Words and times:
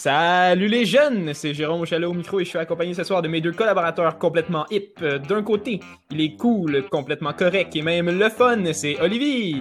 Salut 0.00 0.68
les 0.68 0.84
jeunes, 0.86 1.34
c'est 1.34 1.52
Jérôme 1.52 1.84
Chalet 1.84 2.08
au 2.08 2.14
micro 2.14 2.38
et 2.38 2.44
je 2.44 2.50
suis 2.50 2.58
accompagné 2.58 2.94
ce 2.94 3.02
soir 3.02 3.20
de 3.20 3.26
mes 3.26 3.40
deux 3.40 3.50
collaborateurs 3.50 4.16
complètement 4.16 4.64
hip. 4.70 4.92
Euh, 5.02 5.18
D'un 5.18 5.42
côté, 5.42 5.80
il 6.12 6.20
est 6.20 6.36
cool, 6.36 6.84
complètement 6.88 7.32
correct 7.32 7.74
et 7.74 7.82
même 7.82 8.08
le 8.16 8.28
fun, 8.28 8.62
c'est 8.72 8.96
Olivier. 9.00 9.56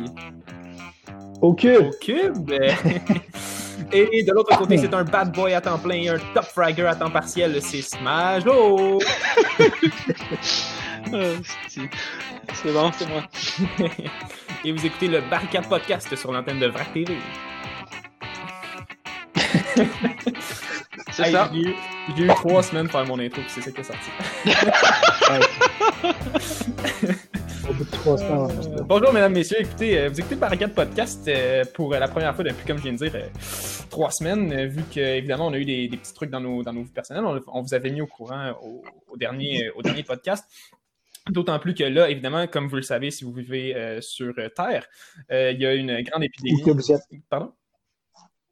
Au 1.42 1.56
cube. 1.56 1.88
Au 1.88 1.92
cube. 2.00 2.52
Et 3.92 4.24
de 4.24 4.32
l'autre 4.32 4.56
côté, 4.60 4.78
c'est 4.78 4.94
un 4.94 5.04
bad 5.04 5.32
boy 5.34 5.56
à 5.56 5.62
temps 5.62 5.80
plein, 5.80 6.14
un 6.14 6.20
top 6.36 6.46
fragger 6.46 6.86
à 6.86 6.94
temps 6.94 7.10
partiel, 7.10 7.60
c'est 7.60 7.82
Smash. 7.82 8.44
Oh! 11.10 11.40
c'est 12.54 12.74
bon, 12.74 12.92
c'est 12.96 13.08
moi. 13.08 13.24
et 14.66 14.72
vous 14.72 14.86
écoutez 14.86 15.08
le 15.08 15.22
Barricade 15.32 15.68
Podcast 15.68 16.16
sur 16.16 16.32
l'antenne 16.32 16.60
de 16.60 16.68
VRAC 16.68 16.94
TV. 16.94 17.16
C'est 21.12 21.32
ça. 21.32 21.50
J'ai 21.54 21.60
eu, 21.60 21.76
j'ai 22.16 22.24
eu 22.24 22.28
trois 22.28 22.64
semaines 22.64 22.88
pour 22.88 23.00
faire 23.00 23.08
mon 23.08 23.20
intro, 23.20 23.42
puis 23.42 23.50
c'est 23.50 23.62
ça 23.62 23.72
qui 23.72 23.82
est 23.82 23.84
sorti. 23.84 24.10
Au 27.70 27.74
bout 27.74 27.84
de 27.84 27.92
trois 27.92 28.18
semaines. 28.18 28.78
Euh, 28.80 28.84
bonjour, 28.84 29.12
mesdames, 29.14 29.34
messieurs. 29.34 29.60
Écoutez, 29.60 30.00
euh, 30.00 30.10
vous 30.10 30.20
écoutez 30.20 30.36
le 30.36 30.42
Barricade 30.42 30.74
Podcast 30.74 31.28
euh, 31.28 31.66
pour 31.74 31.94
euh, 31.94 32.00
la 32.00 32.08
première 32.08 32.34
fois 32.34 32.44
depuis, 32.44 32.66
comme 32.66 32.78
je 32.78 32.84
viens 32.84 32.94
de 32.94 32.98
dire, 32.98 33.12
euh, 33.16 33.28
trois 33.90 34.10
semaines, 34.12 34.54
euh, 34.54 34.68
vu 34.68 34.84
qu'évidemment, 34.90 35.48
on 35.48 35.54
a 35.54 35.58
eu 35.58 35.66
des, 35.66 35.88
des 35.90 35.98
petits 35.98 36.14
trucs 36.14 36.30
dans 36.30 36.40
nos, 36.40 36.64
dans 36.64 36.72
nos 36.72 36.84
vies 36.84 36.92
personnelles. 36.92 37.26
On, 37.26 37.40
on 37.48 37.62
vous 37.62 37.74
avait 37.74 37.90
mis 37.92 38.02
au 38.02 38.08
courant 38.08 38.52
au, 38.64 38.84
au 39.10 39.18
dernier, 39.18 39.70
au 39.76 39.82
dernier 39.82 40.04
podcast. 40.04 40.46
D'autant 41.30 41.60
plus 41.60 41.74
que 41.74 41.84
là, 41.84 42.10
évidemment, 42.10 42.48
comme 42.48 42.70
vous 42.70 42.78
le 42.78 42.84
savez, 42.84 43.12
si 43.12 43.26
vous 43.26 43.34
vivez 43.34 43.76
euh, 43.76 44.00
sur 44.00 44.34
Terre, 44.56 44.86
euh, 45.30 45.52
il 45.52 45.62
y 45.62 45.66
a 45.66 45.74
une 45.74 46.02
grande 46.04 46.24
épidémie. 46.24 46.62
Ou 46.62 46.66
que 46.66 46.72
vous 46.72 46.90
êtes, 46.90 47.02
Pardon? 47.30 47.52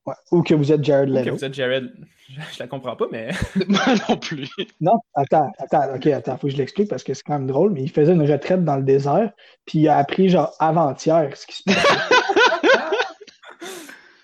Ouais, 0.05 0.14
ou 0.32 0.41
que 0.44 0.54
vous 0.54 0.72
êtes 0.72 0.84
Jared 0.84 1.09
Ou 1.09 1.14
que 1.14 1.20
Leto. 1.20 1.36
vous 1.36 1.45
êtes 1.45 1.54
Jared. 1.54 1.91
Je, 2.30 2.41
je 2.54 2.59
la 2.59 2.68
comprends 2.68 2.95
pas, 2.95 3.05
mais. 3.12 3.30
Moi 3.68 3.80
non 4.09 4.18
plus. 4.18 4.50
Non, 4.81 5.00
attends, 5.14 5.52
attends, 5.59 5.95
ok, 5.95 6.08
attends, 6.08 6.38
faut 6.38 6.48
que 6.48 6.53
je 6.53 6.58
l'explique 6.58 6.89
parce 6.89 7.03
que 7.03 7.14
c'est 7.14 7.23
quand 7.23 7.34
même 7.34 7.48
drôle, 7.48 7.72
mais 7.72 7.84
il 7.84 7.92
faisait 7.92 8.14
une 8.14 8.30
retraite 8.30 8.64
dans 8.64 8.78
le 8.78 8.83
désert, 8.83 9.31
puis 9.66 9.80
il 9.80 9.88
a 9.88 9.98
appris 9.98 10.30
genre 10.30 10.53
avant-hier 10.59 11.36
ce 11.36 11.45
qui 11.48 11.58
se 11.58 11.64
passe. 11.64 11.86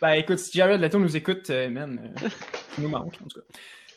Ben 0.01 0.13
écoute, 0.13 0.39
si 0.39 0.57
Jared 0.57 0.81
Leto 0.81 0.97
nous 0.97 1.15
écoute, 1.15 1.47
euh, 1.51 1.69
man, 1.69 1.99
euh, 2.23 2.27
il 2.77 2.83
nous 2.85 2.89
manque 2.89 3.13
en 3.23 3.27
tout 3.27 3.39
cas. 3.39 3.45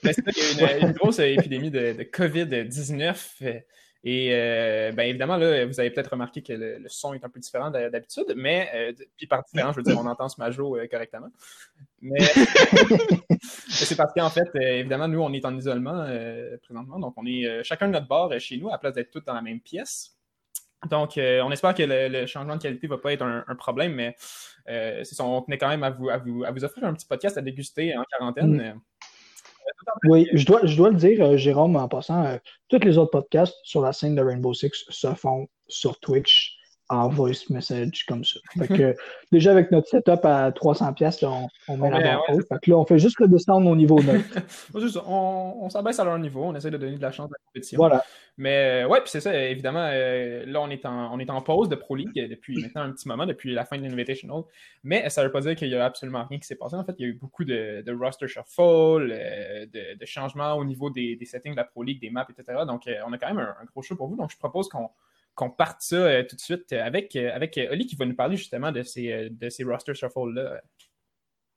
Ben, 0.02 0.12
c'est 0.12 0.22
ça, 0.22 0.30
il 0.52 0.60
y 0.60 0.64
a 0.64 0.76
une, 0.76 0.88
une 0.88 0.92
grosse 0.92 1.18
épidémie 1.18 1.70
de, 1.70 1.94
de 1.94 2.02
COVID-19. 2.02 3.62
Et 4.06 4.34
euh, 4.34 4.92
ben 4.92 5.04
évidemment, 5.04 5.38
là, 5.38 5.64
vous 5.64 5.80
avez 5.80 5.90
peut-être 5.90 6.10
remarqué 6.10 6.42
que 6.42 6.52
le, 6.52 6.88
son 6.88 7.14
est 7.14 7.24
un 7.24 7.30
peu 7.30 7.40
différent 7.40 7.70
d'ha- 7.70 7.88
d'habitude, 7.88 8.34
mais 8.36 8.68
euh, 8.74 8.92
puis 9.16 9.26
par 9.26 9.42
différent, 9.44 9.72
je 9.72 9.78
veux 9.78 9.82
dire, 9.82 9.98
on 9.98 10.04
entend 10.06 10.28
ce 10.28 10.38
majo 10.38 10.76
euh, 10.76 10.86
correctement. 10.86 11.30
Mais 12.02 12.18
c'est 13.70 13.96
parce 13.96 14.12
qu'en 14.12 14.28
fait, 14.28 14.48
euh, 14.56 14.80
évidemment, 14.80 15.08
nous, 15.08 15.20
on 15.20 15.32
est 15.32 15.46
en 15.46 15.56
isolement 15.56 16.06
présentement, 16.62 16.98
donc 16.98 17.14
on 17.16 17.24
est 17.24 17.64
chacun 17.64 17.86
de 17.86 17.92
notre 17.92 18.06
bord 18.06 18.30
chez 18.38 18.58
nous, 18.58 18.68
à 18.68 18.72
la 18.72 18.78
place 18.78 18.92
d'être 18.92 19.10
tous 19.10 19.24
dans 19.24 19.34
la 19.34 19.42
même 19.42 19.60
pièce. 19.60 20.18
Donc, 20.90 21.12
on 21.16 21.50
espère 21.50 21.74
que 21.74 21.82
le, 21.82 22.26
changement 22.26 22.56
de 22.56 22.62
qualité 22.62 22.86
va 22.86 22.98
pas 22.98 23.14
être 23.14 23.22
un, 23.22 23.54
problème, 23.56 23.94
mais 23.94 24.16
on 25.18 25.40
tenait 25.40 25.56
quand 25.56 25.68
même 25.68 25.82
à 25.82 25.88
vous, 25.88 26.10
à, 26.10 26.18
vous, 26.18 26.44
à 26.44 26.50
vous 26.50 26.62
offrir 26.62 26.84
un 26.84 26.92
petit 26.92 27.06
podcast 27.06 27.38
à 27.38 27.40
déguster 27.40 27.96
en 27.96 28.04
quarantaine. 28.04 28.74
Mm. 28.74 28.80
Oui, 30.04 30.28
je 30.32 30.44
dois, 30.44 30.64
je 30.64 30.76
dois 30.76 30.90
le 30.90 30.96
dire, 30.96 31.24
euh, 31.24 31.36
Jérôme, 31.36 31.76
en 31.76 31.88
passant, 31.88 32.24
euh, 32.24 32.36
tous 32.68 32.78
les 32.80 32.98
autres 32.98 33.10
podcasts 33.10 33.56
sur 33.64 33.80
la 33.80 33.92
scène 33.92 34.14
de 34.14 34.22
Rainbow 34.22 34.52
Six 34.52 34.84
se 34.88 35.14
font 35.14 35.48
sur 35.68 35.98
Twitch 36.00 36.56
en 36.88 37.08
voice 37.08 37.48
message 37.50 38.04
comme 38.06 38.24
ça. 38.24 38.38
Fait 38.58 38.68
que 38.68 38.94
déjà 39.32 39.52
avec 39.52 39.70
notre 39.70 39.88
setup 39.88 40.24
à 40.24 40.50
300$, 40.50 40.94
piastres, 40.94 41.24
là, 41.24 41.30
on, 41.30 41.48
on 41.68 41.76
met 41.78 41.90
la 41.90 42.00
barre 42.00 42.22
ouais, 42.28 42.36
haute. 42.36 42.46
Fait 42.48 42.58
que 42.62 42.70
là, 42.70 42.78
on 42.78 42.84
fait 42.84 42.98
juste 42.98 43.18
redescendre 43.18 43.68
au 43.68 43.76
niveau 43.76 44.00
neutre. 44.02 44.24
Ouais, 44.74 44.80
c'est 44.80 44.88
ça, 44.90 45.02
on, 45.06 45.56
on 45.62 45.70
s'abaisse 45.70 45.98
à 45.98 46.04
leur 46.04 46.18
niveau, 46.18 46.44
on 46.44 46.54
essaie 46.54 46.70
de 46.70 46.76
donner 46.76 46.96
de 46.96 47.02
la 47.02 47.12
chance 47.12 47.30
à 47.30 47.34
la 47.34 47.46
compétition. 47.46 47.78
Voilà. 47.78 48.04
Mais 48.36 48.82
euh, 48.84 48.88
ouais, 48.88 49.00
puis 49.00 49.10
c'est 49.10 49.20
ça, 49.20 49.34
évidemment, 49.48 49.86
euh, 49.92 50.44
là, 50.46 50.60
on 50.60 50.68
est, 50.68 50.84
en, 50.84 51.14
on 51.14 51.18
est 51.20 51.30
en 51.30 51.40
pause 51.40 51.68
de 51.68 51.76
Pro 51.76 51.94
League 51.94 52.12
depuis 52.14 52.60
maintenant 52.60 52.82
un 52.82 52.90
petit 52.90 53.06
moment, 53.06 53.26
depuis 53.26 53.54
la 53.54 53.64
fin 53.64 53.78
de 53.78 53.82
l'Invitational. 53.82 54.42
Mais 54.82 55.08
ça 55.08 55.22
veut 55.22 55.30
pas 55.30 55.40
dire 55.40 55.54
qu'il 55.54 55.68
y 55.68 55.76
a 55.76 55.84
absolument 55.84 56.24
rien 56.28 56.38
qui 56.38 56.46
s'est 56.46 56.56
passé. 56.56 56.74
En 56.74 56.84
fait, 56.84 56.94
il 56.98 57.02
y 57.02 57.04
a 57.04 57.08
eu 57.08 57.14
beaucoup 57.14 57.44
de, 57.44 57.82
de 57.86 57.92
roster 57.92 58.26
shuffle, 58.26 59.12
euh, 59.12 59.66
de, 59.66 59.98
de 59.98 60.06
changements 60.06 60.54
au 60.54 60.64
niveau 60.64 60.90
des, 60.90 61.16
des 61.16 61.24
settings 61.24 61.52
de 61.52 61.56
la 61.56 61.64
Pro 61.64 61.82
League, 61.82 62.00
des 62.00 62.10
maps, 62.10 62.26
etc. 62.28 62.64
Donc, 62.66 62.88
euh, 62.88 62.96
on 63.06 63.12
a 63.12 63.18
quand 63.18 63.28
même 63.28 63.38
un, 63.38 63.54
un 63.60 63.64
gros 63.66 63.82
show 63.82 63.94
pour 63.94 64.08
vous. 64.08 64.16
Donc, 64.16 64.32
je 64.32 64.36
propose 64.36 64.68
qu'on 64.68 64.90
qu'on 65.34 65.50
parte 65.50 65.78
ça 65.80 65.96
euh, 65.96 66.22
tout 66.28 66.36
de 66.36 66.40
suite 66.40 66.72
avec, 66.72 67.16
euh, 67.16 67.30
avec 67.34 67.58
euh, 67.58 67.72
Oli 67.72 67.86
qui 67.86 67.96
va 67.96 68.06
nous 68.06 68.14
parler 68.14 68.36
justement 68.36 68.70
de 68.72 68.82
ces, 68.82 69.28
de 69.30 69.48
ces 69.48 69.64
roster 69.64 69.94
shuffle-là. 69.94 70.60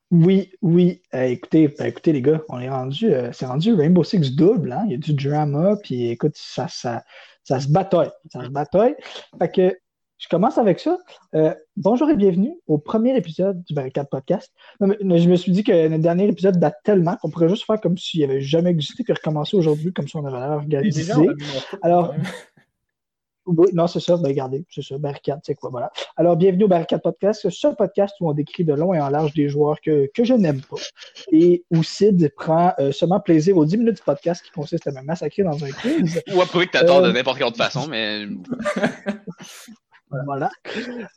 Oui, 0.09 0.51
oui. 0.61 1.01
Euh, 1.13 1.23
écoutez, 1.23 1.67
ben, 1.67 1.85
écoutez, 1.85 2.13
les 2.13 2.21
gars, 2.21 2.41
on 2.49 2.59
est 2.59 2.69
rendu, 2.69 3.13
euh, 3.13 3.31
c'est 3.33 3.45
rendu 3.45 3.73
Rainbow 3.73 4.03
Six 4.05 4.35
double, 4.35 4.71
hein? 4.71 4.83
Il 4.85 4.91
y 4.91 4.95
a 4.95 4.97
du 4.97 5.13
drama, 5.13 5.75
puis 5.83 6.07
écoute, 6.09 6.31
ça, 6.35 6.67
ça, 6.69 7.03
ça 7.43 7.59
se 7.59 7.67
bataille. 7.67 8.09
Ça 8.31 8.43
se 8.43 8.49
bataille. 8.49 8.95
Fait 9.37 9.51
que 9.51 9.77
je 10.17 10.27
commence 10.29 10.57
avec 10.57 10.79
ça. 10.79 10.97
Euh, 11.35 11.53
bonjour 11.75 12.09
et 12.09 12.15
bienvenue 12.15 12.53
au 12.67 12.77
premier 12.77 13.15
épisode 13.17 13.61
du 13.65 13.73
Barricade 13.73 14.07
Podcast. 14.09 14.51
Non, 14.79 14.87
mais- 14.87 14.97
mais 15.03 15.19
je 15.19 15.29
me 15.29 15.35
suis 15.35 15.51
dit 15.51 15.63
que 15.65 15.71
le 15.89 15.99
dernier 15.99 16.27
épisode 16.27 16.57
date 16.57 16.77
tellement 16.85 17.17
qu'on 17.17 17.29
pourrait 17.29 17.49
juste 17.49 17.65
faire 17.65 17.79
comme 17.81 17.97
s'il 17.97 18.21
n'y 18.21 18.23
avait 18.23 18.41
jamais 18.41 18.69
existé, 18.69 19.03
puis 19.03 19.13
recommencer 19.13 19.57
aujourd'hui 19.57 19.91
comme 19.91 20.07
si 20.07 20.15
on 20.15 20.25
avait 20.25 20.39
l'air 20.39 20.51
organisé. 20.51 21.11
Alors. 21.81 22.15
Oui, 23.47 23.67
non, 23.73 23.87
c'est 23.87 24.01
ça. 24.01 24.17
Ben, 24.17 24.27
regardez, 24.27 24.65
c'est 24.69 24.83
ça. 24.83 24.97
Barricade, 24.97 25.39
c'est 25.43 25.55
quoi, 25.55 25.69
voilà. 25.69 25.91
Alors, 26.17 26.35
bienvenue 26.35 26.65
au 26.65 26.67
Barricade 26.67 27.01
Podcast, 27.01 27.49
ce 27.49 27.67
podcast 27.69 28.13
où 28.19 28.29
on 28.29 28.33
décrit 28.33 28.65
de 28.65 28.73
long 28.73 28.93
et 28.93 28.99
en 28.99 29.09
large 29.09 29.33
des 29.33 29.47
joueurs 29.47 29.79
que, 29.81 30.09
que 30.13 30.25
je 30.25 30.33
n'aime 30.33 30.61
pas 30.61 30.77
et 31.31 31.63
où 31.71 31.81
Sid 31.81 32.33
prend 32.35 32.73
euh, 32.79 32.91
seulement 32.91 33.21
plaisir 33.21 33.57
aux 33.57 33.65
10 33.65 33.77
minutes 33.77 33.95
du 33.95 34.01
podcast 34.01 34.43
qui 34.43 34.51
consiste 34.51 34.85
à 34.87 34.91
me 34.91 35.01
massacrer 35.01 35.43
dans 35.43 35.63
un 35.63 35.71
quiz. 35.71 36.21
Ou 36.35 36.41
après 36.41 36.67
que 36.67 36.71
t'attends 36.71 37.03
Euh, 37.03 37.07
de 37.07 37.11
n'importe 37.13 37.37
quelle 37.37 37.47
autre 37.47 37.57
façon, 37.57 37.87
mais 37.87 38.25
Voilà. 40.25 40.49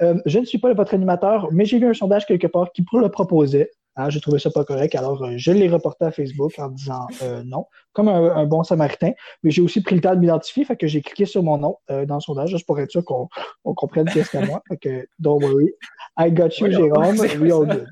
Euh, 0.03 0.15
je 0.27 0.39
ne 0.39 0.45
suis 0.45 0.59
pas 0.59 0.73
votre 0.75 0.95
animateur, 0.95 1.49
mais 1.53 1.65
j'ai 1.65 1.79
vu 1.79 1.87
un 1.87 1.95
sondage 1.95 2.27
quelque 2.27 2.47
part 2.47 2.73
qui 2.73 2.85
le 2.93 3.09
proposait. 3.09 3.71
Hein, 3.97 4.09
j'ai 4.09 4.21
trouvé 4.21 4.39
ça 4.39 4.51
pas 4.51 4.65
correct, 4.65 4.95
alors 4.95 5.23
euh, 5.25 5.35
je 5.37 5.51
l'ai 5.51 5.69
reporté 5.69 6.05
à 6.05 6.13
Facebook 6.13 6.59
en 6.59 6.69
disant 6.69 7.07
euh, 7.23 7.43
non, 7.45 7.67
comme 7.93 8.09
un, 8.09 8.37
un 8.37 8.47
bon 8.47 8.63
samaritain. 8.63 9.13
Mais 9.43 9.51
j'ai 9.51 9.63
aussi 9.63 9.83
pris 9.83 9.97
le 9.97 10.01
temps 10.01 10.15
de 10.15 10.21
m'identifier, 10.21 10.65
fait 10.65 10.77
que 10.77 10.87
j'ai 10.87 11.03
cliqué 11.03 11.27
sur 11.27 11.43
mon 11.43 11.59
nom 11.59 11.77
dans 11.89 12.15
le 12.15 12.21
sondage, 12.21 12.51
juste 12.51 12.67
pour 12.67 12.79
être 12.79 12.91
sûr 12.91 13.05
qu'on 13.05 13.29
on 13.65 13.75
comprenne 13.75 14.07
qui 14.07 14.21
est 14.21 14.35
à 14.35 14.47
moi. 14.47 14.63
Fait 14.69 14.77
que, 14.77 15.09
don't 15.19 15.43
worry. 15.43 15.73
I 16.19 16.31
got 16.31 16.51
you, 16.59 16.71
Jérôme. 16.71 17.19
We 17.41 17.53
all 17.53 17.67
good. 17.67 17.87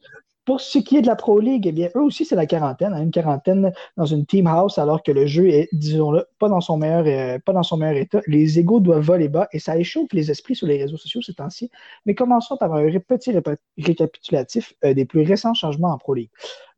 Pour 0.45 0.61
ce 0.61 0.79
qui 0.79 0.97
est 0.97 1.03
de 1.03 1.07
la 1.07 1.17
Pro 1.17 1.41
League, 1.41 1.67
eh 1.67 1.73
bien, 1.73 1.89
eux 1.97 2.03
aussi, 2.03 2.25
c'est 2.25 2.37
la 2.37 2.45
quarantaine, 2.47 2.93
hein, 2.93 3.03
une 3.03 3.11
quarantaine 3.11 3.73
dans 3.97 4.05
une 4.05 4.27
team 4.27 4.47
house, 4.47 4.79
alors 4.79 5.03
que 5.03 5.11
le 5.11 5.27
jeu 5.27 5.49
est, 5.49 5.69
disons-le, 5.73 6.27
pas 6.39 6.49
dans 6.49 6.61
son 6.61 6.77
meilleur, 6.77 7.05
euh, 7.07 7.39
pas 7.39 7.53
dans 7.53 7.63
son 7.63 7.79
meilleur 7.79 7.97
état. 7.97 8.21
Les 8.27 8.59
égaux 8.59 8.81
doivent 8.81 9.05
voler 9.05 9.29
bas 9.29 9.49
et 9.53 9.59
ça 9.59 9.79
échauffe 9.79 10.13
les 10.13 10.31
esprits 10.31 10.55
sur 10.55 10.67
les 10.67 10.77
réseaux 10.77 10.99
sociaux 10.99 11.23
ces 11.23 11.35
temps-ci. 11.35 11.71
Mais 12.05 12.15
commençons 12.15 12.57
par 12.59 12.75
un 12.75 12.85
petit 12.99 13.33
récapitulatif 13.79 14.75
euh, 14.85 14.93
des 14.93 15.07
plus 15.07 15.23
récents 15.23 15.55
changements 15.55 15.93
en 15.93 15.99
Pro 15.99 16.15
League. 16.15 16.31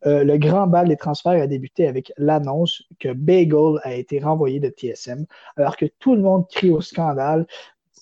Euh, 0.06 0.22
le 0.22 0.38
grand 0.38 0.66
bal 0.66 0.88
des 0.88 0.96
transferts 0.96 1.42
a 1.42 1.46
débuté 1.46 1.88
avec 1.88 2.12
l'annonce 2.16 2.82
que 3.00 3.12
Bagel 3.12 3.80
a 3.82 3.94
été 3.94 4.20
renvoyé 4.20 4.60
de 4.60 4.68
TSM, 4.68 5.26
alors 5.56 5.76
que 5.76 5.86
tout 5.98 6.14
le 6.14 6.22
monde 6.22 6.46
crie 6.48 6.70
au 6.70 6.80
scandale 6.80 7.46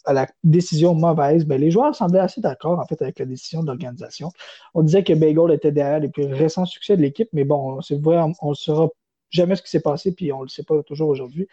à 0.05 0.13
la 0.13 0.27
décision 0.43 0.95
mauvaise, 0.95 1.45
ben, 1.47 1.61
les 1.61 1.71
joueurs 1.71 1.95
semblaient 1.95 2.21
assez 2.21 2.41
d'accord 2.41 2.85
avec 3.01 3.19
la 3.19 3.25
décision 3.25 3.63
de 3.63 3.69
l'organisation. 3.69 4.31
On 4.75 4.83
disait 4.83 5.05
que 5.05 5.13
Bagel 5.13 5.53
était 5.53 5.73
derrière 5.73 6.01
les 6.01 6.09
plus 6.09 6.27
récents 6.27 6.67
succès 6.67 6.97
de 6.97 7.03
l'équipe, 7.03 7.29
mais 7.33 7.45
bon, 7.45 7.81
c'est 7.81 8.01
vrai, 8.01 8.19
on 8.41 8.51
ne 8.51 8.55
saura 8.55 8.89
jamais 9.31 9.57
ce 9.57 9.63
qui 9.63 9.71
s'est 9.71 9.81
passé, 9.81 10.15
puis 10.15 10.33
on 10.33 10.39
ne 10.39 10.45
le 10.45 10.49
sait 10.49 10.63
pas 10.63 10.83
toujours 10.83 11.09
aujourd'hui. 11.09 11.49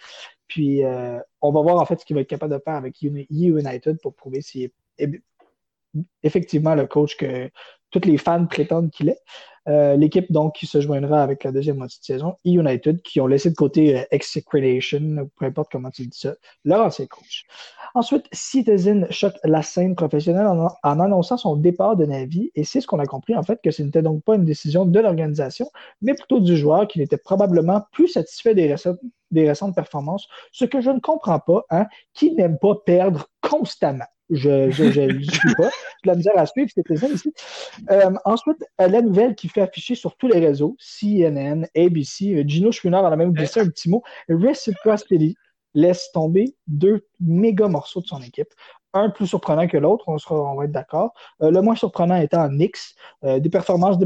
Puis 0.47 0.83
euh, 0.83 1.19
on 1.41 1.51
va 1.51 1.61
voir 1.61 1.77
en 1.77 1.85
fait 1.85 1.99
ce 1.99 2.05
qu'il 2.05 2.15
va 2.15 2.21
être 2.21 2.29
capable 2.29 2.53
de 2.53 2.59
faire 2.59 2.75
avec 2.75 3.01
Uni- 3.01 3.27
United 3.29 3.99
pour 4.01 4.13
prouver 4.13 4.41
s'il 4.41 4.63
est 4.63 4.73
é- 4.97 5.21
effectivement 6.23 6.75
le 6.75 6.87
coach 6.87 7.17
que 7.17 7.49
tous 7.89 8.05
les 8.05 8.17
fans 8.17 8.45
prétendent 8.45 8.91
qu'il 8.91 9.09
est. 9.09 9.19
Euh, 9.67 9.95
L'équipe 9.95 10.31
donc 10.31 10.55
qui 10.55 10.65
se 10.65 10.81
joindra 10.81 11.21
avec 11.21 11.43
la 11.43 11.51
deuxième 11.51 11.77
moitié 11.77 11.99
de 11.99 12.05
saison, 12.05 12.35
United, 12.45 13.01
qui 13.01 13.21
ont 13.21 13.27
laissé 13.27 13.49
de 13.49 13.55
côté 13.55 13.99
euh, 13.99 15.25
peu 15.37 15.45
importe 15.45 15.71
comment 15.71 15.91
tu 15.91 16.07
dis 16.07 16.17
ça, 16.17 16.33
leur 16.65 16.85
ancien 16.85 17.05
coach. 17.05 17.45
Ensuite, 17.93 18.25
Citizen 18.31 19.07
choque 19.11 19.35
la 19.43 19.61
scène 19.61 19.95
professionnelle 19.95 20.47
en, 20.47 20.99
annonçant 20.99 21.37
son 21.37 21.55
départ 21.55 21.95
de 21.95 22.05
Navi, 22.05 22.51
et 22.55 22.63
c'est 22.63 22.81
ce 22.81 22.87
qu'on 22.87 22.99
a 22.99 23.05
compris 23.05 23.35
en 23.35 23.43
fait 23.43 23.59
que 23.63 23.71
ce 23.71 23.83
n'était 23.83 24.01
donc 24.01 24.23
pas 24.23 24.35
une 24.35 24.45
décision 24.45 24.85
de 24.85 24.99
l'organisation, 24.99 25.69
mais 26.01 26.13
plutôt 26.13 26.39
du 26.39 26.57
joueur 26.57 26.87
qui 26.87 26.99
n'était 26.99 27.17
probablement 27.17 27.83
plus 27.91 28.07
satisfait 28.07 28.55
des 28.55 28.67
récentes, 28.67 28.99
des 29.29 29.47
récentes 29.47 29.75
performances, 29.75 30.27
ce 30.51 30.65
que 30.65 30.81
je 30.81 30.89
ne 30.89 30.99
comprends 30.99 31.39
pas, 31.39 31.65
hein, 31.69 31.85
qui 32.13 32.33
n'aime 32.33 32.57
pas 32.57 32.75
perdre 32.75 33.27
constamment. 33.41 34.05
Je 34.31 34.71
je, 34.71 34.91
je, 34.91 35.31
suis 35.31 35.55
pas. 35.55 35.69
De 36.03 36.07
la 36.07 36.15
misère 36.15 36.37
à 36.37 36.45
suivre, 36.45 36.69
c'était 36.73 36.95
ça 36.95 37.07
ici. 37.07 37.33
Euh, 37.91 38.11
ensuite, 38.25 38.63
euh, 38.79 38.87
la 38.87 39.01
nouvelle 39.01 39.35
qui 39.35 39.49
fait 39.49 39.61
afficher 39.61 39.93
sur 39.93 40.15
tous 40.15 40.27
les 40.27 40.39
réseaux, 40.39 40.75
CNN, 40.79 41.67
ABC, 41.75 42.33
euh, 42.33 42.43
Gino 42.47 42.71
Chouinard 42.71 43.03
en 43.03 43.11
a 43.11 43.15
même 43.15 43.33
glissé 43.33 43.59
un 43.59 43.67
petit 43.67 43.89
mot, 43.89 44.01
Reciprocity 44.29 45.35
laisse 45.73 46.11
tomber 46.13 46.55
deux 46.67 47.05
méga 47.19 47.67
morceaux 47.67 48.01
de 48.01 48.07
son 48.07 48.21
équipe. 48.21 48.49
un 48.93 49.09
plus 49.09 49.27
surprenant 49.27 49.67
que 49.67 49.77
l'autre, 49.77 50.05
on, 50.07 50.17
sera, 50.17 50.35
on 50.35 50.55
va 50.55 50.65
être 50.65 50.71
d'accord. 50.71 51.13
le 51.39 51.61
moins 51.61 51.75
surprenant 51.75 52.15
étant 52.15 52.49
Nix, 52.49 52.95
des 53.23 53.49
performances 53.49 53.97
de, 53.97 54.05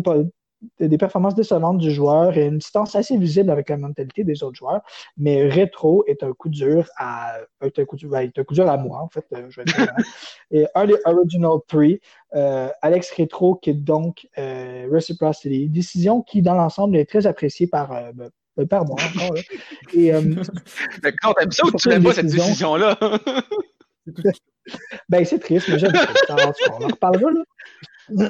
des 0.80 0.98
performances 0.98 1.36
décevantes 1.36 1.78
du 1.78 1.92
joueur 1.92 2.38
et 2.38 2.46
une 2.46 2.58
distance 2.58 2.96
assez 2.96 3.18
visible 3.18 3.50
avec 3.50 3.70
la 3.70 3.78
mentalité 3.78 4.24
des 4.24 4.44
autres 4.44 4.56
joueurs. 4.56 4.82
Mais 5.18 5.50
Retro 5.50 6.04
est 6.08 6.24
un 6.24 6.34
coup 6.34 6.50
dur 6.50 6.90
à, 6.98 7.38
est 7.62 7.80
un 7.80 7.86
coup 7.86 7.96
dur, 7.96 8.10
ben, 8.10 8.32
un 8.36 8.44
coup 8.44 8.54
dur 8.54 8.70
à 8.70 8.78
moi, 8.78 9.00
en 9.00 9.10
fait, 9.10 9.26
euh, 9.34 9.48
je 9.50 9.62
vais 9.62 9.66
dire. 9.66 9.94
et 10.52 10.66
un 10.76 10.86
des 10.86 10.96
Original 11.06 11.58
Three, 11.68 12.00
euh, 12.36 12.70
Alex 12.82 13.12
Retro, 13.18 13.56
qui 13.56 13.72
est 13.72 13.74
donc 13.74 14.28
euh, 14.38 14.88
Reciprocity. 14.92 15.70
Décision 15.70 16.22
qui, 16.22 16.42
dans 16.42 16.56
l'ensemble, 16.56 16.98
est 16.98 17.06
très 17.06 17.28
appréciée 17.28 17.68
par, 17.68 17.90
ben, 18.14 18.30
ben, 18.58 18.68
par 18.68 18.86
moi 18.86 18.96
encore. 18.96 19.38
Et, 19.94 20.12
mais 21.04 21.12
quand 21.22 21.34
t'aimes 21.34 21.52
ça 21.52 21.66
ou 21.66 21.72
tu 21.72 21.90
n'aimes 21.90 22.04
pas 22.04 22.14
cette 22.14 22.28
décision-là? 22.28 22.98
ben, 25.10 25.26
c'est 25.26 25.40
triste, 25.40 25.68
mais 25.70 25.80
j'aime. 25.80 25.94
On 26.30 26.84
en 26.84 26.88
reparlera, 26.88 27.32
là. 27.32 28.30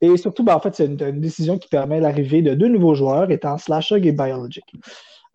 Et 0.00 0.16
surtout, 0.16 0.42
ben, 0.42 0.54
en 0.54 0.60
fait, 0.60 0.74
c'est 0.74 0.86
une, 0.86 1.20
décision 1.20 1.58
qui 1.58 1.68
permet 1.68 2.00
l'arrivée 2.00 2.42
de 2.42 2.54
deux 2.54 2.68
nouveaux 2.68 2.94
joueurs, 2.94 3.30
étant 3.30 3.58
Slashog 3.58 4.06
et 4.06 4.12
Biologic. 4.12 4.64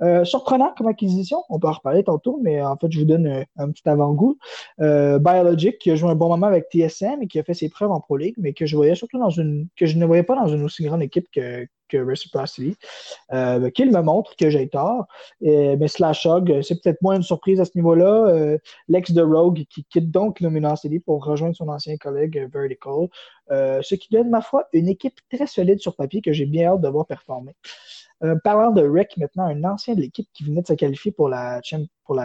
Euh, 0.01 0.23
surprenant 0.23 0.73
comme 0.77 0.87
acquisition, 0.87 1.43
on 1.49 1.59
peut 1.59 1.67
en 1.67 1.73
reparler 1.73 2.03
tantôt, 2.03 2.39
mais 2.41 2.61
en 2.61 2.77
fait, 2.77 2.89
je 2.89 2.99
vous 2.99 3.05
donne 3.05 3.45
un, 3.57 3.71
petit 3.71 3.87
avant-goût. 3.87 4.37
Euh, 4.79 5.19
Biologic, 5.19 5.77
qui 5.77 5.91
a 5.91 5.95
joué 5.95 6.09
un 6.09 6.15
bon 6.15 6.29
moment 6.29 6.47
avec 6.47 6.67
TSM 6.71 7.21
et 7.21 7.27
qui 7.27 7.39
a 7.39 7.43
fait 7.43 7.53
ses 7.53 7.69
preuves 7.69 7.91
en 7.91 7.99
Pro 7.99 8.15
League, 8.15 8.35
mais 8.37 8.53
que 8.53 8.65
je 8.65 8.75
voyais 8.75 8.95
surtout 8.95 9.19
dans 9.19 9.29
une 9.29 9.67
que 9.75 9.85
je 9.85 9.97
ne 9.97 10.05
voyais 10.05 10.23
pas 10.23 10.35
dans 10.35 10.47
une 10.47 10.63
aussi 10.63 10.83
grande 10.83 11.01
équipe 11.01 11.27
que, 11.33 11.67
que 11.89 11.97
Reciprocity, 11.97 12.77
euh, 13.33 13.69
qu'il 13.71 13.91
me 13.91 14.01
montre 14.01 14.35
que 14.35 14.49
j'ai 14.49 14.69
tort. 14.69 15.07
mais 15.41 15.87
Slashog, 15.87 16.61
c'est 16.61 16.81
peut-être 16.81 17.01
moins 17.01 17.15
une 17.15 17.23
surprise 17.23 17.59
à 17.59 17.65
ce 17.65 17.71
niveau-là. 17.75 18.57
L'ex 18.87 19.11
de 19.11 19.21
Rogue 19.21 19.65
qui 19.69 19.83
quitte 19.83 20.11
donc 20.11 20.39
Luminosity 20.39 20.99
pour 20.99 21.23
rejoindre 21.23 21.55
son 21.55 21.67
ancien 21.69 21.97
collègue 21.97 22.49
Vertical, 22.53 23.07
ce 23.49 23.95
qui 23.95 24.09
donne, 24.11 24.29
ma 24.29 24.41
foi, 24.41 24.67
une 24.73 24.89
équipe 24.89 25.19
très 25.31 25.47
solide 25.47 25.79
sur 25.79 25.95
papier 25.95 26.21
que 26.21 26.33
j'ai 26.33 26.45
bien 26.45 26.71
hâte 26.71 26.81
de 26.81 26.87
voir 26.87 27.05
performer. 27.05 27.55
Euh, 28.23 28.35
parlant 28.43 28.71
de 28.71 28.81
Rick, 28.81 29.15
maintenant 29.17 29.45
un 29.45 29.63
ancien 29.63 29.95
de 29.95 30.01
l'équipe 30.01 30.27
qui 30.33 30.43
venait 30.43 30.61
de 30.61 30.67
se 30.67 30.73
qualifier 30.73 31.11
pour 31.11 31.29
la, 31.29 31.61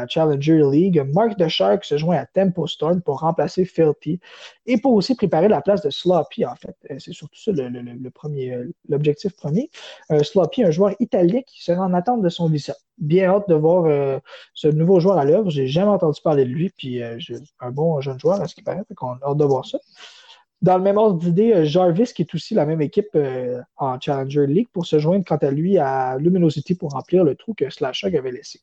Challenger 0.09 0.63
League, 0.73 1.05
Mark 1.13 1.37
the 1.37 1.47
Shark 1.47 1.85
se 1.85 1.99
joint 1.99 2.17
à 2.17 2.27
Tempo 2.27 2.67
Storm 2.67 3.01
pour 3.01 3.21
remplacer 3.21 3.65
Filthy 3.65 4.19
et 4.67 4.79
pour 4.79 4.95
aussi 4.95 5.15
préparer 5.15 5.47
la 5.47 5.61
place 5.61 5.83
de 5.83 5.91
Sloppy, 5.91 6.47
en 6.47 6.57
fait. 6.57 6.77
Euh, 6.91 6.97
c'est 6.99 7.13
surtout 7.13 7.39
ça 7.39 7.53
le, 7.53 8.11
premier, 8.11 8.55
euh, 8.55 8.73
l'objectif 8.89 9.37
premier. 9.37 9.71
Sloppy, 10.23 10.65
un 10.65 10.71
joueur 10.71 10.95
italien 10.99 11.43
qui 11.47 11.63
sera 11.63 11.85
en 11.85 11.95
attente 11.95 12.23
de 12.23 12.29
son 12.29 12.49
visa. 12.49 12.75
Bien 12.99 13.29
hâte 13.29 13.49
de 13.49 13.55
voir 13.55 14.21
ce 14.55 14.69
nouveau 14.69 15.01
joueur 15.01 15.19
à 15.19 15.25
l'œuvre. 15.25 15.51
J'ai 15.51 15.67
jamais 15.67 15.91
entendu 15.91 16.21
parler 16.23 16.45
de 16.45 16.51
lui, 16.51 16.71
puis 16.71 17.03
un 17.03 17.71
bon 17.73 18.01
jeune 18.01 18.21
joueur 18.21 18.41
à 18.41 18.47
ce 18.47 18.55
qui 18.55 18.63
paraît, 18.63 18.83
qu'on 18.97 19.15
a 19.15 19.19
hâte 19.25 19.37
de 19.37 19.45
voir 19.45 19.67
ça. 19.67 19.79
Dans 20.65 20.79
le 20.79 20.83
même 20.83 20.97
ordre 20.97 21.19
d'idée, 21.19 21.53
euh, 21.53 21.65
Jarvis, 21.67 22.15
qui 22.15 22.23
est 22.23 22.35
aussi 22.35 22.55
la 22.55 22.65
même 22.65 22.81
équipe 22.81 23.11
euh, 23.17 23.61
en 23.77 24.01
Challenger 24.01 24.47
League, 24.47 24.69
pour 24.73 24.87
se 24.87 24.99
joindre 24.99 25.23
quant 25.23 25.37
à 25.37 25.51
lui 25.51 25.77
à 25.77 26.17
Luminosity 26.17 26.75
pour 26.75 26.93
remplir 26.93 27.23
le 27.23 27.35
trou 27.35 27.53
que 27.53 27.69
Slashog 27.69 28.17
avait 28.17 28.33
laissé. 28.33 28.63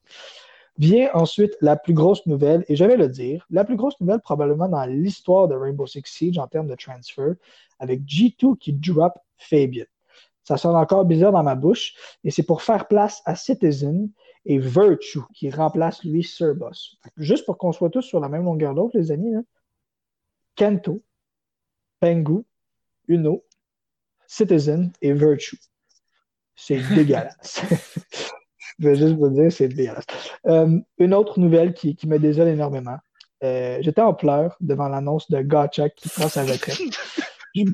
Vient 0.79 1.11
ensuite 1.13 1.55
la 1.61 1.75
plus 1.75 1.93
grosse 1.93 2.25
nouvelle, 2.25 2.65
et 2.67 2.75
je 2.75 2.83
vais 2.85 2.97
le 2.97 3.07
dire, 3.07 3.45
la 3.51 3.65
plus 3.65 3.75
grosse 3.75 4.01
nouvelle 4.01 4.19
probablement 4.19 4.67
dans 4.67 4.83
l'histoire 4.85 5.47
de 5.47 5.53
Rainbow 5.53 5.85
Six 5.85 6.01
Siege 6.05 6.39
en 6.39 6.47
termes 6.47 6.65
de 6.65 6.73
transfer, 6.73 7.35
avec 7.77 8.01
G2 8.01 8.57
qui 8.57 8.73
drop 8.73 9.13
Fabian. 9.37 9.85
Ça 10.41 10.57
sonne 10.57 10.75
encore 10.75 11.05
bizarre 11.05 11.33
dans 11.33 11.43
ma 11.43 11.53
bouche, 11.53 11.93
et 12.23 12.31
c'est 12.31 12.41
pour 12.41 12.63
faire 12.63 12.87
place 12.87 13.21
à 13.25 13.35
Citizen 13.35 14.09
et 14.47 14.57
Virtue 14.57 15.19
qui 15.35 15.51
remplace 15.51 16.03
lui 16.03 16.27
Boss. 16.55 16.97
Juste 17.17 17.45
pour 17.45 17.59
qu'on 17.59 17.71
soit 17.71 17.91
tous 17.91 18.01
sur 18.01 18.19
la 18.19 18.27
même 18.27 18.45
longueur 18.45 18.73
d'onde, 18.73 18.89
les 18.95 19.11
amis, 19.11 19.35
Kento, 20.55 21.03
Pengu, 22.01 22.43
Uno, 23.07 23.43
Citizen 24.27 24.91
et 25.01 25.13
Virtue. 25.13 25.57
C'est 26.55 26.79
dégueulasse. 26.95 27.61
Je 28.79 28.89
vais 28.89 28.95
juste 28.95 29.15
vous 29.15 29.29
dire, 29.29 29.51
c'est 29.51 29.67
dégueulasse. 29.67 30.05
Euh, 30.47 30.79
une 30.97 31.13
autre 31.13 31.39
nouvelle 31.39 31.73
qui, 31.73 31.95
me 32.07 32.17
désole 32.17 32.47
énormément. 32.49 32.97
Euh, 33.43 33.77
j'étais 33.81 34.01
en 34.01 34.13
pleurs 34.13 34.57
devant 34.59 34.87
l'annonce 34.87 35.29
de 35.29 35.41
Gotcha 35.41 35.89
qui 35.89 36.09
prend 36.09 36.27
sa 36.27 36.43
retraite. 36.43 36.77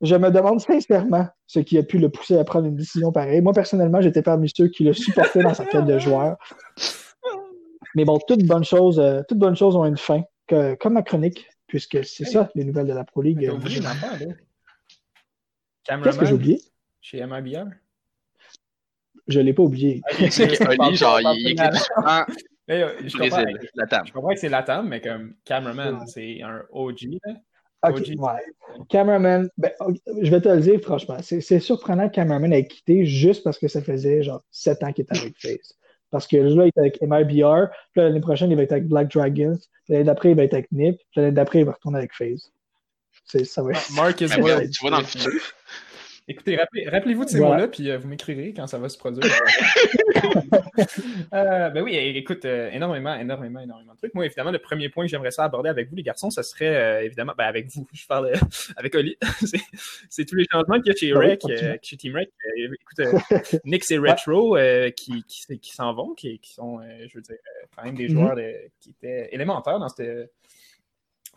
Je, 0.00 0.16
me 0.16 0.30
demande 0.30 0.60
sincèrement 0.60 1.28
ce 1.46 1.60
qui 1.60 1.78
a 1.78 1.82
pu 1.82 1.98
le 1.98 2.10
pousser 2.10 2.36
à 2.36 2.44
prendre 2.44 2.66
une 2.66 2.74
décision 2.74 3.12
pareille. 3.12 3.40
Moi, 3.40 3.52
personnellement, 3.52 4.02
j'étais 4.02 4.22
parmi 4.22 4.50
ceux 4.54 4.68
qui 4.68 4.82
le 4.84 4.92
supportaient 4.92 5.42
dans 5.42 5.54
sa 5.54 5.64
quête 5.64 5.86
de 5.86 5.98
joueur. 5.98 6.36
Mais 7.94 8.04
bon, 8.04 8.18
toutes 8.26 8.44
bonnes 8.44 8.64
choses, 8.64 8.98
euh, 8.98 9.22
toutes 9.28 9.38
bonnes 9.38 9.56
choses 9.56 9.76
ont 9.76 9.84
une 9.84 9.96
fin. 9.96 10.22
comme 10.48 10.94
ma 10.94 11.02
chronique, 11.02 11.46
puisque 11.74 12.04
c'est 12.04 12.24
ça, 12.24 12.48
les 12.54 12.62
nouvelles 12.62 12.86
de 12.86 12.92
la 12.92 13.02
Pro 13.02 13.20
League. 13.20 13.50
oublié 13.52 13.80
Qu'est-ce 15.82 16.18
que 16.20 16.24
j'ai 16.24 16.32
oublié? 16.32 16.60
Chez 17.00 17.26
MIBR? 17.26 17.64
Je 19.26 19.40
ne 19.40 19.44
l'ai 19.44 19.52
pas 19.52 19.64
oublié. 19.64 20.00
c'est 20.30 20.54
genre, 20.94 21.18
il 21.20 21.48
est 21.48 21.56
je, 22.68 23.18
comprends, 23.18 24.04
je 24.04 24.12
comprends 24.12 24.34
que 24.34 24.38
c'est 24.38 24.48
Latam, 24.48 24.88
mais 24.88 25.00
comme 25.00 25.34
cameraman, 25.44 26.06
c'est 26.06 26.42
un 26.42 26.62
OG. 26.70 27.18
Ok, 27.82 28.02
ouais. 28.06 28.30
Cameraman, 28.88 29.48
ben, 29.58 29.72
je 30.22 30.30
vais 30.30 30.40
te 30.40 30.48
le 30.48 30.60
dire 30.60 30.80
franchement, 30.80 31.16
c'est 31.22 31.58
surprenant 31.58 32.08
que 32.08 32.14
Cameraman 32.14 32.52
ait 32.52 32.68
quitté 32.68 33.04
juste 33.04 33.42
parce 33.42 33.58
que 33.58 33.66
ça 33.66 33.82
faisait 33.82 34.22
genre 34.22 34.44
7 34.52 34.84
ans 34.84 34.92
qu'il 34.92 35.02
était 35.02 35.18
avec 35.18 35.34
Face. 35.40 35.76
Parce 36.14 36.28
que 36.28 36.36
là, 36.36 36.66
il 36.66 36.68
est 36.68 36.78
avec 36.78 37.02
MIBR. 37.02 37.70
Puis 37.92 38.00
l'année 38.00 38.20
prochaine, 38.20 38.48
il 38.48 38.56
va 38.56 38.62
être 38.62 38.70
avec 38.70 38.86
Black 38.86 39.10
Dragons. 39.10 39.58
L'année 39.88 40.04
d'après, 40.04 40.30
il 40.30 40.36
va 40.36 40.44
être 40.44 40.54
avec 40.54 40.70
Nip. 40.70 41.00
L'année 41.16 41.32
d'après, 41.32 41.58
il 41.58 41.64
va 41.64 41.72
retourner 41.72 41.98
avec 41.98 42.14
FaZe. 42.14 42.52
Ça 43.44 43.64
va 43.64 43.72
être... 43.72 43.90
Mark 43.96 44.20
is 44.20 44.28
tu 44.28 44.40
vois 44.40 44.90
dans 44.90 44.98
le 45.00 45.04
futur. 45.06 45.32
Écoutez, 46.26 46.56
rappelez-vous 46.56 47.26
de 47.26 47.28
ces 47.28 47.38
mots-là, 47.38 47.68
puis 47.68 47.90
euh, 47.90 47.98
vous 47.98 48.08
m'écrirez 48.08 48.54
quand 48.54 48.66
ça 48.66 48.78
va 48.78 48.88
se 48.88 48.96
produire. 48.96 49.24
euh, 51.34 51.68
ben 51.68 51.82
oui, 51.82 51.94
écoute, 51.96 52.46
euh, 52.46 52.70
énormément, 52.70 53.14
énormément, 53.14 53.60
énormément 53.60 53.92
de 53.92 53.98
trucs. 53.98 54.14
Moi, 54.14 54.24
évidemment, 54.24 54.50
le 54.50 54.58
premier 54.58 54.88
point 54.88 55.04
que 55.04 55.10
j'aimerais 55.10 55.32
ça 55.32 55.44
aborder 55.44 55.68
avec 55.68 55.90
vous, 55.90 55.96
les 55.96 56.02
garçons, 56.02 56.30
ce 56.30 56.42
serait 56.42 56.76
euh, 56.76 57.04
évidemment, 57.04 57.34
ben 57.36 57.44
avec 57.44 57.68
vous, 57.68 57.86
je 57.92 58.06
parle 58.06 58.32
avec 58.76 58.94
Oli, 58.94 59.18
c'est 60.08 60.24
tous 60.24 60.36
les 60.36 60.46
changements 60.50 60.80
qu'il 60.80 60.92
y 60.92 60.94
a 60.94 60.96
chez 60.96 61.12
ben 61.12 61.18
Rec, 61.18 61.42
chez 61.82 61.96
Team 61.98 62.16
Rec. 62.16 62.30
écoute, 62.56 63.60
Nix 63.66 63.90
et 63.90 63.98
Retro 63.98 64.56
qui, 64.96 65.24
qui, 65.24 65.58
qui 65.58 65.74
s'en 65.74 65.92
vont, 65.92 66.14
qui, 66.14 66.38
qui 66.38 66.54
sont, 66.54 66.80
je 67.06 67.14
veux 67.14 67.22
dire, 67.22 67.36
quand 67.76 67.84
même 67.84 67.96
des 67.96 68.08
mm-hmm. 68.08 68.12
joueurs 68.12 68.38
qui 68.80 68.90
étaient 68.90 69.28
élémentaires 69.30 69.78
dans 69.78 69.90
cette 69.90 70.30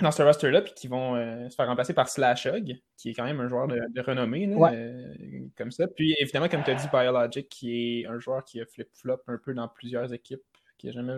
dans 0.01 0.11
ce 0.11 0.23
roster-là, 0.23 0.61
puis 0.61 0.73
qui 0.73 0.87
vont 0.87 1.15
euh, 1.15 1.49
se 1.49 1.55
faire 1.55 1.67
remplacer 1.67 1.93
par 1.93 2.09
Slashog, 2.09 2.75
qui 2.97 3.09
est 3.09 3.13
quand 3.13 3.23
même 3.23 3.39
un 3.39 3.47
joueur 3.47 3.67
de, 3.67 4.01
renommée, 4.01 4.49
euh, 4.49 5.13
comme 5.57 5.71
ça. 5.71 5.87
Puis 5.87 6.15
évidemment, 6.19 6.49
comme 6.49 6.63
tu 6.63 6.71
as 6.71 6.75
dit, 6.75 6.87
Biologic, 6.91 7.49
qui 7.49 8.01
est 8.01 8.07
un 8.07 8.19
joueur 8.19 8.43
qui 8.43 8.61
a 8.61 8.65
flip-flop 8.65 9.21
un 9.27 9.37
peu 9.37 9.53
dans 9.53 9.67
plusieurs 9.67 10.13
équipes, 10.13 10.41
qui 10.77 10.89
a 10.89 10.91
jamais. 10.91 11.13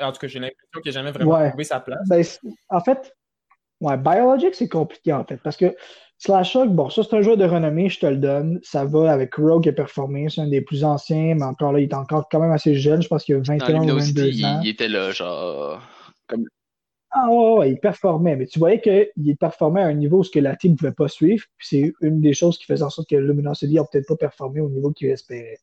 En 0.00 0.12
tout 0.12 0.20
cas, 0.20 0.26
j'ai 0.26 0.40
l'impression 0.40 0.80
qu'il 0.82 0.90
n'a 0.90 0.92
jamais 0.92 1.12
vraiment 1.12 1.48
trouvé 1.48 1.64
sa 1.64 1.80
place. 1.80 2.08
Ben, 2.08 2.24
en 2.70 2.80
fait, 2.80 3.14
ouais, 3.80 3.96
Biologic, 3.96 4.54
c'est 4.54 4.68
compliqué 4.68 5.12
en 5.12 5.24
fait, 5.24 5.38
parce 5.42 5.56
que 5.56 5.74
Slashog, 6.18 6.70
bon, 6.70 6.90
ça 6.90 7.02
c'est 7.04 7.14
un 7.14 7.22
joueur 7.22 7.36
de 7.36 7.44
renommée, 7.44 7.88
je 7.88 8.00
te 8.00 8.06
le 8.06 8.16
donne. 8.16 8.58
Ça 8.64 8.84
va 8.84 9.12
avec 9.12 9.36
Rogue 9.36 9.62
qui 9.62 9.68
a 9.68 9.72
performé, 9.72 10.28
c'est 10.28 10.40
un 10.40 10.48
des 10.48 10.62
plus 10.62 10.82
anciens, 10.82 11.36
mais 11.36 11.44
encore 11.44 11.72
là, 11.72 11.78
il 11.78 11.84
est 11.84 11.94
encore 11.94 12.28
quand 12.28 12.40
même 12.40 12.50
assez 12.50 12.74
jeune, 12.74 13.02
je 13.02 13.08
pense 13.08 13.22
qu'il 13.22 13.36
a 13.36 13.38
21 13.38 13.82
ou 13.82 13.98
22 13.98 14.44
ans. 14.44 14.60
Il 14.62 14.68
était 14.68 14.88
là, 14.88 15.12
genre. 15.12 15.80
Comme 16.26 16.44
ah 17.10 17.30
ouais, 17.30 17.70
il 17.72 17.80
performait, 17.80 18.36
mais 18.36 18.46
tu 18.46 18.58
voyais 18.58 18.80
qu'il 18.80 19.36
performait 19.38 19.82
à 19.82 19.86
un 19.86 19.94
niveau 19.94 20.18
où 20.18 20.24
ce 20.24 20.30
que 20.30 20.40
la 20.40 20.56
team 20.56 20.72
ne 20.72 20.76
pouvait 20.76 20.92
pas 20.92 21.08
suivre, 21.08 21.44
puis 21.56 21.66
c'est 21.68 21.92
une 22.02 22.20
des 22.20 22.34
choses 22.34 22.58
qui 22.58 22.66
faisait 22.66 22.82
en 22.82 22.90
sorte 22.90 23.08
que 23.08 23.16
Luminosity 23.16 23.74
n'a 23.74 23.84
peut-être 23.84 24.06
pas 24.06 24.16
performé 24.16 24.60
au 24.60 24.68
niveau 24.68 24.92
qu'il 24.92 25.08
espérait. 25.08 25.58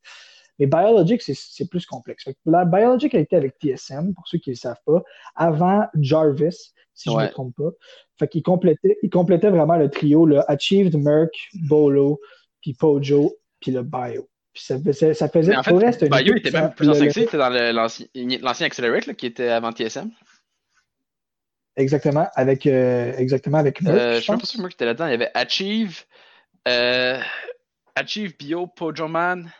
Mais 0.58 0.68
Biologic, 0.68 1.22
c'est 1.22 1.70
plus 1.70 1.86
complexe. 1.86 2.26
la 2.46 2.66
Biologic 2.66 3.14
a 3.14 3.20
été 3.20 3.36
avec 3.36 3.56
TSM, 3.60 4.14
pour 4.14 4.28
ceux 4.28 4.38
qui 4.38 4.50
ne 4.50 4.56
le 4.56 4.58
savent 4.58 4.82
pas, 4.86 5.04
avant 5.36 5.86
Jarvis, 6.00 6.72
si 6.94 7.10
je 7.10 7.16
ne 7.16 7.24
me 7.24 7.30
trompe 7.30 7.56
pas. 7.58 7.72
Fait 8.18 8.28
qu'il 8.28 8.42
complétait, 8.42 8.98
il 9.04 9.10
complétait 9.10 9.50
vraiment 9.50 9.76
le 9.76 9.90
trio, 9.90 10.26
le 10.26 10.50
Achieved, 10.50 10.98
Merc, 10.98 11.32
Bolo, 11.68 12.20
puis 12.62 12.74
Pojo, 12.74 13.36
puis 13.60 13.72
le 13.72 13.84
Bio. 13.84 14.30
Puis 14.54 14.64
ça, 14.64 14.80
faisait, 14.80 15.14
ça 15.14 15.28
faisait 15.28 15.56
en 15.56 15.64
fait, 15.64 15.74
reste 15.74 16.10
Bio 16.10 16.36
était 16.36 16.52
même 16.52 16.74
plus 16.74 16.90
ancien 16.90 17.08
que 17.08 17.14
ça, 17.14 17.22
c'était 17.22 17.38
dans 17.38 17.50
l'ancien 17.50 18.66
Accelerate, 18.66 19.06
là, 19.08 19.14
qui 19.14 19.26
était 19.26 19.50
avant 19.50 19.72
TSM. 19.74 20.10
Exactement, 21.78 22.28
avec, 22.36 22.66
euh, 22.68 23.14
exactement 23.18 23.58
avec 23.58 23.82
Merck, 23.82 23.98
euh, 23.98 24.16
je, 24.16 24.22
suis 24.22 24.32
pas 24.32 24.46
sûr 24.46 24.64
que 24.64 24.74
était 24.74 24.86
là-dedans. 24.86 25.08
Il 25.08 25.12
y 25.12 25.16
avait 25.16 25.32
Achieve, 25.34 26.04
euh, 26.68 27.20
Achieve 27.96 28.38
Bio, 28.38 28.68
Pojoman, 28.68 29.52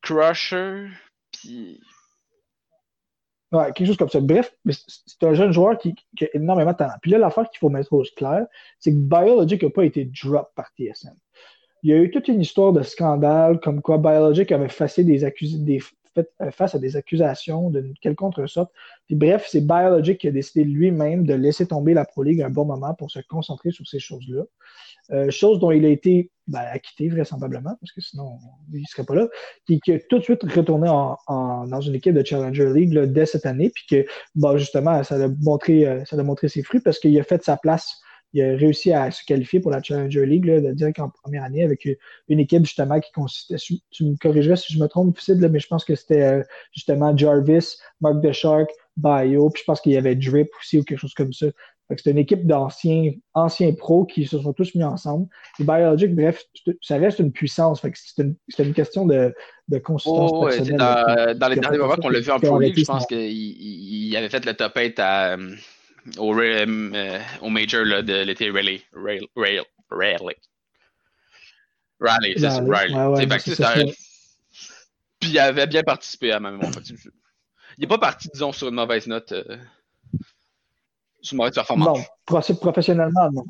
Crusher, 0.00 0.88
puis. 1.32 1.80
Ouais, 3.50 3.72
quelque 3.72 3.86
chose 3.86 3.96
comme 3.96 4.08
ça. 4.08 4.20
Bref, 4.20 4.52
c'est 4.66 5.22
un 5.22 5.34
jeune 5.34 5.52
joueur 5.52 5.78
qui, 5.78 5.94
qui, 6.16 6.24
a 6.24 6.28
énormément 6.34 6.72
de 6.72 6.76
talent. 6.76 6.94
Puis 7.02 7.10
là, 7.10 7.18
l'affaire 7.18 7.48
qu'il 7.50 7.58
faut 7.58 7.68
mettre 7.68 7.92
au 7.92 8.02
clair, 8.16 8.46
c'est 8.78 8.90
que 8.90 8.96
Biologic 8.96 9.62
n'a 9.62 9.70
pas 9.70 9.84
été 9.84 10.10
drop 10.22 10.52
par 10.54 10.70
TSM. 10.76 11.14
Il 11.82 11.90
y 11.90 11.92
a 11.92 11.96
eu 11.98 12.10
toute 12.10 12.28
une 12.28 12.40
histoire 12.40 12.72
de 12.72 12.82
scandale 12.82 13.60
comme 13.60 13.80
quoi 13.80 13.98
Biologic 13.98 14.50
avait 14.50 14.68
facé 14.68 15.04
des, 15.04 15.24
accusés, 15.24 15.58
des 15.58 15.80
fait 16.14 16.30
face 16.50 16.74
à 16.74 16.78
des 16.78 16.96
accusations 16.96 17.70
d'une 17.70 17.94
quelconque 18.00 18.48
sorte. 18.48 18.72
Bref, 19.10 19.46
c'est 19.48 19.60
Biologic 19.60 20.18
qui 20.18 20.28
a 20.28 20.30
décidé 20.30 20.64
lui-même 20.64 21.26
de 21.26 21.34
laisser 21.34 21.66
tomber 21.66 21.94
la 21.94 22.04
Pro 22.04 22.22
League 22.22 22.40
un 22.42 22.50
bon 22.50 22.64
moment 22.64 22.94
pour 22.94 23.10
se 23.10 23.20
concentrer 23.28 23.70
sur 23.70 23.86
ces 23.86 23.98
choses-là. 23.98 24.42
Euh, 25.10 25.30
chose 25.30 25.58
dont 25.58 25.70
il 25.70 25.84
a 25.84 25.90
été 25.90 26.30
ben, 26.46 26.62
acquitté 26.72 27.10
vraisemblablement, 27.10 27.76
parce 27.78 27.92
que 27.92 28.00
sinon 28.00 28.38
il 28.72 28.80
ne 28.80 28.86
serait 28.86 29.04
pas 29.04 29.14
là, 29.14 29.28
puis 29.66 29.78
qui 29.80 29.92
a 29.92 29.98
tout 29.98 30.18
de 30.18 30.22
suite 30.22 30.42
retourné 30.44 30.86
dans 30.88 31.80
une 31.80 31.94
équipe 31.94 32.14
de 32.14 32.24
Challenger 32.24 32.72
League 32.72 32.98
dès 33.12 33.26
cette 33.26 33.44
année, 33.44 33.70
puis 33.70 33.84
que 33.90 34.56
justement, 34.56 35.02
ça 35.04 35.16
a, 35.16 35.28
montré, 35.42 35.86
euh, 35.86 36.04
ça 36.06 36.18
a 36.18 36.22
montré 36.22 36.48
ses 36.48 36.62
fruits 36.62 36.80
parce 36.80 36.98
qu'il 36.98 37.18
a 37.18 37.22
fait 37.22 37.42
sa 37.42 37.58
place 37.58 38.00
il 38.34 38.42
a 38.42 38.56
réussi 38.56 38.92
à 38.92 39.10
se 39.10 39.24
qualifier 39.24 39.60
pour 39.60 39.70
la 39.70 39.82
Challenger 39.82 40.26
League, 40.26 40.44
là, 40.44 40.60
de 40.60 40.72
direct 40.72 40.98
en 40.98 41.08
première 41.08 41.44
année, 41.44 41.62
avec 41.62 41.88
une 42.28 42.40
équipe 42.40 42.64
justement 42.64 42.98
qui 42.98 43.12
consistait, 43.12 43.56
tu 43.56 44.04
me 44.04 44.16
corrigerais 44.16 44.56
si 44.56 44.72
je 44.72 44.78
me 44.78 44.88
trompe, 44.88 45.16
mais 45.28 45.60
je 45.60 45.68
pense 45.68 45.84
que 45.84 45.94
c'était 45.94 46.22
euh, 46.22 46.42
justement 46.72 47.16
Jarvis, 47.16 47.76
Mark 48.00 48.20
DeShark, 48.20 48.68
Bio, 48.96 49.50
puis 49.50 49.60
je 49.60 49.64
pense 49.64 49.80
qu'il 49.80 49.92
y 49.92 49.96
avait 49.96 50.16
Drip 50.16 50.48
aussi 50.60 50.78
ou 50.78 50.84
quelque 50.84 50.98
chose 50.98 51.14
comme 51.14 51.32
ça. 51.32 51.46
C'était 51.96 52.12
une 52.12 52.18
équipe 52.18 52.46
d'anciens 52.46 53.12
anciens 53.34 53.72
pros 53.72 54.04
qui 54.06 54.26
se 54.26 54.38
sont 54.40 54.52
tous 54.52 54.74
mis 54.74 54.82
ensemble. 54.82 55.28
Et 55.60 55.64
Biologic, 55.64 56.14
bref, 56.14 56.42
ça 56.80 56.96
reste 56.96 57.18
une 57.18 57.30
puissance. 57.30 57.82
C'est 57.82 58.22
une, 58.22 58.34
une, 58.58 58.72
question 58.72 59.04
de, 59.04 59.34
de 59.68 59.78
consistance 59.78 60.30
oh, 60.34 60.46
personnelle. 60.46 60.78
Dans, 60.78 61.38
dans 61.38 61.48
les 61.48 61.56
derniers 61.56 61.78
moments 61.78 61.96
qu'on 61.96 62.08
l'a 62.08 62.20
vu 62.20 62.30
en 62.30 62.40
Pro 62.40 62.58
League, 62.58 62.74
je 62.76 62.84
pense 62.84 63.06
qu'il 63.06 63.18
il 63.20 64.16
avait 64.16 64.30
fait 64.30 64.44
le 64.46 64.54
top 64.54 64.72
8 64.76 64.98
à, 64.98 65.36
au, 66.18 66.38
euh, 66.38 67.20
au 67.40 67.48
Major 67.48 67.84
là, 67.84 68.02
de 68.02 68.22
l'été 68.22 68.50
Rally. 68.50 68.82
Rally. 68.92 69.28
Rally. 69.90 70.36
Rally, 72.00 72.34
c'est 72.36 72.50
ça. 72.50 72.60
Rally. 72.60 72.94
Ouais, 72.94 73.26
ouais, 73.26 73.94
Puis 75.20 75.30
il 75.30 75.38
avait 75.38 75.66
bien 75.66 75.82
participé 75.82 76.32
à 76.32 76.40
même 76.40 76.56
moment. 76.56 76.70
Il 77.76 77.80
n'est 77.80 77.86
pas 77.86 77.98
parti, 77.98 78.28
disons, 78.32 78.52
sur 78.52 78.68
une 78.68 78.74
mauvaise 78.74 79.06
note. 79.06 79.32
Euh, 79.32 79.56
sur 81.22 81.34
une 81.34 81.38
mauvaise 81.38 81.54
performance. 81.54 81.98
Non, 81.98 82.54
professionnellement, 82.56 83.30
non. 83.32 83.44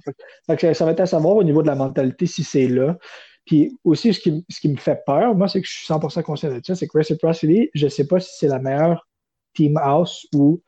ça 0.46 0.84
va 0.84 0.90
être 0.92 1.00
à 1.00 1.06
savoir 1.06 1.36
au 1.36 1.44
niveau 1.44 1.62
de 1.62 1.66
la 1.66 1.74
mentalité 1.74 2.26
si 2.26 2.44
c'est 2.44 2.68
là. 2.68 2.96
Puis 3.44 3.76
aussi, 3.84 4.14
ce 4.14 4.20
qui, 4.20 4.44
ce 4.48 4.60
qui 4.60 4.68
me 4.68 4.76
fait 4.76 5.02
peur, 5.04 5.34
moi, 5.34 5.48
c'est 5.48 5.60
que 5.60 5.66
je 5.66 5.72
suis 5.72 5.86
100% 5.86 6.22
conscient 6.22 6.50
de 6.50 6.60
ça, 6.64 6.74
c'est 6.74 6.88
que 6.88 6.96
Reciprocity, 6.96 7.70
je 7.74 7.84
ne 7.84 7.90
sais 7.90 8.06
pas 8.06 8.20
si 8.20 8.30
c'est 8.38 8.48
la 8.48 8.58
meilleure 8.58 9.06
team 9.52 9.76
house 9.76 10.26
ou 10.34 10.62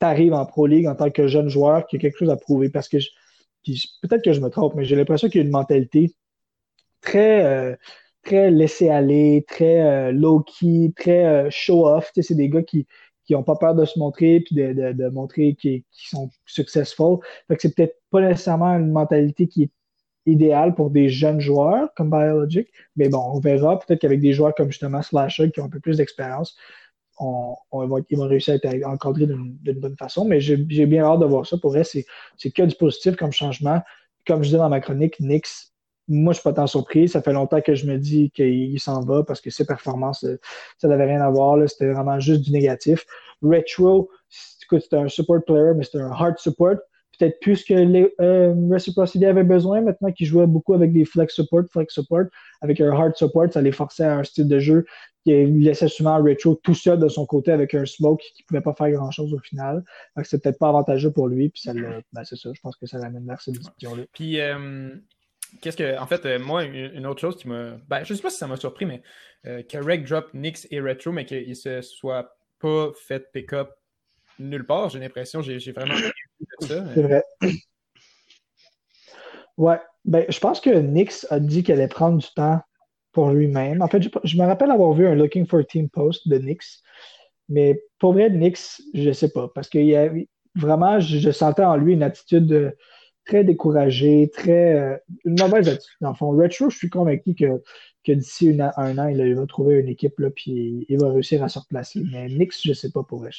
tu 0.00 0.06
arrives 0.06 0.34
en 0.34 0.46
Pro 0.46 0.66
League 0.66 0.86
en 0.86 0.94
tant 0.94 1.10
que 1.10 1.26
jeune 1.26 1.48
joueur 1.48 1.86
qui 1.86 1.96
a 1.96 1.98
quelque 1.98 2.18
chose 2.18 2.30
à 2.30 2.36
prouver. 2.36 2.70
Parce 2.70 2.88
que 2.88 2.96
peut-être 4.02 4.22
que 4.24 4.32
je 4.32 4.40
me 4.40 4.48
trompe, 4.48 4.74
mais 4.74 4.84
j'ai 4.84 4.96
l'impression 4.96 5.28
qu'il 5.28 5.40
y 5.40 5.44
a 5.44 5.46
une 5.46 5.52
mentalité 5.52 6.14
très, 7.00 7.44
euh, 7.44 7.76
très 8.22 8.50
laissée-aller, 8.50 9.44
très 9.46 9.80
euh, 9.82 10.12
low-key, 10.12 10.92
très 10.96 11.24
euh, 11.24 11.50
show-off. 11.50 12.10
C'est 12.14 12.34
des 12.34 12.48
gars 12.48 12.62
qui 12.62 12.86
n'ont 13.30 13.42
pas 13.42 13.56
peur 13.56 13.74
de 13.74 13.84
se 13.84 13.98
montrer 13.98 14.40
puis 14.40 14.56
de, 14.56 14.92
de, 14.92 15.08
montrer 15.08 15.54
qu'ils 15.54 15.84
sont 15.92 16.30
successful. 16.46 17.18
C'est 17.58 17.74
peut-être 17.74 17.96
pas 18.10 18.20
nécessairement 18.20 18.76
une 18.76 18.90
mentalité 18.90 19.46
qui 19.46 19.64
est 19.64 19.70
idéale 20.26 20.74
pour 20.74 20.90
des 20.90 21.08
jeunes 21.08 21.40
joueurs 21.40 21.92
comme 21.94 22.10
Biologic, 22.10 22.68
mais 22.96 23.08
bon, 23.08 23.22
on 23.32 23.40
verra. 23.40 23.78
Peut-être 23.78 24.00
qu'avec 24.00 24.20
des 24.20 24.32
joueurs 24.32 24.54
comme 24.54 24.70
justement 24.70 25.02
Slasher 25.02 25.50
qui 25.50 25.60
ont 25.60 25.64
un 25.64 25.70
peu 25.70 25.80
plus 25.80 25.96
d'expérience, 25.96 26.56
ils 27.20 28.16
vont 28.16 28.26
réussir 28.26 28.54
à 28.54 28.56
être 28.56 28.86
encadrés 28.86 29.26
d'une 29.26 29.80
bonne 29.80 29.96
façon. 29.96 30.24
Mais 30.24 30.40
j'ai 30.40 30.56
bien 30.56 31.04
hâte 31.04 31.20
de 31.20 31.26
voir 31.26 31.46
ça. 31.46 31.58
Pour 31.58 31.70
vrai, 31.70 31.84
c'est 31.84 32.04
que 32.50 32.62
du 32.62 32.74
positif 32.76 33.16
comme 33.16 33.32
changement. 33.32 33.80
Comme 34.26 34.42
je 34.42 34.48
disais 34.48 34.58
dans 34.58 34.68
ma 34.68 34.80
chronique, 34.80 35.18
Nix, 35.20 35.72
moi, 36.08 36.32
je 36.32 36.40
suis 36.40 36.44
pas 36.44 36.52
tant 36.52 36.66
surpris. 36.66 37.08
Ça 37.08 37.22
fait 37.22 37.32
longtemps 37.32 37.60
que 37.60 37.74
je 37.74 37.86
me 37.86 37.96
dis 37.96 38.30
qu'il 38.30 38.78
s'en 38.80 39.00
va 39.00 39.22
parce 39.22 39.40
que 39.40 39.50
ses 39.50 39.64
performances, 39.64 40.24
euh, 40.24 40.38
ça 40.78 40.88
n'avait 40.88 41.06
rien 41.06 41.20
à 41.20 41.30
voir. 41.30 41.56
C'était 41.68 41.92
vraiment 41.92 42.18
juste 42.18 42.42
du 42.42 42.50
négatif. 42.50 43.06
Retro, 43.42 44.10
c'était 44.28 44.96
un 44.96 45.08
support 45.08 45.42
player, 45.46 45.72
mais 45.76 45.84
c'était 45.84 46.00
un 46.00 46.10
hard 46.10 46.38
support 46.38 46.76
peut-être 47.20 47.38
plus 47.40 47.64
que 47.64 47.74
les, 47.74 48.12
euh, 48.20 48.54
Reciprocity 48.70 49.24
avait 49.26 49.44
besoin 49.44 49.82
maintenant 49.82 50.10
qu'ils 50.10 50.26
jouaient 50.26 50.46
beaucoup 50.46 50.72
avec 50.72 50.92
des 50.92 51.04
flex 51.04 51.34
support, 51.34 51.64
flex 51.70 51.92
support, 51.92 52.24
avec 52.62 52.80
un 52.80 52.90
hard 52.90 53.14
support, 53.14 53.52
ça 53.52 53.60
les 53.60 53.72
forçait 53.72 54.04
à 54.04 54.16
un 54.16 54.24
style 54.24 54.48
de 54.48 54.58
jeu 54.58 54.86
qui 55.22 55.44
laissait 55.44 55.88
souvent 55.88 56.22
Retro 56.22 56.54
tout 56.54 56.74
seul 56.74 56.98
de 56.98 57.08
son 57.08 57.26
côté 57.26 57.52
avec 57.52 57.74
un 57.74 57.84
smoke 57.84 58.22
qui 58.22 58.42
ne 58.42 58.46
pouvait 58.46 58.62
pas 58.62 58.72
faire 58.72 58.90
grand 58.92 59.10
chose 59.10 59.34
au 59.34 59.38
final. 59.38 59.84
Donc 60.16 60.24
c'est 60.24 60.42
peut-être 60.42 60.58
pas 60.58 60.70
avantageux 60.70 61.12
pour 61.12 61.28
lui, 61.28 61.50
puis 61.50 61.60
ça 61.60 61.74
ben, 61.74 62.24
c'est 62.24 62.36
ça, 62.36 62.50
je 62.54 62.60
pense 62.62 62.76
que 62.76 62.86
ça 62.86 62.98
l'amène 62.98 63.26
vers 63.26 63.40
cette 63.40 63.54
discussion-là. 63.54 64.04
Puis 64.14 64.40
euh, 64.40 64.88
qu'est-ce 65.60 65.76
que 65.76 65.98
en 65.98 66.06
fait, 66.06 66.24
euh, 66.24 66.38
moi, 66.38 66.64
une 66.64 67.06
autre 67.06 67.20
chose 67.20 67.36
qui 67.36 67.48
m'a. 67.48 67.76
Ben, 67.88 68.02
je 68.02 68.14
sais 68.14 68.22
pas 68.22 68.30
si 68.30 68.38
ça 68.38 68.46
m'a 68.46 68.56
surpris, 68.56 68.86
mais 68.86 69.02
que 69.44 69.78
Reg 69.78 70.06
drop 70.06 70.32
Nix 70.32 70.66
et 70.70 70.80
Retro, 70.80 71.12
mais 71.12 71.26
qu'il 71.26 71.54
se 71.54 71.82
soit 71.82 72.34
pas 72.60 72.90
fait 72.94 73.30
pick-up 73.32 73.70
nulle 74.38 74.64
part, 74.64 74.88
j'ai 74.88 74.98
l'impression. 74.98 75.42
J'ai 75.42 75.72
vraiment 75.72 75.94
ça. 76.60 76.84
C'est 76.94 77.02
vrai. 77.02 77.24
Ouais. 79.56 79.78
Ben, 80.06 80.24
je 80.28 80.40
pense 80.40 80.60
que 80.60 80.70
Nix 80.70 81.26
a 81.28 81.38
dit 81.38 81.62
qu'elle 81.62 81.78
allait 81.78 81.88
prendre 81.88 82.16
du 82.16 82.26
temps 82.34 82.60
pour 83.12 83.30
lui-même. 83.30 83.82
En 83.82 83.88
fait, 83.88 84.02
je, 84.24 84.36
me 84.38 84.46
rappelle 84.46 84.70
avoir 84.70 84.92
vu 84.92 85.06
un 85.06 85.14
Looking 85.14 85.46
for 85.46 85.66
Team 85.66 85.90
post 85.90 86.26
de 86.28 86.38
Nix. 86.38 86.82
Mais 87.50 87.82
pour 87.98 88.14
vrai, 88.14 88.30
Nix, 88.30 88.82
je 88.94 89.08
ne 89.08 89.12
sais 89.12 89.30
pas. 89.30 89.48
Parce 89.54 89.68
que 89.68 89.78
y 89.78 89.94
a, 89.94 90.10
vraiment, 90.54 91.00
je, 91.00 91.30
sentais 91.30 91.64
en 91.64 91.76
lui 91.76 91.92
une 91.92 92.02
attitude 92.02 92.74
très 93.26 93.44
découragée, 93.44 94.30
très. 94.32 94.76
Euh, 94.76 94.96
une 95.24 95.38
mauvaise 95.38 95.68
attitude. 95.68 95.96
Dans 96.00 96.10
le 96.10 96.14
fond, 96.14 96.30
Retro, 96.30 96.70
je 96.70 96.76
suis 96.76 96.88
convaincu 96.88 97.34
que 97.34 97.60
que 98.04 98.12
d'ici 98.12 98.58
un 98.76 98.98
an, 98.98 99.08
il 99.08 99.34
va 99.34 99.46
trouver 99.46 99.76
une 99.76 99.88
équipe, 99.88 100.18
là, 100.18 100.30
puis 100.30 100.86
il 100.88 100.98
va 100.98 101.10
réussir 101.10 101.42
à 101.42 101.48
se 101.48 101.58
replacer. 101.58 102.02
Mais 102.10 102.28
Nix, 102.28 102.62
je 102.62 102.70
ne 102.70 102.74
sais 102.74 102.90
pas 102.90 103.02
pour 103.02 103.18
vrai. 103.18 103.30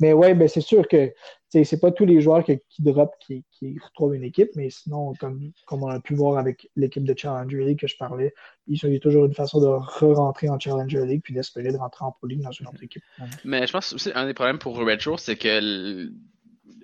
mais 0.00 0.12
ouais, 0.12 0.34
ben, 0.34 0.46
c'est 0.46 0.60
sûr 0.60 0.86
que 0.88 1.12
c'est 1.48 1.80
pas 1.80 1.90
tous 1.90 2.04
les 2.04 2.20
joueurs 2.20 2.44
qui 2.44 2.60
drop 2.80 3.14
qui, 3.20 3.44
retrouvent 3.82 4.14
une 4.14 4.24
équipe, 4.24 4.50
mais 4.56 4.68
sinon, 4.68 5.14
comme, 5.14 5.52
comme 5.66 5.82
on 5.84 5.88
a 5.88 6.00
pu 6.00 6.14
voir 6.14 6.38
avec 6.38 6.68
l'équipe 6.76 7.04
de 7.04 7.14
Challenger 7.16 7.64
League 7.64 7.80
que 7.80 7.86
je 7.86 7.96
parlais, 7.96 8.34
il 8.66 8.76
y 8.76 8.96
a 8.96 9.00
toujours 9.00 9.24
une 9.24 9.34
façon 9.34 9.60
de 9.60 9.66
re-rentrer 9.66 10.50
en 10.50 10.58
Challenger 10.58 11.06
League 11.06 11.22
puis 11.24 11.32
d'espérer 11.32 11.72
de 11.72 11.78
rentrer 11.78 12.04
en 12.04 12.12
Pro 12.12 12.26
League 12.26 12.42
dans 12.42 12.52
une 12.52 12.66
autre 12.66 12.82
équipe. 12.82 13.02
Mais 13.44 13.66
je 13.66 13.72
pense 13.72 13.94
aussi 13.94 14.10
un 14.14 14.26
des 14.26 14.34
problèmes 14.34 14.58
pour 14.58 14.76
Retro, 14.76 15.16
c'est 15.16 15.36
que 15.36 16.10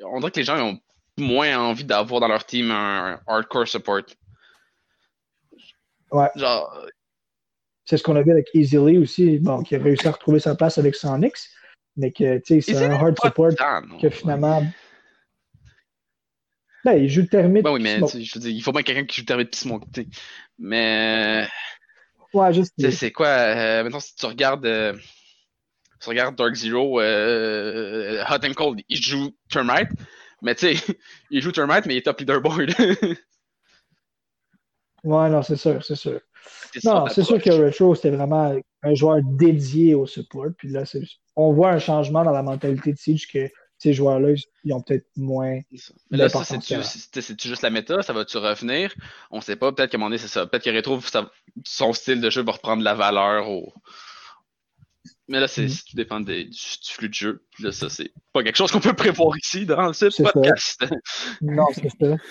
on 0.05 0.21
dirait 0.21 0.31
que 0.31 0.41
les 0.41 0.45
gens 0.45 0.59
ont 0.59 0.79
moins 1.19 1.59
envie 1.59 1.85
d'avoir 1.85 2.21
dans 2.21 2.29
leur 2.29 2.47
team 2.47 2.71
un 2.71 3.21
hardcore 3.27 3.69
support. 3.69 4.03
Ouais. 6.13 6.29
C'est 7.85 7.97
ce 7.97 8.03
qu'on 8.03 8.17
a 8.17 8.23
vu 8.23 8.31
avec 8.31 8.49
Easily 8.55 8.99
aussi, 8.99 9.39
bon, 9.39 9.63
qui 9.63 9.75
a 9.75 9.79
réussi 9.79 10.07
à 10.07 10.13
retrouver 10.13 10.39
sa 10.39 10.55
place 10.55 10.79
avec 10.79 10.95
Sonics, 10.95 11.49
mais 11.97 12.13
que, 12.13 12.39
tu 12.39 12.61
sais, 12.61 12.75
c'est 12.75 12.85
un 12.85 12.93
hard 12.93 13.17
support 13.21 13.51
que 14.01 14.11
finalement. 14.11 14.63
Ben, 16.85 16.95
il 16.95 17.09
joue 17.09 17.23
le 17.23 17.29
thermite. 17.29 17.63
Ben 17.65 17.73
oui, 17.73 17.81
mais 17.81 17.99
je 17.99 18.35
veux 18.35 18.41
dire, 18.41 18.51
il 18.51 18.63
faut 18.63 18.73
bien 18.73 18.83
quelqu'un 18.83 19.05
qui 19.05 19.17
joue 19.17 19.23
le 19.23 19.27
thermite 19.27 19.51
puis 19.51 19.61
smoke, 19.61 19.87
Mais. 20.59 21.47
Ouais, 22.33 22.53
juste. 22.53 22.75
C'est 22.91 23.13
quoi, 23.13 23.29
euh, 23.29 23.83
maintenant, 23.83 24.01
si 24.01 24.15
tu 24.15 24.27
regardes. 24.27 24.67
Euh, 24.67 24.95
tu 26.01 26.09
regardes 26.09 26.35
Dark 26.35 26.55
Zero, 26.55 27.01
euh, 27.01 28.25
Hot 28.29 28.45
and 28.45 28.55
Cold, 28.55 28.81
il 28.89 29.01
joue 29.01 29.31
Termite, 29.49 29.91
mais 30.43 30.57
tu 30.57 30.75
sais, 30.75 30.97
il 31.31 31.41
joue 31.41 31.53
Termite, 31.53 31.87
mais 31.87 31.95
il 31.95 31.99
est 31.99 32.03
top 32.03 32.19
leaderboard. 32.19 32.75
Ouais, 35.05 35.31
non, 35.31 35.43
c'est 35.43 35.57
sûr, 35.57 35.85
c'est 35.85 35.97
sûr. 35.97 36.21
Non, 36.85 37.07
c'est 37.09 37.23
sûr 37.23 37.41
que 37.41 37.51
Retro, 37.51 37.95
c'était 37.95 38.11
vraiment 38.11 38.55
un 38.83 38.95
joueur 38.95 39.21
dédié 39.23 39.95
au 39.95 40.07
support. 40.07 40.49
Puis 40.57 40.69
là, 40.69 40.85
on 41.37 41.53
voit 41.53 41.71
un 41.71 41.79
changement 41.79 42.25
dans 42.25 42.33
la 42.33 42.43
mentalité 42.43 42.93
de 42.93 42.99
Siege 42.99 43.29
que 43.31 43.51
ces 43.79 43.93
joueurs-là, 43.93 44.35
ils 44.65 44.73
ont 44.73 44.81
peut-être 44.81 45.07
moins. 45.17 45.59
Mais 46.11 46.19
là, 46.19 46.29
ça, 46.29 46.45
c'est-tu 46.45 47.49
juste 47.49 47.63
la 47.63 47.71
méta? 47.71 48.03
Ça 48.03 48.13
va-tu 48.13 48.37
revenir? 48.39 48.95
On 49.31 49.41
sait 49.41 49.57
pas. 49.57 49.73
Peut-être 49.73 49.91
qu'à 49.91 49.97
un 49.97 49.99
moment 49.99 50.11
donné, 50.11 50.19
c'est 50.19 50.29
ça. 50.29 50.47
Peut-être 50.47 50.65
que 50.65 50.71
Retro, 50.71 51.01
son 51.65 51.93
style 51.93 52.21
de 52.21 52.31
jeu 52.31 52.43
va 52.43 52.53
reprendre 52.53 52.83
la 52.83 52.95
valeur 52.95 53.49
au. 53.49 53.73
Mais 55.27 55.41
là, 55.41 55.49
c'est 55.49 55.65
mm-hmm. 55.65 55.91
tout 55.91 55.97
dépend 55.97 56.21
du, 56.21 56.51
flux 56.85 57.09
de 57.09 57.15
jeu. 57.15 57.45
Puis 57.53 57.65
là, 57.65 57.73
ça, 57.73 57.89
c'est 57.89 58.13
pas 58.33 58.43
quelque 58.43 58.57
chose 58.57 58.71
qu'on 58.71 58.81
peut 58.81 58.95
prévoir 58.95 59.37
ici 59.37 59.67
dans 59.67 59.93
ce 59.93 60.23
podcast. 60.23 60.85
non, 61.41 61.67
c'est 61.75 61.89
ça. 62.01 62.17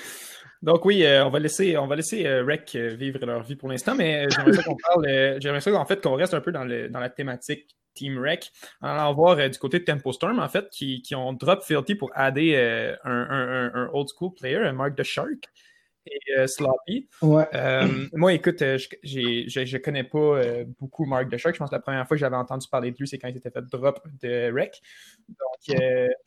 Donc 0.62 0.86
oui, 0.86 1.03
euh, 1.03 1.25
on 1.25 1.30
va 1.30 1.39
laisser, 1.39 1.75
on 1.77 1.88
va 1.88 1.96
laisser 1.96 2.25
euh, 2.25 2.44
Rec 2.46 2.74
euh, 2.75 2.94
vivre 2.94 3.25
leur 3.25 3.41
vie 3.41 3.56
pour 3.56 3.70
l'instant, 3.70 3.96
mais 3.96 4.30
j'aimerais 4.30 4.53
ça 4.53 4.63
qu'on 4.63 4.75
parle, 4.75 5.38
j'aimerais 5.41 5.62
ça 5.62 5.74
en 5.74 5.86
fait 5.86 6.01
qu'on 6.01 6.13
reste 6.13 6.36
un 6.36 6.41
peu 6.41 6.51
dans, 6.51 6.63
le, 6.63 6.88
dans 6.88 7.00
la 7.00 7.10
thématique 7.10 7.75
Team 7.96 8.20
Rec, 8.20 8.51
en 8.82 8.89
allant 8.89 9.13
voir 9.13 9.50
du 9.50 9.58
côté 9.58 9.80
de 9.80 9.84
Tempo 9.84 10.13
Storm 10.13 10.39
en 10.39 10.48
fait, 10.48 10.70
qui, 10.70 11.01
qui 11.01 11.15
ont 11.15 11.34
drop 11.34 11.63
Filthy 11.63 11.96
pour 11.96 12.12
adder 12.13 12.56
un, 13.03 13.12
un, 13.12 13.72
un, 13.74 13.89
old 13.91 14.08
school 14.15 14.34
player, 14.34 14.72
Mark 14.72 14.96
the 14.96 15.03
Shark 15.03 15.50
et 16.06 16.48
Sloppy. 16.48 17.10
Ouais. 17.22 17.48
moi, 18.13 18.32
écoute, 18.32 18.60
je, 18.60 18.88
je, 19.03 19.65
je, 19.65 19.77
connais 19.77 20.06
pas 20.06 20.41
beaucoup 20.80 21.06
Mark 21.06 21.30
the 21.30 21.38
Shark. 21.38 21.56
Je 21.56 21.60
pense 21.60 21.70
que 21.70 21.75
la 21.75 21.82
première 21.82 22.08
fois 22.08 22.15
que 22.15 22.22
j'avais 22.22 22.38
entendu 22.38 22.68
parler 22.70 22.91
de 22.91 22.98
lui, 22.98 23.08
c'est 23.08 23.18
quand 23.18 23.27
il 23.27 23.34
s'était 23.34 23.51
fait 23.51 23.65
drop 23.65 24.00
de 24.22 24.53
Rec. 24.53 24.80
Donc, 25.27 25.77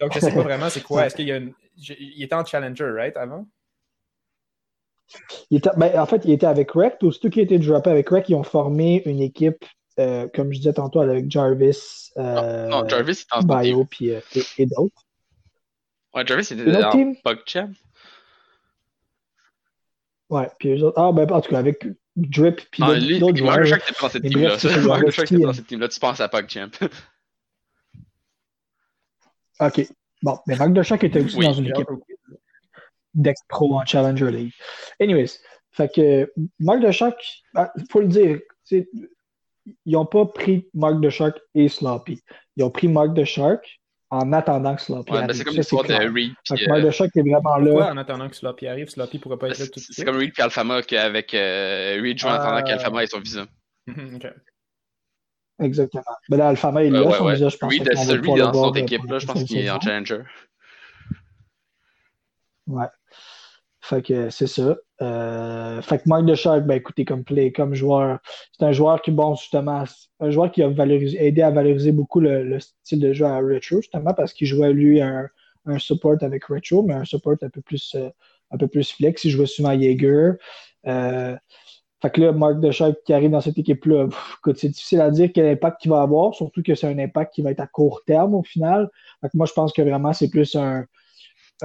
donc 0.00 0.12
je 0.12 0.18
sais 0.18 0.34
pas 0.34 0.42
vraiment 0.42 0.68
c'est 0.68 0.82
quoi. 0.82 1.06
Est-ce 1.06 1.16
qu'il 1.16 1.28
y 1.28 1.32
a 1.32 1.36
une... 1.36 1.54
il 1.78 2.22
était 2.22 2.34
en 2.34 2.44
Challenger, 2.44 2.90
right, 2.94 3.16
avant? 3.16 3.46
Ben, 5.50 5.98
en 5.98 6.06
fait, 6.06 6.22
il 6.24 6.32
était 6.32 6.46
avec 6.46 6.72
Rect. 6.72 7.02
Aussitôt 7.02 7.28
qu'il 7.28 7.40
a 7.40 7.44
été 7.44 7.58
droppé 7.58 7.90
avec 7.90 8.08
Rect, 8.08 8.28
ils 8.28 8.34
ont 8.34 8.42
formé 8.42 9.02
une 9.06 9.20
équipe 9.20 9.64
euh, 10.00 10.26
comme 10.34 10.52
je 10.52 10.58
disais 10.58 10.72
tantôt, 10.72 11.00
avec 11.00 11.30
Jarvis, 11.30 12.10
euh, 12.16 12.66
non, 12.66 12.88
Jarvis 12.88 13.12
est 13.12 13.32
en 13.32 13.42
Bio 13.42 13.84
puis, 13.84 14.08
et, 14.08 14.22
et 14.58 14.66
d'autres. 14.66 15.06
Ouais, 16.12 16.26
Jarvis 16.26 16.52
était 16.52 16.84
en 16.84 17.14
PogChamp. 17.22 17.74
Ouais, 20.30 20.50
puis 20.58 20.70
eux 20.70 20.84
autres. 20.84 21.00
Ah, 21.00 21.12
ben, 21.12 21.30
en 21.30 21.40
tout 21.40 21.50
cas, 21.50 21.58
avec 21.58 21.86
Drip 22.16 22.60
puis 22.70 22.82
ah, 22.82 22.98
d'autres 23.20 23.36
joueurs. 23.36 23.58
Mark 23.58 23.88
était 23.88 24.00
dans 24.00 24.08
cette 24.08 24.22
team-là. 24.22 24.56
Mark 24.86 25.18
était 25.18 25.38
dans 25.38 25.52
cette 25.52 25.66
team-là. 25.66 25.88
Tu 25.88 26.00
penses 26.00 26.20
à 26.20 26.28
PogChamp. 26.28 26.70
OK. 29.60 29.88
Bon, 30.22 30.38
mais 30.46 30.56
Marc 30.56 30.72
Dechac 30.72 31.04
était 31.04 31.22
aussi 31.22 31.38
dans 31.38 31.52
une 31.52 31.66
équipe 31.66 31.86
d'ex-pro 33.14 33.74
en 33.74 33.84
Challenger 33.84 34.30
League. 34.30 34.52
Anyways, 35.00 35.38
fait 35.72 35.92
que 35.92 36.32
Marc 36.58 36.80
Dechac, 36.80 37.16
il 37.20 37.50
ben, 37.54 37.68
faut 37.90 38.00
le 38.00 38.08
dire, 38.08 38.38
ils 38.70 39.92
n'ont 39.92 40.06
pas 40.06 40.26
pris 40.26 40.68
Marc 40.74 41.00
Dechac 41.00 41.34
et 41.54 41.68
Sloppy. 41.68 42.20
Ils 42.56 42.64
ont 42.64 42.70
pris 42.70 42.88
Marc 42.88 43.14
Dechac 43.14 43.80
en 44.10 44.32
attendant 44.32 44.76
que 44.76 44.82
Sloppy 44.82 45.12
ouais, 45.12 45.18
arrive. 45.18 45.28
Ben, 45.28 45.34
c'est 45.34 45.44
comme 45.44 45.56
l'histoire 45.56 45.84
de 45.84 45.94
Reed. 45.94 46.32
Puis, 46.44 46.66
Marc 46.68 46.82
Dechac 46.82 47.10
est 47.16 47.20
vraiment 47.20 47.56
là. 47.56 47.70
Pourquoi 47.70 47.90
en 47.90 47.96
attendant 47.96 48.28
que 48.28 48.36
Sloppy 48.36 48.66
arrive? 48.68 48.88
Sloppy 48.88 49.18
pourrait 49.18 49.38
pas 49.38 49.48
être 49.48 49.58
là 49.58 49.66
tout 49.66 49.72
de 49.72 49.80
suite? 49.80 49.96
C'est 49.96 50.04
comme 50.04 50.16
Reed 50.16 50.32
et 50.38 50.42
Alphama 50.42 50.80
avec 50.92 51.34
euh, 51.34 52.00
Reed 52.00 52.18
joue 52.18 52.28
en 52.28 52.32
attendant 52.32 52.58
euh... 52.58 52.62
qu'Alphama 52.62 53.02
ait 53.02 53.06
son 53.06 53.20
visa. 53.20 53.46
OK. 53.88 54.26
Exactement. 55.60 56.02
Ben 56.28 56.36
là, 56.36 56.48
Alphama 56.48 56.84
est 56.84 56.90
là, 56.90 57.04
ouais, 57.04 57.16
son 57.16 57.24
ouais. 57.26 57.34
visa, 57.34 57.48
je 57.48 57.56
pense. 57.56 57.72
Reed, 57.72 57.88
Reed 57.88 58.38
dans 58.38 58.52
son 58.52 58.72
équipe, 58.74 59.04
là, 59.08 59.18
je 59.18 59.26
pense 59.26 59.44
qu'il 59.44 59.58
est 59.58 59.70
en 59.70 59.80
Challenger. 59.80 60.22
Ouais. 62.66 62.86
Fait 63.84 64.00
que 64.00 64.30
c'est 64.30 64.46
ça. 64.46 64.76
Euh, 65.02 65.82
fait 65.82 65.98
que 65.98 66.04
Mark 66.06 66.24
Deschark, 66.24 66.64
ben 66.64 66.76
écoutez, 66.76 67.04
comme 67.04 67.22
play, 67.22 67.52
comme 67.52 67.74
joueur, 67.74 68.18
c'est 68.52 68.64
un 68.64 68.72
joueur 68.72 69.02
qui, 69.02 69.10
bon, 69.10 69.34
justement, 69.34 69.84
un 70.20 70.30
joueur 70.30 70.50
qui 70.50 70.62
a 70.62 70.68
aidé 70.68 71.42
à 71.42 71.50
valoriser 71.50 71.92
beaucoup 71.92 72.20
le, 72.20 72.44
le 72.44 72.60
style 72.60 73.00
de 73.00 73.12
jeu 73.12 73.26
à 73.26 73.36
Retro, 73.40 73.82
justement, 73.82 74.14
parce 74.14 74.32
qu'il 74.32 74.46
jouait 74.46 74.72
lui 74.72 75.02
un, 75.02 75.28
support 75.76 76.16
avec 76.22 76.46
Retro, 76.46 76.82
mais 76.82 76.94
un 76.94 77.04
support 77.04 77.34
un 77.42 77.50
peu 77.50 77.60
plus, 77.60 77.94
euh, 77.94 78.08
un 78.50 78.56
peu 78.56 78.68
plus 78.68 78.90
flex. 78.90 79.22
Il 79.24 79.30
jouait 79.30 79.44
souvent 79.44 79.78
Jaeger. 79.78 80.36
Euh, 80.86 81.36
fait 82.00 82.10
que 82.10 82.22
là, 82.22 82.32
Mark 82.32 82.60
Deschark 82.60 82.96
qui 83.04 83.12
arrive 83.12 83.32
dans 83.32 83.42
cette 83.42 83.58
équipe-là, 83.58 84.08
c'est 84.56 84.68
difficile 84.68 85.02
à 85.02 85.10
dire 85.10 85.30
quel 85.34 85.46
impact 85.46 85.84
il 85.84 85.90
va 85.90 86.00
avoir, 86.00 86.32
surtout 86.32 86.62
que 86.62 86.74
c'est 86.74 86.86
un 86.86 86.98
impact 86.98 87.34
qui 87.34 87.42
va 87.42 87.50
être 87.50 87.60
à 87.60 87.66
court 87.66 88.00
terme 88.06 88.34
au 88.34 88.42
final. 88.42 88.88
Fait 89.20 89.28
que 89.28 89.36
moi, 89.36 89.44
je 89.44 89.52
pense 89.52 89.74
que 89.74 89.82
vraiment, 89.82 90.14
c'est 90.14 90.30
plus 90.30 90.56
un 90.56 90.86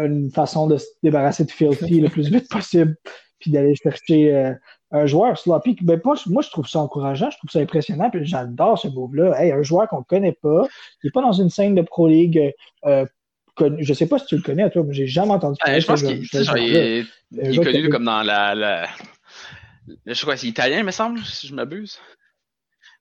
une 0.06 0.32
façon 0.32 0.68
de 0.68 0.78
se 0.78 0.86
débarrasser 1.04 1.46
de 1.46 1.52
Filthy 1.52 2.02
le 2.02 2.10
plus 2.10 2.30
vite 2.30 2.50
possible, 2.50 2.96
puis 3.40 3.52
d'aller 3.52 3.76
chercher 3.76 4.34
euh, 4.34 4.54
un 4.92 5.06
joueur 5.06 5.38
sloppy. 5.38 5.78
Ben, 5.82 6.00
moi, 6.04 6.16
moi, 6.28 6.42
je 6.42 6.50
trouve 6.50 6.68
ça 6.68 6.80
encourageant, 6.80 7.30
je 7.30 7.38
trouve 7.38 7.50
ça 7.50 7.60
impressionnant, 7.60 8.10
puis 8.10 8.26
j'adore 8.26 8.78
ce 8.78 8.88
move-là. 8.88 9.42
Hey, 9.42 9.52
un 9.52 9.64
joueur 9.64 9.88
qu'on 9.88 10.00
ne 10.00 10.04
connaît 10.04 10.38
pas, 10.42 10.68
qui 11.02 11.08
n'est 11.08 11.12
pas 11.12 11.22
dans 11.22 11.34
une 11.34 11.50
scène 11.50 11.76
de 11.76 11.82
Pro 11.82 12.08
League. 12.08 12.54
Euh, 12.86 13.06
je 13.80 13.94
sais 13.94 14.08
pas 14.08 14.20
si 14.20 14.26
tu 14.26 14.38
le 14.38 14.42
connais, 14.42 14.70
toi, 14.70 14.84
mais 14.86 14.94
j'ai 14.94 15.08
jamais 15.08 15.32
entendu 15.32 15.58
parler. 15.60 15.82
je 15.82 15.88
pense 15.88 16.02
qu'il 16.02 16.12
est, 16.12 17.06
il 17.32 17.60
est 17.60 17.64
connu 17.64 17.90
comme 17.90 18.06
dans 18.06 18.24
la, 18.24 18.56
la... 18.56 18.88
Je 20.06 20.14
sais 20.14 20.26
quoi, 20.26 20.38
c'est 20.38 20.48
italien, 20.48 20.84
me 20.84 20.92
semble, 20.92 21.20
si 21.20 21.48
je 21.48 21.54
m'abuse. 21.54 22.00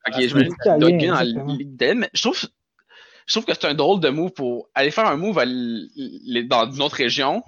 Ok, 0.07 0.15
ah, 0.17 0.27
je 0.27 0.35
me 0.35 0.45
dans 0.79 1.15
la 1.15 1.25
Ligue 1.25 1.95
mais 1.97 2.09
je 2.15 2.23
trouve 2.23 2.41
je 3.29 3.35
trouve 3.35 3.45
que 3.45 3.53
c'est 3.53 3.67
un 3.67 3.75
drôle 3.75 4.01
de 4.01 4.09
move 4.09 4.33
pour 4.33 4.71
aller 4.75 4.91
faire 4.91 5.07
un 5.07 5.17
move 5.17 5.37
dans 5.37 6.71
une 6.71 6.83
autre 6.83 6.97
région 6.97 7.45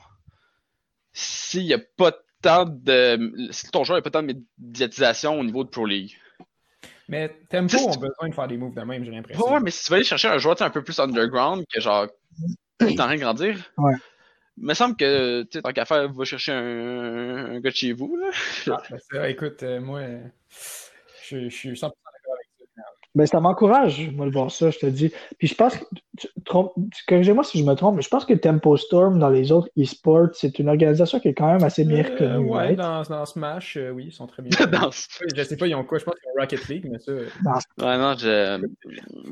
s'il 1.13 1.65
n'y 1.65 1.73
a 1.73 1.79
pas 1.79 2.13
tant 2.43 2.67
de. 2.67 3.49
Si 3.51 3.71
ton 3.71 3.83
joueur 3.83 3.99
n'a 3.99 4.03
pas 4.03 4.11
tant 4.11 4.23
de 4.23 4.35
médiatisation 4.59 5.41
au 5.41 5.43
niveau 5.43 5.65
de 5.65 5.71
Pro 5.71 5.87
League. 5.87 6.17
Mais 7.09 7.29
Tempo 7.49 7.77
ont 7.79 7.97
besoin 7.97 8.29
de 8.29 8.35
faire 8.35 8.47
des 8.47 8.59
moves 8.59 8.75
de 8.75 8.83
même, 8.83 9.05
j'ai 9.05 9.11
l'impression. 9.11 9.53
Ouais, 9.53 9.61
mais 9.61 9.71
si 9.71 9.85
tu 9.85 9.91
veux 9.91 9.97
aller 9.97 10.05
chercher 10.05 10.29
un 10.29 10.39
joueur 10.39 10.61
un 10.61 10.71
peu 10.71 10.85
plus 10.85 11.01
underground, 11.01 11.65
que 11.73 11.81
genre, 11.81 12.07
t'en 12.79 13.09
rien 13.09 13.17
grandir. 13.17 13.73
Ouais. 13.79 13.95
Il 14.59 14.67
me 14.67 14.75
semble 14.75 14.95
que, 14.95 15.43
tu 15.45 15.49
sais, 15.53 15.63
tant 15.63 15.73
qu'à 15.73 15.87
faire, 15.87 16.13
va 16.13 16.25
chercher 16.25 16.53
un, 16.53 17.55
un 17.55 17.61
gars 17.61 17.71
de 17.71 17.75
chez 17.75 17.93
vous, 17.93 18.17
là. 18.17 18.31
Ah, 18.69 18.83
ben 18.91 18.99
ça, 19.11 19.29
écoute, 19.29 19.63
euh, 19.63 19.81
moi, 19.81 20.03
je, 21.27 21.49
je 21.49 21.49
suis 21.49 21.71
100% 21.71 21.91
ben, 23.15 23.27
ça 23.27 23.41
m'encourage, 23.41 24.09
moi, 24.13 24.27
de 24.27 24.31
voir 24.31 24.51
ça, 24.51 24.71
je 24.71 24.79
te 24.79 24.87
dis. 24.87 25.13
Puis 25.39 25.49
je 25.49 25.55
pense 25.55 25.77
que, 25.77 25.85
corrigez-moi 27.09 27.43
si 27.43 27.59
je 27.59 27.65
me 27.65 27.75
trompe, 27.75 27.97
mais 27.97 28.03
je 28.03 28.09
pense 28.09 28.25
que 28.25 28.35
Tempo 28.35 28.77
Storm 28.77 29.19
dans 29.19 29.29
les 29.31 29.51
autres 29.51 29.69
e-sports, 29.77 30.29
c'est 30.35 30.59
une 30.61 30.69
organisation 30.69 31.19
qui 31.19 31.29
est 31.29 31.35
quand 31.35 31.53
même 31.53 31.65
assez 31.65 31.85
bien 31.85 32.05
reconnue. 32.05 32.49
Euh, 32.49 32.53
ouais, 32.53 32.77
dans, 32.77 33.03
dans, 33.03 33.27
Smash, 33.27 33.77
euh, 33.77 33.91
oui, 33.91 34.07
ils 34.07 34.13
sont 34.13 34.29
très 34.29 34.43
bien. 34.43 34.51
dans... 34.67 34.91
Je 34.91 35.43
sais 35.43 35.57
pas, 35.57 35.67
ils 35.67 35.75
ont 35.75 35.85
quoi, 35.85 35.99
je 35.99 36.05
pense 36.05 36.15
qu'ils 36.15 36.31
ont 36.31 36.41
Rocket 36.41 36.69
League, 36.69 36.89
mais 36.89 36.99
ça. 37.01 37.11
Euh, 37.11 37.27
ouais, 37.79 37.99
non, 37.99 38.15
je, 38.17 38.65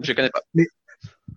je 0.03 0.13
connais 0.13 0.31
pas. 0.31 0.41
Mais, 0.55 0.65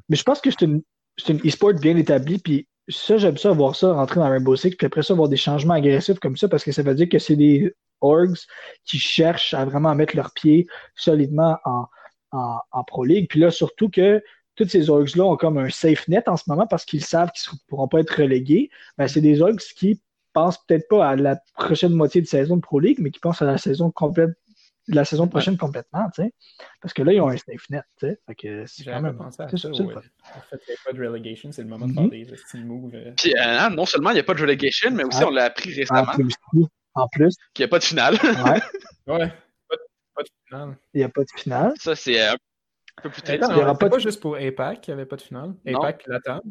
mais 0.10 0.15
je 0.15 0.24
pense 0.24 0.42
que 0.42 0.50
c'est 0.50 0.65
une, 0.65 0.82
c'est 1.18 1.34
une 1.34 1.48
e-sport 1.48 1.74
bien 1.74 1.96
établie, 1.96 2.39
puis 2.39 2.68
ça, 2.88 3.18
j'aime 3.18 3.38
ça, 3.38 3.52
voir 3.52 3.76
ça 3.76 3.94
rentrer 3.94 4.20
dans 4.20 4.30
Rainbow 4.30 4.56
Six, 4.56 4.76
puis 4.76 4.88
après 4.88 5.04
ça, 5.04 5.13
voir 5.13 5.30
des 5.30 5.38
changements 5.38 5.76
agressifs 5.76 6.20
comme 6.20 6.38
ça, 6.38 6.48
parce 6.48 6.63
que 6.63 6.72
ça 6.72 6.82
veut 6.82 6.96
dire 6.96 7.08
que 7.08 7.20
c'est 7.20 7.36
des 7.36 7.72
orgs 8.02 8.39
qui 8.84 8.98
cherchent 8.98 9.54
à 9.54 9.63
vraiment 9.63 9.94
mettre 9.94 10.15
leurs 10.15 10.34
pieds 10.34 10.65
solidement 10.96 11.58
en 11.65 11.86
en, 12.32 12.84
Pro 12.86 13.04
League. 13.04 13.28
Puis 13.30 13.39
là, 13.39 13.52
surtout 13.52 13.89
que 13.89 14.24
tous 14.56 14.67
ces 14.67 14.89
orgs-là 14.89 15.26
ont 15.26 15.38
comme 15.38 15.58
un 15.58 15.70
safe 15.70 16.08
net 16.08 16.28
en 16.28 16.38
ce 16.38 16.44
moment 16.48 16.67
parce 16.67 16.86
qu'ils 16.86 17.04
savent 17.04 17.32
qu'ils 17.32 17.54
ne 17.54 17.58
pourront 17.67 17.88
pas 17.88 18.00
être 18.00 18.22
relégués. 18.22 18.70
Ben, 18.98 19.08
c'est 19.08 19.22
des 19.22 19.41
orgs 19.41 19.60
qui 19.76 20.02
pensent 20.34 20.63
peut-être 20.65 20.88
pas 20.88 21.10
à 21.10 21.15
la 21.15 21.38
prochaine 21.56 21.94
moitié 21.94 22.22
de 22.22 22.28
saison 22.28 22.58
de 22.58 22.62
Pro 22.62 22.80
League, 22.80 23.00
mais 23.00 23.12
qui 23.12 23.20
pensent 23.20 23.41
à 23.41 23.46
la 23.46 23.58
saison 23.58 23.91
complète 23.91 24.32
la 24.88 25.06
saison 25.06 25.28
prochaine 25.28 25.58
complètement, 25.58 26.10
tu 26.13 26.24
sais. 26.24 26.34
Parce 26.82 26.94
que 26.94 27.04
là, 27.04 27.13
ils 27.13 27.22
ont 27.22 27.30
un 27.30 27.38
safe 27.38 27.70
net, 27.70 27.84
tu 28.00 28.08
sais. 28.08 28.20
Fait 28.26 28.36
que 28.36 28.65
c'est 28.65 28.84
quand 28.84 29.02
même... 29.02 29.17
pensé 29.17 29.41
à 29.44 29.48
ça, 29.48 29.70
En 29.70 29.74
fait, 29.74 29.78
il 29.78 29.88
n'y 29.88 30.74
a 30.74 30.78
pas 30.86 30.94
de 30.94 31.08
relegation, 31.08 31.52
c'est 31.52 31.62
le 31.62 31.67
moment 31.67 31.88
de 31.88 31.94
faire 31.94 32.04
mm-hmm. 32.04 32.30
des 32.30 32.38
style 32.38 32.65
moves. 32.65 32.96
Euh. 32.96 33.12
Puis, 33.15 33.34
euh, 33.38 33.70
non 33.70 33.86
seulement 33.86 34.12
il 34.12 34.15
n'y 34.15 34.20
a 34.20 34.24
pas 34.24 34.34
de 34.34 34.41
relegation, 34.41 34.91
mais 34.91 35.04
aussi 35.04 35.24
on 35.24 35.30
l'a 35.30 35.46
appris 35.46 35.74
récemment. 35.74 36.12
En 36.12 36.13
plus. 36.13 36.36
En 36.94 37.08
plus. 37.08 37.36
Qu'il 37.54 37.63
n'y 37.63 37.65
a 37.65 37.70
pas 37.70 37.80
de 37.80 37.84
finale. 37.84 38.15
Ouais. 39.08 39.13
ouais. 39.13 39.32
Il 40.52 40.76
n'y 40.95 41.04
a 41.04 41.10
pas 41.10 41.21
de 41.21 41.30
finale. 41.36 41.74
Ça, 41.78 41.95
c'est 41.95 42.21
euh, 42.21 42.34
un 42.34 43.02
peu 43.02 43.10
plus 43.10 43.21
tard. 43.21 43.38
Il 43.52 43.56
n'y 43.56 43.62
aura 43.62 43.78
pas, 43.78 43.89
pas 43.89 44.00
juste 44.00 44.19
pour 44.19 44.36
APAC 44.36 44.82
qu'il 44.82 44.93
n'y 44.93 45.00
avait 45.00 45.08
pas 45.08 45.15
de 45.15 45.21
finale. 45.21 45.54
APAC 45.65 46.04
l'attend. 46.08 46.41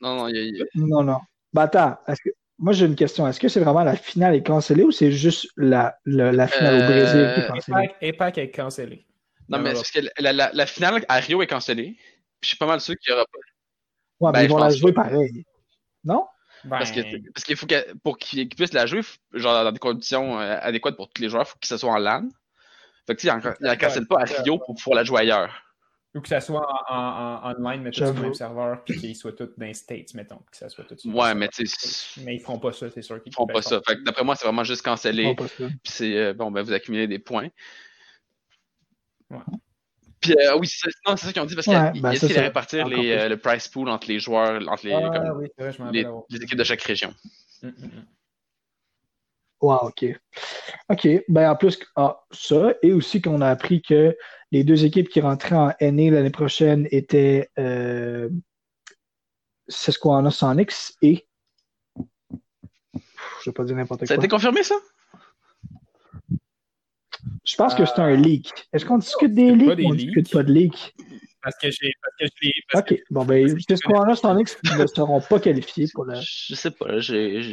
Non, 0.00 0.16
non, 0.16 0.28
il 0.28 0.56
y 0.56 0.62
a... 0.62 0.64
Non, 0.74 1.02
non. 1.02 1.18
Bah, 1.52 1.62
attends, 1.62 1.96
que... 2.06 2.30
moi 2.58 2.72
j'ai 2.72 2.86
une 2.86 2.96
question. 2.96 3.26
Est-ce 3.28 3.38
que 3.38 3.48
c'est 3.48 3.60
vraiment 3.60 3.84
la 3.84 3.96
finale 3.96 4.34
est 4.34 4.42
cancellée 4.42 4.82
ou 4.82 4.90
c'est 4.90 5.12
juste 5.12 5.48
la, 5.56 5.96
la, 6.04 6.32
la 6.32 6.48
finale 6.48 6.82
au 6.82 6.86
Brésil 6.86 7.32
qui 7.34 7.40
est 7.40 7.46
cancellée? 7.46 7.76
APAC, 7.76 8.02
APAC 8.02 8.38
est 8.38 8.50
cancellée. 8.50 9.06
Non, 9.48 9.58
mais 9.60 9.72
parce 9.72 9.90
que 9.90 10.00
la, 10.18 10.32
la, 10.32 10.50
la, 10.52 10.66
finale 10.66 11.04
à 11.08 11.16
Rio 11.16 11.42
est 11.42 11.46
cancellée. 11.46 11.96
Je 12.42 12.48
suis 12.48 12.56
pas 12.56 12.66
mal 12.66 12.80
sûr 12.80 12.94
qu'il 12.96 13.12
n'y 13.12 13.16
aura 13.16 13.26
pas. 13.26 13.38
Ouais, 14.20 14.32
ben, 14.32 14.38
mais 14.40 14.44
ils 14.46 14.50
vont 14.50 14.58
la 14.58 14.70
jouer 14.70 14.92
pareil. 14.92 15.44
Non? 16.02 16.26
Ben... 16.64 16.78
Parce 16.78 16.90
qu'il 16.92 17.30
parce 17.32 17.44
qu'il 17.44 17.56
faut 17.56 17.66
que, 17.66 17.94
pour 17.98 18.16
qu'ils 18.16 18.48
puissent 18.48 18.72
la 18.72 18.86
jouer, 18.86 19.02
genre 19.32 19.64
dans 19.64 19.72
des 19.72 19.78
conditions 19.78 20.40
euh, 20.40 20.56
adéquates 20.60 20.96
pour 20.96 21.10
tous 21.10 21.20
les 21.20 21.28
joueurs, 21.28 21.44
il 21.46 21.50
faut 21.50 21.58
que 21.60 21.66
ce 21.66 21.76
soit 21.76 21.92
en 21.92 21.98
LAN. 21.98 22.28
Fait 23.06 23.14
que, 23.14 23.20
tu 23.20 23.28
sais, 23.28 23.34
il 23.60 23.66
la 23.66 23.76
cancelle 23.76 24.06
pas 24.06 24.20
à 24.20 24.24
Rio 24.24 24.58
pour 24.58 24.74
pouvoir 24.74 24.96
la 24.96 25.04
jouer 25.04 25.20
ailleurs. 25.20 25.64
Ou 26.14 26.20
que 26.20 26.28
ça 26.28 26.40
soit 26.40 26.64
en, 26.88 26.94
en, 26.94 27.50
en 27.50 27.54
online, 27.56 27.82
mais 27.82 27.90
tout 27.90 28.04
sur 28.04 28.14
le 28.14 28.20
même 28.20 28.34
serveur, 28.34 28.84
puis 28.84 28.96
qu'ils 29.00 29.16
soient 29.16 29.32
tous 29.32 29.50
dans 29.56 29.66
les 29.66 29.74
States, 29.74 30.14
mettons. 30.14 30.38
Que 30.50 30.56
ça 30.56 30.68
soit 30.68 30.84
tout 30.84 30.96
ouais, 31.10 31.34
mais 31.34 31.48
tu 31.48 31.66
sais. 31.66 32.20
Mais 32.20 32.36
ils 32.36 32.40
feront 32.40 32.60
pas 32.60 32.72
ça, 32.72 32.88
c'est 32.88 33.02
sûr 33.02 33.20
qu'ils 33.20 33.32
Ils 33.32 33.34
feront 33.34 33.48
pas 33.48 33.62
ça. 33.62 33.80
Fait 33.86 33.96
que 33.96 34.04
d'après 34.04 34.22
moi, 34.22 34.36
c'est 34.36 34.46
vraiment 34.46 34.62
juste 34.62 34.82
canceller. 34.82 35.34
Puis 35.34 35.70
c'est, 35.82 36.16
euh, 36.16 36.32
bon, 36.32 36.52
ben, 36.52 36.62
vous 36.62 36.72
accumulez 36.72 37.08
des 37.08 37.18
points. 37.18 37.48
Ouais. 39.28 39.38
Puis 40.20 40.34
euh, 40.38 40.56
oui, 40.56 40.68
c'est 40.68 40.88
ça, 41.04 41.32
qu'ils 41.32 41.42
ont 41.42 41.46
dit 41.46 41.56
parce 41.56 41.66
qu'il 41.66 42.00
ben, 42.00 42.12
essaient 42.12 42.28
de 42.28 42.40
répartir 42.40 42.86
les, 42.86 43.10
euh, 43.10 43.28
le 43.28 43.36
price 43.36 43.66
pool 43.66 43.88
entre 43.88 44.06
les 44.06 44.20
joueurs, 44.20 44.62
entre 44.68 44.86
les, 44.86 44.94
ah, 44.94 45.10
comme, 45.12 45.38
oui, 45.38 45.48
vrai, 45.58 45.72
les, 45.92 46.06
les, 46.30 46.42
équipes 46.42 46.58
de 46.58 46.64
chaque 46.64 46.82
région. 46.82 47.12
Mm, 47.62 47.70
Wow, 49.64 49.88
OK. 49.88 50.04
OK. 50.90 51.08
Ben, 51.28 51.50
en 51.50 51.56
plus, 51.56 51.78
ah, 51.96 52.20
ça, 52.30 52.74
et 52.82 52.92
aussi 52.92 53.22
qu'on 53.22 53.40
a 53.40 53.48
appris 53.48 53.80
que 53.80 54.14
les 54.52 54.62
deux 54.62 54.84
équipes 54.84 55.08
qui 55.08 55.22
rentraient 55.22 55.56
en 55.56 55.72
NA 55.80 56.10
l'année 56.10 56.28
prochaine 56.28 56.86
étaient 56.90 57.48
euh, 57.58 58.28
Susquehanna 59.68 60.30
Sonics 60.30 60.92
et. 61.00 61.26
Je 61.96 63.50
vais 63.50 63.54
pas 63.54 63.64
dire 63.64 63.76
n'importe 63.76 64.00
quoi. 64.00 64.06
Ça 64.06 64.14
a 64.14 64.16
été 64.18 64.28
confirmé, 64.28 64.62
ça? 64.62 64.74
Je 67.46 67.56
pense 67.56 67.74
que 67.74 67.86
c'est 67.86 68.00
un 68.00 68.16
leak. 68.16 68.52
Est-ce 68.74 68.84
qu'on 68.84 68.98
discute 68.98 69.32
des 69.32 69.54
leaks 69.54 69.78
ou 69.78 69.92
on 69.92 69.94
discute 69.94 70.30
pas 70.30 70.42
de 70.42 70.52
leaks? 70.52 70.94
Parce 71.42 71.56
que 71.56 71.70
j'ai. 71.70 71.90
Parce 72.70 72.84
que 72.84 72.94
ok, 72.94 73.02
bon, 73.10 73.24
ben, 73.24 73.48
Susquehanna 73.48 74.14
Sonics 74.14 74.62
ne 74.78 74.86
seront 74.86 75.22
pas 75.22 75.40
qualifiés 75.40 75.86
pour 75.94 76.04
la. 76.04 76.20
Je 76.20 76.54
sais 76.54 76.70
pas, 76.70 76.98
j'ai. 76.98 77.50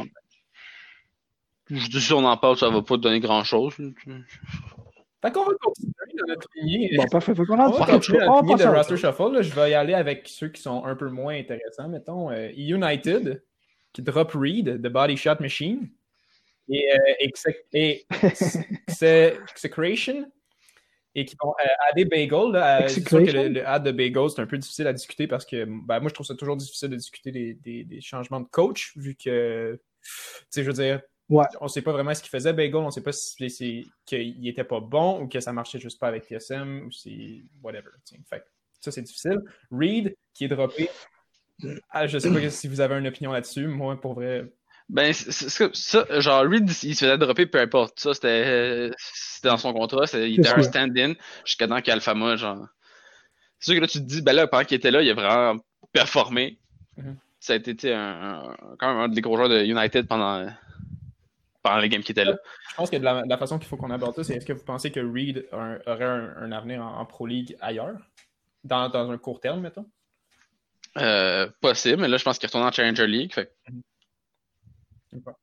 Je 1.72 1.90
dis 1.90 2.02
si 2.02 2.14
on 2.14 2.26
en 2.26 2.38
parle, 2.38 2.58
ça 2.58 2.70
va 2.70 2.82
pas 2.82 2.98
donner 2.98 3.20
grand 3.20 3.44
chose. 3.44 3.74
Fait 3.76 5.32
qu'on 5.32 5.46
va 5.46 5.54
continuer 5.62 5.94
dans 6.20 6.28
notre 6.28 6.48
lignée. 6.56 6.92
Bon, 6.98 7.06
parfait. 7.06 7.34
Fait 7.34 7.46
qu'on 7.46 7.60
a 7.60 7.70
on 7.70 7.72
va 7.72 7.86
continuer 7.86 8.20
dans 8.20 8.42
notre 8.42 8.48
lignée 8.48 8.64
de 8.64 8.70
roster 8.70 8.98
shuffle. 8.98 9.42
Je 9.42 9.54
vais 9.54 9.72
y 9.72 9.74
aller 9.74 9.94
avec 9.94 10.28
ceux 10.28 10.50
qui 10.50 10.62
sont 10.62 10.84
un 10.84 10.96
peu 10.96 11.10
moins 11.10 11.36
intéressants. 11.36 11.88
Mettons 11.88 12.30
euh, 12.32 12.50
United, 12.58 13.44
qui 13.94 14.02
drop 14.02 14.32
Reed, 14.34 14.82
The 14.82 14.88
Body 14.88 15.16
Shot 15.16 15.36
Machine. 15.40 15.90
Et, 16.68 16.92
euh, 16.94 16.98
et, 17.20 17.34
et 17.74 18.06
Execration, 19.50 20.32
et 21.16 21.26
qui 21.26 21.36
vont 21.42 21.54
adder 21.90 22.06
Bagel. 22.06 22.90
C'est 22.90 23.08
sûr 23.08 23.24
que 23.24 23.32
le, 23.32 23.68
add 23.68 23.84
de 23.84 23.92
Bagel, 23.92 24.30
c'est 24.30 24.42
un 24.42 24.48
peu 24.48 24.58
difficile 24.58 24.88
à 24.88 24.94
discuter 24.94 25.28
parce 25.28 25.46
que 25.46 25.66
ben, 25.66 26.00
moi, 26.00 26.10
je 26.10 26.14
trouve 26.14 26.26
ça 26.26 26.36
toujours 26.36 26.58
difficile 26.58 26.90
de 26.90 26.96
discuter 26.96 27.32
des, 27.32 27.84
des, 27.84 28.02
changements 28.02 28.40
de 28.40 28.48
coach, 28.48 28.94
vu 28.96 29.16
que, 29.16 29.80
tu 30.02 30.10
sais, 30.50 30.64
je 30.64 30.68
veux 30.68 30.74
dire, 30.74 31.02
ouais. 31.32 31.46
on 31.60 31.68
sait 31.68 31.82
pas 31.82 31.92
vraiment 31.92 32.14
ce 32.14 32.22
qu'il 32.22 32.30
faisait, 32.30 32.54
Bagel. 32.54 32.76
On 32.76 32.92
sait 32.92 33.04
pas 33.04 33.12
si 33.12 33.50
c'est 33.50 33.84
qu'il 34.06 34.48
était 34.48 34.64
pas 34.64 34.80
bon 34.80 35.22
ou 35.22 35.28
que 35.28 35.40
ça 35.40 35.52
marchait 35.54 35.80
juste 35.80 36.00
pas 36.00 36.08
avec 36.08 36.26
TSM 36.26 36.86
ou 36.86 36.92
c'est 36.92 37.44
whatever. 37.64 37.90
Fait 38.30 38.44
ça, 38.80 38.92
c'est 38.92 39.02
difficile. 39.02 39.42
Reed, 39.72 40.16
qui 40.34 40.46
est 40.46 40.48
droppé. 40.48 40.90
Ah, 41.92 42.08
je 42.08 42.18
sais 42.18 42.32
pas 42.32 42.50
si 42.50 42.68
vous 42.68 42.82
avez 42.82 42.98
une 42.98 43.08
opinion 43.08 43.32
là-dessus. 43.32 43.68
Moi, 43.68 44.00
pour 44.00 44.16
vrai, 44.16 44.52
ben, 44.92 45.14
ça, 45.14 46.20
genre, 46.20 46.44
Reed, 46.44 46.70
il 46.84 46.96
se 46.96 47.06
faisait 47.06 47.18
dropper 47.18 47.46
peu 47.46 47.62
importe. 47.62 47.98
Ça, 47.98 48.14
c'était 48.14 48.92
dans 49.42 49.58
son 49.58 49.72
contrat. 49.72 50.04
Il 50.14 50.40
était 50.40 50.50
un 50.50 50.62
stand-in 50.62 51.14
jusqu'à 51.46 51.68
temps 51.68 51.82
qu'Alphama, 51.82 52.36
genre. 52.36 52.68
C'est 53.58 53.72
sûr 53.72 53.76
que 53.76 53.82
là, 53.82 53.88
tu 53.88 54.00
te 54.00 54.04
dis, 54.04 54.22
ben 54.22 54.34
là, 54.34 54.48
pendant 54.48 54.66
qu'il 54.66 54.76
était 54.76 54.92
là, 54.92 55.02
il 55.02 55.10
a 55.10 55.14
vraiment 55.14 55.62
performé. 55.94 56.60
Mm-hmm. 56.98 57.16
Ça 57.40 57.54
a 57.54 57.56
été 57.56 57.94
un, 57.94 58.54
quand 58.80 58.94
même 58.94 59.04
un 59.04 59.08
des 59.08 59.22
gros 59.22 59.38
joueurs 59.38 59.50
de 59.50 59.64
United 59.64 60.08
pendant, 60.08 60.46
pendant 61.64 61.80
les 61.80 61.90
games 61.90 62.02
qui 62.02 62.12
étaient 62.12 62.26
là. 62.26 62.38
Je 62.70 62.76
pense 62.76 62.90
que 62.90 62.98
de 62.98 63.04
la, 63.04 63.38
façon 63.38 63.60
qu'il 63.60 63.68
faut 63.68 63.78
qu'on 63.78 63.92
aborde 63.92 64.16
ça, 64.16 64.24
c'est 64.24 64.36
est-ce 64.36 64.46
que 64.46 64.54
vous 64.54 64.64
pensez 64.64 64.92
que 64.92 65.00
Reed 65.00 65.48
aurait 65.52 66.06
un, 66.06 66.52
avenir 66.52 66.84
en, 66.84 67.06
Pro 67.06 67.26
League 67.26 67.56
ailleurs? 67.62 67.98
Dans, 68.64 68.90
dans, 68.90 69.10
un 69.10 69.18
court 69.18 69.40
terme, 69.40 69.62
mettons? 69.62 69.86
Euh, 70.98 71.50
possible, 71.62 72.02
mais 72.02 72.08
là, 72.08 72.18
je 72.18 72.24
pense 72.24 72.38
qu'il 72.38 72.48
retourne 72.48 72.64
en 72.64 72.72
Challenger 72.72 73.08
League. 73.08 73.34
Fait... 73.34 73.52
Mm-hmm. 75.14 75.34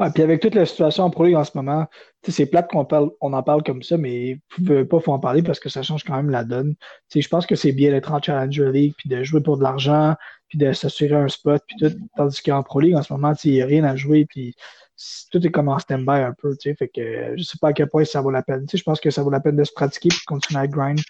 Ouais, 0.00 0.10
puis 0.12 0.22
avec 0.22 0.40
toute 0.40 0.54
la 0.54 0.66
situation 0.66 1.04
en 1.04 1.10
Pro 1.10 1.24
League 1.24 1.36
en 1.36 1.44
ce 1.44 1.52
moment, 1.54 1.86
c'est 2.26 2.46
plate 2.46 2.68
qu'on 2.68 2.84
parle, 2.84 3.10
on 3.20 3.32
en 3.32 3.42
parle 3.42 3.62
comme 3.62 3.82
ça, 3.82 3.96
mais 3.96 4.38
il 4.58 4.86
pas, 4.88 5.00
faut 5.00 5.12
en 5.12 5.18
parler 5.18 5.42
parce 5.42 5.60
que 5.60 5.68
ça 5.68 5.82
change 5.82 6.04
quand 6.04 6.16
même 6.16 6.30
la 6.30 6.44
donne. 6.44 6.74
je 7.14 7.28
pense 7.28 7.46
que 7.46 7.54
c'est 7.54 7.72
bien 7.72 7.90
d'être 7.90 8.12
en 8.12 8.20
Challenger 8.20 8.70
League, 8.72 8.94
puis 8.96 9.08
de 9.08 9.22
jouer 9.22 9.42
pour 9.42 9.58
de 9.58 9.62
l'argent, 9.62 10.14
puis 10.48 10.58
de 10.58 10.72
s'assurer 10.72 11.14
un 11.16 11.28
spot, 11.28 11.62
puis 11.66 11.76
tout. 11.78 11.96
Tandis 12.16 12.42
qu'en 12.42 12.62
Pro 12.62 12.80
League, 12.80 12.94
en 12.94 13.02
ce 13.02 13.12
moment, 13.12 13.32
il 13.44 13.52
n'y 13.52 13.62
a 13.62 13.66
rien 13.66 13.84
à 13.84 13.96
jouer, 13.96 14.26
puis 14.26 14.54
tout 15.30 15.44
est 15.44 15.50
comme 15.50 15.68
en 15.68 15.78
stand-by 15.78 16.20
un 16.22 16.32
peu, 16.32 16.56
tu 16.56 16.70
sais. 16.70 16.74
Fait 16.76 16.88
que 16.88 17.34
je 17.36 17.42
sais 17.42 17.58
pas 17.60 17.68
à 17.68 17.72
quel 17.72 17.88
point 17.88 18.04
ça 18.04 18.20
vaut 18.20 18.30
la 18.30 18.42
peine. 18.42 18.66
je 18.72 18.82
pense 18.82 19.00
que 19.00 19.10
ça 19.10 19.22
vaut 19.22 19.30
la 19.30 19.40
peine 19.40 19.56
de 19.56 19.64
se 19.64 19.72
pratiquer 19.72 20.08
puis 20.08 20.20
de 20.20 20.24
continuer 20.24 20.60
à 20.60 20.66
grind. 20.66 21.00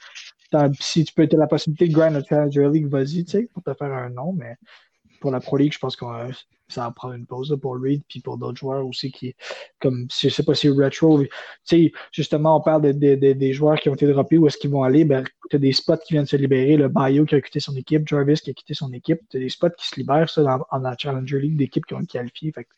Si 0.80 1.04
tu 1.04 1.12
peux 1.12 1.22
être 1.22 1.34
la 1.34 1.48
possibilité 1.48 1.88
de 1.88 1.92
grind 1.92 2.16
au 2.16 2.24
Challenger 2.24 2.68
League, 2.72 2.86
vas-y, 2.86 3.24
tu 3.24 3.32
sais, 3.32 3.48
pour 3.52 3.62
te 3.62 3.74
faire 3.74 3.92
un 3.92 4.10
nom, 4.10 4.32
mais 4.32 4.56
pour 5.24 5.32
la 5.32 5.40
Pro 5.40 5.56
League, 5.56 5.72
je 5.72 5.78
pense 5.78 5.96
que 5.96 6.04
ça 6.68 6.82
va 6.82 6.90
prendre 6.90 7.14
une 7.14 7.24
pause 7.24 7.58
pour 7.62 7.80
Reed 7.80 8.02
puis 8.06 8.20
pour 8.20 8.36
d'autres 8.36 8.58
joueurs 8.58 8.86
aussi 8.86 9.10
qui, 9.10 9.34
comme 9.80 10.06
je 10.14 10.28
sais 10.28 10.42
pas 10.42 10.54
si 10.54 10.68
retro, 10.68 11.22
tu 11.22 11.30
sais, 11.64 11.92
justement, 12.12 12.58
on 12.58 12.60
parle 12.60 12.92
des 12.92 13.52
joueurs 13.54 13.80
qui 13.80 13.88
ont 13.88 13.94
été 13.94 14.06
droppés, 14.06 14.36
où 14.36 14.46
est-ce 14.46 14.58
qu'ils 14.58 14.68
vont 14.68 14.82
aller, 14.82 15.06
ben, 15.06 15.24
tu 15.48 15.56
as 15.56 15.58
des 15.58 15.72
spots 15.72 15.96
qui 15.96 16.12
viennent 16.12 16.26
se 16.26 16.36
libérer, 16.36 16.76
le 16.76 16.90
Bio 16.90 17.24
qui 17.24 17.36
a 17.36 17.40
quitté 17.40 17.58
son 17.58 17.74
équipe, 17.74 18.06
Jarvis 18.06 18.34
qui 18.34 18.50
a 18.50 18.52
quitté 18.52 18.74
son 18.74 18.92
équipe, 18.92 19.18
tu 19.30 19.38
as 19.38 19.40
des 19.40 19.48
spots 19.48 19.70
qui 19.70 19.88
se 19.88 19.96
libèrent, 19.96 20.28
ça, 20.28 20.42
dans, 20.42 20.78
la 20.78 20.94
Challenger 20.98 21.40
League, 21.40 21.56
d'équipes 21.56 21.86
qui 21.86 21.94
ont 21.94 22.04
qualifié, 22.04 22.52
fait 22.52 22.68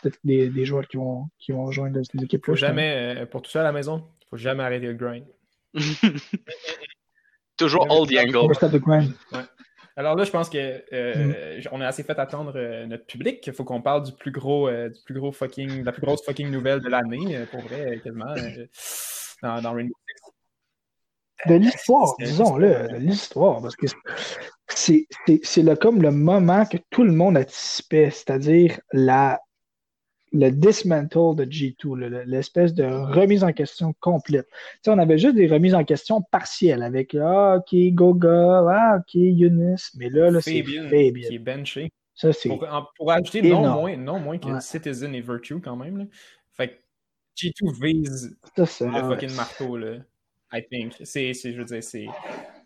peut-être 0.00 0.18
des, 0.24 0.48
des, 0.48 0.64
joueurs 0.64 0.88
qui 0.88 0.96
vont, 0.96 1.28
qui 1.38 1.52
vont 1.52 1.66
rejoindre 1.66 2.00
ces 2.02 2.24
équipes-là. 2.24 2.54
Faut 2.54 2.58
jamais, 2.58 3.18
euh, 3.18 3.26
pour 3.26 3.42
tout 3.42 3.50
ça 3.50 3.60
à 3.60 3.64
la 3.64 3.72
maison, 3.72 4.02
faut 4.30 4.38
jamais 4.38 4.62
arrêter 4.62 4.86
le 4.86 4.94
grind. 4.94 5.26
Toujours 7.58 7.86
all 7.90 8.06
the 8.06 8.16
angle. 8.16 8.50
Alors 10.00 10.16
là, 10.16 10.24
je 10.24 10.30
pense 10.30 10.48
que 10.48 10.82
euh, 10.94 11.58
mm. 11.58 11.68
on 11.72 11.82
a 11.82 11.86
assez 11.86 12.02
fait 12.02 12.18
attendre 12.18 12.54
euh, 12.56 12.86
notre 12.86 13.04
public. 13.04 13.46
Il 13.46 13.52
faut 13.52 13.64
qu'on 13.64 13.82
parle 13.82 14.02
du 14.02 14.12
plus 14.12 14.30
gros, 14.30 14.66
euh, 14.66 14.88
du 14.88 14.98
plus 15.04 15.12
gros 15.12 15.30
fucking, 15.30 15.80
de 15.80 15.84
la 15.84 15.92
plus 15.92 16.00
grosse 16.00 16.24
fucking 16.24 16.50
nouvelle 16.50 16.80
de 16.80 16.88
l'année, 16.88 17.44
pour 17.50 17.60
vrai, 17.60 18.00
quasiment, 18.02 18.34
dans, 19.42 19.60
dans 19.60 19.72
Rainbow 19.74 19.92
Six. 20.08 21.50
De 21.50 21.54
l'histoire, 21.54 22.14
disons-le, 22.18 22.88
de 22.88 22.96
l'histoire, 22.96 23.60
parce 23.60 23.76
que 23.76 23.86
c'est 24.68 25.06
le, 25.36 25.74
comme 25.74 26.00
le 26.00 26.10
moment 26.10 26.64
que 26.64 26.78
tout 26.88 27.04
le 27.04 27.12
monde 27.12 27.36
anticipait, 27.36 28.08
c'est-à-dire 28.10 28.80
la 28.92 29.38
le 30.32 30.50
dismantle 30.50 31.34
de 31.36 31.44
G2, 31.44 32.24
l'espèce 32.24 32.74
de 32.74 32.84
remise 32.84 33.42
en 33.42 33.52
question 33.52 33.94
complète. 34.00 34.48
on 34.86 34.98
avait 34.98 35.18
juste 35.18 35.34
des 35.34 35.48
remises 35.48 35.74
en 35.74 35.84
question 35.84 36.22
partielles 36.22 36.82
avec 36.82 37.14
ah, 37.14 37.56
OK, 37.58 37.74
Goga, 37.92 38.64
ah, 38.68 38.98
OK, 38.98 39.14
Eunice, 39.14 39.92
mais 39.96 40.08
là, 40.08 40.30
là 40.30 40.40
c'est 40.40 40.62
Fabian. 40.62 40.88
Qui 40.88 41.34
est 41.34 41.38
benché. 41.38 41.92
Ça, 42.14 42.32
c'est. 42.32 42.48
Pour, 42.48 43.10
ajouter 43.10 43.42
non 43.42 43.80
moins, 43.80 43.96
non 43.96 44.20
moins 44.20 44.38
que 44.38 44.60
Citizen 44.60 45.14
et 45.14 45.20
Virtue 45.20 45.60
quand 45.60 45.76
même. 45.76 45.96
Là. 45.96 46.04
Fait 46.52 46.68
que 46.68 46.74
G2 47.36 47.82
vise 47.82 48.36
le 48.56 48.66
fucking 48.66 49.34
marteau, 49.34 49.76
là. 49.76 49.96
I 50.52 50.62
think. 50.68 50.94
C'est, 51.04 51.32
je 51.32 51.56
veux 51.56 51.64
dire, 51.64 51.82
c'est, 51.82 52.06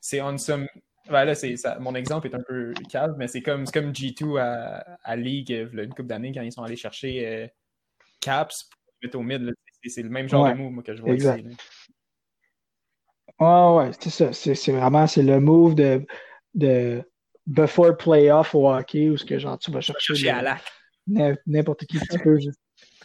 c'est 0.00 0.20
on 0.20 0.38
some 0.38 0.66
Ouais, 1.10 1.24
là, 1.24 1.34
c'est, 1.34 1.56
ça, 1.56 1.78
mon 1.78 1.94
exemple 1.94 2.28
est 2.28 2.34
un 2.34 2.42
peu 2.46 2.72
calme, 2.88 3.14
mais 3.18 3.28
c'est 3.28 3.42
comme, 3.42 3.66
comme 3.66 3.92
G2 3.92 4.38
à, 4.38 4.78
à 5.02 5.16
League 5.16 5.52
euh, 5.52 5.68
une 5.72 5.90
couple 5.90 6.06
d'années 6.06 6.32
quand 6.32 6.40
ils 6.40 6.52
sont 6.52 6.62
allés 6.62 6.76
chercher 6.76 7.26
euh, 7.26 7.46
Caps 8.20 8.64
pour 8.64 8.94
mettre 9.02 9.18
au 9.18 9.22
mid. 9.22 9.54
c'est, 9.84 10.02
le 10.02 10.08
même 10.08 10.28
genre 10.28 10.48
de 10.48 10.54
move 10.54 10.82
que 10.82 10.94
je 10.94 11.02
vois 11.02 11.14
exact. 11.14 11.44
ici. 11.44 11.56
Ah 13.38 13.74
ouais, 13.74 13.90
c'est 14.00 14.10
ça. 14.10 14.32
C'est, 14.32 14.72
vraiment 14.72 15.06
c'est 15.06 15.22
le 15.22 15.40
move 15.40 15.74
de, 15.74 16.06
de 16.54 17.02
before 17.46 17.96
playoff 17.96 18.54
au 18.54 18.70
hockey 18.70 19.10
où 19.10 19.16
ce 19.16 19.24
que 19.24 19.38
genre 19.38 19.58
tu 19.58 19.70
vas 19.70 19.80
chercher, 19.80 20.14
chercher. 20.14 20.54
N'importe 21.46 21.84
qui 21.84 21.98
tu 22.00 22.18
peux. 22.18 22.38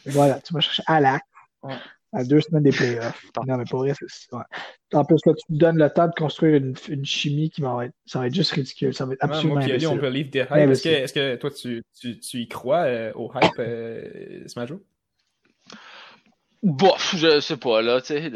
Voilà, 0.06 0.40
tu 0.40 0.54
vas 0.54 0.62
chercher 0.62 0.84
Alak. 0.88 1.24
Ouais 1.64 1.76
à 2.14 2.24
deux 2.24 2.42
semaines 2.42 2.64
des 2.64 2.72
playoffs. 2.72 3.26
Non, 3.48 3.58
mais 3.58 3.66
pour 3.70 3.80
vrai, 3.80 3.94
c'est 3.96 4.34
ouais. 4.34 4.44
En 4.94 5.06
plus, 5.06 5.20
là, 5.26 5.34
tu 5.34 5.54
te 5.54 5.60
donnes 5.60 5.78
le 5.78 5.90
temps 5.90 6.08
de 6.08 6.14
construire 6.14 6.56
une, 6.56 6.76
une, 6.88 7.06
chimie 7.06 7.50
qui 7.50 7.62
va 7.62 7.86
être, 7.86 7.94
ça 8.06 8.20
va 8.20 8.28
être 8.28 8.34
juste 8.34 8.52
ridicule. 8.52 8.94
Ça 8.94 9.06
va 9.06 9.14
être 9.14 9.24
absolument 9.24 9.56
ouais, 9.56 9.78
moi, 9.78 9.92
on 9.92 9.98
peut 9.98 10.10
leave 10.10 10.30
des 10.30 10.40
hype. 10.40 10.52
Est-ce 10.52 10.84
que, 10.84 10.90
est 10.90 11.14
que, 11.14 11.36
toi, 11.36 11.52
tu, 11.52 11.84
tu, 12.00 12.20
tu 12.20 12.38
y 12.40 12.48
crois 12.48 12.84
euh, 12.86 13.12
au 13.14 13.32
hype, 13.36 13.60
euh, 13.60 14.48
Smajo? 14.48 14.84
Bof, 16.62 17.16
je 17.16 17.40
sais 17.40 17.56
pas, 17.56 17.82
là, 17.82 18.02
tu 18.02 18.08
sais. 18.08 18.32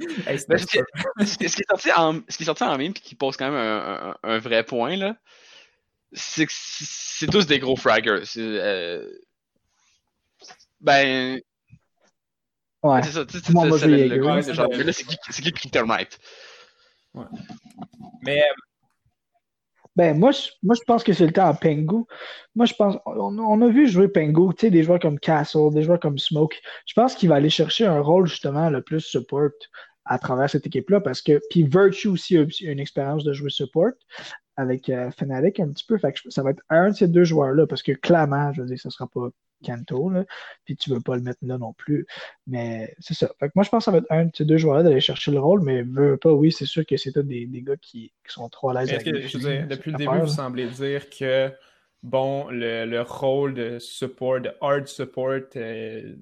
hey, 0.26 0.38
ce, 0.38 0.46
qui, 0.66 0.78
ce, 1.26 1.38
qui 1.38 1.44
est 1.44 1.68
sorti 1.68 1.92
en, 1.92 2.20
ce 2.28 2.36
qui 2.36 2.42
est 2.42 2.46
sorti 2.46 2.64
en 2.64 2.76
mime 2.76 2.92
puis 2.92 3.02
qui 3.02 3.14
pose 3.14 3.36
quand 3.36 3.50
même 3.50 3.54
un, 3.54 4.16
un, 4.22 4.34
un 4.34 4.38
vrai 4.38 4.64
point, 4.64 4.96
là, 4.96 5.16
c'est 6.12 6.46
que 6.46 6.52
c'est 6.54 7.26
tous 7.28 7.46
des 7.46 7.58
gros 7.58 7.76
fraggers. 7.76 8.24
Euh, 8.36 9.08
ben, 10.80 11.40
Ouais. 12.82 13.02
C'est 13.02 13.12
ça, 13.12 13.24
tu 13.24 13.38
sais, 13.38 13.44
c'est 13.44 13.86
le, 13.86 14.08
le 14.08 14.18
gars, 14.18 14.40
genre, 14.40 14.68
mais 14.70 14.82
là, 14.84 14.92
c'est 14.92 15.04
qui, 15.04 15.16
c'est 15.30 15.42
qui? 15.42 15.70
Ouais. 17.14 17.24
Mais. 18.22 18.40
Euh, 18.40 18.54
ben, 19.94 20.18
moi 20.18 20.30
je, 20.32 20.48
moi, 20.62 20.74
je 20.74 20.80
pense 20.86 21.04
que 21.04 21.12
c'est 21.12 21.26
le 21.26 21.32
temps 21.32 21.46
à 21.46 21.52
Pengu. 21.52 22.04
Moi, 22.54 22.64
je 22.64 22.72
pense, 22.74 22.96
on, 23.04 23.38
on 23.38 23.60
a 23.60 23.68
vu 23.68 23.86
jouer 23.86 24.08
Pengu, 24.08 24.54
tu 24.54 24.66
sais, 24.66 24.70
des 24.70 24.82
joueurs 24.82 24.98
comme 24.98 25.18
Castle, 25.18 25.70
des 25.72 25.82
joueurs 25.82 26.00
comme 26.00 26.18
Smoke. 26.18 26.56
Je 26.86 26.94
pense 26.94 27.14
qu'il 27.14 27.28
va 27.28 27.34
aller 27.36 27.50
chercher 27.50 27.84
un 27.86 28.00
rôle, 28.00 28.26
justement, 28.26 28.70
le 28.70 28.82
plus 28.82 29.00
support 29.00 29.50
à 30.04 30.18
travers 30.18 30.50
cette 30.50 30.66
équipe-là 30.66 31.00
parce 31.00 31.22
que, 31.22 31.40
puis 31.50 31.62
Virtue 31.62 32.08
aussi 32.08 32.36
a 32.36 32.44
une 32.62 32.80
expérience 32.80 33.22
de 33.22 33.32
jouer 33.32 33.50
support 33.50 33.92
avec 34.56 34.88
euh, 34.88 35.10
Fnatic 35.10 35.60
un 35.60 35.68
petit 35.68 35.84
peu. 35.84 35.98
Fait 35.98 36.12
que 36.12 36.30
ça 36.30 36.42
va 36.42 36.50
être 36.50 36.62
un 36.70 36.90
de 36.90 36.94
ces 36.96 37.08
deux 37.08 37.24
joueurs-là 37.24 37.66
parce 37.66 37.82
que 37.82 37.92
clairement, 37.92 38.52
je 38.52 38.62
veux 38.62 38.66
dire, 38.66 38.80
ce 38.80 38.90
sera 38.90 39.06
pas 39.06 39.28
Kanto, 39.62 40.10
là, 40.10 40.24
puis 40.64 40.76
tu 40.76 40.90
veux 40.90 41.00
pas 41.00 41.16
le 41.16 41.22
mettre 41.22 41.40
là 41.42 41.58
non 41.58 41.72
plus. 41.72 42.06
Mais 42.46 42.94
c'est 42.98 43.14
ça. 43.14 43.30
Fait 43.40 43.46
que 43.46 43.52
moi, 43.54 43.64
je 43.64 43.70
pense 43.70 43.80
que 43.80 43.84
ça 43.84 43.90
va 43.90 43.98
être 43.98 44.10
un 44.10 44.26
de 44.26 44.30
ces 44.34 44.44
deux 44.44 44.58
joueurs-là 44.58 44.82
d'aller 44.82 45.00
chercher 45.00 45.30
le 45.30 45.40
rôle, 45.40 45.62
mais 45.62 45.82
veux 45.82 46.16
pas, 46.16 46.32
oui, 46.32 46.52
c'est 46.52 46.66
sûr 46.66 46.84
que 46.84 46.96
c'est 46.96 47.16
des, 47.18 47.46
des 47.46 47.62
gars 47.62 47.76
qui, 47.76 48.12
qui, 48.26 48.32
sont 48.32 48.48
trop 48.48 48.70
à 48.70 48.74
l'aise 48.74 48.92
avec 48.92 49.04
que, 49.04 49.20
je 49.20 49.38
veux 49.38 49.50
dire, 49.50 49.66
Depuis 49.68 49.92
le 49.92 49.98
début, 49.98 50.18
vous 50.18 50.26
semblez 50.26 50.66
dire 50.66 51.08
que 51.08 51.52
bon, 52.02 52.48
le, 52.50 52.84
le, 52.84 53.02
rôle 53.02 53.54
de 53.54 53.78
support, 53.78 54.40
de 54.40 54.52
hard 54.60 54.86
support, 54.86 55.40
euh, 55.56 56.14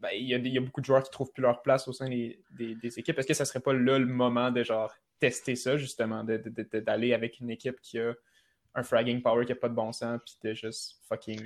ben, 0.00 0.10
il, 0.14 0.26
y 0.26 0.34
a, 0.34 0.38
y, 0.38 0.58
a 0.58 0.60
beaucoup 0.60 0.80
de 0.80 0.86
joueurs 0.86 1.02
qui 1.02 1.10
trouvent 1.10 1.32
plus 1.32 1.42
leur 1.42 1.62
place 1.62 1.88
au 1.88 1.92
sein 1.92 2.08
des, 2.08 2.42
des, 2.58 2.74
des 2.74 2.98
équipes. 2.98 3.18
Est-ce 3.18 3.26
que 3.26 3.34
ça 3.34 3.44
serait 3.44 3.60
pas 3.60 3.72
là 3.72 3.98
le 3.98 4.06
moment 4.06 4.50
de 4.50 4.62
genre 4.62 4.92
tester 5.20 5.54
ça, 5.54 5.76
justement, 5.76 6.24
d'aller 6.24 7.12
avec 7.12 7.40
une 7.40 7.50
équipe 7.50 7.80
qui 7.80 7.98
a 7.98 8.14
un 8.74 8.82
fragging 8.82 9.22
power 9.22 9.44
qui 9.44 9.52
a 9.52 9.56
pas 9.56 9.68
de 9.68 9.74
bon 9.74 9.92
sens, 9.92 10.20
puis 10.24 10.34
de 10.42 10.54
juste 10.54 11.00
fucking 11.08 11.40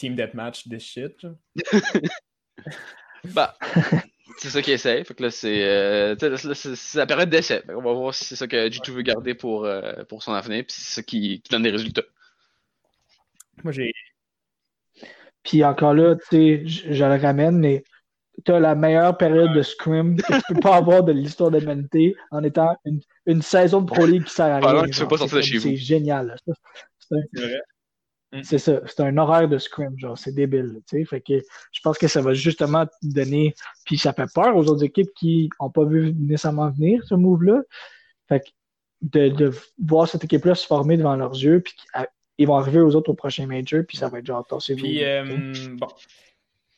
team 0.00 0.16
deathmatch 0.16 0.68
this 0.68 0.82
shit. 0.82 1.26
bah, 3.34 3.56
c'est 4.38 4.48
ça 4.48 4.62
qu'ils 4.62 4.74
essaie. 4.74 5.04
Fait 5.04 5.14
que 5.14 5.22
là, 5.22 5.30
c'est 5.30 5.62
euh, 5.62 6.16
la 6.94 7.06
période 7.06 7.28
d'essai. 7.28 7.62
On 7.68 7.82
va 7.82 7.92
voir 7.92 8.14
si 8.14 8.24
c'est 8.24 8.36
ça 8.36 8.46
que 8.46 8.68
G2 8.68 8.92
veut 8.92 9.02
garder 9.02 9.34
pour, 9.34 9.66
euh, 9.66 10.04
pour 10.08 10.22
son 10.22 10.32
avenir, 10.32 10.64
puis 10.64 10.74
c'est 10.76 10.94
ça 10.94 11.02
qui, 11.02 11.42
qui, 11.42 11.50
donne 11.50 11.62
des 11.62 11.70
résultats. 11.70 12.04
Moi, 13.62 13.72
j'ai. 13.72 13.92
Puis 15.42 15.62
encore 15.64 15.94
là, 15.94 16.16
tu 16.16 16.22
sais, 16.30 16.62
je 16.66 17.04
le 17.04 17.20
ramène, 17.20 17.58
mais 17.58 17.84
tu 18.44 18.52
as 18.52 18.60
la 18.60 18.74
meilleure 18.74 19.16
période 19.18 19.52
de 19.52 19.62
scrim 19.62 20.16
que 20.16 20.32
tu 20.32 20.54
peux 20.54 20.60
pas 20.60 20.76
avoir 20.76 21.02
de 21.02 21.12
l'histoire 21.12 21.50
de 21.50 21.58
l'humanité 21.58 22.14
en 22.30 22.42
étant 22.42 22.74
une, 22.86 23.00
une, 23.26 23.42
saison 23.42 23.82
de 23.82 23.86
Pro 23.86 24.06
League 24.06 24.24
qui 24.24 24.32
sert 24.32 24.46
à 24.46 24.60
rien. 24.60 24.84
C'est 24.90 25.76
génial. 25.76 26.36
C'est 26.98 27.40
vrai. 27.40 27.60
Mm. 28.32 28.42
C'est 28.42 28.58
ça, 28.58 28.80
c'est 28.86 29.00
un 29.00 29.16
horaire 29.16 29.48
de 29.48 29.58
scrim, 29.58 29.98
genre, 29.98 30.16
c'est 30.16 30.32
débile, 30.32 30.80
tu 30.88 30.98
sais. 30.98 31.04
Fait 31.04 31.20
que 31.20 31.34
je 31.72 31.80
pense 31.82 31.98
que 31.98 32.06
ça 32.06 32.20
va 32.20 32.32
justement 32.32 32.86
donner, 33.02 33.54
puis 33.84 33.98
ça 33.98 34.12
fait 34.12 34.32
peur 34.32 34.56
aux 34.56 34.66
autres 34.68 34.84
équipes 34.84 35.12
qui 35.14 35.50
n'ont 35.60 35.70
pas 35.70 35.84
vu 35.84 36.14
nécessairement 36.14 36.70
venir 36.70 37.02
ce 37.04 37.14
move-là. 37.14 37.62
Fait 38.28 38.40
que 38.40 38.46
de, 39.02 39.28
de 39.28 39.52
voir 39.82 40.08
cette 40.08 40.24
équipe-là 40.24 40.54
se 40.54 40.66
former 40.66 40.96
devant 40.96 41.16
leurs 41.16 41.32
yeux, 41.32 41.60
puis 41.60 41.74
ils 42.38 42.46
vont 42.46 42.56
arriver 42.56 42.80
aux 42.80 42.94
autres 42.94 43.10
au 43.10 43.14
prochain 43.14 43.46
major, 43.46 43.82
puis 43.86 43.96
ça 43.96 44.08
va 44.08 44.18
être 44.18 44.26
genre, 44.26 44.46
c'est 44.60 44.74
Puis, 44.76 45.04
euh, 45.04 45.24
bon. 45.76 45.88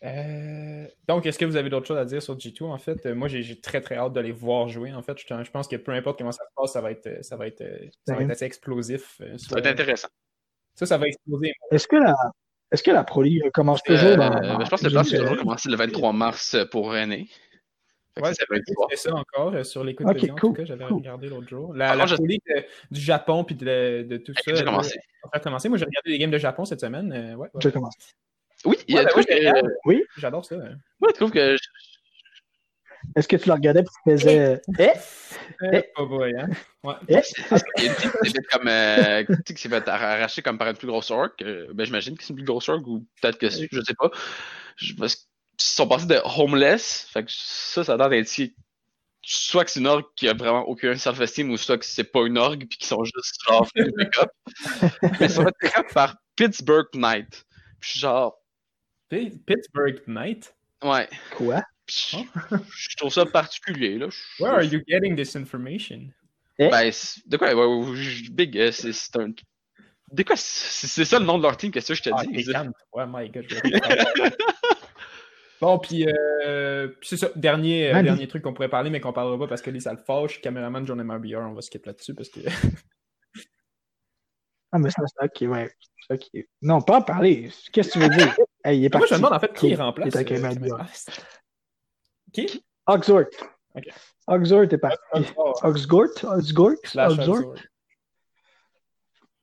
Euh, 0.05 0.87
donc, 1.07 1.27
est-ce 1.27 1.38
que 1.38 1.45
vous 1.45 1.55
avez 1.55 1.71
d'autres 1.71 1.87
choses 1.87 1.99
à 1.99 2.05
dire 2.05 2.21
sur 2.23 2.37
G2 2.37 2.65
en 2.65 2.79
fait? 2.79 3.07
Euh, 3.07 3.15
moi, 3.15 3.29
j'ai 3.29 3.61
très 3.61 3.81
très 3.81 3.97
hâte 3.97 4.12
de 4.12 4.21
les 4.21 4.33
voir 4.33 4.69
jouer. 4.69 4.93
En 4.93 5.03
fait, 5.03 5.17
je, 5.17 5.51
pense 5.51 5.69
que 5.69 5.77
peu 5.77 5.93
importe 5.93 6.19
comment 6.19 6.33
ça 6.33 6.43
se 6.45 6.55
passe, 6.57 6.73
ça 6.73 6.81
va 6.81 6.91
être, 6.91 7.25
ça 7.25 7.37
va 7.37 7.47
être, 7.47 7.62
ça 8.07 8.17
va 8.17 8.23
être 8.23 8.31
assez 8.31 8.45
explosif. 8.45 9.21
ça 9.37 9.55
va 9.55 9.61
être 9.61 9.67
intéressant. 9.67 10.09
Ça, 10.74 10.87
ça 10.87 10.98
va 10.98 11.06
exploser. 11.06 11.52
Est-ce 11.70 11.87
que 11.87 11.96
la, 11.96 12.14
est-ce 12.70 12.82
que 12.82 12.90
la 12.90 13.04
Pro 13.04 13.22
League 13.22 13.50
commence 13.52 13.82
toujours 13.82 14.16
dans, 14.16 14.42
Je 14.64 14.70
pense 14.70 14.80
que 14.80 14.87
le 14.87 14.92
plan, 14.92 15.04
c'est 15.04 15.18
toujours 15.18 15.37
commencer 15.37 15.68
le 15.68 15.76
23 15.76 16.12
mars 16.12 16.56
pour 16.70 16.92
René. 16.92 17.28
Ouais, 18.20 18.35
ça 18.35 18.44
c'est 18.90 18.96
ça 18.96 19.14
encore 19.14 19.54
euh, 19.54 19.62
sur 19.62 19.82
l'écoute 19.82 20.06
okay, 20.06 20.26
de 20.26 20.32
cool, 20.32 20.50
en 20.50 20.52
tout 20.52 20.52
cas, 20.52 20.64
j'avais 20.66 20.85
regardé 20.85 21.28
l'autre 21.30 21.48
jour. 21.48 21.72
La, 21.72 21.94
la 21.94 22.04
Pro 22.04 22.26
League 22.26 22.42
du 22.90 23.00
Japon 23.00 23.42
puis 23.42 23.54
de, 23.54 24.02
de, 24.06 24.18
tout 24.18 24.35
ça. 24.35 24.54
J'ai 24.54 24.64
commencé. 24.64 24.98
On 25.32 25.38
commencé. 25.38 25.68
Moi, 25.70 25.78
j'ai 25.78 25.87
regardé 25.87 26.11
les 26.11 26.18
games 26.18 26.30
de 26.30 26.37
Japon 26.37 26.66
cette 26.66 26.80
semaine. 26.80 27.11
Euh, 27.11 27.37
ouais, 27.37 27.48
j'ai 27.61 27.72
commencé. 27.72 27.96
Oui, 28.66 28.76
a 28.96 29.04
ben, 29.04 29.62
oui, 29.87 30.04
j'adore 30.18 30.44
ça. 30.44 30.56
Oui, 30.56 31.08
je 31.11 31.14
trouve 31.14 31.30
que 31.32 31.56
est-ce 33.17 33.29
que 33.29 33.37
tu 33.37 33.49
le 33.49 33.55
regardais 33.55 33.81
et 33.81 33.85
tu 33.85 34.11
faisais. 34.11 34.61
Eh? 34.79 34.83
Eh? 34.85 35.67
eh? 35.73 35.83
Pas 35.95 36.05
boy, 36.05 36.35
hein? 36.38 36.49
Ouais. 36.83 36.95
Eh? 37.09 37.21
Il 37.79 37.85
y 37.85 37.88
a 37.88 37.93
une 37.93 37.95
petite 37.95 38.47
comme. 38.49 38.69
Euh, 38.69 39.25
tu 39.25 39.35
sais, 39.35 39.55
qui 39.55 39.62
s'est 39.62 39.69
fait 39.69 39.88
arracher 39.88 40.43
comme 40.43 40.59
par 40.59 40.69
une 40.69 40.77
plus 40.77 40.88
grosse 40.88 41.11
orc. 41.11 41.33
Euh, 41.43 41.69
ben, 41.73 41.85
j'imagine 41.85 42.17
que 42.17 42.23
c'est 42.23 42.31
une 42.31 42.37
plus 42.37 42.45
grosse 42.45 42.69
orc 42.69 42.83
ou 42.87 43.07
peut-être 43.21 43.38
que 43.38 43.49
je 43.49 43.81
sais 43.81 43.95
pas. 43.99 44.11
Je, 44.77 44.95
parce 44.95 45.17
qu'ils 45.17 45.27
sont 45.59 45.88
passés 45.88 46.07
de 46.07 46.21
homeless. 46.38 47.09
Fait 47.12 47.25
que 47.25 47.31
ça, 47.31 47.85
ça 47.85 47.95
a 47.95 47.97
l'air 47.97 48.09
d'être 48.09 48.29
soit 49.25 49.65
que 49.65 49.71
c'est 49.71 49.81
une 49.81 49.87
orgue 49.87 50.05
qui 50.17 50.29
a 50.29 50.35
vraiment 50.35 50.62
aucun 50.62 50.97
self-esteem 50.97 51.51
ou 51.51 51.57
soit 51.57 51.79
que 51.79 51.85
c'est 51.85 52.05
pas 52.05 52.27
une 52.27 52.38
orgue 52.38 52.67
puis 52.69 52.79
qu'ils 52.79 52.88
sont 52.88 53.05
juste 53.05 53.38
genre 53.49 53.69
pick-up. 53.75 54.31
Mais 55.21 55.29
ça 55.29 55.43
va 55.43 55.51
être 55.62 55.95
par 55.95 56.17
Pittsburgh 56.37 56.88
Knight. 56.95 57.45
Puis 57.81 57.99
genre. 57.99 58.37
Pittsburgh 59.09 60.03
Knight? 60.07 60.55
Ouais. 60.83 61.09
Quoi? 61.37 61.62
je 61.87 62.97
trouve 62.97 63.12
ça 63.12 63.27
particulier. 63.27 63.99
Là. 63.99 64.09
Where 64.38 64.53
are 64.53 64.62
you 64.62 64.83
getting 64.87 65.16
this 65.16 65.37
information? 65.37 66.12
Eh? 66.59 66.68
Ben, 66.68 66.92
de 67.27 67.37
quoi? 67.37 67.55
Big, 68.31 68.59
euh, 68.59 68.73
c'est 68.73 69.16
un. 69.16 69.33
De 70.12 70.23
quoi? 70.23 70.37
C'est 70.37 71.05
ça 71.05 71.18
le 71.18 71.25
nom 71.25 71.38
de 71.38 71.42
leur 71.42 71.57
team, 71.57 71.71
qu'est-ce 71.71 71.88
que 71.88 71.95
je 71.95 72.03
te 72.03 72.11
ah, 72.12 72.23
dis? 72.25 72.47
Ouais, 72.92 73.05
my 73.09 73.31
god. 73.31 73.47
bon, 75.61 75.79
puis, 75.79 76.07
euh, 76.07 76.88
c'est 77.03 77.16
ça. 77.16 77.31
Dernier, 77.35 77.95
euh, 77.95 78.03
dernier 78.03 78.29
truc 78.29 78.42
qu'on 78.42 78.53
pourrait 78.53 78.68
parler, 78.68 78.90
mais 78.90 79.01
qu'on 79.01 79.12
parlera 79.12 79.38
pas 79.38 79.49
parce 79.49 79.62
que 79.62 79.71
les 79.71 79.81
ça 79.81 79.92
le 79.92 79.99
fâche. 79.99 80.40
Caméraman 80.40 80.87
John 80.87 81.03
MRBR, 81.03 81.38
on 81.38 81.55
va 81.55 81.62
skip 81.62 81.87
là-dessus 81.87 82.14
parce 82.14 82.29
que. 82.29 82.40
ah, 84.73 84.79
mais 84.79 84.90
ça, 84.90 85.03
c'est 85.07 85.25
ok, 85.25 85.51
ouais. 85.51 85.71
Okay. 86.11 86.49
Non, 86.61 86.83
pas 86.83 86.99
en 86.99 87.03
parler. 87.03 87.51
Qu'est-ce 87.73 87.88
que 87.88 87.92
tu 87.95 87.99
veux 88.01 88.11
dire? 88.11 88.37
Hey, 88.64 88.79
il 88.79 88.85
est 88.85 88.94
Moi, 88.94 89.07
je 89.07 89.14
me 89.14 89.18
demande 89.18 89.33
en 89.33 89.40
fait 89.40 89.53
qui 89.55 89.75
remplace. 89.75 90.14
Est 90.14 90.25
qui? 92.33 92.64
Oxort. 92.87 93.25
Okay. 93.75 93.90
Oxort 94.27 94.62
est 94.62 94.79
parti. 94.79 94.98
Oxgort? 95.62 96.09
Oxgort? 96.25 96.77
Oxgort? 96.94 97.55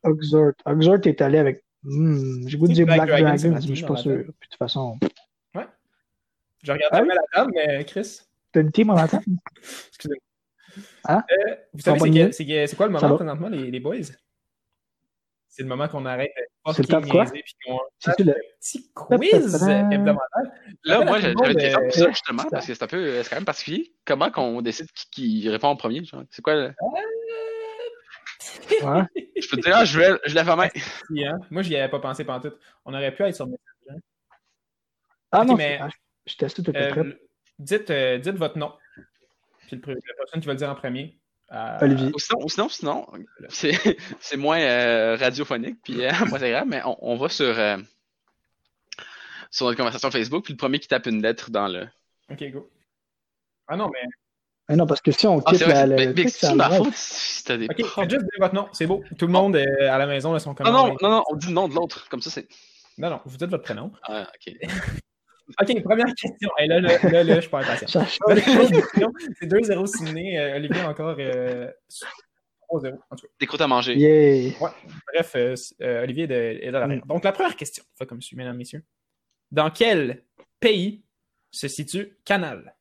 Oxort. 0.03 0.53
Oxgort 0.65 0.99
est 1.05 1.21
allé 1.21 1.37
avec. 1.37 1.63
Hmm, 1.83 2.47
j'ai 2.47 2.57
goût 2.57 2.67
de 2.67 2.73
dire 2.73 2.85
Black, 2.85 3.07
Dragon, 3.07 3.51
mais 3.51 3.61
je 3.61 3.73
suis 3.73 3.85
pas 3.85 3.95
sûr. 3.95 4.17
Puis, 4.17 4.25
de 4.25 4.33
toute 4.51 4.57
façon. 4.57 4.97
Ouais. 5.55 5.67
Je 6.63 6.71
regarde 6.71 6.93
ah, 6.93 7.01
la 7.03 7.15
table, 7.33 7.51
mais 7.55 7.85
Chris. 7.85 8.21
T'as 8.51 8.61
une 8.61 8.71
team 8.71 8.89
en 8.89 8.97
attente? 8.97 9.23
Excusez-moi. 9.89 10.23
Hein? 11.05 11.23
Euh, 11.31 11.55
vous 11.73 11.81
savez, 11.81 12.31
c'est 12.31 12.75
quoi 12.75 12.87
le 12.87 12.93
moment 12.93 13.15
présentement, 13.15 13.49
les, 13.49 13.71
les 13.71 13.79
boys? 13.79 13.95
C'est 15.59 15.63
le 15.63 15.69
moment 15.69 15.89
qu'on 15.89 16.05
arrête 16.05 16.31
C'est 16.67 16.83
le 16.83 16.87
temps 16.87 17.01
de 17.01 17.07
quoi? 17.07 17.25
C'est 17.99 18.19
le 18.19 18.33
petit 18.61 18.89
quiz 18.93 19.61
hebdomadaire. 19.67 20.21
Là, 20.85 21.03
moi, 21.03 21.19
j'avais 21.19 21.33
une 21.33 21.55
question 21.57 21.81
pour 21.81 21.91
ça, 21.91 22.09
justement, 22.11 22.43
parce 22.49 22.65
que 22.65 22.73
c'est 22.73 22.83
un 22.83 22.87
peu, 22.87 23.21
c'est 23.21 23.29
quand 23.29 23.35
même 23.35 23.43
particulier. 23.43 23.93
Comment 24.05 24.31
qu'on 24.31 24.61
décide 24.61 24.89
qui, 25.11 25.49
répond 25.49 25.67
en 25.67 25.75
premier? 25.75 26.01
C'est 26.29 26.41
quoi? 26.41 26.55
Le... 26.55 26.67
Euh. 26.67 26.73
Je 29.35 29.49
peux 29.49 29.57
te 29.57 29.61
dire, 29.63 29.75
ah, 29.75 29.83
je, 29.83 29.99
vais, 29.99 30.17
je 30.25 30.33
lève 30.33 30.47
la 30.47 30.55
main. 30.55 30.69
Hein? 31.17 31.39
Moi, 31.49 31.61
j'y 31.61 31.75
avais 31.75 31.89
pas 31.89 31.99
pensé 31.99 32.23
pendant 32.23 32.49
tout. 32.49 32.55
On 32.85 32.93
aurait 32.93 33.13
pu 33.13 33.23
être 33.23 33.35
sur 33.35 33.47
Messenger. 33.47 34.01
Ah 35.31 35.43
non, 35.43 35.55
mais 35.55 35.79
je 36.25 36.35
teste 36.35 36.63
tout 36.63 36.71
à 36.73 36.93
fait. 36.93 37.19
Dites, 37.57 37.89
euh, 37.89 38.17
dites 38.17 38.35
votre 38.35 38.57
nom. 38.57 38.71
Puis 39.67 39.81
le, 39.85 39.93
la 39.93 40.13
personne 40.17 40.39
qui 40.39 40.47
va 40.47 40.53
le 40.53 40.57
dire 40.59 40.69
en 40.69 40.75
premier. 40.75 41.18
Euh, 41.51 41.77
Olivier. 41.81 42.11
Ou 42.13 42.49
sinon, 42.49 42.69
sinon, 42.69 43.07
c'est 43.49 44.37
moins 44.37 44.59
euh, 44.59 45.17
radiophonique, 45.19 45.77
puis 45.83 46.05
euh, 46.05 46.11
moins 46.27 46.41
agréable, 46.41 46.69
mais 46.69 46.81
on, 46.85 46.97
on 47.01 47.17
va 47.17 47.29
sur, 47.29 47.55
sur 49.49 49.65
notre 49.65 49.77
conversation 49.77 50.11
Facebook, 50.11 50.43
puis 50.43 50.53
le 50.53 50.57
premier 50.57 50.79
qui 50.79 50.87
tape 50.87 51.07
une 51.07 51.21
lettre 51.21 51.49
dans 51.49 51.67
le. 51.67 51.87
Ok, 52.31 52.43
go. 52.51 52.69
Ah 53.67 53.75
non, 53.75 53.89
mais. 53.91 54.07
Ah 54.67 54.75
non, 54.75 54.85
parce 54.85 55.01
que 55.01 55.11
si 55.11 55.25
on 55.25 55.39
ah, 55.39 55.51
quitte 55.51 55.65
la, 55.65 55.87
la, 55.87 55.95
mais, 55.95 56.27
c'est 56.27 56.53
ma 56.53 56.69
faute 56.69 56.93
si 56.93 57.43
t'as 57.43 57.57
des 57.57 57.65
Ok, 57.65 57.77
juste 57.77 58.09
dire 58.09 58.29
votre 58.37 58.53
nom, 58.53 58.67
c'est 58.71 58.85
beau. 58.85 59.03
Tout 59.17 59.25
le 59.25 59.33
monde 59.33 59.55
est 59.55 59.87
à 59.87 59.97
la 59.97 60.05
maison, 60.05 60.31
là, 60.31 60.39
son 60.39 60.53
comment. 60.53 60.71
Non, 60.71 60.87
non, 60.89 60.97
non, 61.01 61.09
non, 61.09 61.23
on 61.31 61.35
dit 61.35 61.47
le 61.47 61.53
nom 61.53 61.67
de 61.67 61.73
l'autre, 61.73 62.07
comme 62.09 62.21
ça 62.21 62.29
c'est. 62.29 62.47
Non, 62.99 63.09
non, 63.09 63.21
vous 63.25 63.37
dites 63.37 63.49
votre 63.49 63.63
prénom. 63.63 63.91
Ah, 64.03 64.29
ok. 64.35 64.53
OK, 65.61 65.83
première 65.83 66.13
question. 66.15 66.49
Et 66.59 66.67
là, 66.67 66.79
là, 66.79 66.97
là, 67.03 67.23
là, 67.23 67.35
je 67.35 67.41
suis 67.41 67.49
pas 67.49 67.61
impatient. 67.61 68.05
c'est 68.05 69.47
2-0 69.47 69.85
signé. 69.87 70.39
Euh, 70.39 70.55
Olivier 70.57 70.81
encore 70.83 71.15
euh, 71.19 71.71
3-0. 72.69 72.97
En 73.09 73.15
tout 73.15 73.25
cas. 73.25 73.33
Des 73.39 73.45
croûtes 73.45 73.61
à 73.61 73.67
manger. 73.67 73.95
Yeah. 73.95 74.53
Ouais. 74.59 74.69
Bref, 75.13 75.31
euh, 75.35 75.55
euh 75.81 76.03
Olivier 76.03 76.25
est 76.25 76.71
de, 76.71 76.71
la 76.71 76.87
mm. 76.87 77.01
Donc, 77.07 77.23
la 77.23 77.31
première 77.31 77.55
question, 77.55 77.83
fait 77.97 78.05
comme 78.05 78.21
suit, 78.21 78.35
mesdames, 78.35 78.57
messieurs. 78.57 78.83
Dans 79.51 79.69
quel 79.71 80.23
pays 80.59 81.03
se 81.51 81.67
situe 81.67 82.17
Canal? 82.23 82.75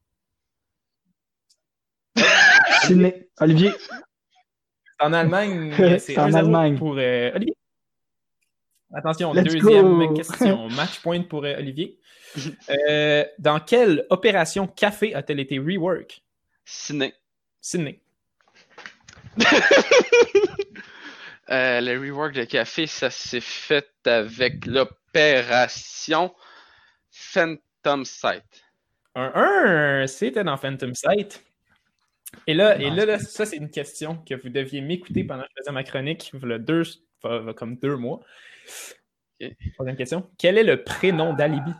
Olivier. 3.41 3.73
En 5.01 5.13
Allemagne. 5.13 5.73
C'est 5.99 6.19
en 6.19 6.33
Allemagne. 6.33 6.77
Pour 6.77 6.97
euh, 6.99 7.31
Olivier. 7.35 7.57
Attention, 8.93 9.35
deuxième 9.35 10.15
question. 10.15 10.69
Match 10.71 11.01
point 11.01 11.23
pour 11.23 11.45
euh, 11.45 11.59
Olivier. 11.59 11.98
Euh, 12.71 13.25
dans 13.39 13.61
quelle 13.61 14.07
opération 14.11 14.67
café 14.67 15.15
a-t-elle 15.15 15.41
été 15.41 15.59
rework? 15.59 16.23
Sydney. 16.65 17.15
Sydney. 17.61 18.01
euh, 21.51 21.81
le 21.81 21.99
rework 21.99 22.35
de 22.35 22.45
café, 22.45 22.87
ça 22.87 23.11
s'est 23.11 23.41
fait 23.41 23.89
avec 24.05 24.67
l'opération 24.67 26.35
Phantom 27.11 28.05
Sight. 28.05 28.45
Un 29.15 29.33
1, 30.03 30.07
c'était 30.07 30.45
dans 30.45 30.57
Phantom 30.57 30.95
Sight. 30.95 31.43
Et 32.47 32.55
là, 32.55 32.79
et 32.79 32.91
là, 32.91 33.07
là 33.07 33.19
ça, 33.19 33.47
c'est 33.47 33.57
une 33.57 33.71
question 33.71 34.19
que 34.19 34.35
vous 34.35 34.51
deviez 34.51 34.81
m'écouter 34.81 35.25
pendant 35.25 35.43
que 35.43 35.49
je 35.57 35.63
faisais 35.63 35.73
ma 35.73 35.83
chronique, 35.83 36.31
il 36.35 36.49
y 36.49 36.53
a 36.53 36.59
deux, 36.59 36.83
comme 37.57 37.77
deux 37.77 37.97
mois. 37.97 38.21
Troisième 39.75 39.97
question. 39.97 40.31
Quel 40.39 40.59
est 40.59 40.65
le 40.65 40.83
prénom 40.83 41.33
d'Alibi? 41.33 41.73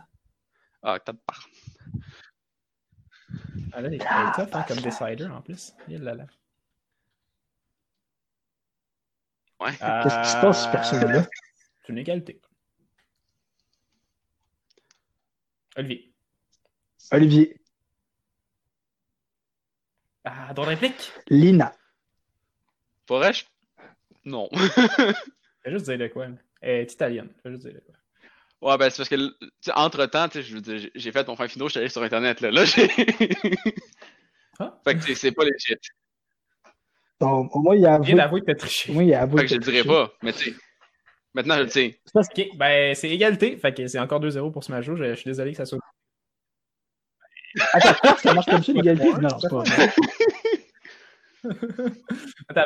Ah, 0.81 0.99
t'as 0.99 1.13
pas. 1.13 1.35
Ah 3.73 3.81
là, 3.81 3.89
il 3.89 3.95
est 3.95 4.35
top 4.35 4.55
hein, 4.55 4.65
comme 4.67 4.77
Decider 4.77 5.27
en 5.27 5.41
plus. 5.41 5.73
Il 5.87 6.01
là, 6.01 6.15
là. 6.15 6.25
Ouais. 9.59 9.71
Qu'est-ce 9.71 10.21
qui 10.21 10.29
se 10.29 10.41
passe, 10.41 10.65
ce 10.65 10.71
personnage-là? 10.71 11.23
C'est 11.81 11.91
une 11.91 11.97
égalité. 11.97 12.41
Olivier. 15.75 16.13
Olivier. 17.11 17.61
Ah, 20.23 20.53
ton 20.53 20.63
réplique? 20.63 21.11
Lina. 21.29 21.73
Pourrais-je? 23.05 23.45
Non. 24.25 24.49
Je 24.53 25.13
vais 25.65 25.71
juste 25.71 25.85
dire 25.85 25.97
de 25.97 26.07
quoi. 26.07 26.27
Elle 26.61 26.81
est 26.81 26.93
italienne. 26.93 27.33
Je 27.37 27.49
vais 27.49 27.55
juste 27.55 27.65
dire 27.65 27.75
de 27.75 27.79
quoi. 27.79 27.95
Ouais, 28.61 28.77
ben 28.77 28.89
c'est 28.89 28.97
parce 28.97 29.09
que, 29.09 29.71
entre-temps, 29.73 30.27
j'ai 30.33 31.11
fait 31.11 31.27
mon 31.27 31.35
fin 31.37 31.47
finaux, 31.47 31.67
je 31.67 31.71
suis 31.71 31.79
allé 31.79 31.89
sur 31.89 32.03
Internet, 32.03 32.41
là. 32.41 32.51
Là, 32.51 32.65
j'ai... 32.65 32.89
ah? 34.59 34.77
Fait 34.83 34.95
que 34.95 35.13
c'est 35.15 35.31
pas 35.31 35.43
legit. 35.45 35.75
Bon, 37.21 37.47
au 37.53 37.59
moins, 37.59 37.75
il 37.75 37.85
a 37.85 37.95
avoué... 37.95 38.11
Il 38.11 38.19
avoué 38.19 38.41
que 38.41 38.47
t'as 38.47 38.55
triché. 38.55 38.91
Oui, 38.93 39.07
il 39.07 39.13
a 39.13 39.21
avoué 39.21 39.41
Fait 39.41 39.47
que, 39.47 39.53
je 39.53 39.55
le 39.55 39.71
dirai 39.71 39.83
pas, 39.85 40.11
mais 40.21 40.33
tu 40.33 40.51
sais... 40.51 40.55
Maintenant, 41.33 41.55
je 41.57 41.63
le 41.63 41.69
sais. 41.69 42.01
Ben 42.55 42.95
c'est 42.95 43.09
égalité, 43.09 43.55
fait 43.57 43.73
que 43.73 43.87
c'est 43.87 43.99
encore 43.99 44.19
2-0 44.19 44.51
pour 44.51 44.63
ce 44.63 44.71
match 44.71 44.85
je, 44.85 44.95
je 44.95 45.13
suis 45.13 45.29
désolé 45.29 45.51
que 45.51 45.57
ça 45.57 45.65
soit... 45.65 45.79
Attends, 47.73 48.17
ça 48.17 48.33
marche 48.33 48.47
comme 48.47 48.63
ça, 48.63 48.73
l'égalité? 48.73 49.13
Non, 49.21 49.39
c'est 49.39 49.49
pas 49.49 49.63
vrai. 49.63 49.93
Attends, 52.49 52.65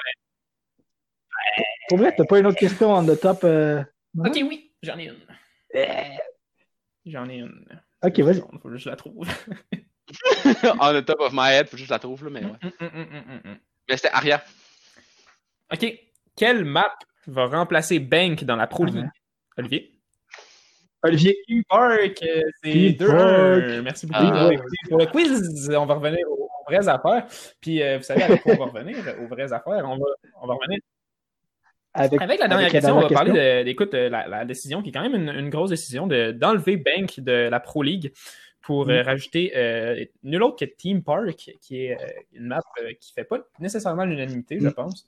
Pour 1.90 1.98
vrai, 2.00 2.14
t'as 2.16 2.26
pas 2.26 2.40
une 2.40 2.48
autre 2.48 2.58
question 2.58 2.92
en 2.92 3.06
the 3.06 3.20
top... 3.20 3.44
Euh... 3.44 3.84
Ok, 4.18 4.40
oui. 4.44 4.72
J'en 4.82 4.98
ai 4.98 5.06
une. 5.06 5.18
Eh. 5.74 6.18
J'en 7.06 7.28
ai 7.30 7.36
une. 7.38 7.66
Ok, 8.04 8.20
vas-y. 8.20 8.42
Faut 8.62 8.70
que 8.70 8.78
je 8.78 8.90
la 8.90 8.96
trouve. 8.96 9.28
On 10.80 10.94
the 10.94 11.04
top 11.06 11.20
of 11.22 11.34
my 11.34 11.50
head, 11.52 11.68
faut 11.68 11.78
juste 11.78 11.90
la 11.92 12.00
trouve, 12.00 12.24
là, 12.26 12.30
mais 12.30 12.46
ouais. 12.46 12.58
Hum, 12.64 12.90
hum, 12.94 13.42
hum. 13.46 13.58
Mais 13.90 13.98
c'était 13.98 14.10
Aria. 14.14 14.44
OK. 15.72 16.00
Quelle 16.36 16.66
map 16.66 16.94
va 17.28 17.46
remplacer 17.48 18.00
Bank 18.00 18.44
dans 18.44 18.56
la 18.56 18.68
Pro 18.68 18.84
Ah 18.84 18.86
League? 18.88 18.96
ouais. 18.98 19.10
Olivier? 19.58 19.92
Olivier. 21.04 21.38
Park, 21.68 22.24
euh, 22.24 22.42
c'est 22.64 22.72
Team 22.72 22.94
2 22.94 23.08
Park. 23.08 23.84
Merci 23.84 24.08
beaucoup 24.08 24.20
Ah. 24.24 24.50
écouté 24.54 24.76
pour 24.90 24.98
le 25.00 25.06
quiz. 25.08 25.70
On 25.76 25.86
va 25.86 25.94
revenir 25.96 26.26
aux, 26.30 26.50
aux 26.50 26.64
vraies 26.68 26.88
affaires. 26.88 27.28
Puis, 27.60 27.82
euh, 27.82 27.98
vous 27.98 28.04
savez 28.04 28.24
avec 28.24 28.42
quoi 28.42 28.54
on 28.54 28.66
va 28.66 28.66
revenir? 28.66 28.98
Aux 29.22 29.28
vraies 29.28 29.52
affaires. 29.52 29.84
On 29.86 29.98
va, 29.98 30.06
on 30.42 30.48
va 30.48 30.54
revenir. 30.54 30.80
Avec, 31.96 32.22
Avec 32.22 32.40
la 32.40 32.48
dernière 32.48 32.66
avec 32.66 32.74
la 32.74 32.80
question, 32.80 32.98
on 32.98 33.02
va 33.02 33.08
parler 33.10 33.32
de, 33.32 33.38
euh, 33.96 34.10
la, 34.10 34.28
la 34.28 34.46
décision 34.46 34.82
qui 34.82 34.90
est 34.90 34.92
quand 34.92 35.08
même 35.08 35.14
une, 35.16 35.30
une 35.30 35.50
grosse 35.50 35.70
décision 35.70 36.08
de, 36.08 36.32
d'enlever 36.32 36.78
Bank 36.78 37.20
de 37.20 37.32
la 37.50 37.60
Pro 37.60 37.84
League 37.84 38.12
pour 38.62 38.90
euh, 38.90 39.04
Mm. 39.04 39.06
rajouter 39.06 39.52
euh, 39.56 40.04
nul 40.24 40.42
autre 40.42 40.56
que 40.58 40.66
Team 40.66 41.04
Park, 41.04 41.52
qui 41.62 41.86
est 41.86 42.02
euh, 42.02 42.08
une 42.32 42.48
map 42.48 42.62
euh, 42.82 42.94
qui 43.00 43.14
fait 43.14 43.26
pas 43.26 43.40
nécessairement 43.60 44.06
l'unanimité, 44.06 44.58
je 44.60 44.68
Mm. 44.68 44.74
pense. 44.74 45.06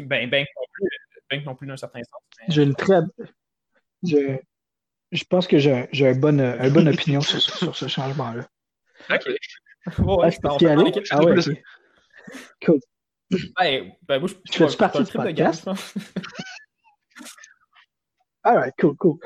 Ben, 0.00 0.28
Bank 0.30 0.46
non 0.56 0.64
plus, 0.72 0.84
euh, 0.84 1.20
Bank 1.30 1.46
non 1.46 1.54
plus 1.56 1.66
d'un 1.66 1.76
certain 1.76 2.00
sens. 2.04 2.20
mais- 2.38 2.54
J'ai 2.54 2.62
une 2.62 2.74
très. 2.74 3.00
Je, 4.04 4.36
je 5.10 5.24
pense 5.24 5.46
que 5.48 5.58
j'ai 5.58 5.72
un, 5.72 5.88
j'ai 5.92 6.06
un 6.08 6.14
bon, 6.14 6.38
euh, 6.38 6.56
une 6.62 6.72
bonne 6.72 6.88
opinion 6.88 7.20
sur, 7.20 7.40
sur 7.40 7.74
ce 7.74 7.88
changement-là. 7.88 8.46
OK. 9.10 9.26
Ouais, 9.98 10.30
Ah, 10.42 10.70
aller? 10.70 10.88
équipe. 10.88 11.04
Ah 11.10 11.22
ouais, 11.24 11.32
ok. 11.38 11.62
Cool. 12.64 12.78
Ben, 13.58 13.92
ben, 14.02 14.18
moi, 14.20 14.28
je 14.28 14.34
Tu 14.50 14.58
fais-tu 14.58 14.76
partie 14.76 15.04
du 15.04 15.12
podcast? 15.12 15.68
Alright, 18.42 18.74
cool, 18.78 18.94
cool. 18.96 19.18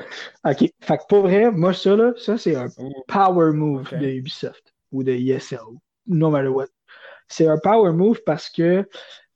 OK. 0.45 0.71
Fait 0.79 0.97
que 0.97 1.03
pour 1.09 1.23
vrai, 1.23 1.51
moi, 1.51 1.73
ça, 1.73 1.95
là, 1.95 2.13
ça, 2.17 2.37
c'est 2.37 2.55
un 2.55 2.69
power 3.07 3.51
move 3.51 3.89
de 3.91 4.07
Ubisoft 4.07 4.73
ou 4.91 5.03
de 5.03 5.11
ESL, 5.11 5.59
no 6.07 6.29
matter 6.29 6.47
what. 6.47 6.67
C'est 7.27 7.47
un 7.47 7.57
power 7.61 7.91
move 7.91 8.21
parce 8.25 8.49
que 8.49 8.87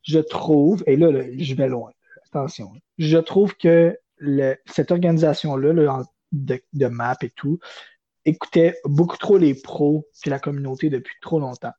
je 0.02 0.19
trouve, 0.19 0.84
et 0.88 0.95
là, 0.95 1.12
là, 1.12 1.23
je 1.38 1.54
vais 1.56 1.67
loin, 1.67 1.91
attention, 2.28 2.71
je 2.97 3.17
trouve 3.17 3.56
que 3.58 3.97
le- 4.17 4.56
cette 4.65 4.91
organisation-là, 4.91 5.73
là, 5.73 6.04
de, 6.32 6.62
de 6.71 6.88
map 6.88 7.17
et 7.21 7.30
tout, 7.32 7.60
écoutait 8.26 8.78
beaucoup 8.86 9.17
trop 9.17 9.38
les 9.38 9.54
pros 9.54 10.08
puis 10.21 10.32
la 10.32 10.39
communauté 10.39 10.89
depuis 10.89 11.15
trop 11.21 11.39
longtemps. 11.39 11.73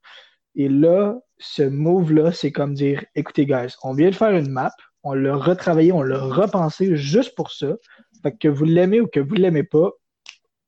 Et 0.55 0.69
là, 0.69 1.19
ce 1.37 1.63
move-là, 1.63 2.31
c'est 2.31 2.51
comme 2.51 2.73
dire, 2.73 3.03
écoutez, 3.15 3.45
guys, 3.45 3.75
on 3.83 3.93
vient 3.93 4.09
de 4.09 4.15
faire 4.15 4.31
une 4.31 4.49
map, 4.49 4.71
on 5.03 5.13
l'a 5.13 5.35
retravaillé, 5.35 5.91
on 5.91 6.01
l'a 6.01 6.19
repensé 6.19 6.95
juste 6.95 7.35
pour 7.35 7.51
ça. 7.51 7.75
Fait 8.23 8.35
que 8.35 8.47
vous 8.47 8.65
l'aimez 8.65 9.01
ou 9.01 9.07
que 9.07 9.19
vous 9.19 9.35
l'aimez 9.35 9.63
pas, 9.63 9.91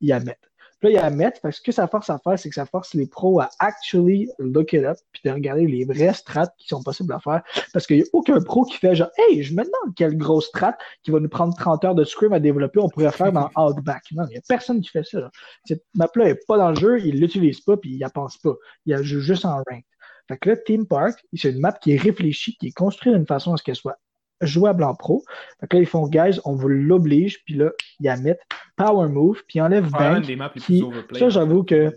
y 0.02 0.12
a 0.12 0.20
mettre. 0.20 0.47
Là, 0.84 0.90
il 0.92 0.94
y 0.94 0.98
a 0.98 1.10
mettre, 1.10 1.42
parce 1.42 1.56
que 1.56 1.58
ce 1.58 1.64
que 1.64 1.72
ça 1.72 1.88
force 1.88 2.10
à 2.10 2.20
faire, 2.20 2.38
c'est 2.38 2.50
que 2.50 2.56
ça 2.56 2.68
force 2.68 2.94
les 2.94 3.08
pros 3.08 3.40
à 3.40 3.50
actually 3.60 4.30
look 4.38 4.74
it 4.74 4.84
up, 4.84 4.98
puis 5.12 5.22
de 5.26 5.32
regarder 5.32 5.66
les 5.66 5.86
vrais 5.86 6.14
strats 6.14 6.50
qui 6.60 6.68
sont 6.68 6.84
possibles 6.84 7.14
à 7.14 7.20
faire. 7.20 7.42
Parce 7.74 7.88
qu'il 7.88 7.98
n'y 7.98 8.04
a 8.04 8.06
aucun 8.14 8.40
pro 8.42 8.64
qui 8.64 8.78
fait 8.78 8.96
genre, 8.96 9.10
hey, 9.18 9.42
je 9.42 9.54
me 9.54 9.64
demande 9.64 9.96
quelle 9.96 10.16
grosse 10.18 10.48
strat 10.48 10.78
qui 11.04 11.10
va 11.12 11.20
nous 11.20 11.30
prendre 11.30 11.56
30 11.56 11.84
heures 11.86 11.96
de 11.96 12.04
scrim 12.04 12.32
à 12.34 12.40
développer, 12.40 12.80
on 12.80 12.90
pourrait 12.90 13.12
faire 13.12 13.32
dans 13.32 13.50
Outback. 13.56 14.04
Non, 14.12 14.26
il 14.28 14.34
n'y 14.34 14.38
a 14.38 14.42
personne 14.48 14.82
qui 14.82 14.90
fait 14.90 15.04
ça. 15.04 15.20
Là. 15.20 15.32
Cette 15.66 15.84
map-là 15.96 16.26
n'est 16.26 16.40
pas 16.48 16.58
dans 16.58 16.70
le 16.70 16.76
jeu, 16.76 17.00
il 17.00 17.20
l'utilise 17.20 17.62
pas, 17.62 17.76
puis 17.78 17.92
il 17.92 17.98
n'y 17.98 18.12
pense 18.14 18.38
pas. 18.38 18.54
Il 18.86 18.96
joue 19.04 19.20
juste 19.20 19.46
en 19.46 19.58
rank. 19.58 19.84
Fait 20.28 20.38
que 20.38 20.50
là, 20.50 20.58
Team 20.58 20.86
Park, 20.86 21.24
c'est 21.34 21.52
une 21.52 21.60
map 21.60 21.72
qui 21.72 21.94
est 21.94 21.98
réfléchie, 21.98 22.56
qui 22.58 22.68
est 22.68 22.72
construite 22.72 23.16
d'une 23.16 23.26
façon 23.26 23.54
à 23.54 23.58
ce 23.58 23.64
qu'elle 23.64 23.76
soit 23.76 23.98
jouable 24.42 24.84
en 24.84 24.94
pro. 24.96 25.24
Que 25.70 25.78
là, 25.78 25.82
ils 25.82 25.88
font, 25.88 26.08
guys, 26.08 26.40
on 26.46 26.56
vous 26.56 26.68
l'oblige, 26.68 27.44
puis 27.46 27.56
là, 27.56 27.72
ils 28.00 28.06
la 28.06 28.18
mettent 28.18 28.42
power 28.76 29.08
move, 29.10 29.42
puis 29.48 29.60
ils 29.60 29.62
enlèvent 29.62 29.90
Probablement 29.90 30.20
bank. 30.20 30.28
des 30.28 30.36
maps 30.36 30.52
les 30.56 30.62
qui- 30.62 30.84
plus 30.84 31.20
ça, 31.20 31.30
j'avoue 31.30 31.64
que- 31.64 31.92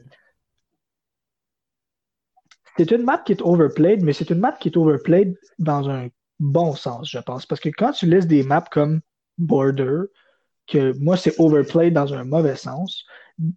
C'est 2.76 2.90
une 2.92 3.02
map 3.02 3.18
qui 3.18 3.32
est 3.32 3.42
overplayed, 3.42 4.02
mais 4.02 4.12
c'est 4.12 4.30
une 4.30 4.38
map 4.38 4.52
qui 4.52 4.68
est 4.68 4.76
overplayed 4.76 5.36
dans 5.58 5.90
un 5.90 6.08
bon 6.38 6.74
sens, 6.74 7.10
je 7.10 7.18
pense. 7.18 7.44
Parce 7.44 7.60
que 7.60 7.68
quand 7.68 7.92
tu 7.92 8.06
laisses 8.06 8.26
des 8.26 8.42
maps 8.42 8.64
comme 8.70 9.00
Border, 9.38 10.02
que 10.66 10.96
moi, 10.98 11.16
c'est 11.16 11.38
overplayed 11.38 11.92
dans 11.92 12.14
un 12.14 12.24
mauvais 12.24 12.56
sens, 12.56 13.04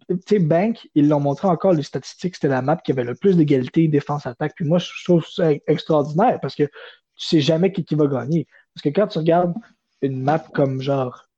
tu 0.08 0.16
sais, 0.26 0.38
Bank, 0.38 0.88
ils 0.94 1.08
l'ont 1.08 1.20
montré 1.20 1.46
encore, 1.48 1.72
les 1.72 1.82
statistiques, 1.82 2.34
c'était 2.34 2.48
la 2.48 2.62
map 2.62 2.76
qui 2.76 2.92
avait 2.92 3.04
le 3.04 3.14
plus 3.14 3.36
d'égalité 3.36 3.86
défense-attaque. 3.88 4.52
Puis 4.56 4.64
moi, 4.64 4.78
je 4.78 4.90
trouve 5.04 5.24
ça 5.26 5.50
extraordinaire 5.66 6.38
parce 6.40 6.54
que 6.54 6.64
tu 6.64 7.26
sais 7.26 7.40
jamais 7.40 7.70
qui, 7.72 7.84
qui 7.84 7.94
va 7.94 8.06
gagner. 8.06 8.46
Parce 8.74 8.82
que 8.82 8.88
quand 8.88 9.06
tu 9.08 9.18
regardes 9.18 9.54
une 10.02 10.22
map 10.22 10.40
comme 10.54 10.80
genre, 10.80 11.28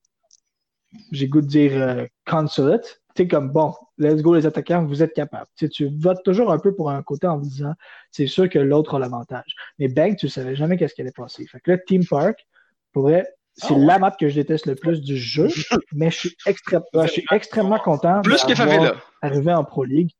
j'ai 1.12 1.28
goût 1.28 1.40
de 1.42 1.46
dire 1.46 1.72
euh, 1.74 2.06
Consulate, 2.26 3.02
tu 3.14 3.22
sais, 3.22 3.28
comme 3.28 3.50
bon, 3.50 3.74
let's 3.98 4.22
go 4.22 4.34
les 4.34 4.46
attaquants, 4.46 4.84
vous 4.84 5.02
êtes 5.02 5.12
capables. 5.14 5.46
Tu 5.56 5.66
sais, 5.66 5.68
tu 5.70 5.88
votes 5.98 6.22
toujours 6.24 6.50
un 6.52 6.58
peu 6.58 6.74
pour 6.74 6.90
un 6.90 7.02
côté 7.02 7.26
en 7.26 7.38
disant, 7.38 7.72
c'est 8.10 8.26
sûr 8.26 8.48
que 8.48 8.58
l'autre 8.58 8.94
a 8.96 8.98
l'avantage. 8.98 9.54
Mais 9.78 9.88
Bank, 9.88 10.16
tu 10.18 10.28
savais 10.28 10.54
jamais 10.56 10.76
qu'est-ce 10.76 10.94
qui 10.94 11.00
allait 11.02 11.12
passer. 11.12 11.46
Fait 11.46 11.60
que 11.60 11.72
là, 11.72 11.78
Team 11.78 12.04
Park, 12.06 12.46
pour 12.92 13.02
vrai, 13.04 13.26
c'est 13.54 13.68
Ah 13.70 13.76
ouais. 13.78 13.84
la 13.86 13.98
map 13.98 14.10
que 14.12 14.28
je 14.28 14.34
déteste 14.34 14.66
le 14.66 14.74
plus 14.74 15.00
du 15.02 15.16
jeu, 15.16 15.48
mais 15.92 16.10
je 16.10 16.16
suis, 16.16 16.36
extré- 16.46 16.80
ouais, 16.94 17.06
je 17.06 17.12
suis 17.12 17.24
extrêmement 17.30 17.78
content 17.78 18.20
Plus 18.22 18.42
que 18.42 18.48
d'avoir 18.54 18.68
Favela. 18.76 18.94
arrivé 19.22 19.52
en 19.52 19.64
Pro 19.64 19.84
League. 19.84 20.10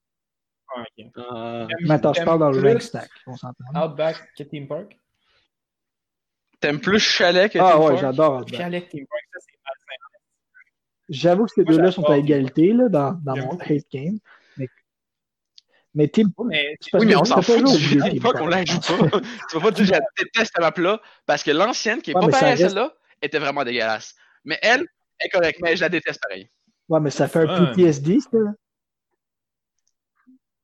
Ah. 0.75 0.83
Euh, 0.99 1.67
Mais 1.83 1.93
attends, 1.93 2.13
je 2.13 2.23
parle 2.23 2.41
dans 2.41 2.51
le 2.51 2.61
rank 2.61 2.83
stack, 2.83 3.09
on 3.27 3.37
s'entend. 3.37 3.65
Outback 3.75 4.17
que 4.37 4.43
Team 4.43 4.67
Park? 4.69 4.99
T'aimes 6.61 6.81
plus 6.81 6.99
Chalet 7.01 7.53
que 7.53 7.59
Ah 7.59 7.73
Team 7.73 7.83
ouais, 7.83 7.99
j'adore. 7.99 8.45
Chalet 8.49 8.89
Team 8.89 9.05
ça 9.11 9.39
c'est. 9.41 9.53
J'avoue 11.09 11.45
que 11.47 11.53
ces 11.55 11.65
deux-là 11.65 11.93
sont 11.93 12.03
à 12.05 12.17
égalité 12.19 12.73
là, 12.73 12.89
dans, 12.89 13.13
dans 13.23 13.37
mon 13.37 13.59
hate 13.61 13.85
game. 13.93 14.19
Mais, 14.57 14.69
mais 15.95 16.09
Team 16.09 16.31
Oui, 16.39 16.57
mais 17.07 17.15
on 17.17 17.25
s'en 17.25 17.41
fout 17.43 17.63
du 17.65 17.99
Team 18.01 18.21
Park. 18.21 18.39
on 18.41 18.47
la 18.49 18.65
joue 18.65 18.81
pas. 18.81 19.21
tu 19.49 19.57
vas 19.57 19.61
pas 19.63 19.71
dire 19.71 19.85
je 19.85 19.93
déteste 20.25 20.53
cette 20.55 20.59
map-là 20.61 21.01
parce 21.27 21.45
que 21.45 21.53
l'ancienne, 21.53 22.03
qui 22.03 22.11
est 22.11 22.15
Ouais, 22.17 22.23
pas 22.23 22.29
pareille 22.29 22.49
à 22.49 22.51
reste- 22.57 22.69
celle-là, 22.71 22.93
était 23.23 23.39
vraiment 23.39 23.63
dégueulasse. 23.63 24.15
Mais 24.45 24.59
elle 24.63 24.85
est 25.21 25.29
correcte, 25.29 25.61
mais 25.63 25.77
je 25.77 25.83
la 25.83 25.89
déteste 25.89 26.21
pareil. 26.21 26.51
Ouais, 26.89 26.99
mais 27.01 27.11
ça 27.11 27.29
fait 27.29 27.47
un. 27.49 27.67
PTSD, 27.67 28.19
ça. 28.21 28.29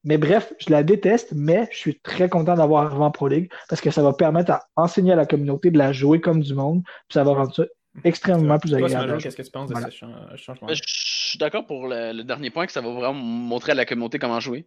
Mais 0.04 0.18
bref, 0.18 0.52
je 0.58 0.70
la 0.70 0.82
déteste, 0.82 1.32
mais 1.34 1.68
je 1.70 1.78
suis 1.78 2.00
très 2.00 2.28
content 2.28 2.54
d'avoir 2.56 2.86
arrivé 2.86 3.02
en 3.04 3.10
Pro 3.12 3.28
League 3.28 3.50
parce 3.68 3.80
que 3.80 3.90
ça 3.92 4.02
va 4.02 4.12
permettre 4.12 4.50
à 4.50 4.66
enseigner 4.76 5.12
à 5.12 5.16
la 5.16 5.26
communauté 5.26 5.70
de 5.70 5.78
la 5.78 5.92
jouer 5.92 6.20
comme 6.20 6.40
du 6.40 6.54
monde, 6.54 6.82
puis 6.84 7.14
ça 7.14 7.22
va 7.24 7.32
rendre 7.34 7.54
ça 7.54 7.64
extrêmement 8.04 8.58
plus 8.58 8.74
agréable. 8.74 9.18
qu'est-ce 9.18 9.36
que 9.36 9.42
tu 9.42 9.50
penses 9.50 9.70
Voilà. 9.70 9.86
de 9.86 9.92
ce 9.92 9.96
chan- 9.98 10.36
changement? 10.36 10.68
Je 10.68 10.80
suis 10.84 11.38
d'accord 11.38 11.66
pour 11.66 11.86
le, 11.86 12.12
le 12.12 12.24
dernier 12.24 12.50
point 12.50 12.66
que 12.66 12.72
ça 12.72 12.80
va 12.80 12.90
vraiment 12.90 13.12
montrer 13.14 13.72
à 13.72 13.74
la 13.76 13.84
communauté 13.84 14.18
comment 14.18 14.40
jouer. 14.40 14.66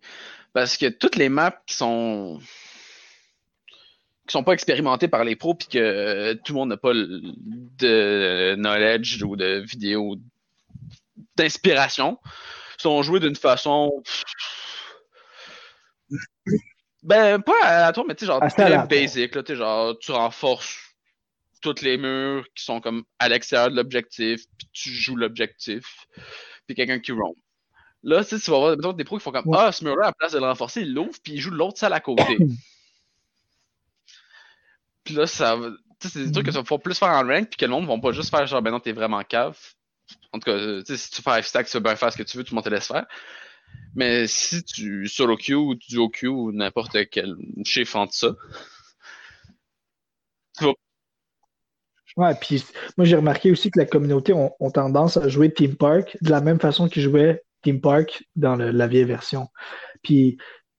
Parce 0.54 0.78
que 0.78 0.86
toutes 0.88 1.16
les 1.18 1.28
maps 1.30 1.60
qui 1.66 1.76
sont 1.76 2.40
qui 4.28 4.32
sont 4.32 4.44
pas 4.44 4.54
expérimentées 4.54 5.08
par 5.08 5.24
les 5.24 5.36
pros 5.36 5.54
puis 5.54 5.68
que 5.68 5.78
euh, 5.78 6.34
tout 6.44 6.54
le 6.54 6.60
monde 6.60 6.70
n'a 6.70 6.78
pas 6.78 6.94
de 6.94 8.56
knowledge 8.56 9.22
ou 9.22 9.36
de 9.36 9.64
vidéo 9.68 10.16
d'inspiration 11.36 12.18
sont 12.78 13.04
jouées 13.04 13.20
d'une 13.20 13.36
façon 13.36 13.92
ben 17.06 17.40
pas 17.42 17.86
à 17.86 17.94
tour 17.94 18.04
mais 18.08 18.16
tu 18.16 18.22
sais 18.26 18.26
genre 18.26 18.42
très 18.50 18.86
basic 18.88 19.36
là 19.36 19.44
tu 19.44 19.56
genre 19.56 19.98
tu 20.00 20.12
renforces 20.12 20.78
tous 21.62 21.82
les 21.82 21.98
murs 21.98 22.46
qui 22.56 22.64
sont 22.64 22.82
comme 22.82 23.04
à 23.20 23.30
l'extérieur 23.30 23.70
de 23.72 23.76
l'objectif 23.76 24.42
puis 24.58 24.68
tu 24.74 24.90
joues 24.90 25.16
l'objectif 25.16 26.08
puis 26.68 26.76
quelqu'un 26.76 27.00
qui 27.00 27.12
roam 27.12 27.36
là 28.04 28.24
tu 28.24 28.32
sais, 28.38 28.40
tu 28.44 28.50
vas 28.52 28.58
avoir 28.58 28.72
mettons, 28.76 28.94
des 28.94 29.04
pros 29.04 29.18
qui 29.18 29.24
font 29.24 29.32
comme 29.32 29.48
Ouais. 29.48 29.58
ah 29.60 29.72
ce 29.72 29.84
mur 29.84 29.96
là 29.96 30.06
à 30.06 30.08
la 30.08 30.14
place 30.14 30.32
de 30.34 30.40
le 30.40 30.46
renforcer 30.46 30.82
il 30.82 30.94
l'ouvre 30.94 31.18
puis 31.24 31.34
il 31.34 31.40
joue 31.40 31.52
l'autre 31.52 31.78
salle 31.78 31.94
à 31.94 32.00
côté. 32.00 32.38
Puis 35.04 35.14
là 35.14 35.28
ça 35.28 35.56
va- 35.56 35.70
tu 36.00 36.08
sais, 36.08 36.10
c'est 36.20 36.26
des 36.26 36.32
trucs 36.32 36.46
que 36.48 36.52
tu 36.52 36.58
vas 36.58 36.64
pouvoir 36.64 36.82
plus 36.82 36.98
faire 36.98 37.10
en 37.10 37.24
rank 37.26 37.50
puis 37.50 37.58
que 37.58 37.66
le 37.66 37.72
monde 37.72 37.88
va 37.88 37.98
pas 38.00 38.12
juste 38.12 38.30
faire 38.32 38.46
genre 38.48 38.62
ben 38.62 38.72
non 38.72 38.80
t'es 38.80 38.92
vraiment 38.92 39.22
cave. 39.24 39.58
En 40.34 40.40
tout 40.40 40.52
cas 40.52 40.58
tu 40.58 40.86
sais, 40.86 40.98
si 40.98 41.12
tu 41.12 41.22
fais 41.22 41.30
5 41.42 41.44
stack 41.46 41.68
tu 41.68 41.74
vas 41.78 41.82
bien 41.82 41.96
faire 41.96 42.12
ce 42.12 42.18
que 42.18 42.24
tu 42.24 42.38
veux 42.38 42.44
tout 42.44 42.54
le 42.54 42.56
monde 42.56 42.64
te 42.66 42.70
laisse 42.70 42.88
faire 42.88 43.06
mais 43.96 44.28
si 44.28 44.64
tu 44.64 45.08
solo 45.08 45.38
queue 45.38 45.56
ou 45.56 45.76
duo 45.76 46.10
queue 46.10 46.28
ou 46.30 46.52
n'importe 46.52 46.98
quel 47.10 47.36
chiffre 47.64 47.96
entre 47.98 48.14
ça 48.14 48.36
Ouais, 52.18 52.34
puis 52.40 52.64
moi 52.98 53.06
j'ai 53.06 53.18
remarqué 53.18 53.52
aussi 53.52 53.70
que 53.72 53.80
la 53.80 53.86
communauté 53.86 54.32
ont, 54.32 54.54
ont 54.62 54.72
tendance 54.72 55.18
à 55.18 55.28
jouer 55.28 55.54
Team 55.54 55.76
Park 55.76 56.18
de 56.22 56.30
la 56.30 56.40
même 56.40 56.60
façon 56.62 56.88
qu'ils 56.88 57.02
jouaient 57.04 57.44
Team 57.62 57.82
Park 57.82 58.24
dans 58.38 58.56
le- 58.56 58.72
la 58.72 58.88
vieille 58.88 59.04
version. 59.04 59.48
Puis, 60.02 60.38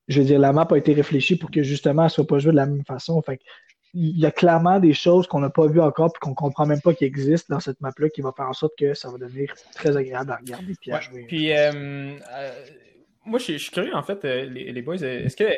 je 0.08 0.20
veux 0.20 0.26
dire, 0.26 0.38
la 0.38 0.52
map 0.54 0.66
a 0.70 0.76
été 0.78 0.94
réfléchie 0.94 1.36
pour 1.36 1.50
que 1.50 1.62
justement 1.62 2.04
elle 2.04 2.10
soit 2.10 2.26
pas 2.26 2.38
jouée 2.38 2.52
de 2.52 2.56
la 2.56 2.64
même 2.66 2.84
façon. 2.86 3.20
Fait 3.20 3.38
il 3.92 4.18
y 4.18 4.26
a 4.26 4.30
clairement 4.30 4.78
des 4.78 4.92
choses 4.94 5.26
qu'on 5.26 5.40
n'a 5.40 5.50
pas 5.50 5.66
vues 5.66 5.80
encore 5.80 6.12
puis 6.12 6.20
qu'on 6.20 6.34
comprend 6.34 6.66
même 6.66 6.80
pas 6.80 6.94
qui 6.94 7.04
existent 7.04 7.54
dans 7.54 7.60
cette 7.60 7.80
map-là 7.80 8.08
qui 8.10 8.20
va 8.20 8.32
faire 8.36 8.48
en 8.48 8.52
sorte 8.52 8.72
que 8.78 8.94
ça 8.94 9.10
va 9.10 9.18
devenir 9.18 9.54
très 9.74 9.96
agréable 9.96 10.30
à 10.32 10.36
regarder 10.36 10.74
puis 10.80 10.90
à 10.90 10.96
Ouais, 10.96 11.02
jouer. 11.02 11.24
Puis, 11.26 11.52
euh, 11.52 12.18
euh, 12.30 12.64
moi, 13.26 13.38
je 13.38 13.44
suis- 13.44 13.58
je 13.58 13.62
suis 13.64 13.72
curieux, 13.72 13.94
en 13.94 14.02
fait, 14.02 14.24
euh, 14.24 14.44
les, 14.46 14.72
les 14.72 14.82
boys, 14.82 15.02
euh, 15.02 15.24
est-ce 15.24 15.36
qu'il 15.36 15.56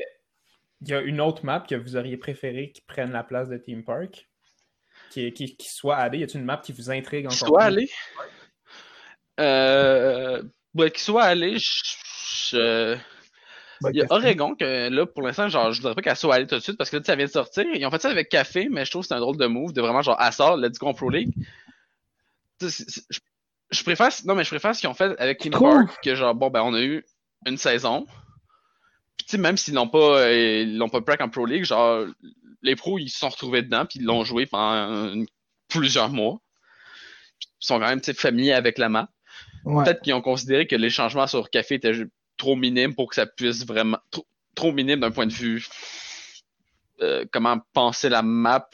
y 0.86 0.92
a 0.94 1.00
une 1.00 1.20
autre 1.20 1.44
map 1.44 1.60
que 1.60 1.74
vous 1.74 1.96
auriez 1.96 2.16
préféré 2.16 2.72
qui 2.72 2.80
prenne 2.82 3.12
la 3.12 3.22
place 3.22 3.48
de 3.48 3.56
Team 3.56 3.84
Park? 3.84 4.28
Qui, 5.10 5.32
qui, 5.32 5.56
qui 5.56 5.68
soit 5.68 5.96
allée? 5.96 6.18
Y 6.18 6.24
a-t-il 6.24 6.40
une 6.40 6.46
map 6.46 6.58
qui 6.58 6.72
vous 6.72 6.90
intrigue 6.90 7.26
encore 7.26 7.38
soit 7.38 7.58
plus? 7.58 7.66
aller 7.66 7.90
Euh, 9.40 10.42
ben, 10.74 10.90
qu'il 10.90 11.00
soit 11.00 11.24
allé, 11.24 11.56
je, 11.58 12.98
il 13.84 13.96
y 13.96 14.02
a 14.02 14.06
Oregon 14.10 14.54
que 14.54 14.88
là, 14.88 15.06
pour 15.06 15.22
l'instant, 15.22 15.48
genre, 15.48 15.72
je 15.72 15.80
voudrais 15.80 15.94
pas 15.94 16.02
qu'elle 16.02 16.16
soit 16.16 16.34
allée 16.34 16.46
tout 16.46 16.56
de 16.56 16.60
suite 16.60 16.76
parce 16.76 16.90
que 16.90 16.96
là, 16.96 17.02
ça 17.04 17.16
vient 17.16 17.26
de 17.26 17.30
sortir. 17.30 17.64
Ils 17.72 17.86
ont 17.86 17.90
fait 17.90 18.02
ça 18.02 18.10
avec 18.10 18.28
Café, 18.28 18.68
mais 18.68 18.84
je 18.84 18.90
trouve 18.90 19.02
que 19.02 19.08
c'est 19.08 19.14
un 19.14 19.20
drôle 19.20 19.36
de 19.36 19.46
move 19.46 19.72
de 19.72 19.80
vraiment 19.80 20.02
genre 20.02 20.20
Assar, 20.20 20.56
Let's 20.56 20.78
Go 20.78 20.92
Pro 20.92 21.10
League. 21.10 21.32
je, 22.60 23.82
préfère, 23.84 24.10
non, 24.24 24.34
mais 24.34 24.44
je 24.44 24.50
préfère 24.50 24.74
ce 24.74 24.80
qu'ils 24.80 24.88
ont 24.88 24.94
fait 24.94 25.18
avec 25.18 25.38
Team 25.38 25.52
Park 25.52 25.96
que 26.02 26.14
genre, 26.14 26.34
bon, 26.34 26.50
ben, 26.50 26.62
on 26.62 26.74
a 26.74 26.82
eu 26.82 27.04
une 27.46 27.58
saison. 27.58 28.06
Puis, 29.16 29.38
même 29.38 29.56
s'ils 29.56 29.74
n'ont 29.74 29.88
pas, 29.88 30.20
euh, 30.20 30.62
ils 30.62 30.78
l'ont 30.78 30.88
pas 30.88 31.00
prac 31.00 31.20
en 31.20 31.28
Pro 31.28 31.46
League, 31.46 31.64
genre, 31.64 32.06
les 32.62 32.76
pros, 32.76 32.98
ils 32.98 33.08
se 33.08 33.18
sont 33.18 33.28
retrouvés 33.28 33.62
dedans, 33.62 33.86
puis 33.86 34.00
ils 34.00 34.04
l'ont 34.04 34.24
joué 34.24 34.46
pendant 34.46 35.24
plusieurs 35.68 36.08
mois. 36.08 36.40
Ils 37.60 37.66
sont 37.66 37.78
quand 37.78 37.88
même, 37.88 38.02
familiers 38.02 38.52
avec 38.52 38.78
la 38.78 38.88
map. 38.88 39.08
Peut-être 39.64 40.02
qu'ils 40.02 40.14
ont 40.14 40.22
considéré 40.22 40.66
que 40.66 40.76
les 40.76 40.90
changements 40.90 41.26
sur 41.26 41.50
Café 41.50 41.74
étaient 41.74 41.92
trop 42.36 42.56
minimes 42.56 42.94
pour 42.94 43.08
que 43.10 43.16
ça 43.16 43.26
puisse 43.26 43.66
vraiment. 43.66 43.98
Trop, 44.10 44.26
trop 44.54 44.72
minime 44.72 45.00
d'un 45.00 45.10
point 45.10 45.26
de 45.26 45.32
vue. 45.32 45.66
Euh, 47.00 47.24
comment 47.30 47.58
penser 47.72 48.08
la 48.08 48.22
map. 48.22 48.68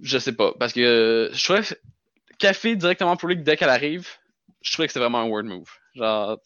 Je 0.00 0.18
sais 0.18 0.32
pas. 0.32 0.52
Parce 0.58 0.72
que 0.72 1.30
je 1.32 1.44
trouvais 1.44 1.62
Café 2.38 2.76
directement 2.76 3.16
pour 3.16 3.28
lui 3.28 3.36
dès 3.36 3.56
qu'elle 3.56 3.68
arrive, 3.68 4.08
je 4.62 4.72
trouvais 4.72 4.86
que 4.86 4.92
c'est 4.92 4.98
vraiment 4.98 5.20
un 5.20 5.28
word 5.28 5.44
move. 5.44 5.70
Genre. 5.94 6.38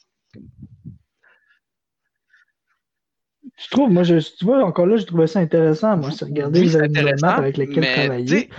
Tu 3.57 3.69
trouves, 3.71 3.91
moi, 3.91 4.03
je, 4.03 4.19
tu 4.19 4.45
vois, 4.45 4.65
encore 4.65 4.87
là, 4.87 4.97
je 4.97 5.05
trouvais 5.05 5.27
ça 5.27 5.39
intéressant. 5.41 5.97
Moi, 5.97 6.11
c'est 6.11 6.25
regarder 6.25 6.65
les 6.65 7.15
maps 7.21 7.37
avec 7.37 7.57
lesquelles 7.57 7.87
travailler. 7.93 8.51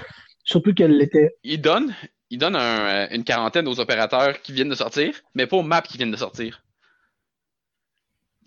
Surtout 0.44 0.74
qu'elle 0.74 1.02
était. 1.02 1.36
Il 1.44 1.62
donne, 1.62 1.94
il 2.30 2.40
donne 2.40 2.56
un, 2.56 3.10
une 3.10 3.24
quarantaine 3.24 3.68
aux 3.68 3.80
opérateurs 3.80 4.42
qui 4.42 4.54
viennent 4.54 4.70
de 4.70 4.76
sortir, 4.76 5.14
mais 5.36 5.46
pas 5.46 5.58
aux 5.58 5.64
maps 5.64 5.82
qui 5.82 5.98
viennent 5.98 6.12
de 6.12 6.18
sortir 6.18 6.64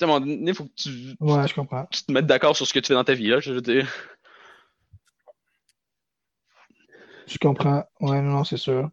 à 0.02 0.04
un 0.04 0.08
moment 0.08 0.20
donné, 0.20 0.50
il 0.50 0.54
faut 0.54 0.64
que 0.64 0.74
tu, 0.74 1.16
ouais, 1.20 1.48
je 1.48 1.54
comprends. 1.54 1.86
tu 1.90 2.02
te 2.04 2.12
mettes 2.12 2.26
d'accord 2.26 2.56
sur 2.56 2.66
ce 2.66 2.72
que 2.72 2.78
tu 2.78 2.88
fais 2.88 2.94
dans 2.94 3.04
ta 3.04 3.14
vie, 3.14 3.28
là, 3.28 3.40
je 3.40 3.52
veux 3.52 3.60
dire. 3.60 3.88
Je 7.26 7.38
comprends. 7.38 7.84
Ouais, 8.00 8.20
non, 8.22 8.32
non, 8.32 8.44
c'est 8.44 8.56
sûr. 8.56 8.90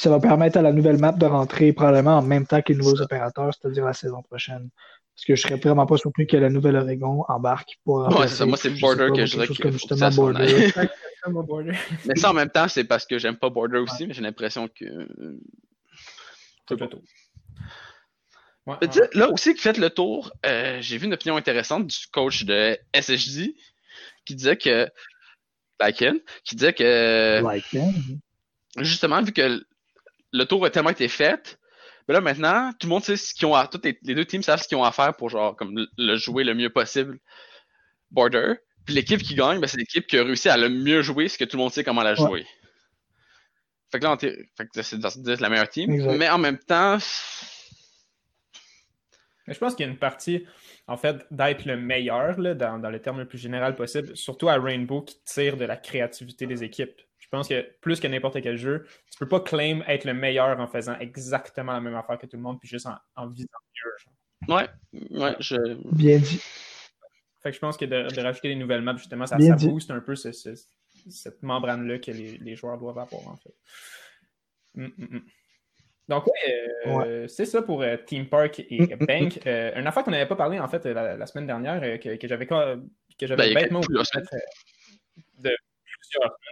Ça 0.00 0.08
va 0.08 0.18
permettre 0.18 0.56
à 0.56 0.62
la 0.62 0.72
nouvelle 0.72 0.98
map 0.98 1.12
de 1.12 1.26
rentrer 1.26 1.74
probablement 1.74 2.16
en 2.16 2.22
même 2.22 2.46
temps 2.46 2.62
que 2.62 2.72
les 2.72 2.78
nouveaux 2.78 3.02
opérateurs, 3.02 3.52
c'est-à-dire 3.52 3.84
la 3.84 3.92
saison 3.92 4.22
prochaine. 4.22 4.70
Parce 5.14 5.26
que 5.26 5.34
je 5.34 5.42
serais 5.42 5.56
vraiment 5.56 5.84
pas 5.84 5.98
surpris 5.98 6.26
que 6.26 6.38
la 6.38 6.48
nouvelle 6.48 6.76
Oregon 6.76 7.22
embarque 7.28 7.78
pour. 7.84 8.08
Ouais, 8.08 8.26
c'est 8.26 8.36
ça. 8.36 8.46
Moi, 8.46 8.56
c'est 8.56 8.70
Border 8.80 9.08
que 9.14 9.26
je 9.26 9.32
dirais 9.32 9.46
que. 9.48 9.70
Justement 9.70 10.10
Border. 11.42 11.72
mais 12.06 12.16
ça, 12.16 12.30
en 12.30 12.32
même 12.32 12.48
temps, 12.48 12.66
c'est 12.68 12.84
parce 12.84 13.04
que 13.04 13.18
j'aime 13.18 13.36
pas 13.36 13.50
Border 13.50 13.78
aussi, 13.78 14.06
mais 14.06 14.14
j'ai 14.14 14.22
l'impression 14.22 14.68
que. 14.68 14.86
C'est 16.66 16.76
plutôt. 16.76 17.02
Là 19.12 19.30
aussi, 19.30 19.54
qui 19.54 19.60
fait 19.60 19.76
le 19.76 19.90
tour, 19.90 20.32
euh, 20.46 20.78
j'ai 20.80 20.96
vu 20.96 21.06
une 21.06 21.14
opinion 21.14 21.36
intéressante 21.36 21.86
du 21.86 21.98
coach 22.10 22.44
de 22.44 22.78
SSJ 22.94 23.50
qui 24.24 24.34
disait 24.34 24.56
que. 24.56 24.88
Lycan, 25.82 26.14
qui 26.44 26.56
disait 26.56 26.72
que. 26.72 27.42
Justement, 28.78 29.20
vu 29.20 29.32
que 29.32 29.62
le 30.32 30.44
tour 30.44 30.64
a 30.64 30.70
tellement 30.70 30.90
été 30.90 31.08
fait, 31.08 31.58
ben 32.06 32.14
là 32.14 32.20
maintenant, 32.20 32.72
tout 32.78 32.86
le 32.86 32.90
monde 32.90 33.04
sait 33.04 33.16
ce 33.16 33.34
qu'ils 33.34 33.46
ont 33.46 33.54
à. 33.54 33.66
Tous 33.66 33.80
les, 33.84 34.14
deux 34.14 34.24
teams 34.24 34.42
savent 34.42 34.62
ce 34.62 34.68
qu'ils 34.68 34.78
ont 34.78 34.84
à 34.84 34.92
faire 34.92 35.14
pour 35.14 35.30
genre 35.30 35.54
comme 35.56 35.86
le 35.96 36.16
jouer 36.16 36.44
le 36.44 36.54
mieux 36.54 36.70
possible. 36.70 37.18
Border. 38.10 38.54
Puis 38.84 38.94
l'équipe 38.94 39.22
qui 39.22 39.34
gagne, 39.34 39.60
ben, 39.60 39.66
c'est 39.66 39.76
l'équipe 39.76 40.06
qui 40.06 40.18
a 40.18 40.24
réussi 40.24 40.48
à 40.48 40.56
le 40.56 40.68
mieux 40.68 41.02
jouer, 41.02 41.28
ce 41.28 41.38
que 41.38 41.44
tout 41.44 41.56
le 41.56 41.62
monde 41.62 41.72
sait 41.72 41.84
comment 41.84 42.02
la 42.02 42.14
jouer. 42.14 42.46
Fait 43.92 43.98
que 43.98 44.04
là, 44.06 44.16
c'est 44.82 45.40
la 45.40 45.48
meilleure 45.48 45.68
team. 45.68 46.16
Mais 46.16 46.28
en 46.28 46.38
même 46.38 46.58
temps, 46.58 46.98
je 49.46 49.58
pense 49.58 49.74
qu'il 49.74 49.84
y 49.84 49.88
a 49.88 49.92
une 49.92 49.98
partie, 49.98 50.46
en 50.86 50.96
fait, 50.96 51.26
d'être 51.30 51.64
le 51.64 51.76
meilleur, 51.76 52.38
là, 52.40 52.54
dans, 52.54 52.78
dans 52.78 52.90
le 52.90 53.00
terme 53.00 53.18
le 53.18 53.26
plus 53.26 53.38
général 53.38 53.74
possible, 53.74 54.16
surtout 54.16 54.48
à 54.48 54.58
Rainbow, 54.58 55.02
qui 55.02 55.20
tire 55.24 55.56
de 55.56 55.64
la 55.64 55.76
créativité 55.76 56.46
des 56.46 56.62
équipes. 56.62 57.00
Je 57.32 57.36
pense 57.36 57.46
que 57.46 57.64
plus 57.80 58.00
que 58.00 58.08
n'importe 58.08 58.42
quel 58.42 58.56
jeu, 58.56 58.86
tu 59.08 59.18
peux 59.18 59.28
pas 59.28 59.38
claim 59.38 59.82
être 59.86 60.04
le 60.04 60.14
meilleur 60.14 60.58
en 60.58 60.66
faisant 60.66 60.98
exactement 60.98 61.72
la 61.72 61.80
même 61.80 61.94
affaire 61.94 62.18
que 62.18 62.26
tout 62.26 62.36
le 62.36 62.42
monde, 62.42 62.58
puis 62.58 62.68
juste 62.68 62.86
en, 62.86 62.96
en 63.14 63.28
visant 63.28 63.46
mieux. 64.48 64.54
Ouais, 64.54 64.68
ouais, 65.12 65.36
je... 65.38 65.56
Bien 65.94 66.18
dit. 66.18 66.42
Fait 67.40 67.50
que 67.50 67.54
je 67.54 67.60
pense 67.60 67.76
que 67.76 67.84
de, 67.84 68.20
rajouter 68.20 68.48
des 68.48 68.56
nouvelles 68.56 68.82
maps, 68.82 68.96
justement, 68.96 69.26
ça, 69.26 69.38
ça 69.38 69.54
booste 69.54 69.92
un 69.92 70.00
peu 70.00 70.16
cette 70.16 71.42
membrane-là 71.42 72.00
que 72.00 72.10
les, 72.10 72.38
les, 72.38 72.56
joueurs 72.56 72.78
doivent 72.78 72.98
avoir, 72.98 73.28
en 73.28 73.36
fait. 73.36 73.54
Hum, 74.76 74.92
hum, 74.98 75.08
hum. 75.12 75.22
Donc, 76.08 76.26
oui, 76.26 76.52
euh, 76.86 77.28
c'est 77.28 77.46
ça 77.46 77.62
pour 77.62 77.82
euh, 77.82 77.96
Team 78.04 78.26
Park 78.26 78.58
et 78.68 78.80
mm, 78.80 78.96
mm, 79.00 79.06
Bank. 79.06 79.36
Mm. 79.36 79.40
Euh, 79.46 79.80
une 79.80 79.86
affaire 79.86 80.02
qu'on 80.02 80.10
n'avait 80.10 80.26
pas 80.26 80.34
parlé, 80.34 80.58
en 80.58 80.66
fait, 80.66 80.84
la, 80.84 81.24
semaine 81.26 81.46
dernière, 81.46 81.80
que, 82.00 82.16
que 82.16 82.26
j'avais 82.26 82.46
que 82.46 83.26
j'avais 83.26 83.54
ben, 83.54 83.62
bêtement 83.62 83.78
oublié 83.78 84.02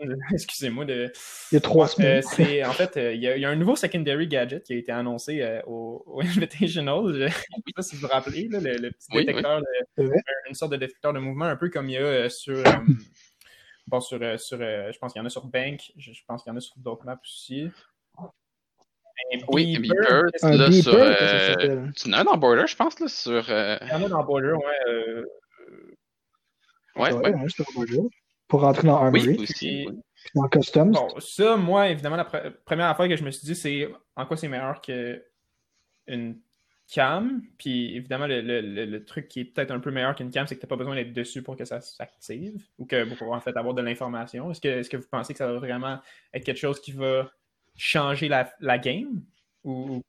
excusez-moi. 0.32 0.84
De... 0.84 1.12
Il 1.50 1.54
y 1.54 1.58
a 1.58 1.60
trois 1.60 1.88
semaines. 1.88 2.22
c'est, 2.22 2.64
en 2.64 2.72
fait, 2.72 2.92
il 2.96 3.22
y, 3.22 3.28
a, 3.28 3.36
il 3.36 3.42
y, 3.42 3.44
a, 3.44 3.50
un 3.50 3.56
nouveau 3.56 3.76
secondary 3.76 4.28
gadget 4.28 4.64
qui 4.64 4.74
a 4.74 4.76
été 4.76 4.92
annoncé 4.92 5.60
au, 5.66 6.02
au, 6.06 6.20
Invitational. 6.20 7.12
Je 7.12 7.24
ne 7.24 7.28
sais 7.28 7.72
pas 7.74 7.82
si 7.82 7.96
vous 7.96 8.02
vous 8.02 8.08
rappelez, 8.08 8.48
là, 8.48 8.60
le, 8.60 8.90
petit 8.90 9.08
détecteur, 9.12 9.62
une 9.96 10.54
sorte 10.54 10.72
de 10.72 10.76
détecteur 10.76 11.12
de 11.12 11.18
mouvement, 11.18 11.46
un 11.46 11.56
peu 11.56 11.70
comme 11.70 11.88
il 11.88 11.94
y 11.94 11.96
a 11.96 12.28
sur... 12.28 12.62
bon, 13.86 14.00
sur, 14.00 14.18
sur 14.40 14.58
je 14.58 14.98
pense 14.98 15.12
qu'il 15.12 15.20
y 15.20 15.22
en 15.22 15.26
a 15.26 15.30
sur 15.30 15.46
Bank, 15.46 15.92
je, 15.96 16.12
je 16.12 16.22
pense 16.26 16.42
qu'il 16.42 16.50
y 16.50 16.54
en 16.54 16.56
a 16.56 16.60
sur 16.60 16.76
d'autres 16.78 17.04
maps 17.04 17.20
aussi 17.22 17.70
oui, 19.48 19.78
Beeper, 19.78 20.24
là, 20.42 20.72
sur. 20.72 20.94
Euh, 20.94 21.86
tu 21.96 22.08
en 22.08 22.12
as 22.12 22.24
dans 22.24 22.36
Border, 22.36 22.66
je 22.66 22.76
pense, 22.76 22.98
là, 23.00 23.08
sur. 23.08 23.44
Euh... 23.50 23.76
Il 23.82 23.88
y 23.88 23.92
en 23.92 24.04
a 24.04 24.08
dans 24.08 24.24
Border, 24.24 24.52
ouais. 24.52 24.92
Euh... 24.92 25.24
Ouais, 26.96 27.12
ouais. 27.12 27.34
ouais. 27.34 27.46
Pour 28.48 28.62
rentrer 28.62 28.86
dans 28.86 28.96
Armory. 28.96 29.28
Oui, 29.28 29.38
aussi. 29.42 29.88
Dans 30.34 30.48
Customs. 30.48 30.90
Bon, 30.90 31.08
ça, 31.20 31.56
moi, 31.56 31.88
évidemment, 31.88 32.16
la 32.16 32.24
première 32.24 32.86
affaire 32.86 33.08
que 33.08 33.16
je 33.16 33.24
me 33.24 33.30
suis 33.30 33.46
dit, 33.46 33.54
c'est 33.54 33.88
en 34.16 34.26
quoi 34.26 34.36
c'est 34.36 34.48
meilleur 34.48 34.80
qu'une 34.80 36.40
cam? 36.92 37.42
Puis 37.58 37.96
évidemment, 37.96 38.26
le, 38.26 38.40
le, 38.40 38.60
le, 38.60 39.04
truc 39.04 39.28
qui 39.28 39.40
est 39.40 39.44
peut-être 39.44 39.70
un 39.70 39.80
peu 39.80 39.90
meilleur 39.90 40.14
qu'une 40.14 40.30
cam, 40.30 40.46
c'est 40.46 40.56
que 40.56 40.60
tu 40.60 40.66
n'as 40.66 40.68
pas 40.70 40.76
besoin 40.76 40.94
d'être 40.94 41.12
dessus 41.12 41.42
pour 41.42 41.56
que 41.56 41.64
ça 41.64 41.80
s'active 41.80 42.66
ou 42.78 42.86
que 42.86 43.14
pour 43.14 43.32
en 43.32 43.40
fait 43.40 43.56
avoir 43.56 43.74
de 43.74 43.82
l'information. 43.82 44.50
Est-ce 44.50 44.60
que, 44.60 44.68
est 44.68 44.82
-ce 44.82 44.90
que 44.90 44.96
vous 44.96 45.08
pensez 45.10 45.34
que 45.34 45.38
ça 45.38 45.46
va 45.46 45.58
vraiment 45.58 46.00
être 46.32 46.44
quelque 46.44 46.58
chose 46.58 46.80
qui 46.80 46.92
va 46.92 47.30
changer 47.76 48.28
la, 48.28 48.52
la 48.60 48.78
game? 48.78 49.22
Ou... 49.64 50.02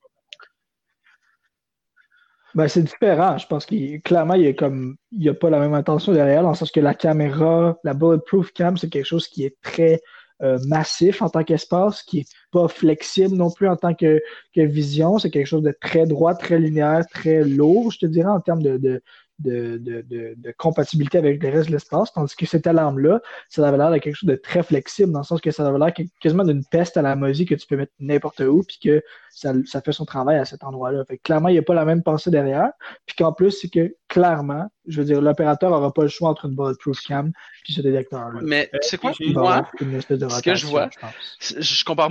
Ben, 2.56 2.68
c'est 2.68 2.84
différent. 2.84 3.38
Je 3.38 3.48
pense 3.48 3.66
qu'il 3.66 4.02
clairement, 4.02 4.34
il 4.34 4.44
y 4.44 4.48
a 4.48 4.54
comme 4.54 4.98
il 5.12 5.28
a 5.30 5.34
pas 5.34 5.50
la 5.50 5.60
même 5.60 5.74
intention 5.74 6.14
derrière, 6.14 6.42
dans 6.42 6.50
le 6.50 6.56
sens 6.56 6.72
que 6.72 6.80
la 6.80 6.94
caméra, 6.96 7.78
la 7.84 7.94
bulletproof 7.94 8.52
cam, 8.54 8.78
c'est 8.78 8.90
quelque 8.90 9.06
chose 9.06 9.28
qui 9.28 9.46
est 9.46 9.56
très 9.62 10.02
euh, 10.42 10.58
massif 10.68 11.22
en 11.22 11.30
tant 11.30 11.44
qu'espace, 11.44 12.02
qui 12.02 12.20
est 12.20 12.30
pas 12.52 12.68
flexible 12.68 13.36
non 13.36 13.52
plus 13.52 13.68
en 13.68 13.76
tant 13.76 13.94
que, 13.94 14.22
que 14.56 14.62
vision. 14.62 15.20
C'est 15.20 15.30
quelque 15.30 15.46
chose 15.48 15.64
de 15.64 15.76
très 15.80 16.06
droit, 16.06 16.34
très 16.34 16.60
linéaire, 16.60 17.06
très 17.12 17.44
lourd, 17.44 17.92
je 17.92 18.00
te 18.00 18.06
dirais, 18.06 18.30
en 18.30 18.40
termes 18.40 18.64
de, 18.64 18.78
de, 18.78 19.02
de, 19.40 19.78
de, 19.78 20.04
de, 20.36 20.54
compatibilité 20.58 21.18
avec 21.18 21.42
le 21.42 21.50
reste 21.50 21.68
de 21.68 21.74
l'espace, 21.74 22.12
tandis 22.14 22.36
que 22.36 22.46
cette 22.46 22.68
alarme-là, 22.68 23.22
ça 23.48 23.68
avait 23.68 23.78
l'air 23.78 23.92
de 23.92 23.98
quelque 23.98 24.16
chose 24.16 24.30
de 24.30 24.36
très 24.36 24.64
flexible, 24.64 25.12
dans 25.12 25.20
le 25.20 25.26
sens 25.26 25.42
que 25.42 25.52
ça 25.52 25.68
avait 25.68 25.80
l'air 25.80 25.94
quasiment 26.20 26.44
d'une 26.44 26.66
peste 26.66 26.98
à 26.98 27.02
la 27.02 27.16
mosie 27.16 27.46
que 27.46 27.56
tu 27.56 27.66
peux 27.66 27.78
mettre 27.78 27.94
n'importe 28.00 28.42
où, 28.42 28.64
puis 28.64 28.80
que 28.84 29.04
ça, 29.32 29.54
ça, 29.66 29.82
fait 29.82 29.92
son 29.92 30.06
travail 30.06 30.38
à 30.38 30.46
cet 30.46 30.64
endroit-là. 30.64 31.06
Fait 31.06 31.18
clairement, 31.18 31.50
il 31.50 31.54
n'y 31.54 31.60
a 31.60 31.64
pas 31.64 31.74
la 31.74 31.86
même 31.86 32.04
pensée 32.04 32.32
derrière, 32.32 32.72
puis 33.06 33.16
qu'en 33.16 33.32
plus, 33.32 33.52
c'est 33.52 33.70
que 33.70 33.96
clairement, 34.08 34.70
je 34.88 35.00
veux 35.00 35.06
dire, 35.06 35.22
l'opérateur 35.22 35.70
n'aura 35.70 35.94
pas 35.94 36.04
le 36.04 36.10
choix 36.10 36.30
entre 36.30 36.46
une 36.46 36.56
bulletproof 36.56 37.00
cam 37.08 37.32
puis 37.64 37.74
ce 37.74 37.82
détecteur-là. 37.82 38.42
Mais 38.44 38.70
c'est 38.82 38.98
quoi, 38.98 39.14
moi, 39.22 39.70
ce 39.80 40.42
que 40.42 40.56
je 40.56 40.66
vois, 40.66 40.90
je, 41.40 41.84
compare, 41.86 42.10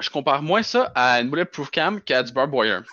je 0.00 0.10
compare 0.10 0.42
moins 0.42 0.62
ça 0.62 0.92
à 0.94 1.20
une 1.20 1.30
bulletproof 1.30 1.70
cam 1.70 2.00
qu'à 2.00 2.22
du 2.22 2.32
barbed 2.32 2.54
wire. 2.54 2.84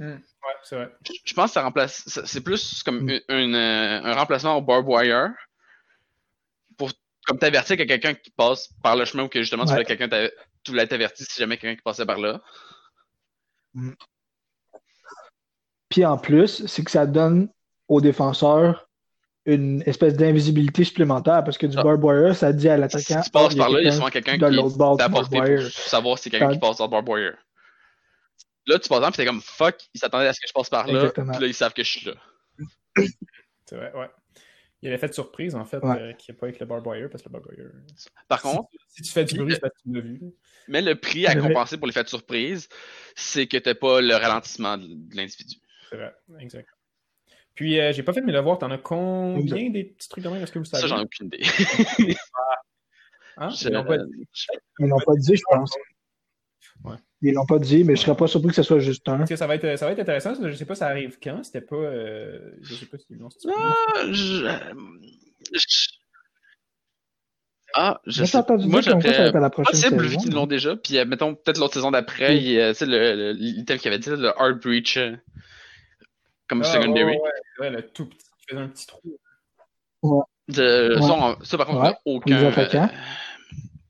Ouais, 0.00 0.18
c'est 0.62 0.76
vrai. 0.76 0.90
Je 1.24 1.34
pense 1.34 1.50
que 1.50 1.52
ça 1.52 1.62
remplace. 1.62 2.08
C'est 2.24 2.40
plus 2.40 2.82
comme 2.82 3.04
mm. 3.04 3.20
euh, 3.30 4.00
un 4.02 4.14
remplacement 4.14 4.56
au 4.56 4.62
barb 4.62 4.88
wire 4.88 5.32
pour 6.78 6.90
comme 7.26 7.38
t'avertir 7.38 7.76
qu'il 7.76 7.88
y 7.88 7.92
a 7.92 7.98
quelqu'un 7.98 8.14
qui 8.14 8.30
passe 8.30 8.70
par 8.82 8.96
le 8.96 9.04
chemin 9.04 9.24
ou 9.24 9.28
que 9.28 9.40
justement 9.40 9.64
tu 9.64 9.72
voulais 9.72 9.84
quelqu'un 9.84 10.08
tu 10.62 10.70
voulais 10.70 10.86
t'avertir 10.86 11.26
si 11.28 11.38
jamais 11.38 11.58
quelqu'un 11.58 11.76
qui 11.76 11.82
passait 11.82 12.06
par 12.06 12.18
là. 12.18 12.40
Mm. 13.74 13.92
Puis 15.90 16.04
en 16.04 16.16
plus, 16.16 16.66
c'est 16.66 16.84
que 16.84 16.90
ça 16.90 17.06
donne 17.06 17.48
aux 17.88 18.00
défenseurs 18.00 18.88
une 19.44 19.82
espèce 19.86 20.14
d'invisibilité 20.14 20.84
supplémentaire 20.84 21.42
parce 21.44 21.58
que 21.58 21.66
du 21.66 21.76
ah. 21.78 21.82
barb 21.82 22.02
wire, 22.02 22.34
ça 22.36 22.52
dit 22.52 22.68
à 22.68 22.76
l'attaquant. 22.76 23.22
Si 23.22 23.30
tu 23.30 23.30
passes 23.30 23.54
par 23.54 23.68
là, 23.68 23.80
il 23.80 23.86
y 23.86 23.88
a 23.88 23.92
souvent 23.92 24.08
quelqu'un 24.08 24.34
qui 24.34 24.40
t'a 24.40 25.04
apporté 25.04 25.38
pour 25.38 25.70
savoir 25.70 26.18
si 26.18 26.30
quelqu'un 26.30 26.52
qui 26.52 26.58
passe 26.58 26.78
dans 26.78 26.84
le 26.86 26.90
barb 26.90 27.08
wire. 27.08 27.36
Là, 28.66 28.78
tu 28.78 28.88
passes, 28.88 29.00
puis 29.02 29.12
t'es 29.12 29.24
comme 29.26 29.40
fuck, 29.40 29.76
ils 29.94 29.98
s'attendaient 29.98 30.26
à 30.28 30.32
ce 30.32 30.40
que 30.40 30.46
je 30.48 30.52
passe 30.52 30.68
par 30.70 30.86
là, 30.86 31.10
puis 31.10 31.22
là, 31.24 31.46
ils 31.46 31.54
savent 31.54 31.72
que 31.72 31.82
je 31.82 31.88
suis 31.90 32.06
là. 32.06 32.14
C'est 33.66 33.76
vrai, 33.76 33.92
ouais. 33.94 34.08
Il 34.82 34.88
a 34.88 34.92
l'effet 34.92 35.08
de 35.08 35.12
surprise, 35.12 35.54
en 35.54 35.64
fait, 35.66 35.78
Ouais. 35.84 36.14
qui 36.18 36.30
n'est 36.30 36.36
pas 36.38 36.46
avec 36.46 36.58
le 36.58 36.66
barbed 36.66 36.86
wire, 36.86 37.10
parce 37.10 37.22
que 37.22 37.28
le 37.28 37.32
barbed 37.34 37.50
wire. 37.58 37.70
Par 38.28 38.40
contre, 38.42 38.68
Si 38.88 39.02
tu 39.02 39.12
fais 39.12 39.24
du 39.24 39.36
bruit, 39.36 39.52
c'est 39.54 39.60
parce 39.60 39.74
que 39.74 39.80
tu 39.82 39.92
l'as 39.94 40.00
vu. 40.00 40.20
mais 40.68 40.80
le 40.82 40.94
prix 40.94 41.26
à 41.26 41.34
compenser 41.36 41.76
pour 41.78 41.86
l'effet 41.86 42.02
de 42.02 42.08
surprise, 42.08 42.68
c'est 43.14 43.46
que 43.46 43.56
t'as 43.58 43.74
pas 43.74 44.00
le 44.00 44.14
ralentissement 44.14 44.76
de 44.78 44.86
de 44.86 45.16
l'individu. 45.16 45.56
C'est 45.90 45.96
vrai, 45.96 46.14
exact. 46.38 46.68
Puis, 47.54 47.78
euh, 47.78 47.92
j'ai 47.92 48.02
pas 48.02 48.12
fait 48.14 48.20
de 48.22 48.26
mes 48.26 48.32
devoirs. 48.32 48.58
T'en 48.58 48.70
as 48.70 48.78
combien 48.78 49.68
des 49.70 49.84
petits 49.84 50.08
trucs 50.08 50.24
de 50.24 50.28
même? 50.30 50.42
Est-ce 50.42 50.52
que 50.52 50.58
vous 50.60 50.64
savez? 50.64 50.80
Ça, 50.80 50.86
j'en 50.86 51.00
ai 51.00 51.02
aucune 51.04 51.26
idée. 51.26 51.40
Hein? 53.36 53.48
L'ont 53.70 53.84
pas- 53.84 53.96
Ils 54.80 54.86
l'ont 54.86 54.98
pas 55.00 55.14
dit, 55.16 55.34
je 55.36 55.42
pense. 55.50 55.72
Ouais. 56.84 56.96
Ils 57.22 57.34
l'ont 57.34 57.46
pas 57.46 57.58
dit, 57.58 57.84
mais 57.84 57.96
je 57.96 58.00
serais 58.02 58.16
pas 58.16 58.26
surpris 58.26 58.48
que 58.48 58.54
ce 58.56 58.62
soit 58.62 58.78
juste 58.78 59.06
un. 59.08 59.18
Parce 59.18 59.28
que 59.30 59.36
ça 59.36 59.46
va 59.46 59.54
être, 59.56 59.76
ça 59.78 59.86
va 59.86 59.92
être 59.92 59.98
intéressant. 60.00 60.32
Je 60.42 60.52
sais 60.54 60.64
pas, 60.64 60.74
ça 60.74 60.86
arrive 60.86 61.18
quand? 61.22 61.42
C'était 61.44 61.60
pas. 61.60 61.76
euh, 61.76 62.52
je 62.62 62.74
sais 62.74 62.86
pas 62.86 62.96
si 62.98 63.06
non, 63.14 63.28
Ah, 63.56 64.06
je... 64.10 64.12
je- 65.52 65.88
Ah, 67.72 68.00
je 68.04 68.18
Moi, 68.20 68.26
sais. 68.26 68.32
j'ai 68.32 68.38
entendu 68.38 68.66
Moi, 68.66 68.82
quoi 68.82 68.92
ça 69.12 69.30
la 69.30 69.50
prochaine 69.50 69.72
possible, 69.72 70.04
vu 70.06 70.16
qu'ils 70.16 70.32
l'ont 70.34 70.46
déjà. 70.48 70.74
Puis, 70.76 70.98
euh, 70.98 71.04
mettons, 71.04 71.36
peut-être 71.36 71.58
l'autre 71.58 71.74
saison 71.74 71.92
d'après, 71.92 72.30
Oui. 72.30 72.36
il 72.38 72.50
y 72.52 72.60
a, 72.60 72.72
tu 72.72 72.78
sais, 72.80 72.86
le, 72.86 73.14
le, 73.14 73.32
l'item 73.32 73.78
qu'il 73.78 73.88
avait 73.88 74.00
dit, 74.00 74.10
le 74.10 74.28
Hard 74.40 74.60
Breach, 74.60 74.96
euh, 74.96 75.14
comme 76.48 76.62
Ah, 76.62 76.64
secondary. 76.64 77.04
ouais, 77.04 77.20
ouais, 77.20 77.30
ouais, 77.60 77.70
le 77.70 77.82
tout 77.82 78.06
petit. 78.06 78.18
qui 78.40 78.46
faisait 78.48 78.60
un 78.62 78.68
petit 78.68 78.86
trou. 78.88 79.16
De- 80.48 80.96
Ouais. 80.96 81.02
ça, 81.02 81.12
on- 81.12 81.44
ça, 81.44 81.56
par 81.58 81.66
contre, 81.68 81.78
on 81.80 81.84
Ouais. 81.84 81.96
aucun, 82.06 82.44
euh, 82.44 82.86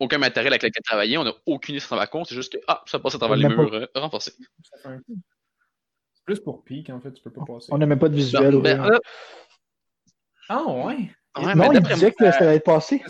aucun 0.01 0.19
matériel 0.19 0.53
avec 0.53 0.63
lequel 0.63 0.83
travailler. 0.83 1.17
On 1.19 1.25
n'a 1.25 1.33
aucune 1.47 1.75
idée 1.77 1.81
sur 1.85 1.95
va 1.97 2.07
compte. 2.07 2.27
C'est 2.29 2.35
juste 2.35 2.53
que, 2.53 2.59
ah, 2.67 2.83
ça 2.87 2.99
passe 2.99 3.15
à 3.15 3.19
travers 3.19 3.37
les 3.37 3.47
Même 3.49 3.57
murs 3.57 3.73
euh, 3.75 3.87
renforcés. 3.95 4.33
Ça 4.83 4.91
C'est 6.15 6.25
plus 6.25 6.41
pour 6.41 6.65
pique, 6.65 6.91
en 6.91 7.01
fait. 7.01 7.13
Tu 7.13 7.23
peux 7.23 7.31
pas 7.31 7.45
passer. 7.47 7.69
On 7.71 7.79
n'a 7.79 7.87
même 7.87 7.99
pas 7.99 8.09
de 8.09 8.15
visuel. 8.17 8.61
Ben, 8.61 8.81
ouais. 8.81 8.91
euh, 8.91 8.99
Ah, 10.49 10.65
ouais. 10.65 10.75
ouais, 10.75 11.55
non, 11.55 11.57
mais 11.57 11.67
il 11.67 11.73
d'après 11.75 11.95
disait 11.95 12.13
que 12.13 12.31
ça 12.33 12.39
allait 12.39 12.57
être 12.57 12.65
passé. 12.65 13.03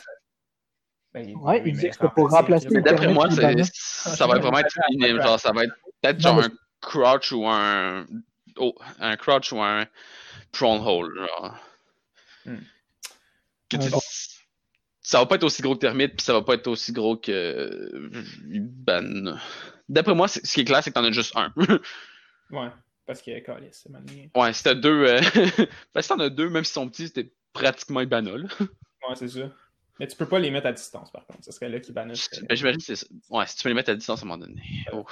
Ben, 1.13 1.35
Ouais, 1.37 1.63
il 1.65 1.73
disait 1.73 1.89
que 1.89 1.95
c'était 1.97 2.09
pour 2.15 2.31
remplacer, 2.31 2.69
d'après 2.69 3.13
moi, 3.13 3.27
Banner. 3.29 3.63
ça 3.73 4.27
va 4.27 4.39
vraiment 4.39 4.59
être 4.59 4.77
une- 4.93 5.21
genre, 5.21 5.41
ça 5.41 5.51
va 5.53 5.65
être 5.65 5.75
peut-être 6.03 6.19
Non, 6.23 6.23
genre 6.31 6.37
mais 6.39 6.45
un 6.45 6.51
crouch 6.81 7.33
ou 7.33 7.47
un, 7.49 8.07
oh, 8.57 8.75
un 9.01 9.17
crouch 9.17 9.53
ou 9.53 9.61
un 9.61 9.87
prone 10.53 10.81
hold. 10.87 11.13
Genre. 11.17 11.57
Hmm. 12.47 12.59
Que 13.69 13.77
tu-. 13.77 13.91
Ça 15.11 15.19
va 15.19 15.27
pas 15.27 15.35
être 15.35 15.43
aussi 15.43 15.61
gros 15.61 15.75
que 15.75 15.81
Termite, 15.81 16.15
puis 16.15 16.25
ça 16.25 16.33
va 16.33 16.43
pas 16.43 16.55
être 16.55 16.69
aussi 16.69 16.93
gros 16.93 17.17
que 17.17 17.91
Ban. 18.47 19.35
D'après 19.89 20.15
moi, 20.15 20.29
ce 20.29 20.39
qui 20.39 20.61
est 20.61 20.65
clair, 20.65 20.85
c'est 20.85 20.91
que 20.91 20.95
t'en 20.95 21.03
as 21.05 21.11
juste 21.11 21.37
un. 21.37 21.53
Ouais, 22.53 22.69
parce 23.07 23.27
a 23.27 23.41
Calis, 23.41 23.69
c'est 23.73 23.91
manié. 23.91 24.31
ouais, 24.37 24.53
si 24.53 24.63
t'as 24.63 24.75
deux. 24.75 25.07
Euh... 25.07 25.21
ben, 25.95 26.03
si 26.03 26.09
t'en 26.09 26.19
as 26.21 26.31
deux, 26.31 26.49
même 26.49 26.65
s'ils 26.65 26.75
sont 26.75 26.89
petits, 26.89 27.09
c'était 27.09 27.33
pratiquement 27.53 28.05
banal. 28.05 28.49
Ouais, 29.09 29.17
c'est 29.17 29.29
ça. 29.29 29.51
Mais 29.99 30.07
tu 30.07 30.17
peux 30.17 30.27
pas 30.27 30.39
les 30.39 30.51
mettre 30.51 30.67
à 30.67 30.73
distance, 30.73 31.11
par 31.11 31.27
contre. 31.27 31.43
Ce 31.43 31.53
serait 31.53 31.71
là 31.71 31.81
qui 31.81 31.91
bannissent. 31.91 32.29
Ben, 32.49 32.55
J'imagine 32.55 32.79
que 32.79 32.85
c'est 32.85 32.97
ça. 32.97 33.07
Ouais, 33.31 33.47
si 33.47 33.57
tu 33.57 33.63
peux 33.63 33.71
les 33.71 33.75
mettre 33.75 33.91
à 33.91 33.95
distance 33.95 34.21
à 34.21 34.27
un 34.27 34.29
moment 34.29 34.47
donné. 34.47 34.63
Oh. 34.93 35.07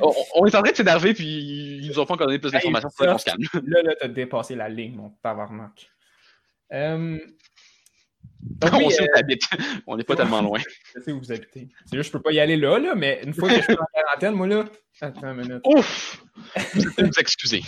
on, 0.00 0.12
on 0.34 0.46
est 0.46 0.54
en 0.54 0.62
train 0.62 0.72
de 0.72 0.76
s'énerver, 0.76 1.14
puis 1.14 1.78
ils 1.80 1.88
nous 1.88 1.98
ont 2.00 2.04
pas 2.04 2.14
encore 2.14 2.26
donné 2.26 2.40
plus 2.40 2.50
d'informations 2.50 2.90
calme. 3.24 3.42
Là, 3.66 3.82
là, 3.82 3.94
t'as 3.98 4.08
dépassé 4.08 4.56
la 4.56 4.68
ligne, 4.68 4.96
mon 4.96 5.10
tabarnak. 5.22 5.90
Euh... 6.72 7.18
Donc, 8.42 8.72
oui, 8.74 8.84
on 8.86 8.90
sait 8.90 9.02
où 9.02 9.04
euh, 9.06 9.14
t'habites. 9.14 9.42
On 9.86 9.96
n'est 9.96 10.04
pas 10.04 10.16
tellement 10.16 10.42
loin. 10.42 10.58
je 10.96 11.00
sais 11.00 11.12
où 11.12 11.18
vous 11.18 11.30
habitez. 11.32 11.68
C'est 11.86 11.96
juste, 11.96 12.08
je 12.08 12.12
peux 12.12 12.22
pas 12.22 12.32
y 12.32 12.40
aller 12.40 12.56
là, 12.56 12.78
là, 12.78 12.94
mais 12.94 13.20
une 13.24 13.32
fois 13.34 13.48
que 13.48 13.56
je 13.56 13.62
suis 13.62 13.72
en 13.72 13.84
quarantaine, 13.94 14.34
moi, 14.34 14.46
là... 14.48 14.64
Attends 15.00 15.32
une 15.32 15.42
minute. 15.42 15.62
Ouf! 15.66 16.22
Vous 16.74 16.82
vous 16.98 17.18
excusez. 17.20 17.62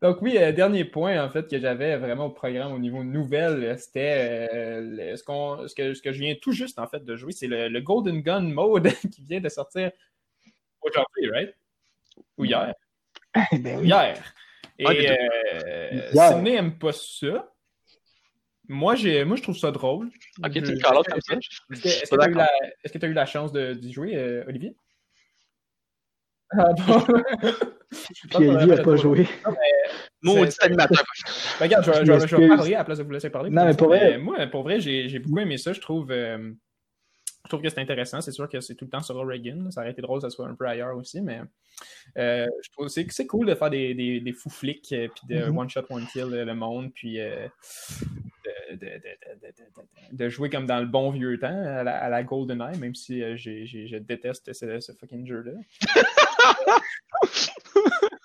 Donc 0.00 0.22
oui, 0.22 0.38
euh, 0.38 0.52
dernier 0.52 0.84
point 0.84 1.20
en 1.24 1.28
fait 1.28 1.48
que 1.50 1.58
j'avais 1.58 1.96
vraiment 1.96 2.26
au 2.26 2.30
programme 2.30 2.72
au 2.72 2.78
niveau 2.78 3.02
nouvelle, 3.02 3.64
euh, 3.64 3.76
c'était 3.76 4.48
euh, 4.54 5.16
ce, 5.16 5.24
qu'on- 5.24 5.66
ce, 5.66 5.74
que, 5.74 5.92
ce 5.92 6.00
que 6.00 6.12
je 6.12 6.20
viens 6.20 6.36
tout 6.40 6.52
juste 6.52 6.78
en 6.78 6.86
fait 6.86 7.04
de 7.04 7.16
jouer, 7.16 7.32
c'est 7.32 7.48
le, 7.48 7.68
le 7.68 7.80
Golden 7.80 8.20
Gun 8.22 8.42
mode 8.42 8.92
qui 9.12 9.22
vient 9.24 9.40
de 9.40 9.48
sortir 9.48 9.90
aujourd'hui, 10.82 11.30
right? 11.32 11.52
Ou 12.36 12.44
hier? 12.44 12.72
Ben 13.54 13.80
oui. 13.80 13.86
Hier. 13.88 14.34
Et 14.78 14.84
Ah, 14.86 14.90
euh, 14.92 16.00
Hier. 16.12 16.28
Sydney 16.28 16.54
aime 16.54 16.78
pas 16.78 16.92
ça. 16.92 17.50
Moi, 18.68 18.94
j'ai, 18.96 19.24
moi, 19.24 19.36
je 19.36 19.42
trouve 19.42 19.56
ça 19.56 19.70
drôle. 19.70 20.10
Ok, 20.44 20.52
tu 20.52 20.60
me 20.60 20.78
call 20.80 21.02
comme 21.10 21.20
ça? 21.20 21.34
Est-ce 21.34 22.10
que- 22.10 22.16
Pas 22.16 22.24
tu 22.24 22.28
as 22.28 22.30
eu 22.30 22.34
la, 22.34 22.48
est-ce 22.84 22.92
que 22.92 22.98
t'as 22.98 23.08
eu 23.08 23.12
la 23.14 23.26
chance 23.26 23.50
de- 23.52 23.72
d'y 23.72 23.92
jouer, 23.92 24.14
euh, 24.16 24.44
Olivier? 24.46 24.74
Ah 26.50 26.68
bon? 26.86 27.00
Puis 27.90 28.48
Olivier 28.48 28.66
n'a 28.76 28.82
pas 28.82 28.96
joué. 28.96 29.26
Maudit 30.22 30.52
C'est- 30.52 30.64
animateur. 30.64 31.02
Ben, 31.60 31.64
regarde, 31.66 31.84
je, 31.84 31.90
vais- 31.90 31.98
Je 32.00 32.04
je 32.04 32.12
vais- 32.12 32.26
je 32.26 32.36
vais 32.36 32.40
m'excuse. 32.42 32.56
parler 32.56 32.74
à 32.74 32.78
la 32.78 32.84
place 32.84 32.98
de 32.98 33.02
vous 33.04 33.10
laisser 33.10 33.30
parler. 33.30 33.50
Non, 33.50 33.64
mais 33.64 33.74
pour 33.74 33.88
vrai- 33.88 34.18
moi, 34.18 34.46
pour 34.46 34.62
vrai, 34.62 34.80
j'ai 34.80 35.08
j'ai 35.08 35.18
beaucoup 35.18 35.40
aimé 35.40 35.56
ça. 35.58 35.72
Je 35.72 35.80
trouve, 35.80 36.10
euh, 36.10 36.52
je 37.44 37.48
trouve 37.48 37.62
que 37.62 37.68
c'est 37.68 37.80
intéressant. 37.80 38.20
C'est 38.20 38.32
sûr 38.32 38.48
que 38.48 38.60
c'est 38.60 38.74
tout 38.74 38.84
le 38.84 38.90
temps 38.90 39.02
sur 39.02 39.16
Oregon. 39.16 39.62
là. 39.64 39.70
Ça 39.70 39.80
aurait 39.80 39.90
été 39.92 40.02
drôle 40.02 40.20
que 40.20 40.28
ça 40.28 40.30
soit 40.30 40.46
un 40.46 40.54
peu 40.54 40.66
ailleurs 40.66 40.96
aussi, 40.96 41.20
mais 41.20 41.40
euh, 42.18 42.46
je 42.62 42.70
trouve 42.70 42.88
c'est 42.88 43.06
c'est 43.10 43.26
cool 43.26 43.46
de 43.46 43.54
faire 43.54 43.70
des, 43.70 43.94
des, 43.94 44.20
des 44.20 44.32
fous 44.32 44.50
flics 44.50 44.92
euh, 44.92 45.08
puis 45.08 45.34
de 45.34 45.44
Mhm. 45.46 45.58
one 45.58 45.70
shot, 45.70 45.82
one 45.90 46.06
kill 46.12 46.24
euh, 46.32 46.44
le 46.44 46.54
monde, 46.54 46.92
puis 46.94 47.20
euh, 47.20 47.48
de, 48.70 48.76
de, 48.76 48.86
de, 48.86 48.86
de, 48.86 49.46
de- 49.46 49.52
de- 50.12 50.16
de 50.16 50.28
jouer 50.28 50.50
comme 50.50 50.66
dans 50.66 50.80
le 50.80 50.86
bon 50.86 51.10
vieux 51.10 51.38
temps 51.38 51.46
à 51.48 51.82
la, 51.82 51.96
à 51.98 52.08
la 52.08 52.22
GoldenEye, 52.22 52.78
même 52.78 52.94
si 52.94 53.22
euh, 53.22 53.36
j'ai- 53.36 53.66
j'ai- 53.66 53.86
je 53.86 53.96
déteste 53.96 54.52
ce, 54.52 54.80
ce 54.80 54.92
fucking 54.92 55.26
jeu-là. 55.26 55.52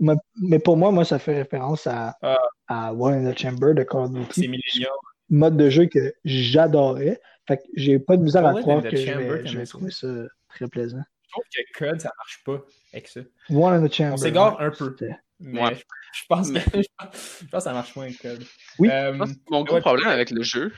Moi- 0.00 0.16
mais 0.42 0.58
pour 0.58 0.76
moi, 0.76 0.90
moi, 0.90 1.04
ça 1.04 1.18
fait 1.18 1.36
référence 1.36 1.86
à, 1.86 2.16
Ah. 2.22 2.36
à 2.68 2.94
One 2.94 3.26
in 3.26 3.32
the 3.32 3.38
Chamber 3.38 3.72
de 3.74 3.82
Call 3.82 4.16
of 4.16 4.30
C'est. 4.32 4.42
Millennium. 4.46 4.92
Mode 5.30 5.56
de 5.56 5.70
jeu 5.70 5.86
que 5.86 6.12
j'adorais. 6.24 7.18
Fait 7.48 7.58
que 7.58 7.62
j'ai 7.74 7.98
pas 7.98 8.16
de 8.16 8.22
misère 8.22 8.44
à 8.46 8.54
croire 8.60 8.82
que 8.82 8.94
je 8.94 9.58
vais, 9.58 9.64
ça? 9.64 9.70
trouver 9.70 9.90
ça 9.90 10.08
très 10.48 10.68
plaisant. 10.68 11.00
Je 11.26 11.30
trouve 11.30 11.44
que 11.50 11.78
Code, 11.78 12.00
ça 12.00 12.10
marche 12.18 12.42
pas 12.44 12.62
avec 12.92 13.08
ça. 13.08 13.20
One 13.50 13.74
in 13.84 13.88
the 13.88 13.92
Chamber. 13.92 14.12
On 14.12 14.16
s'égare 14.18 14.60
un 14.60 14.70
peu. 14.70 14.94
C'était- 14.98 15.16
Mais 15.40 15.62
Ouais. 15.62 15.74
je, 15.74 15.80
je 16.20 16.22
pense 16.28 16.50
que, 16.50 16.58
je 16.82 16.88
pense 16.98 17.48
que 17.52 17.60
ça 17.60 17.72
marche 17.72 17.94
moins 17.96 18.10
Code. 18.12 18.44
Oui. 18.78 18.88
Euh, 18.90 19.12
que 19.18 19.30
Mon 19.50 19.62
gros 19.64 19.74
ouais, 19.76 19.80
problème 19.80 20.08
avec 20.08 20.30
le 20.30 20.42
jeu, 20.42 20.72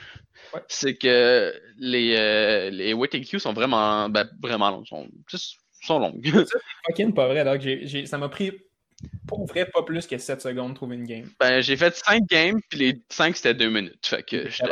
Ouais. 0.53 0.61
c'est 0.67 0.95
que 0.95 1.53
les, 1.77 2.15
euh, 2.17 2.69
les 2.69 2.93
waiting 2.93 3.25
queues 3.25 3.39
sont 3.39 3.53
vraiment, 3.53 4.09
ben, 4.09 4.29
vraiment 4.41 4.69
longues. 4.71 4.85
Sont, 4.87 5.07
juste- 5.29 5.57
sont 5.81 5.99
longues. 5.99 6.21
fucking 6.87 7.13
pas 7.13 7.27
vrai. 7.27 7.43
Donc, 7.43 7.61
j'ai, 7.61 7.85
j'ai- 7.87 8.05
ça 8.05 8.17
m'a 8.17 8.29
pris, 8.29 8.51
pour 9.27 9.45
vrai, 9.45 9.65
pas 9.65 9.83
plus 9.83 10.07
que 10.07 10.17
7 10.17 10.41
secondes 10.41 10.71
de 10.71 10.75
trouver 10.75 10.95
une 10.95 11.05
game. 11.05 11.29
ben, 11.39 11.61
j'ai 11.61 11.75
fait 11.77 11.95
5 11.95 12.23
games, 12.29 12.59
puis 12.69 12.79
les 12.79 13.01
5 13.09 13.35
c'était 13.35 13.53
2 13.53 13.69
minutes. 13.69 14.05
Fait 14.05 14.23
que 14.23 14.49
j'étais- 14.49 14.69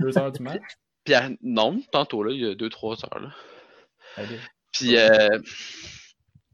2 0.00 0.16
heures 0.18 0.32
du 0.32 0.42
match. 0.42 0.62
Puis, 1.04 1.14
non, 1.42 1.80
tantôt, 1.92 2.22
là, 2.22 2.32
il 2.32 2.40
y 2.40 2.46
a 2.46 2.54
2-3 2.54 3.04
heures. 3.04 3.20
Là. 3.20 3.30
Allez. 4.16 4.38
Puis, 4.72 4.96
euh, 4.96 5.28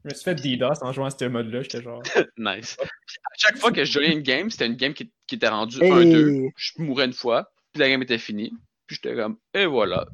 Je 0.05 0.09
me 0.11 0.13
suis 0.13 0.23
fait 0.23 0.35
DDoS 0.35 0.83
en 0.83 0.91
jouant 0.91 1.05
à 1.05 1.09
ce 1.09 1.25
mode-là. 1.25 1.63
J'étais 1.63 1.81
genre. 1.81 2.03
nice. 2.37 2.77
Puis, 2.77 3.17
à 3.23 3.37
chaque 3.37 3.57
fois 3.57 3.71
que 3.71 3.83
je 3.83 3.91
joignais 3.91 4.13
une 4.13 4.21
game, 4.21 4.51
c'était 4.51 4.67
une 4.67 4.75
game 4.75 4.93
qui, 4.93 5.11
qui 5.25 5.33
était 5.35 5.47
rendue 5.47 5.81
Hey. 5.81 5.91
1-2. 5.91 6.51
Je 6.55 6.71
mourais 6.77 7.05
une 7.05 7.13
fois, 7.13 7.51
puis 7.73 7.81
la 7.81 7.89
game 7.89 8.03
était 8.03 8.19
finie. 8.19 8.53
Puis 8.85 8.97
j'étais 8.97 9.15
comme, 9.15 9.39
et 9.55 9.65
voilà. 9.65 10.05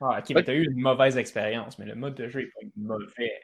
Ah, 0.00 0.18
ok, 0.18 0.30
mais 0.34 0.42
t'as 0.42 0.54
eu 0.54 0.64
une 0.64 0.80
mauvaise 0.80 1.18
expérience, 1.18 1.78
mais 1.78 1.84
le 1.84 1.94
mode 1.94 2.14
de 2.14 2.26
jeu 2.26 2.40
est 2.40 2.46
pas 2.46 2.66
mauvais. 2.76 3.42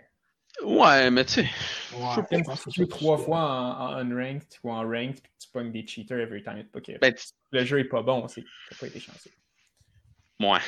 Ouais, 0.65 1.11
mais 1.11 1.27
tu 1.27 1.33
sais, 1.35 1.49
Ouais, 1.95 2.57
si 2.57 2.71
tu 2.71 2.81
joues 2.81 2.87
trois 2.87 3.19
fois 3.19 3.39
en, 3.39 3.93
en 3.93 3.99
unranked 3.99 4.49
ou 4.65 4.71
en 4.73 4.89
ranked, 4.89 5.21
puis 5.21 5.33
tu 5.39 5.49
pognes 5.53 5.71
des 5.71 5.87
cheaters 5.87 6.19
every 6.19 6.43
time. 6.43 6.65
Que 6.73 6.99
ben, 6.99 7.15
le 7.53 7.65
jeu 7.67 7.79
est 7.81 7.85
pas 7.85 8.03
bon, 8.03 8.27
c'est 8.27 8.43
t'as 8.71 8.77
pas 8.77 8.87
été 8.87 9.01
chanceux. 9.01 9.31
ouais, 10.41 10.59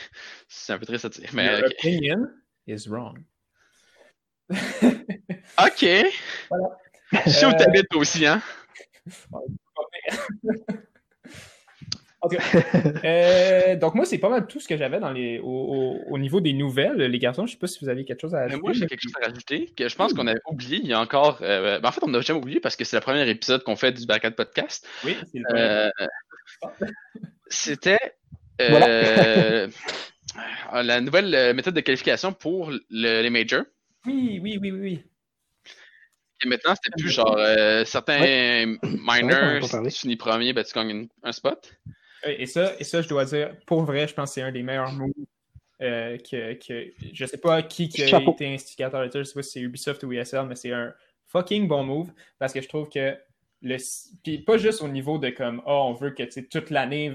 c'est 0.47 0.75
un 0.75 0.79
peu 0.79 0.85
triste 0.85 1.07
à 1.07 1.09
dire. 1.09 1.31
Mais, 1.33 1.47
Your 1.47 1.71
opinion 1.71 2.29
is 2.67 2.87
wrong. 2.87 3.25
Ok. 5.65 5.87
Voilà. 6.49 6.69
Je 7.27 7.31
sais 7.31 7.47
où 7.47 7.51
Euh, 7.51 7.53
t'habites 7.53 7.95
aussi, 7.95 8.27
hein? 8.27 8.41
Cas, 12.31 12.39
euh, 13.05 13.77
donc 13.77 13.95
moi, 13.95 14.05
c'est 14.05 14.19
pas 14.19 14.29
mal 14.29 14.47
tout 14.47 14.61
ce 14.61 14.69
que 14.69 14.77
j'avais 14.77 15.01
dans 15.01 15.11
les, 15.11 15.39
au, 15.39 15.47
au- 15.49 16.03
au 16.11 16.19
niveau 16.19 16.41
des 16.43 16.53
nouvelles. 16.53 16.99
Les 16.99 17.19
garçons, 17.19 17.47
je 17.47 17.53
sais 17.53 17.59
pas 17.59 17.67
si 17.67 17.79
vous 17.83 17.89
avez 17.89 18.05
quelque 18.05 18.21
chose 18.21 18.35
à 18.35 18.41
Mais 18.41 18.45
ajouter. 18.53 18.61
moi, 18.63 18.73
j'ai 18.75 18.87
quelque 18.87 19.01
chose 19.03 19.13
à 19.23 19.27
rajouter 19.29 19.73
que 19.75 19.89
je 19.89 19.97
pense 19.97 20.13
qu'on 20.13 20.27
avait 20.27 20.41
oublié. 20.47 20.81
Il 20.83 20.87
y 20.87 20.93
a 20.93 21.01
encore. 21.01 21.39
euh, 21.41 21.81
ben, 21.81 21.89
en 21.89 21.93
fait, 21.93 22.03
on 22.05 22.09
n'a 22.09 22.21
jamais 22.21 22.39
oublié 22.39 22.61
parce 22.61 22.77
que 22.77 22.85
c'est 22.85 22.97
le 22.97 23.01
premier 23.01 23.27
épisode 23.29 23.63
qu'on 23.65 23.75
fait 23.77 23.93
du 23.93 24.05
Barricade 24.05 24.35
Podcast. 24.37 24.87
Oui, 25.05 25.17
c'est 25.33 25.39
le 25.39 25.45
premier. 25.45 25.63
Euh, 25.63 25.91
C'était 27.49 27.99
la 30.73 31.01
nouvelle 31.01 31.55
méthode 31.55 31.75
de 31.75 31.81
qualification 31.81 32.35
pour 32.35 32.71
le- 32.71 33.23
les 33.23 33.31
majors. 33.31 33.65
Oui, 34.07 34.39
oui, 34.43 34.59
oui, 34.61 34.71
oui, 34.73 34.81
oui. 34.81 35.05
Et 36.43 36.49
maintenant, 36.49 36.75
c'était 36.75 36.91
plus 36.99 37.11
genre 37.11 37.37
euh, 37.39 37.85
certains 37.85 38.19
si 39.67 39.71
parlé. 39.71 39.91
tu 39.91 39.99
finis 39.99 40.17
premier, 40.17 40.53
ben, 40.53 40.65
tu 40.65 40.73
gagnes 40.73 40.91
une- 40.91 41.09
un 41.23 41.33
spot. 41.33 41.75
Et 42.25 42.47
ça, 42.47 42.73
et 42.79 42.85
ça, 42.85 43.03
je 43.03 43.09
dois 43.09 43.25
dire, 43.27 43.55
pour 43.67 43.83
vrai, 43.85 44.07
je 44.09 44.15
pense 44.15 44.31
que 44.31 44.35
c'est 44.35 44.43
un 44.43 44.53
des 44.53 44.63
meilleurs 44.63 44.93
moves. 44.93 45.13
Euh, 45.83 46.19
que, 46.19 46.55
que, 46.55 46.93
je 47.13 47.25
sais 47.25 47.39
pas 47.39 47.63
qui, 47.63 47.89
qui 47.89 48.03
a 48.03 48.07
Chapeau. 48.07 48.33
été 48.33 48.53
instigateur 48.53 49.03
de 49.07 49.11
ça, 49.11 49.19
je 49.21 49.25
sais 49.25 49.33
pas 49.35 49.43
si 49.43 49.51
c'est 49.53 49.61
Ubisoft 49.61 50.03
ou 50.03 50.13
ESL, 50.13 50.45
mais 50.47 50.55
c'est 50.55 50.73
un 50.73 50.93
fucking 51.27 51.67
bon 51.69 51.85
move 51.85 52.11
parce 52.39 52.53
que 52.53 52.61
je 52.61 52.69
trouve 52.69 52.91
que 52.91 53.17
le, 53.63 53.77
puis 54.23 54.41
pas 54.41 54.59
juste 54.59 54.83
au 54.83 54.89
niveau 54.89 55.17
de 55.17 55.31
comme, 55.31 55.63
oh, 55.67 55.87
on 55.89 55.95
veut 55.95 56.11
que 56.11 56.23
toute 56.43 56.69
l'année 56.69 57.15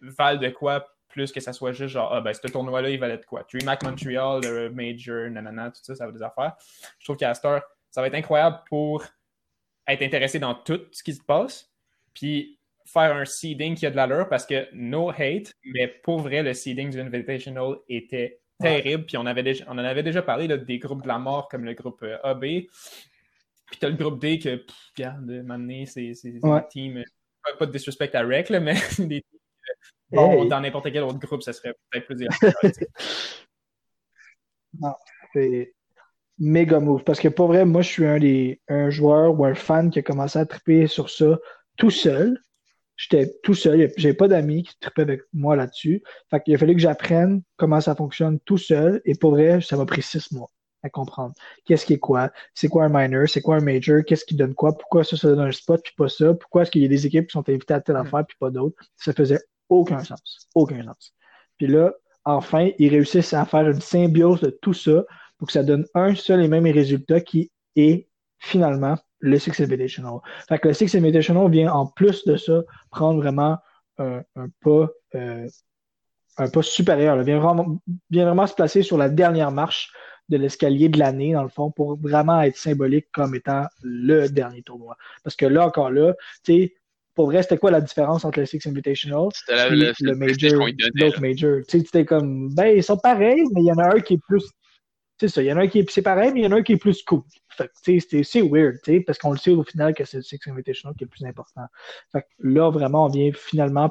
valent 0.00 0.40
de 0.40 0.48
quoi 0.48 0.84
plus 1.14 1.30
que 1.30 1.38
ça 1.38 1.52
soit 1.52 1.70
juste 1.70 1.94
genre, 1.94 2.12
ah, 2.12 2.20
ben, 2.20 2.34
ce 2.34 2.40
tournoi-là, 2.48 2.90
il 2.90 2.98
valait 2.98 3.18
de 3.18 3.24
quoi? 3.24 3.46
DreamHack 3.50 3.84
Montreal, 3.84 4.40
le 4.42 4.68
Major, 4.70 5.30
nanana, 5.30 5.70
tout 5.70 5.80
ça, 5.80 5.94
ça 5.94 6.06
va 6.06 6.12
des 6.12 6.22
affaires. 6.22 6.56
Je 6.98 7.04
trouve 7.04 7.16
qu'à 7.16 7.32
Star, 7.34 7.62
ça 7.88 8.00
va 8.00 8.08
être 8.08 8.16
incroyable 8.16 8.58
pour 8.68 9.04
être 9.86 10.02
intéressé 10.02 10.40
dans 10.40 10.56
tout 10.56 10.80
ce 10.90 11.04
qui 11.04 11.14
se 11.14 11.22
passe. 11.22 11.70
Puis 12.14 12.58
faire 12.84 13.14
un 13.14 13.24
seeding 13.24 13.76
qui 13.76 13.86
a 13.86 13.90
de 13.92 13.96
l'allure 13.96 14.28
parce 14.28 14.44
que 14.44 14.66
no 14.72 15.10
hate, 15.10 15.52
mais 15.64 15.86
pour 15.86 16.18
vrai, 16.18 16.42
le 16.42 16.52
seeding 16.52 16.90
du 16.90 17.00
Invitational 17.00 17.76
était 17.88 18.40
terrible. 18.58 19.06
Puis 19.06 19.16
on, 19.16 19.26
avait 19.26 19.44
déjà, 19.44 19.64
on 19.68 19.74
en 19.74 19.78
avait 19.78 20.02
déjà 20.02 20.20
parlé 20.20 20.48
des 20.48 20.78
groupes 20.80 21.02
de 21.02 21.08
la 21.08 21.18
mort 21.18 21.48
comme 21.48 21.64
le 21.64 21.74
groupe 21.74 22.02
euh, 22.02 22.18
AB. 22.24 22.40
Puis 22.40 23.78
t'as 23.78 23.88
le 23.88 23.94
groupe 23.94 24.18
D 24.18 24.40
que, 24.40 24.56
pff, 24.56 24.76
regarde, 24.96 25.30
maintenant, 25.44 25.84
c'est 25.86 26.12
un 26.42 26.60
team. 26.62 27.04
Pas, 27.58 27.66
de 27.66 27.72
disrespect 27.72 28.16
à 28.16 28.22
Rec, 28.22 28.48
là, 28.48 28.58
mais 28.58 28.74
des 28.98 29.22
Dans 30.14 30.60
n'importe 30.60 30.92
quel 30.92 31.02
autre 31.02 31.18
groupe, 31.18 31.42
ça 31.42 31.52
serait 31.52 31.74
peut-être 31.90 32.06
plus 32.06 32.16
Non, 34.80 34.94
c'est 35.32 35.74
méga 36.38 36.80
move. 36.80 37.04
Parce 37.04 37.20
que 37.20 37.28
pour 37.28 37.48
vrai, 37.48 37.64
moi, 37.64 37.82
je 37.82 37.88
suis 37.88 38.06
un, 38.06 38.18
des, 38.18 38.60
un 38.68 38.90
joueur 38.90 39.38
ou 39.38 39.44
un 39.44 39.54
fan 39.54 39.90
qui 39.90 39.98
a 40.00 40.02
commencé 40.02 40.38
à 40.38 40.46
triper 40.46 40.86
sur 40.86 41.10
ça 41.10 41.38
tout 41.76 41.90
seul. 41.90 42.40
J'étais 42.96 43.32
tout 43.42 43.54
seul, 43.54 43.92
j'avais 43.96 44.14
pas 44.14 44.28
d'amis 44.28 44.62
qui 44.62 44.78
tripaient 44.78 45.02
avec 45.02 45.22
moi 45.32 45.56
là-dessus. 45.56 46.02
Fait 46.30 46.40
qu'il 46.40 46.54
a 46.54 46.58
fallu 46.58 46.74
que 46.74 46.80
j'apprenne 46.80 47.42
comment 47.56 47.80
ça 47.80 47.96
fonctionne 47.96 48.38
tout 48.40 48.58
seul. 48.58 49.02
Et 49.04 49.16
pour 49.16 49.32
vrai, 49.32 49.60
ça 49.60 49.76
m'a 49.76 49.84
pris 49.84 50.02
six 50.02 50.30
mois 50.32 50.50
à 50.84 50.90
comprendre. 50.90 51.34
Qu'est-ce 51.64 51.86
qui 51.86 51.94
est 51.94 51.98
quoi? 51.98 52.30
C'est 52.54 52.68
quoi 52.68 52.84
un 52.84 52.88
minor? 52.88 53.28
C'est 53.28 53.40
quoi 53.40 53.56
un 53.56 53.60
major? 53.60 54.02
Qu'est-ce 54.06 54.24
qui 54.24 54.36
donne 54.36 54.54
quoi? 54.54 54.76
Pourquoi 54.76 55.02
ça, 55.02 55.16
ça 55.16 55.28
donne 55.28 55.40
un 55.40 55.50
spot 55.50 55.80
puis 55.82 55.94
pas 55.96 56.08
ça? 56.08 56.34
Pourquoi 56.34 56.62
est-ce 56.62 56.70
qu'il 56.70 56.82
y 56.82 56.84
a 56.84 56.88
des 56.88 57.06
équipes 57.06 57.26
qui 57.26 57.32
sont 57.32 57.48
invitées 57.48 57.74
à 57.74 57.80
telle 57.80 57.96
hmm. 57.96 58.06
affaire 58.06 58.26
puis 58.26 58.36
pas 58.38 58.50
d'autres? 58.50 58.76
Ça 58.96 59.12
faisait 59.12 59.40
aucun 59.68 60.02
sens. 60.02 60.48
Aucun 60.54 60.82
sens. 60.84 61.12
Puis 61.56 61.66
là, 61.66 61.92
enfin, 62.24 62.70
ils 62.78 62.88
réussissent 62.88 63.32
à 63.32 63.44
faire 63.44 63.68
une 63.68 63.80
symbiose 63.80 64.40
de 64.40 64.50
tout 64.50 64.74
ça 64.74 65.04
pour 65.38 65.46
que 65.46 65.52
ça 65.52 65.62
donne 65.62 65.86
un 65.94 66.14
seul 66.14 66.42
et 66.42 66.48
même 66.48 66.66
résultat 66.66 67.20
qui 67.20 67.50
est 67.76 68.08
finalement 68.38 68.96
le 69.20 69.38
Six 69.38 69.60
Invitational. 69.60 70.18
Fait 70.48 70.58
que 70.58 70.68
le 70.68 70.74
Six 70.74 70.94
Invitational 70.94 71.50
vient 71.50 71.72
en 71.72 71.86
plus 71.86 72.24
de 72.24 72.36
ça 72.36 72.62
prendre 72.90 73.20
vraiment 73.20 73.58
un, 73.98 74.22
pas 74.60 74.88
euh, 75.14 75.48
un 76.36 76.48
pas 76.48 76.62
supérieur. 76.62 77.16
Il 77.16 77.24
vient 77.24 77.38
vraiment, 77.38 77.78
vient 78.10 78.26
vraiment 78.26 78.46
se 78.46 78.54
placer 78.54 78.82
sur 78.82 78.98
la 78.98 79.08
dernière 79.08 79.50
marche 79.50 79.92
de 80.28 80.36
l'escalier 80.36 80.88
de 80.88 80.98
l'année, 80.98 81.32
dans 81.32 81.42
le 81.42 81.48
fond, 81.48 81.70
pour 81.70 81.96
vraiment 81.96 82.40
être 82.40 82.56
symbolique 82.56 83.06
comme 83.12 83.34
étant 83.34 83.66
le 83.82 84.28
dernier 84.28 84.62
tournoi. 84.62 84.96
Parce 85.22 85.36
que 85.36 85.46
là, 85.46 85.66
encore 85.66 85.90
là, 85.90 86.14
tu 86.44 86.52
sais, 86.52 86.74
pour 87.14 87.26
vrai, 87.26 87.42
c'était 87.42 87.58
quoi 87.58 87.70
la 87.70 87.80
différence 87.80 88.24
entre 88.24 88.40
le 88.40 88.46
Six 88.46 88.66
Invitational 88.66 89.28
et 89.48 89.52
le, 90.00 90.14
Major, 90.14 90.68
l'autre 90.94 91.20
Major? 91.20 91.60
Tu 91.68 91.78
sais, 91.78 91.84
c'était 91.84 92.04
comme, 92.04 92.52
ben, 92.54 92.76
ils 92.76 92.82
sont 92.82 92.96
pareils, 92.96 93.44
mais 93.54 93.62
il 93.62 93.66
y 93.66 93.72
en 93.72 93.78
a 93.78 93.94
un 93.94 94.00
qui 94.00 94.14
est 94.14 94.20
plus. 94.26 94.44
C'est 95.20 95.28
ça, 95.28 95.42
il 95.42 95.46
y 95.46 95.52
en 95.52 95.56
a 95.56 95.62
un 95.62 95.68
qui 95.68 95.78
est, 95.78 95.90
c'est 95.90 96.02
pareil, 96.02 96.32
mais 96.32 96.40
il 96.40 96.44
y 96.44 96.46
en 96.46 96.52
a 96.52 96.56
un 96.56 96.62
qui 96.62 96.72
est 96.72 96.76
plus 96.76 97.02
cool. 97.04 97.22
Fait 97.50 97.70
tu 97.84 98.00
sais, 98.00 98.24
c'est 98.24 98.42
weird, 98.42 98.74
tu 98.82 98.94
sais, 98.94 99.00
parce 99.00 99.18
qu'on 99.18 99.30
le 99.30 99.38
sait 99.38 99.52
au 99.52 99.62
final 99.62 99.94
que 99.94 100.04
c'est 100.04 100.16
le 100.16 100.22
Six 100.24 100.40
Invitational 100.46 100.96
qui 100.96 101.04
est 101.04 101.06
le 101.06 101.10
plus 101.10 101.24
important. 101.24 101.66
Fait 102.10 102.22
que 102.22 102.26
là, 102.40 102.70
vraiment, 102.70 103.04
on 103.04 103.08
vient 103.08 103.30
finalement 103.32 103.90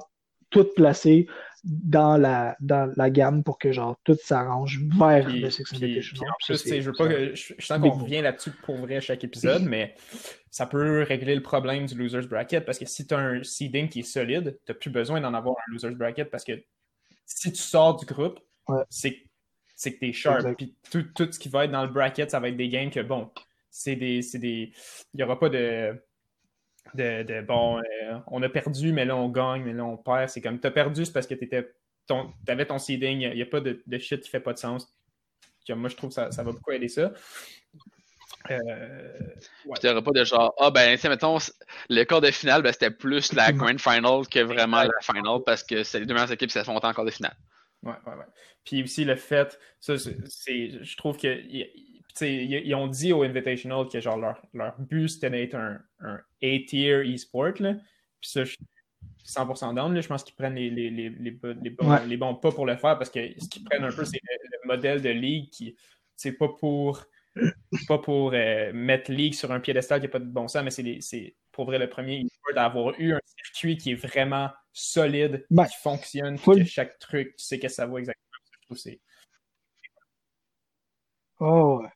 tout 0.49 0.67
placer 0.76 1.28
dans 1.64 2.18
la, 2.18 2.57
dans 2.59 2.91
la 2.97 3.09
gamme 3.09 3.43
pour 3.43 3.57
que 3.57 3.72
genre 3.72 3.97
tout 4.03 4.18
s'arrange 4.22 4.82
vers 4.99 5.28
le 5.28 5.45
en 5.45 5.49
plus, 5.49 6.68
je, 6.68 6.82
veux 6.82 6.93
pas 6.93 7.07
que, 7.07 7.36
je, 7.36 7.53
sens 7.59 7.80
qu'on 7.80 7.91
revient 7.91 8.22
là-dessus 8.22 8.51
pour 8.64 8.76
vrai 8.78 8.97
à 8.97 9.01
chaque 9.01 9.24
épisode, 9.24 9.64
mais 9.64 9.95
ça 10.51 10.66
peut 10.66 11.03
régler 11.03 11.36
le 11.36 11.41
problème 11.41 11.86
du 11.86 11.95
loser's 11.95 12.28
bracket 12.28 12.66
parce 12.66 12.78
que 12.78 12.86
si 12.86 13.07
tu 13.07 13.14
as 13.14 13.20
un 13.20 13.43
seeding 13.43 13.88
qui 13.88 14.01
est 14.01 14.03
solide, 14.03 14.59
tu 14.66 14.72
n'as 14.72 14.78
plus 14.78 14.89
besoin 14.89 15.22
d'en 15.22 15.34
avoir 15.34 15.55
un 15.55 15.72
loser's 15.72 15.95
bracket 15.95 16.30
parce 16.30 16.43
que 16.43 16.61
si 17.26 17.51
tu 17.51 17.61
sors 17.61 17.95
du 17.95 18.05
groupe, 18.05 18.41
c'est 18.89 19.14
que 19.14 19.99
tu 19.99 20.09
es 20.09 20.14
sharp. 20.14 20.45
Puis 20.57 20.76
tout, 20.91 21.03
tout, 21.16 21.32
ce 21.32 21.39
qui 21.39 21.47
va 21.47 21.66
être 21.66 21.72
dans 21.72 21.86
le 21.86 21.91
bracket, 21.91 22.30
ça 22.30 22.41
va 22.41 22.49
être 22.49 22.57
des 22.57 22.70
games 22.70 22.89
que 22.89 22.99
bon, 22.99 23.32
c'est 23.70 23.95
des... 23.95 24.22
Il 24.34 24.72
n'y 25.16 25.24
aura 25.24 25.39
pas 25.39 25.49
de 25.49 25.97
de, 26.95 27.41
bon, 27.41 27.79
euh, 27.79 28.19
on 28.27 28.41
a 28.43 28.49
perdu, 28.49 28.93
mais 28.93 29.05
là 29.05 29.15
on 29.15 29.29
gagne, 29.29 29.63
mais 29.63 29.73
là 29.73 29.85
on 29.85 29.97
perd. 29.97 30.29
C'est 30.29 30.41
comme, 30.41 30.59
tu 30.59 30.67
as 30.67 30.71
perdu, 30.71 31.05
c'est 31.05 31.13
parce 31.13 31.27
que 31.27 31.35
tu 31.35 31.55
avais 32.47 32.65
ton 32.65 32.79
seeding, 32.79 33.21
il 33.21 33.35
n'y 33.35 33.41
a, 33.41 33.45
pas 33.45 33.61
de, 33.61 33.81
shit 33.99 34.21
qui 34.21 34.29
fait 34.29 34.39
pas 34.39 34.53
de 34.53 34.59
sens. 34.59 34.93
Moi, 35.69 35.87
je 35.87 35.95
trouve 35.95 36.09
que 36.09 36.15
ça, 36.15 36.29
ça 36.31 36.43
va 36.43 36.51
beaucoup 36.51 36.71
aider 36.71 36.89
ça. 36.89 37.13
Euh, 38.51 38.57
ouais. 39.65 39.77
Tu 39.79 39.87
pas 39.87 40.11
de 40.11 40.23
genre, 40.23 40.53
ah 40.59 40.69
ben, 40.69 40.97
mettons, 41.05 41.37
le 41.89 42.03
quart 42.03 42.21
de 42.21 42.31
finale, 42.31 42.61
ben, 42.61 42.73
c'était 42.73 42.91
plus 42.91 43.31
la 43.33 43.53
grand 43.53 43.79
final 43.79 44.27
que 44.27 44.39
vraiment 44.39 44.83
la 44.83 44.99
final 45.01 45.39
parce 45.45 45.63
que 45.63 45.83
c'est 45.83 46.01
les 46.01 46.05
deux 46.05 46.13
meilleures 46.13 46.31
équipes 46.31 46.49
qui 46.49 46.59
se 46.59 46.63
font 46.63 46.75
encore 46.75 47.05
de 47.05 47.11
finale. 47.11 47.35
Ouais, 47.83 47.93
ouais, 48.05 48.13
ouais. 48.13 48.25
Puis 48.65 48.83
aussi 48.83 49.05
le 49.05 49.15
fait, 49.15 49.59
ça, 49.79 49.95
c'est, 49.97 50.83
je 50.83 50.97
trouve 50.97 51.17
que 51.17 51.27
ils, 52.22 52.76
ont 52.76 52.88
dit 52.88 53.14
au 53.14 53.24
Invitational 53.24 53.88
que 53.88 53.99
genre 53.99 54.18
leur, 54.18 54.41
leur 54.53 54.80
but 54.80 55.09
c'était 55.09 55.30
d'être 55.30 55.55
un, 55.55 55.80
un 55.99 56.20
A-tier 56.41 57.03
e-sport. 57.03 57.53
Puis 57.53 57.70
ça, 58.22 58.43
je 58.43 58.51
suis 58.51 58.66
100% 59.26 59.76
down. 59.76 59.93
Là. 59.93 60.01
Je 60.01 60.07
pense 60.07 60.24
qu'ils 60.24 60.36
prennent 60.36 60.55
les, 60.55 60.70
les, 60.70 60.89
les, 60.89 61.09
les, 61.09 61.32
bons, 61.32 62.05
les, 62.05 62.18
bons, 62.18 62.36
pas 62.36 62.51
pour 62.51 62.66
le 62.66 62.76
faire 62.76 62.97
parce 62.97 63.09
que 63.09 63.20
ce 63.39 63.47
qu'ils 63.47 63.64
prennent 63.64 63.84
un 63.84 63.91
peu, 63.91 64.05
c'est 64.05 64.20
le, 64.24 64.68
modèle 64.68 65.01
de 65.01 65.09
ligue 65.09 65.49
qui, 65.49 65.76
c'est 66.16 66.32
pas 66.32 66.47
pour 66.47 67.05
pas 67.88 67.97
pour 67.97 68.32
euh, 68.34 68.72
mettre 68.74 69.11
League 69.11 69.34
sur 69.34 69.51
un 69.51 69.59
piédestal 69.59 69.99
qui 69.99 70.05
n'a 70.05 70.11
pas 70.11 70.20
de 70.20 70.26
bon 70.26 70.47
sens, 70.47 70.64
mais 70.64 71.01
c'est 71.01 71.36
pour 71.51 71.66
vrai 71.66 71.80
le 71.80 71.89
premier 71.89 72.24
e-sport 72.24 72.53
d'avoir 72.53 72.93
eu 72.99 73.14
un 73.14 73.20
circuit 73.26 73.76
qui 73.76 73.91
est 73.91 73.95
vraiment 73.95 74.49
solide, 74.72 75.45
qui 75.49 75.78
fonctionne, 75.82 76.38
qui 76.39 76.66
chaque 76.66 76.99
truc, 76.99 77.36
tu 77.36 77.43
sais 77.43 77.59
que 77.59 77.68
ça 77.68 77.88
vaut 77.88 77.97
exactement. 77.97 78.38
Je 78.51 78.66
trouve 78.68 78.78
c'est. 78.78 78.99
Oh, 81.39 81.82
ouais. 81.82 81.89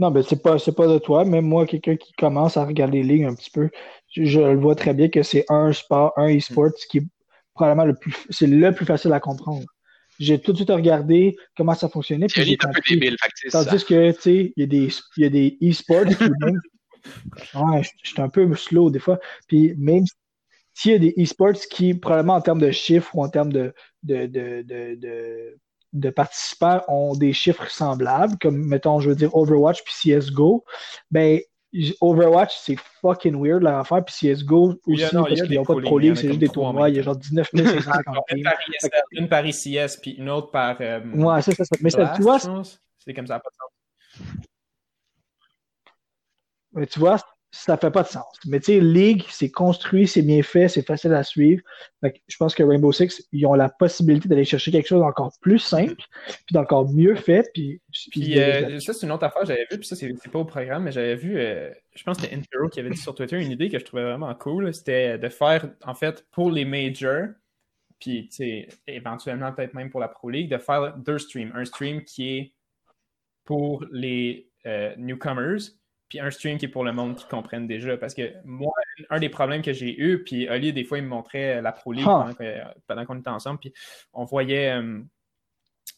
Non, 0.00 0.10
ben 0.10 0.22
c'est 0.22 0.42
pas, 0.42 0.58
c'est 0.58 0.74
pas 0.74 0.88
de 0.88 0.98
toi. 0.98 1.26
Même 1.26 1.44
moi, 1.44 1.66
quelqu'un 1.66 1.94
qui 1.94 2.14
commence 2.14 2.56
à 2.56 2.64
regarder 2.64 3.02
les 3.02 3.16
lignes 3.16 3.26
un 3.26 3.34
petit 3.34 3.50
peu, 3.50 3.68
je, 4.10 4.40
le 4.40 4.58
vois 4.58 4.74
très 4.74 4.94
bien 4.94 5.10
que 5.10 5.22
c'est 5.22 5.44
un 5.50 5.74
sport, 5.74 6.14
un 6.16 6.34
e-sport 6.34 6.70
qui 6.90 6.98
est 6.98 7.06
probablement 7.52 7.84
le 7.84 7.94
plus, 7.94 8.14
c'est 8.30 8.46
le 8.46 8.72
plus 8.72 8.86
facile 8.86 9.12
à 9.12 9.20
comprendre. 9.20 9.66
J'ai 10.18 10.40
tout 10.40 10.52
de 10.52 10.56
suite 10.56 10.70
regardé 10.70 11.36
comment 11.54 11.74
ça 11.74 11.90
fonctionnait. 11.90 12.28
Puis 12.28 12.44
j'ai 12.44 12.56
compris. 12.56 12.94
Débile, 12.94 13.16
Tandis 13.50 13.84
que, 13.84 14.12
tu 14.12 14.20
sais, 14.22 14.52
il 14.56 14.60
y 14.60 14.62
a 14.62 14.66
des, 14.66 14.88
il 15.18 15.22
y 15.22 15.26
a 15.26 15.28
des 15.28 15.58
e-sports 15.62 16.06
qui 16.18 16.30
même. 16.40 16.60
Ouais, 17.54 17.82
j'étais 18.02 18.22
un 18.22 18.30
peu 18.30 18.54
slow 18.54 18.90
des 18.90 19.00
fois. 19.00 19.18
Puis 19.48 19.74
même 19.76 20.04
s'il 20.72 20.92
y 20.92 20.94
a 20.94 20.98
des 20.98 21.14
e-sports 21.18 21.60
qui, 21.70 21.92
probablement 21.92 22.36
en 22.36 22.40
termes 22.40 22.60
de 22.60 22.70
chiffres 22.70 23.14
ou 23.14 23.22
en 23.22 23.28
termes 23.28 23.52
de, 23.52 23.74
de, 24.02 24.24
de, 24.24 24.62
de 24.62 24.94
de 24.94 25.58
participants 26.10 26.82
ont 26.88 27.14
des 27.14 27.32
chiffres 27.32 27.68
semblables, 27.70 28.36
comme 28.38 28.56
mettons, 28.56 29.00
je 29.00 29.10
veux 29.10 29.16
dire 29.16 29.34
Overwatch 29.34 29.82
puis 29.84 29.94
CSGO, 29.94 30.64
ben 31.10 31.40
Overwatch, 32.00 32.56
c'est 32.58 32.76
fucking 33.00 33.40
weird 33.40 33.62
leur 33.62 33.78
affaire, 33.78 34.04
puis 34.04 34.14
CSGO 34.14 34.80
aussi, 34.86 35.02
parce 35.12 35.42
qu'ils 35.42 35.54
n'ont 35.54 35.64
pas 35.64 35.74
de 35.74 35.80
Pro 35.82 35.98
League, 35.98 36.16
c'est 36.16 36.28
juste 36.28 36.40
des 36.40 36.48
tournois, 36.48 36.88
il 36.88 36.96
y 36.96 36.98
a 36.98 37.02
genre 37.02 37.16
19 37.16 37.48
550 37.52 38.16
Une 39.12 39.28
par 39.28 39.46
ICS, 39.46 40.00
puis 40.02 40.12
une 40.12 40.30
autre 40.30 40.50
par. 40.50 40.76
Euh, 40.80 41.00
ouais, 41.12 41.42
c'est 41.42 41.54
ça. 41.54 41.64
Mais 41.80 41.90
tu 41.90 42.22
vois. 42.22 42.38
C'est 42.98 43.14
comme 43.14 43.26
ça, 43.26 43.38
pas 43.38 43.48
de 43.50 43.54
sens. 43.54 44.40
Mais 46.72 46.86
tu 46.86 46.98
vois, 46.98 47.18
ça 47.52 47.76
fait 47.76 47.90
pas 47.90 48.02
de 48.02 48.08
sens. 48.08 48.38
Mais 48.46 48.60
tu 48.60 48.66
sais, 48.66 48.80
League, 48.80 49.24
c'est 49.28 49.50
construit, 49.50 50.06
c'est 50.06 50.22
bien 50.22 50.42
fait, 50.42 50.68
c'est 50.68 50.86
facile 50.86 51.12
à 51.14 51.24
suivre. 51.24 51.62
je 52.02 52.36
pense 52.38 52.54
que 52.54 52.62
Rainbow 52.62 52.92
Six, 52.92 53.26
ils 53.32 53.44
ont 53.46 53.54
la 53.54 53.68
possibilité 53.68 54.28
d'aller 54.28 54.44
chercher 54.44 54.70
quelque 54.70 54.86
chose 54.86 55.00
d'encore 55.00 55.32
plus 55.40 55.58
simple, 55.58 55.96
puis 56.26 56.52
d'encore 56.52 56.92
mieux 56.92 57.16
fait. 57.16 57.50
Puis, 57.52 57.80
puis 58.12 58.38
euh, 58.38 58.78
ça, 58.78 58.92
c'est 58.92 59.06
une 59.06 59.12
autre 59.12 59.24
affaire 59.24 59.42
que 59.42 59.48
j'avais 59.48 59.66
vu, 59.70 59.78
puis 59.78 59.86
ça, 59.86 59.96
c'est 59.96 60.30
pas 60.30 60.38
au 60.38 60.44
programme, 60.44 60.84
mais 60.84 60.92
j'avais 60.92 61.16
vu, 61.16 61.38
euh, 61.38 61.70
je 61.94 62.02
pense 62.04 62.18
que 62.18 62.22
c'était 62.22 62.36
Intero 62.36 62.68
qui 62.68 62.80
avait 62.80 62.90
dit 62.90 62.96
sur 62.96 63.14
Twitter 63.14 63.40
une 63.40 63.50
idée 63.50 63.68
que 63.68 63.78
je 63.78 63.84
trouvais 63.84 64.04
vraiment 64.04 64.34
cool. 64.34 64.72
C'était 64.72 65.18
de 65.18 65.28
faire, 65.28 65.68
en 65.84 65.94
fait, 65.94 66.24
pour 66.30 66.52
les 66.52 66.64
majors, 66.64 67.28
puis 67.98 68.28
tu 68.28 68.36
sais, 68.36 68.68
éventuellement 68.86 69.52
peut-être 69.52 69.74
même 69.74 69.90
pour 69.90 70.00
la 70.00 70.08
Pro 70.08 70.30
League, 70.30 70.50
de 70.50 70.58
faire 70.58 70.96
deux 70.96 71.18
streams. 71.18 71.52
Un 71.54 71.64
stream 71.64 72.04
qui 72.04 72.38
est 72.38 72.54
pour 73.44 73.84
les 73.90 74.48
euh, 74.66 74.94
newcomers, 74.96 75.60
puis 76.10 76.18
un 76.18 76.30
stream 76.30 76.58
qui 76.58 76.66
est 76.66 76.68
pour 76.68 76.84
le 76.84 76.92
monde 76.92 77.16
qui 77.16 77.24
comprenne 77.26 77.66
déjà. 77.68 77.96
Parce 77.96 78.14
que 78.14 78.34
moi, 78.44 78.72
un 79.08 79.20
des 79.20 79.28
problèmes 79.28 79.62
que 79.62 79.72
j'ai 79.72 79.98
eu, 79.98 80.22
puis 80.24 80.50
Oli, 80.50 80.72
des 80.72 80.84
fois, 80.84 80.98
il 80.98 81.04
me 81.04 81.08
montrait 81.08 81.62
la 81.62 81.72
Pro 81.72 81.92
League 81.92 82.04
ah. 82.06 82.28
pendant, 82.86 83.06
qu'on 83.06 83.18
était 83.18 83.30
ensemble, 83.30 83.60
puis 83.60 83.72
on 84.12 84.24
voyait. 84.24 84.72
Euh, 84.72 85.00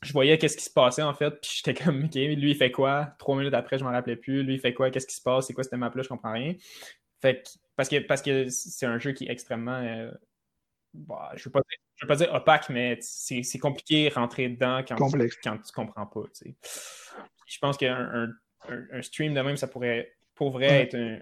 je 0.03 0.13
voyais 0.13 0.37
qu'est-ce 0.37 0.57
qui 0.57 0.65
se 0.65 0.71
passait 0.71 1.03
en 1.03 1.15
fait, 1.15 1.31
puis 1.41 1.51
j'étais 1.57 1.75
comme, 1.75 2.05
OK, 2.05 2.15
lui 2.15 2.51
il 2.51 2.57
fait 2.57 2.73
quoi? 2.73 3.15
Trois 3.19 3.37
minutes 3.37 3.55
après, 3.55 3.79
je 3.79 3.85
m'en 3.85 3.91
rappelais 3.91 4.17
plus. 4.17 4.43
Lui 4.43 4.55
il 4.55 4.61
fait 4.61 4.75
quoi? 4.75 4.91
Qu'est-ce 4.91 5.07
qui 5.07 5.15
se 5.15 5.23
passe? 5.23 5.47
C'est 5.47 5.55
quoi 5.55 5.65
cette 5.65 5.75
map-là? 5.75 6.03
Je 6.03 6.09
comprends 6.09 6.33
rien. 6.33 6.55
Fait 7.21 7.43
que, 7.43 7.49
parce 7.77 7.89
que 7.89 8.01
parce 8.01 8.21
que 8.21 8.49
c'est 8.49 8.87
un 8.87 8.99
jeu 8.99 9.13
qui 9.13 9.27
est 9.27 9.31
extrêmement. 9.31 9.79
Euh, 9.79 10.11
bah, 10.93 11.31
je 11.37 11.49
ne 11.49 11.55
veux, 11.55 11.63
veux, 12.03 12.09
pas 12.09 12.17
dire 12.17 12.35
opaque, 12.35 12.69
mais 12.69 12.99
c'est 13.01 13.59
compliqué 13.59 14.11
rentrer 14.11 14.49
dedans 14.49 14.83
quand, 14.87 14.97
tu, 15.09 15.31
quand 15.43 15.57
tu 15.57 15.73
comprends 15.73 16.07
pas. 16.07 16.23
Je 17.47 17.59
pense 17.61 17.79
qu'un 17.79 18.29
un, 18.69 19.03
stream 19.03 19.35
de 19.35 19.41
même, 19.41 19.57
ça 19.57 19.67
pourrait 19.67 20.13
pour 20.35 20.51
vrai 20.51 20.83
être 20.83 20.95
un, 20.95 21.19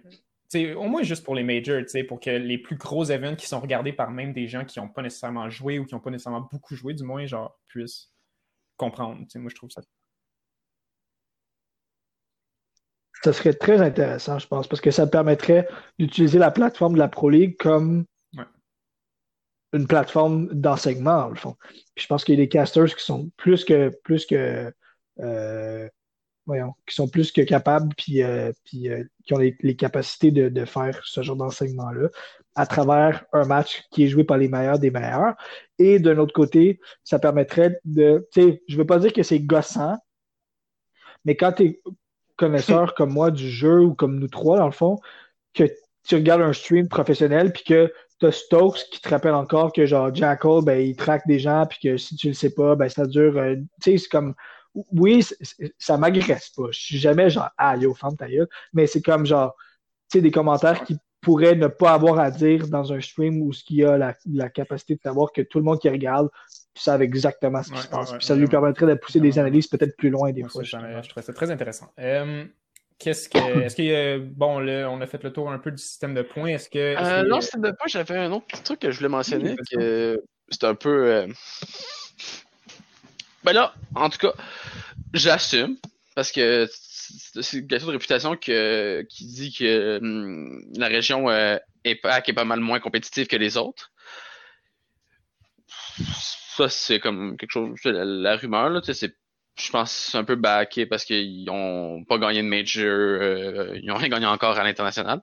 au 0.74 0.84
moins 0.84 1.03
juste 1.03 1.24
pour 1.24 1.34
les 1.34 1.45
majors, 1.45 1.82
pour 2.09 2.20
que 2.20 2.30
les 2.30 2.59
plus 2.59 2.76
gros 2.76 3.05
événements 3.05 3.36
qui 3.36 3.47
sont 3.47 3.61
regardés 3.61 3.93
par 3.93 4.11
même 4.11 4.32
des 4.32 4.49
gens 4.49 4.64
qui 4.64 4.80
n'ont 4.80 4.88
pas 4.88 5.03
nécessairement 5.03 5.49
joué 5.49 5.78
ou 5.78 5.84
qui 5.84 5.95
n'ont 5.95 6.01
pas 6.01 6.11
nécessairement 6.11 6.49
beaucoup 6.51 6.74
joué, 6.74 6.95
du 6.95 7.05
moins, 7.05 7.24
genre, 7.26 7.59
puissent 7.68 8.12
comprendre. 8.76 9.20
moi, 9.36 9.51
je 9.51 9.55
trouve 9.55 9.70
ça. 9.70 9.82
Ça 13.22 13.32
serait 13.34 13.53
très 13.53 13.80
intéressant, 13.82 14.38
je 14.38 14.47
pense, 14.47 14.66
parce 14.66 14.80
que 14.80 14.91
ça 14.91 15.07
permettrait 15.07 15.68
d'utiliser 15.99 16.38
la 16.38 16.51
plateforme 16.51 16.95
de 16.95 16.99
la 16.99 17.09
Pro 17.09 17.28
League 17.28 17.57
comme 17.59 18.07
une 19.72 19.86
plateforme 19.86 20.49
d'enseignement, 20.49 21.28
le 21.28 21.36
fond. 21.36 21.57
Puis 21.95 22.03
je 22.03 22.07
pense 22.07 22.24
qu'il 22.24 22.34
y 22.34 22.38
a 22.38 22.43
des 22.43 22.49
casters 22.49 22.95
qui 22.95 23.05
sont 23.05 23.30
plus 23.36 23.64
que 23.64 23.91
plus 24.03 24.26
que 24.26 24.72
euh, 25.20 25.88
voyons, 26.47 26.74
qui 26.86 26.95
sont 26.95 27.09
plus 27.09 27.32
que 27.32 27.43
capables 27.43 27.95
puis, 27.97 28.22
euh, 28.22 28.53
puis 28.64 28.88
euh, 28.88 29.05
qui 29.24 29.34
ont 29.34 29.38
les, 29.38 29.76
capacités 29.76 30.30
de, 30.30 30.64
faire 30.64 31.01
ce 31.05 31.22
genre 31.22 31.36
d'enseignement-là 31.36 32.09
à 32.57 32.66
travers 32.66 33.24
un 33.32 33.45
match 33.45 33.84
qui 33.91 34.05
est 34.05 34.09
joué 34.09 34.24
par 34.24 34.38
les 34.38 34.49
meilleurs 34.49 34.78
des 34.78 34.91
meilleurs. 34.91 35.34
Et 35.78 35.99
d'un 35.99 36.18
autre 36.18 36.32
côté, 36.32 36.80
ça 37.05 37.18
permettrait 37.18 37.78
de, 37.84 38.28
tu 38.32 38.43
sais, 38.43 38.62
je 38.68 38.76
veux 38.76 38.86
pas 38.86 38.99
dire 38.99 39.12
que 39.12 39.22
c'est 39.22 39.41
gossant, 39.41 39.97
mais 41.24 41.36
quand 41.36 41.53
tu 41.53 41.64
es 41.64 41.80
connaisseur 42.36 42.95
comme 42.97 43.12
moi 43.12 43.30
du 43.30 43.49
jeu 43.49 43.80
ou 43.80 43.95
comme 43.95 44.18
nous 44.18 44.28
trois, 44.28 44.59
dans 44.59 44.66
le 44.66 44.72
fond, 44.72 44.99
que 45.55 45.64
tu 46.05 46.14
regardes 46.14 46.43
un 46.43 46.53
stream 46.53 46.88
professionnel 46.88 47.53
puis 47.53 47.64
que 47.64 47.93
t'as 48.20 48.30
Stokes 48.30 48.86
qui 48.91 49.01
te 49.01 49.09
rappelle 49.09 49.34
encore 49.34 49.72
que 49.72 49.86
genre 49.86 50.14
Jackal, 50.14 50.62
ben, 50.62 50.78
il 50.78 50.95
traque 50.95 51.26
des 51.26 51.38
gens, 51.38 51.66
puis 51.66 51.78
que 51.82 51.97
si 51.97 52.16
tu 52.16 52.28
le 52.28 52.34
sais 52.34 52.55
pas, 52.55 52.76
ben 52.76 52.88
ça 52.88 53.07
dure. 53.07 53.36
Euh, 53.38 53.57
tu 53.80 53.93
sais, 53.93 53.99
c'est 53.99 54.09
comme. 54.09 54.34
Oui, 54.74 55.24
ça 55.78 55.98
m'agresse 55.98 56.50
pas. 56.50 56.68
Je 56.70 56.78
suis 56.78 56.98
jamais 56.98 57.30
genre 57.30 57.50
Ah 57.56 57.76
yo, 57.76 57.94
femme 57.94 58.16
ta 58.16 58.28
gueule. 58.28 58.48
Mais 58.72 58.86
c'est 58.86 59.02
comme 59.02 59.26
genre, 59.26 59.54
tu 60.10 60.18
sais, 60.18 60.22
des 60.22 60.30
commentaires 60.30 60.84
qui 60.84 60.98
pourraient 61.20 61.56
ne 61.56 61.66
pas 61.66 61.92
avoir 61.92 62.18
à 62.18 62.30
dire 62.30 62.68
dans 62.68 62.92
un 62.92 63.00
stream 63.00 63.42
où 63.42 63.52
ce 63.52 63.62
qui 63.64 63.84
a 63.84 63.98
la, 63.98 64.16
la, 64.32 64.48
capacité 64.48 64.94
de 64.94 65.00
savoir 65.02 65.32
que 65.32 65.42
tout 65.42 65.58
le 65.58 65.64
monde 65.64 65.78
qui 65.78 65.88
regarde 65.88 66.30
savent 66.74 67.02
exactement 67.02 67.62
ce 67.62 67.72
qui 67.72 67.78
se 67.78 67.88
passe. 67.88 68.12
puis 68.12 68.24
ça 68.24 68.34
lui 68.34 68.46
permettrait 68.46 68.86
de 68.86 68.94
pousser 68.94 69.20
des 69.20 69.38
analyses 69.38 69.66
peut-être 69.66 69.96
plus 69.96 70.08
loin 70.08 70.32
des 70.32 70.44
fois. 70.44 70.62
Je, 70.62 71.08
trouve 71.08 71.22
ça 71.22 71.32
très 71.32 71.50
intéressant. 71.50 71.92
Euh, 71.98 72.44
Qu'est-ce 72.98 73.28
que. 73.28 73.38
Est-ce 73.64 73.76
que. 73.76 74.18
Bon, 74.18 74.60
là, 74.60 74.88
on 74.90 75.00
a 75.00 75.06
fait 75.06 75.22
le 75.24 75.32
tour 75.32 75.50
un 75.50 75.58
peu 75.58 75.70
du 75.72 75.82
système 75.82 76.14
de 76.14 76.22
points. 76.22 76.50
Est-ce 76.50 76.68
que. 76.68 76.78
euh, 76.78 77.22
non, 77.26 77.36
le 77.36 77.42
système 77.42 77.62
de 77.62 77.70
points, 77.70 77.86
j'avais 77.88 78.16
un 78.16 78.30
autre 78.30 78.46
petit 78.46 78.62
truc 78.62 78.80
que 78.80 78.90
je 78.90 78.98
voulais 78.98 79.08
mentionner. 79.08 79.56
que 79.72 80.22
c'est 80.50 80.64
un 80.64 80.74
peu. 80.74 81.06
Euh, 81.06 81.26
ben 83.45 83.53
là, 83.53 83.74
en 83.95 84.11
tout 84.11 84.18
cas, 84.18 84.32
j'assume. 85.14 85.76
Parce 86.14 86.32
que 86.32 86.68
c'est 86.70 87.59
une 87.59 87.68
question 87.68 87.88
de 87.88 87.93
réputation 87.93 88.36
que, 88.36 89.07
qui 89.09 89.26
dit 89.26 89.53
que 89.53 89.99
hum, 89.99 90.62
la 90.76 90.88
région 90.88 91.30
euh, 91.30 91.57
EPAC 91.84 92.28
est 92.28 92.34
pas 92.34 92.45
mal 92.45 92.61
moins 92.61 92.80
compétitive 92.80 93.26
que 93.26 93.36
les 93.36 93.57
autres. 93.57 93.93
Ça, 96.57 96.68
c'est 96.68 97.01
comme 97.01 97.36
quelque 97.36 97.53
chose. 97.53 97.78
La, 97.84 98.05
la 98.05 98.36
rumeur, 98.36 98.70
là, 98.70 98.80
c'est 98.82 99.14
je 99.59 99.70
pense 99.70 99.93
c'est 99.93 100.18
un 100.18 100.24
peu 100.24 100.36
backé 100.36 100.86
parce 100.86 101.05
qu'ils 101.05 101.45
n'ont 101.45 102.05
pas 102.05 102.18
gagné 102.18 102.43
de 102.43 102.49
major, 102.49 102.84
euh, 102.84 103.78
ils 103.80 103.86
n'ont 103.86 103.97
rien 103.97 104.09
gagné 104.09 104.26
encore 104.26 104.59
à 104.59 104.64
l'international. 104.64 105.20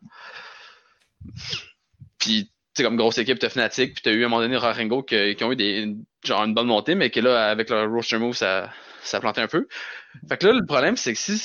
Puis, 2.19 2.51
tu 2.77 2.83
comme 2.83 2.95
grosse 2.95 3.17
équipe, 3.17 3.39
t'as 3.39 3.49
Fnatic, 3.49 3.93
puis 3.93 4.01
t'as 4.03 4.11
eu 4.11 4.23
à 4.23 4.27
un 4.27 4.29
moment 4.29 4.41
donné 4.41 4.57
Raringo 4.57 5.03
qui, 5.03 5.35
qui, 5.35 5.43
ont 5.43 5.51
eu 5.51 5.55
des, 5.55 5.95
genre 6.23 6.43
une 6.43 6.53
bonne 6.53 6.67
montée, 6.67 6.95
mais 6.95 7.09
que 7.09 7.19
là, 7.19 7.49
avec 7.49 7.69
leur 7.69 7.89
roster 7.89 8.17
move, 8.17 8.35
ça, 8.35 8.71
ça 9.01 9.17
a 9.17 9.19
planté 9.19 9.41
un 9.41 9.47
peu. 9.47 9.67
Fait 10.29 10.37
que 10.37 10.47
là, 10.47 10.53
le 10.53 10.65
problème, 10.65 10.95
c'est 10.95 11.13
que 11.13 11.19
si, 11.19 11.37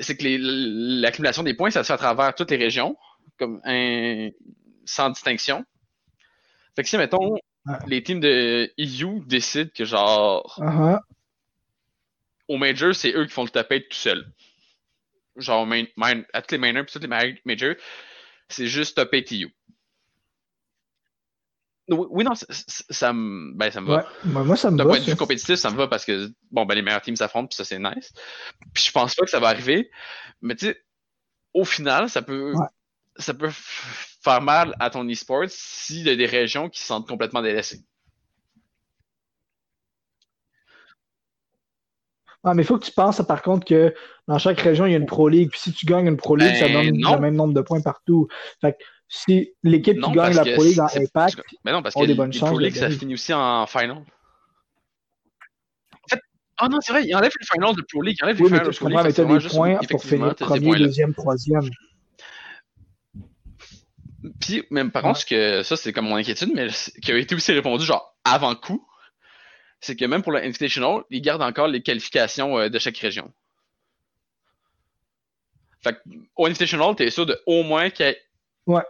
c'est 0.00 0.16
que 0.16 0.24
l'accumulation 1.00 1.42
des 1.42 1.54
points, 1.54 1.70
ça 1.70 1.82
se 1.82 1.88
fait 1.88 1.94
à 1.94 1.98
travers 1.98 2.34
toutes 2.34 2.50
les 2.50 2.56
régions, 2.56 2.96
comme 3.38 3.60
un, 3.64 4.30
sans 4.84 5.10
distinction. 5.10 5.64
Fait 6.76 6.82
que 6.82 6.88
si, 6.88 6.96
mettons, 6.96 7.36
les 7.86 8.02
teams 8.02 8.20
de 8.20 8.70
EU 8.78 9.20
décident 9.26 9.70
que 9.74 9.84
genre, 9.84 10.58
uh-huh 10.60 10.98
au 12.48 12.56
major, 12.56 12.94
c'est 12.94 13.14
eux 13.14 13.26
qui 13.26 13.32
font 13.32 13.44
le 13.44 13.50
tapet 13.50 13.82
tout 13.82 13.96
seul. 13.96 14.26
Genre, 15.36 15.66
main, 15.66 15.84
à 16.32 16.42
tous 16.42 16.52
les 16.52 16.58
minors 16.58 16.84
puis 16.84 16.92
tous 16.94 17.06
les 17.06 17.34
majors, 17.44 17.74
c'est 18.48 18.66
juste 18.66 18.96
taper 18.96 19.22
TU. 19.22 19.54
Oui, 21.88 22.22
non, 22.22 22.32
ça, 22.34 23.12
me, 23.12 23.54
ben, 23.54 23.70
ça 23.70 23.80
me 23.80 23.86
va. 23.86 24.06
moi, 24.24 24.56
ça 24.56 24.70
me 24.70 24.76
va. 24.76 24.84
D'un 24.84 24.90
point 24.90 25.00
de 25.00 25.04
vue 25.04 25.16
compétitif, 25.16 25.56
ça 25.56 25.70
me 25.70 25.76
va 25.76 25.88
parce 25.88 26.04
que, 26.04 26.30
bon, 26.50 26.66
ben, 26.66 26.74
les 26.74 26.82
meilleurs 26.82 27.00
teams 27.00 27.16
s'affrontent, 27.16 27.48
puis 27.48 27.56
ça, 27.56 27.64
c'est 27.64 27.78
nice. 27.78 28.12
Puis 28.74 28.84
je 28.84 28.92
pense 28.92 29.14
pas 29.14 29.24
que 29.24 29.30
ça 29.30 29.40
va 29.40 29.48
arriver. 29.48 29.90
Mais 30.42 30.54
tu 30.54 30.66
sais, 30.66 30.82
au 31.54 31.64
final, 31.64 32.10
ça 32.10 32.20
peut, 32.20 32.52
ça 33.16 33.32
peut 33.32 33.50
faire 33.52 34.42
mal 34.42 34.74
à 34.80 34.90
ton 34.90 35.08
e-sport 35.08 35.44
s'il 35.48 36.06
y 36.06 36.10
a 36.10 36.16
des 36.16 36.26
régions 36.26 36.68
qui 36.68 36.80
se 36.80 36.86
sentent 36.86 37.08
complètement 37.08 37.40
délaissées. 37.40 37.80
Ah, 42.44 42.54
mais 42.54 42.62
il 42.62 42.66
faut 42.66 42.78
que 42.78 42.84
tu 42.84 42.92
penses, 42.92 43.20
par 43.26 43.42
contre, 43.42 43.66
que 43.66 43.94
dans 44.26 44.38
chaque 44.38 44.60
région, 44.60 44.86
il 44.86 44.92
y 44.92 44.94
a 44.94 44.98
une 44.98 45.06
Pro 45.06 45.28
League. 45.28 45.50
Puis 45.50 45.60
si 45.60 45.72
tu 45.72 45.86
gagnes 45.86 46.06
une 46.06 46.16
Pro 46.16 46.36
League, 46.36 46.54
ça 46.54 46.68
ben, 46.68 46.90
donne 46.90 47.14
le 47.14 47.20
même 47.20 47.34
nombre 47.34 47.52
de 47.52 47.60
points 47.60 47.80
partout. 47.80 48.28
Fait 48.60 48.72
que 48.72 48.78
si 49.08 49.50
l'équipe 49.62 50.00
qui 50.00 50.12
gagne 50.12 50.34
la 50.34 50.44
Pro 50.44 50.62
League 50.62 50.80
en 50.80 50.86
Impact 50.86 51.40
mais 51.64 51.72
non, 51.72 51.82
parce 51.82 51.94
que 51.94 52.32
chances. 52.32 52.50
Pro 52.50 52.58
League, 52.58 52.74
ça 52.74 52.90
finit 52.90 53.14
aussi 53.14 53.32
en 53.32 53.66
final. 53.66 54.04
En 55.92 56.08
fait, 56.08 56.20
ah 56.58 56.68
non, 56.68 56.78
c'est 56.80 56.92
vrai, 56.92 57.04
il 57.04 57.14
enlève 57.14 57.32
le 57.38 57.46
final 57.46 57.74
de 57.74 57.82
Pro 57.82 58.02
League. 58.02 58.16
Il 58.20 58.24
enlève 58.24 58.40
oui, 58.40 58.50
mais 58.50 58.60
tu 58.60 58.78
comprends, 58.78 59.02
mais 59.02 59.12
tu 59.12 59.20
as 59.20 59.24
des 59.24 59.48
points 59.48 59.78
pour 59.90 60.04
finir 60.04 60.34
premier, 60.34 60.78
deuxième, 60.78 61.14
troisième. 61.14 61.68
Puis, 64.40 64.64
même 64.70 64.90
par 64.90 65.02
contre, 65.02 65.24
que 65.24 65.62
ça, 65.62 65.76
c'est 65.76 65.92
comme 65.92 66.06
mon 66.06 66.16
inquiétude, 66.16 66.50
mais 66.54 66.68
qui 67.02 67.12
a 67.12 67.16
été 67.16 67.34
aussi 67.34 67.52
répondu 67.52 67.84
genre 67.84 68.18
avant 68.24 68.54
coup 68.54 68.84
c'est 69.80 69.96
que 69.96 70.04
même 70.04 70.22
pour 70.22 70.32
le 70.32 70.42
Invitational, 70.42 71.02
ils 71.10 71.22
gardent 71.22 71.42
encore 71.42 71.68
les 71.68 71.82
qualifications 71.82 72.58
euh, 72.58 72.68
de 72.68 72.78
chaque 72.78 72.98
région. 72.98 73.32
Fait 75.82 75.94
que, 75.94 76.00
au 76.36 76.46
Invitational, 76.46 76.96
tu 76.96 77.04
es 77.04 77.10
sûr 77.10 77.26
de 77.26 77.40
au 77.46 77.62
moins 77.62 77.90
qu'il 77.90 78.06
y 78.06 78.08
ait 78.08 78.20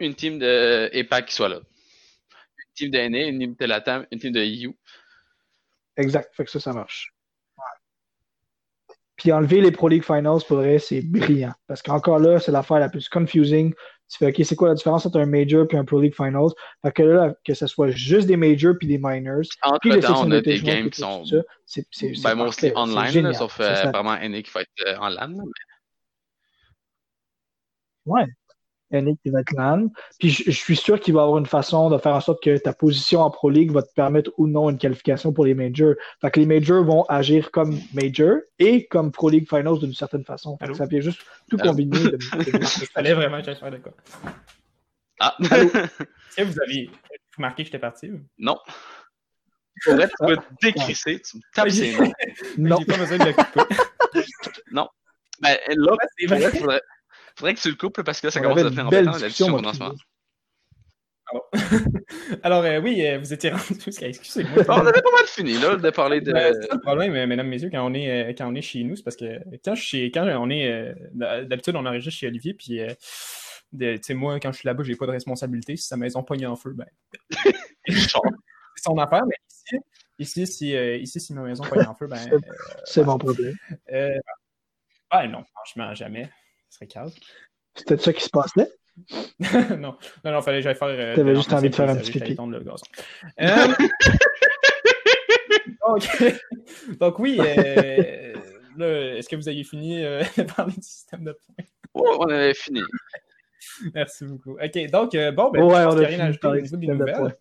une 0.01 0.15
team 0.15 0.39
de 0.39 0.91
EPAC 0.93 1.27
qui 1.27 1.35
soit 1.35 1.49
là. 1.49 1.57
Une 1.57 2.75
team 2.75 2.91
de 2.91 2.99
NA, 2.99 3.29
une 3.29 3.39
team 3.39 3.55
de 3.59 3.67
Latam, 3.67 4.07
une 4.11 4.19
team 4.19 4.33
de 4.33 4.41
EU. 4.41 4.73
Exact. 5.97 6.35
Fait 6.35 6.45
que 6.45 6.51
ça, 6.51 6.61
ça 6.61 6.73
marche. 6.73 7.13
Puis 9.17 9.33
enlever 9.33 9.61
les 9.61 9.73
Pro 9.73 9.89
League 9.89 10.05
Finals, 10.05 10.43
pour 10.47 10.59
vrai, 10.59 10.79
c'est 10.79 11.03
brillant. 11.03 11.55
Parce 11.67 11.83
qu'encore 11.83 12.21
là, 12.21 12.39
c'est 12.39 12.53
l'affaire 12.53 12.79
la 12.79 12.89
plus 12.89 13.09
confusing 13.09 13.75
tu 14.11 14.17
fais, 14.17 14.29
OK, 14.29 14.41
c'est 14.43 14.57
quoi 14.57 14.69
la 14.69 14.75
différence 14.75 15.05
entre 15.05 15.21
un 15.21 15.27
major 15.27 15.67
et 15.71 15.77
un 15.77 15.85
Pro 15.85 16.01
League 16.01 16.15
Finals? 16.15 16.53
Fait 16.83 16.93
que 16.93 17.03
là, 17.03 17.35
que 17.45 17.53
ce 17.53 17.67
soit 17.67 17.91
juste 17.91 18.27
des 18.27 18.37
majors 18.37 18.75
puis 18.79 18.89
des 18.89 18.99
minors. 18.99 19.43
Entre 19.63 19.79
puis 19.81 20.01
temps, 20.01 20.27
on 20.27 20.31
a 20.31 20.41
des 20.41 20.61
games 20.61 20.89
qui 20.89 21.01
sont. 21.01 21.25
C'est, 21.67 21.87
c'est, 21.91 22.13
ben, 22.23 22.35
mostly 22.35 22.73
online, 22.75 23.35
sauf 23.35 23.61
euh, 23.61 23.91
vraiment 23.91 24.17
NA 24.17 24.43
qui 24.43 24.51
va 24.51 24.63
être 24.63 24.71
euh, 24.87 24.97
en 24.99 25.09
LAN. 25.11 25.29
Mais... 25.29 25.45
Ouais. 28.07 28.25
Être 28.91 29.53
LAN. 29.53 29.89
Puis 30.19 30.31
je, 30.31 30.51
suis 30.51 30.77
sûr 30.77 30.99
qu'il 30.99 31.15
va 31.15 31.21
y 31.21 31.23
avoir 31.25 31.39
une 31.39 31.47
façon 31.47 31.91
de 31.91 31.99
faire 31.99 32.15
en 32.15 32.21
sorte 32.21 32.43
que 32.43 32.57
ta 32.57 32.73
position 32.73 33.21
en 33.21 33.31
Pro 33.31 33.51
League 33.51 33.71
va 33.71 33.83
te 33.83 33.93
permettre 33.93 34.31
ou 34.39 34.47
non 34.47 34.71
une 34.71 34.79
qualification 34.79 35.33
pour 35.33 35.45
les 35.45 35.55
majors. 35.55 35.95
Fait 36.21 36.31
que 36.31 36.41
les 36.41 36.47
majors 36.47 36.85
vont 36.85 37.05
agir 37.05 37.51
comme 37.51 37.79
major 37.93 38.39
et 38.59 38.87
comme 38.87 39.13
Pro 39.13 39.29
League 39.29 39.49
Finals 39.49 39.79
d'une 39.79 39.95
certaine 39.95 40.25
façon. 40.25 40.57
Fait 40.59 40.69
que 40.69 40.75
ça 40.75 40.87
vient 40.87 41.01
juste 41.01 41.21
tout 41.51 41.59
combiner. 41.59 41.99
De, 41.99 42.19
fallait 42.95 43.15
vraiment 43.15 43.43
que 43.43 43.55
faire 43.55 43.71
de 43.71 43.77
quoi. 43.77 43.93
Ah! 45.21 45.37
Est-ce 45.41 46.37
que 46.37 46.43
vous 46.45 46.61
aviez 46.63 46.91
remarqué 47.37 47.63
que 47.63 47.67
j'étais 47.67 47.79
parti? 47.79 48.11
Ou? 48.11 48.21
Non. 48.39 48.59
Faudrait 49.85 50.09
tu 50.09 50.27
me 50.27 50.37
décrisser, 50.61 51.21
tu 51.21 51.37
me 51.37 51.43
tapes 51.55 51.71
ses 51.71 51.97
mains. 51.99 52.11
Non. 52.57 52.79
J'ai 52.79 52.87
pas 52.87 52.99
besoin 52.99 53.19
de 53.19 53.25
le 53.25 53.33
couper. 53.33 53.75
non. 54.73 54.89
Ben, 55.41 55.57
là, 55.69 55.93
c'est 56.19 56.27
vrai. 56.27 56.51
Faudrait, 56.51 56.83
faudrait 57.39 57.55
que 57.55 57.61
tu 57.61 57.71
le 57.71 57.77
coupes 57.77 58.03
parce 58.03 58.21
que 58.21 58.27
là, 58.27 58.31
ça 58.31 58.41
commence 58.41 58.59
à 58.59 58.65
devenir 58.65 58.87
embêtant 58.87 59.13
la 59.13 59.19
discussion 59.19 59.55
en 59.55 59.73
ce 59.73 59.79
moment. 59.79 59.95
Alors, 61.31 61.51
Alors 62.43 62.65
euh, 62.65 62.81
oui, 62.81 63.05
euh, 63.07 63.19
vous 63.19 63.33
étiez 63.33 63.51
rendu. 63.51 63.75
Excusez-moi. 63.87 64.65
on 64.69 64.87
avait 64.87 65.03
pas 65.03 65.13
mal 65.13 65.27
fini 65.27 65.59
là, 65.59 65.77
de 65.77 65.91
parler 65.91 66.21
de. 66.21 66.33
Euh, 66.33 66.53
c'est 66.61 66.73
le 66.73 66.81
problème, 66.81 67.13
mesdames, 67.27 67.49
messieurs, 67.49 67.71
quand 67.71 67.85
on 67.85 67.95
est, 67.95 68.35
quand 68.35 68.51
on 68.51 68.55
est 68.55 68.63
chez 68.63 68.83
nous, 68.83 68.97
c'est 68.97 69.03
parce 69.03 69.17
que 69.17 69.41
quand, 69.65 69.75
je 69.75 69.83
suis, 69.83 70.11
quand 70.11 70.27
on 70.27 70.51
est. 70.51 70.95
D'habitude, 71.13 71.77
on 71.77 71.87
enregistre 71.87 72.19
chez 72.19 72.27
Olivier, 72.27 72.55
puis. 72.55 72.81
tu 73.79 73.99
sais, 74.03 74.15
moi, 74.15 74.41
quand 74.41 74.53
je 74.53 74.59
suis 74.59 74.67
là-bas, 74.67 74.83
j'ai 74.85 74.97
pas 74.97 75.07
de 75.07 75.13
responsabilité. 75.13 75.77
Si 75.77 75.87
sa 75.87 75.97
maison 75.97 76.23
pogne 76.23 76.47
en 76.47 76.57
feu, 76.57 76.73
ben. 76.75 76.87
c'est 77.87 78.85
son 78.85 78.97
affaire, 78.99 79.25
mais 79.27 79.37
ici, 80.19 80.43
ici, 80.43 80.47
si, 80.47 80.73
ici, 80.73 81.21
si 81.21 81.35
ma 81.35 81.43
maison 81.43 81.65
pogne 81.65 81.87
en 81.87 81.95
feu, 81.95 82.07
ben. 82.07 82.19
c'est 82.85 83.05
mon 83.05 83.19
problème. 83.19 83.55
ah 85.11 85.27
non, 85.27 85.45
franchement, 85.55 85.95
jamais. 85.95 86.31
Ce 86.69 86.77
serait 86.77 86.87
calme. 86.87 87.11
C'était 87.75 87.97
ça 87.97 88.13
qui 88.13 88.25
se 88.25 88.31
passait? 88.31 88.71
non, 89.79 89.97
non, 90.25 90.33
non, 90.33 90.43
fallait 90.43 90.59
que 90.59 90.65
j'aille 90.65 90.75
faire. 90.75 90.89
Euh, 90.89 91.15
T'avais 91.15 91.35
juste 91.35 91.53
envie 91.53 91.71
de 91.71 91.75
faire 91.75 91.89
un 91.89 91.97
petit 91.97 92.11
pipi. 92.11 92.37
Le 92.37 92.61
gazon. 92.61 92.87
Euh... 93.41 93.75
donc, 95.87 96.35
donc, 97.01 97.19
oui, 97.21 97.39
euh, 97.41 99.17
est-ce 99.17 99.29
que 99.29 99.37
vous 99.37 99.49
aviez 99.49 99.65
fini 99.65 100.05
euh, 100.05 100.23
de 100.37 100.43
parler 100.43 100.75
du 100.75 100.83
système 100.83 101.25
de 101.25 101.33
points? 101.33 101.65
Oh, 101.95 102.19
on 102.21 102.29
avait 102.29 102.55
fini. 102.55 102.81
Merci 103.95 104.25
beaucoup. 104.25 104.59
OK, 104.59 104.91
donc, 104.91 105.15
euh, 105.15 105.33
bon, 105.33 105.51
ben, 105.51 105.63
Ouais, 105.63 105.83
je 105.83 105.87
on 105.87 106.03
a 106.03 106.07
rien 106.07 106.21
à 106.21 106.25
ajouter 106.25 106.49
de 106.49 106.53
au 106.53 106.61
niveau 106.61 106.77
des 106.77 106.87
de 106.87 106.93
nouvelles. 106.93 107.37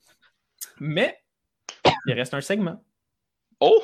Mais, 0.80 1.18
il 2.06 2.14
reste 2.14 2.34
un 2.34 2.42
segment. 2.42 2.84
Oh! 3.60 3.82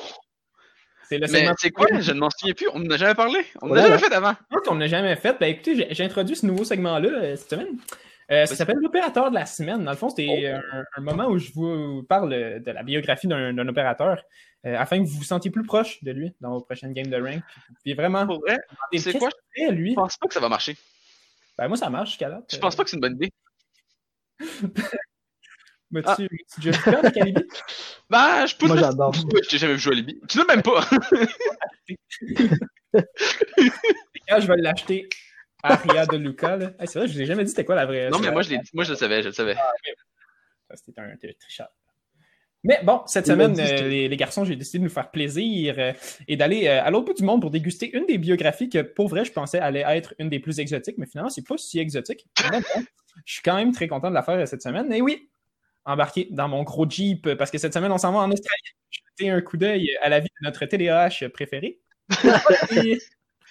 C'est 1.08 1.18
le 1.18 1.26
Mais 1.30 1.38
segment 1.38 1.54
c'est 1.58 1.70
quoi? 1.70 1.86
Je 2.00 2.12
ne 2.12 2.18
m'en 2.20 2.30
souviens 2.30 2.54
plus. 2.54 2.68
On 2.72 2.78
n'en 2.80 2.90
a 2.90 2.96
jamais 2.96 3.14
parlé. 3.14 3.38
On 3.62 3.68
n'en 3.68 3.74
a 3.76 3.82
jamais 3.82 3.98
fait 3.98 4.12
avant. 4.12 4.34
qu'on 4.66 4.74
n'a 4.76 4.86
jamais 4.86 5.16
fait. 5.16 5.36
Ben, 5.38 5.46
écoutez, 5.46 5.88
j'ai- 5.94 6.04
introduit 6.04 6.36
ce 6.36 6.46
nouveau 6.46 6.64
segment-là 6.64 7.08
euh, 7.08 7.36
cette 7.36 7.50
semaine. 7.50 7.76
Euh, 8.30 8.46
ça 8.46 8.54
s'appelle 8.56 8.78
l'opérateur 8.80 9.30
de 9.30 9.34
la 9.34 9.44
semaine. 9.44 9.84
Dans 9.84 9.90
le 9.90 9.96
fond, 9.96 10.08
c'était 10.08 10.46
un, 10.48 10.62
un 10.96 11.00
moment 11.02 11.26
où 11.26 11.38
je 11.38 11.52
vous 11.52 12.02
parle 12.04 12.30
de 12.30 12.70
la 12.70 12.82
biographie 12.82 13.26
d'un 13.28 13.68
opérateur 13.68 14.22
euh, 14.66 14.76
afin 14.78 14.98
que 14.98 15.02
vous 15.06 15.18
vous 15.18 15.24
sentiez 15.24 15.50
plus 15.50 15.64
proche 15.64 16.02
de 16.02 16.10
lui 16.10 16.34
dans 16.40 16.50
vos 16.50 16.60
prochaines 16.62 16.94
games 16.94 17.08
de 17.08 17.20
rank. 17.20 17.42
Puis 17.84 17.92
vraiment, 17.92 18.26
c'est 18.96 19.18
quoi? 19.18 19.28
qu'il 19.28 19.66
fait, 19.66 19.72
lui. 19.72 19.90
je 19.90 19.94
pense 19.94 20.16
pas 20.16 20.26
que 20.26 20.32
ça 20.34 20.40
va 20.40 20.48
marcher. 20.48 20.76
Ben, 21.58 21.68
moi, 21.68 21.76
ça 21.76 21.90
marche 21.90 22.18
là. 22.18 22.40
Je 22.50 22.56
pense 22.56 22.74
pas 22.74 22.84
que 22.84 22.90
c'est 22.90 22.96
une 22.96 23.02
bonne 23.02 23.16
idée. 23.16 23.30
M'as-tu 25.94 26.22
m'as-tu 26.22 26.60
déjà 26.60 27.00
vu? 27.22 27.34
Ben, 28.10 28.46
je 28.46 28.56
peux 28.56 28.66
Moi, 28.66 28.76
j'adore. 28.76 29.14
Je 29.14 29.48
t'ai 29.48 29.58
jamais 29.58 29.74
vu 29.74 29.78
jouer 29.78 29.92
à 29.92 29.96
Libye. 29.96 30.20
Tu 30.28 30.38
l'as 30.38 30.44
même 30.44 30.62
pas. 30.62 30.84
Quand 34.28 34.40
je 34.40 34.46
vais 34.48 34.56
l'acheter 34.56 35.08
à 35.62 35.76
Ria 35.76 36.04
de 36.06 36.16
Luca, 36.16 36.56
là. 36.56 36.72
Hey, 36.80 36.88
c'est 36.88 36.98
vrai, 36.98 37.08
je 37.08 37.14
vous 37.14 37.20
ai 37.22 37.26
jamais 37.26 37.44
dit 37.44 37.50
c'était 37.50 37.64
quoi 37.64 37.76
la 37.76 37.86
vraie. 37.86 38.10
non, 38.10 38.18
mais 38.18 38.32
moi, 38.32 38.42
je 38.42 38.50
l'ai 38.50 38.58
dit. 38.58 38.70
Moi, 38.74 38.84
je 38.84 38.90
le 38.90 38.96
savais. 38.96 39.22
Je 39.22 39.28
le 39.28 39.34
savais. 39.34 39.54
Ça, 39.54 40.76
C'était 40.76 41.00
un 41.00 41.16
tricheur. 41.16 41.68
Mais 42.64 42.80
bon, 42.82 43.02
cette 43.06 43.26
semaine, 43.26 43.54
euh, 43.60 43.88
les, 43.88 44.08
les 44.08 44.16
garçons, 44.16 44.44
j'ai 44.44 44.56
décidé 44.56 44.78
de 44.78 44.84
nous 44.84 44.90
faire 44.90 45.10
plaisir 45.10 45.74
euh, 45.78 45.92
et 46.26 46.36
d'aller 46.36 46.66
euh, 46.66 46.82
à 46.82 46.90
l'autre 46.90 47.04
bout 47.04 47.12
du 47.12 47.22
monde 47.22 47.42
pour 47.42 47.50
déguster 47.50 47.94
une 47.94 48.06
des 48.06 48.16
biographies 48.16 48.70
que, 48.70 48.80
pour 48.80 49.08
vrai, 49.08 49.26
je 49.26 49.32
pensais 49.32 49.58
allait 49.58 49.84
être 49.86 50.14
une 50.18 50.30
des 50.30 50.40
plus 50.40 50.58
exotiques, 50.60 50.96
mais 50.96 51.06
finalement, 51.06 51.28
c'est 51.28 51.46
pas 51.46 51.58
si 51.58 51.78
exotique. 51.78 52.26
Je 53.26 53.34
suis 53.34 53.42
quand 53.42 53.54
même 53.54 53.70
très 53.70 53.86
content 53.86 54.08
de 54.08 54.14
la 54.14 54.22
faire 54.22 54.48
cette 54.48 54.62
semaine. 54.62 54.92
Et 54.92 55.00
oui, 55.00 55.28
embarqué 55.84 56.28
dans 56.30 56.48
mon 56.48 56.62
gros 56.62 56.88
Jeep, 56.88 57.26
euh, 57.26 57.36
parce 57.36 57.50
que 57.50 57.58
cette 57.58 57.74
semaine, 57.74 57.92
on 57.92 57.98
s'en 57.98 58.12
va 58.12 58.18
en 58.20 58.30
Australie. 58.30 58.60
J'ai 58.90 59.00
jeté 59.10 59.30
un 59.30 59.40
coup 59.40 59.56
d'œil 59.56 59.90
à 60.02 60.08
la 60.08 60.20
vie 60.20 60.28
de 60.40 60.46
notre 60.46 60.64
TDAH 60.66 61.28
préféré. 61.32 61.80
Et- 62.76 62.98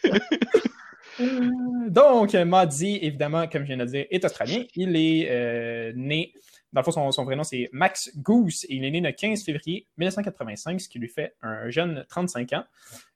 Donc, 1.90 2.34
Maddy, 2.34 2.98
évidemment, 3.02 3.48
comme 3.48 3.64
je 3.64 3.68
viens 3.68 3.78
de 3.78 3.84
le 3.84 3.90
dire, 3.90 4.06
est 4.10 4.26
australien. 4.26 4.64
Il 4.76 4.96
est 4.96 5.28
euh, 5.30 5.94
né, 5.96 6.34
dans 6.72 6.82
le 6.82 6.86
fond, 6.86 6.92
son, 6.92 7.12
son 7.12 7.24
vrai 7.24 7.36
nom, 7.36 7.44
c'est 7.44 7.70
Max 7.72 8.10
Goose, 8.18 8.66
et 8.68 8.76
il 8.76 8.84
est 8.86 8.90
né 8.90 9.00
le 9.00 9.12
15 9.12 9.44
février 9.44 9.86
1985, 9.98 10.82
ce 10.82 10.90
qui 10.90 10.98
lui 10.98 11.08
fait 11.10 11.36
un 11.44 11.70
jeune 11.70 12.04
35 12.10 12.54
ans, 12.54 12.64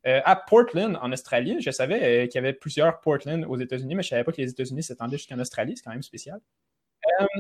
euh, 0.06 0.22
à 0.26 0.36
Portland, 0.36 0.98
en 1.02 1.12
Australie. 1.12 1.58
Je 1.60 1.72
savais 1.72 2.04
euh, 2.04 2.28
qu'il 2.28 2.36
y 2.36 2.38
avait 2.38 2.54
plusieurs 2.54 3.00
Portland 3.02 3.46
aux 3.50 3.58
États-Unis, 3.58 3.96
mais 3.96 4.04
je 4.04 4.10
savais 4.10 4.24
pas 4.24 4.32
que 4.32 4.42
les 4.42 4.52
États-Unis 4.52 4.84
s'étendaient 4.84 5.18
jusqu'en 5.18 5.40
Australie. 5.40 5.74
C'est 5.76 5.84
quand 5.84 5.92
même 5.92 6.04
spécial. 6.04 6.40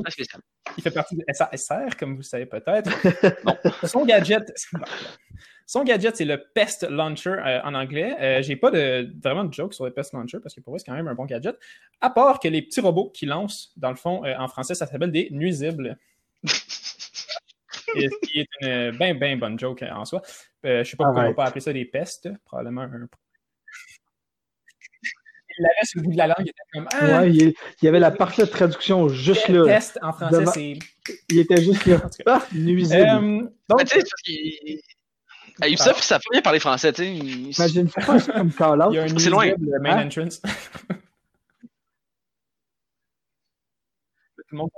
Spécial. 0.09 0.41
Il 0.78 0.84
fait 0.84 0.91
partie 0.91 1.15
de 1.15 1.24
SASR, 1.32 1.95
comme 1.97 2.11
vous 2.11 2.20
le 2.20 2.24
savez 2.24 2.45
peut-être. 2.45 2.89
Son 3.88 4.05
gadget, 4.05 4.51
son 5.65 5.84
gadget, 5.84 6.15
c'est 6.15 6.26
le 6.26 6.43
Pest 6.53 6.84
Launcher 6.89 7.36
euh, 7.45 7.61
en 7.63 7.74
anglais. 7.74 8.15
Euh, 8.22 8.41
J'ai 8.41 8.55
pas 8.55 8.72
de, 8.72 9.13
vraiment 9.22 9.43
de 9.43 9.53
joke 9.53 9.74
sur 9.74 9.86
le 9.86 9.91
Pest 9.91 10.13
Launcher 10.13 10.39
parce 10.41 10.55
que 10.55 10.61
pour 10.61 10.72
moi, 10.72 10.80
c'est 10.80 10.86
quand 10.86 10.95
même 10.95 11.09
un 11.09 11.13
bon 11.13 11.26
gadget. 11.26 11.57
À 11.99 12.09
part 12.09 12.39
que 12.39 12.47
les 12.47 12.61
petits 12.61 12.80
robots 12.80 13.09
qui 13.09 13.26
lancent, 13.26 13.74
dans 13.76 13.89
le 13.89 13.97
fond, 13.97 14.24
euh, 14.26 14.34
en 14.38 14.47
français, 14.47 14.76
ça 14.76 14.88
s'appelle 14.88 15.11
des 15.11 15.28
nuisibles. 15.32 15.97
Et 17.95 18.09
ce 18.09 18.28
qui 18.28 18.39
est 18.39 18.47
une 18.61 18.91
bien, 18.97 19.13
bien 19.13 19.38
bonne 19.38 19.59
joke 19.59 19.84
euh, 19.84 19.91
en 19.91 20.05
soi. 20.05 20.22
Euh, 20.65 20.84
je 20.84 20.89
sais 20.89 20.97
pas 20.97 21.05
pourquoi 21.05 21.24
on 21.24 21.28
va 21.28 21.34
pas 21.34 21.45
appeler 21.45 21.61
ça 21.61 21.74
des 21.74 21.86
pestes. 21.86 22.30
Probablement 22.45 22.82
un. 22.82 23.07
Il 25.58 25.64
l'avait 25.64 25.86
sur 25.86 25.99
le 26.01 26.05
bout 26.05 26.12
de 26.14 26.18
la 26.18 26.28
langue, 26.28 26.36
il 26.39 26.49
était 26.49 26.62
comme. 26.74 26.88
Ah, 26.91 27.22
Ouais, 27.22 27.30
il, 27.32 27.41
il 27.41 27.86
y 27.86 27.88
avait 27.88 27.99
la 27.99 28.12
parfaite 28.12 28.51
traduction 28.51 29.10
juste 29.10 29.47
là. 29.49 29.66
Peste 29.66 29.97
en 30.01 30.14
français, 30.14 30.45
c'est. 30.53 30.80
Il 31.30 31.39
était 31.39 31.62
juste 31.62 31.86
là. 31.86 32.01
Ah, 32.26 32.45
nuisible. 32.53 33.01
Euh, 33.01 33.20
Mais 33.22 33.41
donc, 33.70 33.80
tu 33.82 33.88
sais, 33.88 33.99
parce 33.99 34.22
qu'il. 34.24 34.80
Ah, 35.62 35.68
Youssef, 35.68 35.97
ça 36.03 36.20
fait 36.20 36.30
bien 36.32 36.41
parler 36.41 36.60
français, 36.60 36.93
tu 36.93 37.03
sais. 37.03 37.12
il- 37.16 37.51
Imagine 37.58 37.89
pas 37.89 38.20
comme 38.20 38.51
call-out. 38.51 38.91
il 38.91 38.95
y 38.95 38.99
a 38.99 39.03
un 39.03 39.18
c'est 39.18 39.30
loin. 39.32 39.45
nuisible 39.45 39.80
main 39.82 39.97
Hein? 39.97 40.05
entrance. 40.05 40.41
Tout 44.36 44.43
le 44.51 44.58
monde 44.58 44.70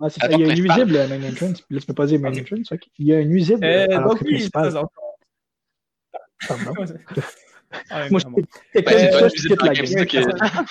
Ah, 0.00 0.08
c'est 0.08 0.20
ça. 0.20 0.26
Attends, 0.26 0.38
Il 0.38 0.40
y 0.40 0.44
a 0.44 0.52
un 0.52 0.54
nuisible 0.54 0.96
à 0.96 1.06
main 1.08 1.28
entrance. 1.30 1.60
Puis 1.60 1.74
là, 1.74 1.80
tu 1.80 1.86
peux 1.86 1.94
pas 1.94 2.06
dire 2.06 2.20
main 2.20 2.30
entrance. 2.36 2.72
Il 2.98 3.06
y 3.06 3.14
a 3.14 3.18
un 3.18 3.24
nuisible 3.24 3.64
Euh, 3.64 3.86
donc 4.02 4.20
oui, 4.22 4.48
Pardon? 4.50 4.88
Ah, 7.90 8.08
Moi, 8.10 8.20
Ben, 8.74 9.28
je 9.34 9.54
Personne, 9.54 10.66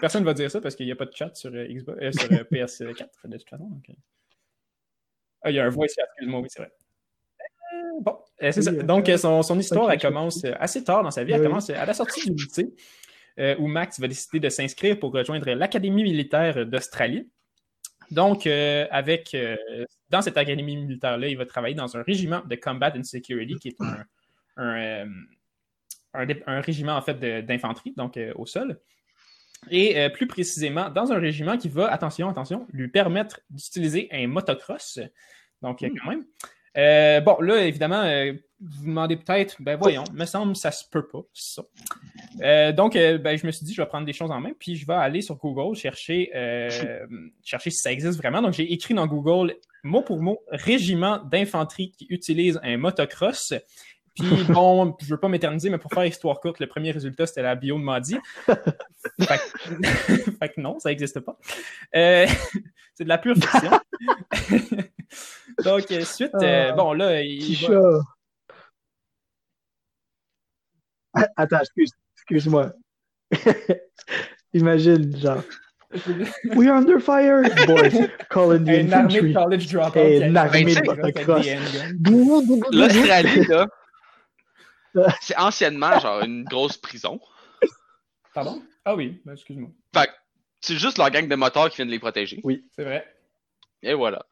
personne 0.00 0.24
va 0.24 0.34
dire 0.34 0.50
ça 0.50 0.60
parce 0.60 0.74
qu'il 0.74 0.86
n'y 0.86 0.92
a 0.92 0.96
pas 0.96 1.04
de 1.06 1.14
chat 1.14 1.34
sur, 1.34 1.52
euh, 1.54 1.66
Xbox, 1.68 1.98
euh, 2.02 2.12
sur 2.12 2.32
euh, 2.32 2.44
PS4 2.50 3.06
de 3.24 3.36
toute 3.38 3.48
façon. 3.48 3.64
donc, 3.68 3.84
euh. 3.90 3.94
Ah, 5.42 5.50
il 5.50 5.56
y 5.56 5.60
a 5.60 5.64
un 5.64 5.68
voice 5.68 5.86
chat, 5.94 6.02
excuse-moi, 6.14 6.40
oui, 6.40 6.48
c'est 6.50 6.62
vrai. 6.62 6.72
Euh, 7.40 8.00
Bon, 8.00 8.18
c'est 8.40 8.62
ça. 8.62 8.72
Oui, 8.72 8.84
Donc, 8.84 9.10
son, 9.18 9.42
son 9.42 9.58
histoire, 9.58 9.90
elle 9.92 10.00
commence 10.00 10.44
assez 10.58 10.82
tard 10.84 11.02
dans 11.02 11.10
sa 11.10 11.22
vie. 11.24 11.32
Elle 11.32 11.40
Oui. 11.42 11.46
commence 11.46 11.70
à 11.70 11.84
la 11.86 11.94
sortie 11.94 12.28
du 12.30 12.44
lycée, 12.44 12.74
euh, 13.38 13.54
où 13.58 13.66
Max 13.68 14.00
va 14.00 14.08
décider 14.08 14.40
de 14.40 14.48
s'inscrire 14.48 14.98
pour 14.98 15.12
rejoindre 15.12 15.50
l'Académie 15.52 16.02
militaire 16.02 16.66
d'Australie. 16.66 17.28
Donc, 18.10 18.46
euh, 18.46 18.86
avec 18.90 19.34
euh, 19.34 19.56
dans 20.08 20.20
cette 20.20 20.36
académie 20.36 20.76
militaire-là, 20.76 21.28
il 21.28 21.36
va 21.36 21.46
travailler 21.46 21.76
dans 21.76 21.96
un 21.96 22.02
régiment 22.02 22.42
de 22.44 22.56
Combat 22.56 22.92
and 22.96 23.04
Security, 23.04 23.54
qui 23.60 23.68
est 23.68 23.76
un, 23.80 24.04
un, 24.56 25.06
un 26.14 26.60
régiment 26.60 26.96
en 26.96 27.02
fait 27.02 27.18
d'infanterie, 27.44 27.94
donc 27.96 28.16
euh, 28.16 28.32
au 28.36 28.46
sol. 28.46 28.80
Et 29.70 29.98
euh, 29.98 30.08
plus 30.08 30.26
précisément, 30.26 30.88
dans 30.88 31.12
un 31.12 31.18
régiment 31.18 31.58
qui 31.58 31.68
va, 31.68 31.92
attention, 31.92 32.28
attention, 32.28 32.66
lui 32.72 32.88
permettre 32.88 33.40
d'utiliser 33.50 34.08
un 34.10 34.26
motocross. 34.26 34.98
Donc, 35.60 35.82
euh, 35.82 35.90
quand 36.02 36.10
même. 36.10 36.24
Bon, 37.24 37.40
là, 37.40 37.64
évidemment, 37.64 38.04
vous 38.60 38.82
vous 38.82 38.86
demandez 38.86 39.16
peut-être, 39.16 39.56
ben 39.60 39.76
voyons, 39.76 40.04
me 40.12 40.24
semble 40.26 40.54
ça 40.54 40.70
se 40.70 40.84
peut 40.88 41.06
pas, 41.06 41.22
ça. 41.32 41.62
Euh, 42.42 42.72
donc, 42.72 42.94
euh, 42.94 43.16
ben, 43.16 43.36
je 43.38 43.46
me 43.46 43.52
suis 43.52 43.64
dit, 43.64 43.72
je 43.72 43.80
vais 43.80 43.88
prendre 43.88 44.04
des 44.04 44.12
choses 44.12 44.30
en 44.30 44.38
main, 44.38 44.52
puis 44.58 44.76
je 44.76 44.86
vais 44.86 44.94
aller 44.94 45.22
sur 45.22 45.36
Google 45.36 45.74
chercher, 45.74 46.30
euh, 46.34 46.68
chercher 47.42 47.70
si 47.70 47.78
ça 47.78 47.90
existe 47.90 48.18
vraiment. 48.18 48.42
Donc, 48.42 48.52
j'ai 48.52 48.70
écrit 48.70 48.92
dans 48.92 49.06
Google, 49.06 49.56
mot 49.82 50.02
pour 50.02 50.20
mot, 50.20 50.40
régiment 50.50 51.18
d'infanterie 51.18 51.92
qui 51.92 52.06
utilise 52.10 52.60
un 52.62 52.76
motocross. 52.76 53.54
Puis 54.16 54.44
bon, 54.48 54.96
je 55.00 55.06
veux 55.06 55.20
pas 55.20 55.28
m'éterniser, 55.28 55.70
mais 55.70 55.78
pour 55.78 55.92
faire 55.92 56.04
histoire 56.04 56.40
courte, 56.40 56.58
le 56.60 56.66
premier 56.66 56.90
résultat, 56.90 57.26
c'était 57.26 57.42
la 57.42 57.54
bio 57.54 57.78
de 57.78 57.82
Madi. 57.82 58.16
fait, 58.46 58.56
que... 59.18 60.30
fait 60.38 60.48
que 60.48 60.60
non, 60.60 60.78
ça 60.78 60.88
n'existe 60.90 61.20
pas. 61.20 61.38
Euh, 61.94 62.26
c'est 62.94 63.04
de 63.04 63.08
la 63.08 63.18
pure 63.18 63.36
fiction. 63.36 63.70
Donc, 65.64 65.90
euh, 65.90 66.04
suite, 66.04 66.34
euh, 66.34 66.70
Ah, 66.70 66.72
bon, 66.72 66.92
là, 66.92 67.22
il 67.22 67.56
va- 67.66 68.00
Attends, 71.36 71.60
excuse, 71.60 71.90
excuse-moi. 72.16 72.72
Imagine, 74.52 75.16
genre. 75.16 75.42
We 76.54 76.68
are 76.68 76.76
under 76.76 77.00
fire, 77.00 77.42
boys. 77.66 78.08
Call 78.30 78.52
in 78.52 78.64
the 78.64 78.68
une 78.68 78.92
armée 78.92 79.20
de 79.22 79.32
college 79.34 79.72
une 79.72 80.36
armée 80.36 80.64
de. 80.64 80.80
L'Australie, 82.76 83.46
là, 83.48 83.66
c'est 85.20 85.36
anciennement 85.36 85.98
genre 86.00 86.20
une 86.22 86.44
grosse 86.44 86.76
prison. 86.76 87.20
Pardon? 88.34 88.62
Ah 88.84 88.94
oui, 88.94 89.20
ben, 89.24 89.32
excuse-moi. 89.32 89.70
Fait 89.94 90.06
que 90.06 90.12
c'est 90.60 90.76
juste 90.76 90.98
leur 90.98 91.10
gang 91.10 91.26
de 91.28 91.34
motards 91.34 91.70
qui 91.70 91.76
viennent 91.76 91.88
les 91.88 91.98
protéger. 91.98 92.40
C'est 92.76 92.84
vrai. 92.84 93.06
Et 93.82 93.94
voilà. 93.94 94.24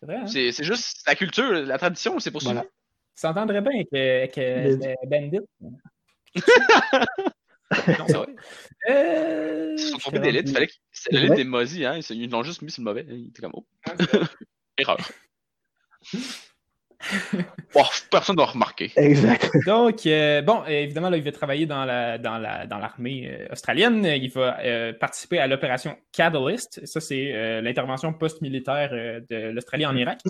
C'est 0.00 0.06
vrai, 0.06 0.16
hein? 0.16 0.26
C'est 0.26 0.64
juste 0.64 1.02
la 1.06 1.14
culture, 1.14 1.52
la 1.52 1.78
tradition, 1.78 2.18
c'est 2.18 2.30
poursuivi. 2.30 2.54
Voilà. 2.54 2.68
Ça 3.14 3.28
s'entendrait 3.28 3.62
bien 3.62 3.84
que, 3.84 4.26
que 4.26 4.40
Les- 4.40 4.86
euh, 4.88 4.94
Bandit? 5.06 5.40
non, 5.64 5.70
c'est 8.06 8.12
vrai. 8.12 8.34
Euh, 8.88 9.72
Ils 9.72 9.78
se 9.80 9.88
sont 9.90 9.98
trompés 9.98 10.20
d'élite, 10.20 10.48
fallait 10.52 10.68
que 10.68 10.72
c'est 10.92 11.10
l'élite 11.10 11.34
des 11.34 11.42
mozis, 11.42 11.84
hein. 11.84 11.96
Ils 11.96 12.22
ils 12.22 12.30
l'ont 12.30 12.44
juste 12.44 12.62
mis 12.62 12.70
sur 12.70 12.82
le 12.82 12.84
mauvais. 12.84 13.04
Il 13.08 13.30
était 13.30 13.42
comme 13.42 13.50
oh. 13.54 13.66
Erreur. 14.78 14.96
personne 18.10 18.36
n'a 18.36 18.44
remarqué. 18.44 18.92
Exact. 18.96 19.50
Donc, 19.66 20.06
euh, 20.06 20.42
bon, 20.42 20.64
évidemment, 20.66 21.10
là, 21.10 21.16
il 21.16 21.22
va 21.22 21.32
travailler 21.32 21.66
dans 21.66 21.84
la 21.84 22.18
dans 22.18 22.38
la 22.38 22.66
dans 22.66 22.78
l'armée 22.78 23.28
euh, 23.30 23.52
australienne. 23.52 24.04
Il 24.04 24.30
va 24.30 24.58
euh, 24.60 24.92
participer 24.92 25.38
à 25.38 25.46
l'opération 25.46 25.96
Catalyst. 26.12 26.84
Ça, 26.86 27.00
c'est 27.00 27.32
euh, 27.32 27.60
l'intervention 27.60 28.12
post-militaire 28.12 28.90
de 28.90 29.50
l'Australie 29.50 29.86
en 29.86 29.96
Irak. 29.96 30.20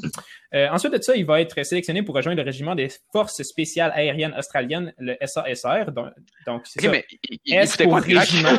Euh, 0.54 0.68
ensuite 0.70 0.92
de 0.92 1.02
ça, 1.02 1.14
il 1.16 1.24
va 1.24 1.40
être 1.40 1.62
sélectionné 1.64 2.02
pour 2.02 2.14
rejoindre 2.14 2.38
le 2.40 2.44
régiment 2.44 2.74
des 2.74 2.88
forces 3.12 3.42
spéciales 3.42 3.92
aériennes 3.94 4.34
australiennes, 4.36 4.92
le 4.98 5.16
SASR. 5.24 5.92
Donc, 5.92 6.08
donc 6.46 6.62
c'est 6.66 6.82
ça. 6.82 6.90
mais 6.90 7.04
il, 7.30 7.38
il 7.44 7.54
S 7.54 7.76
pour 7.76 7.96
régiment. 7.96 8.50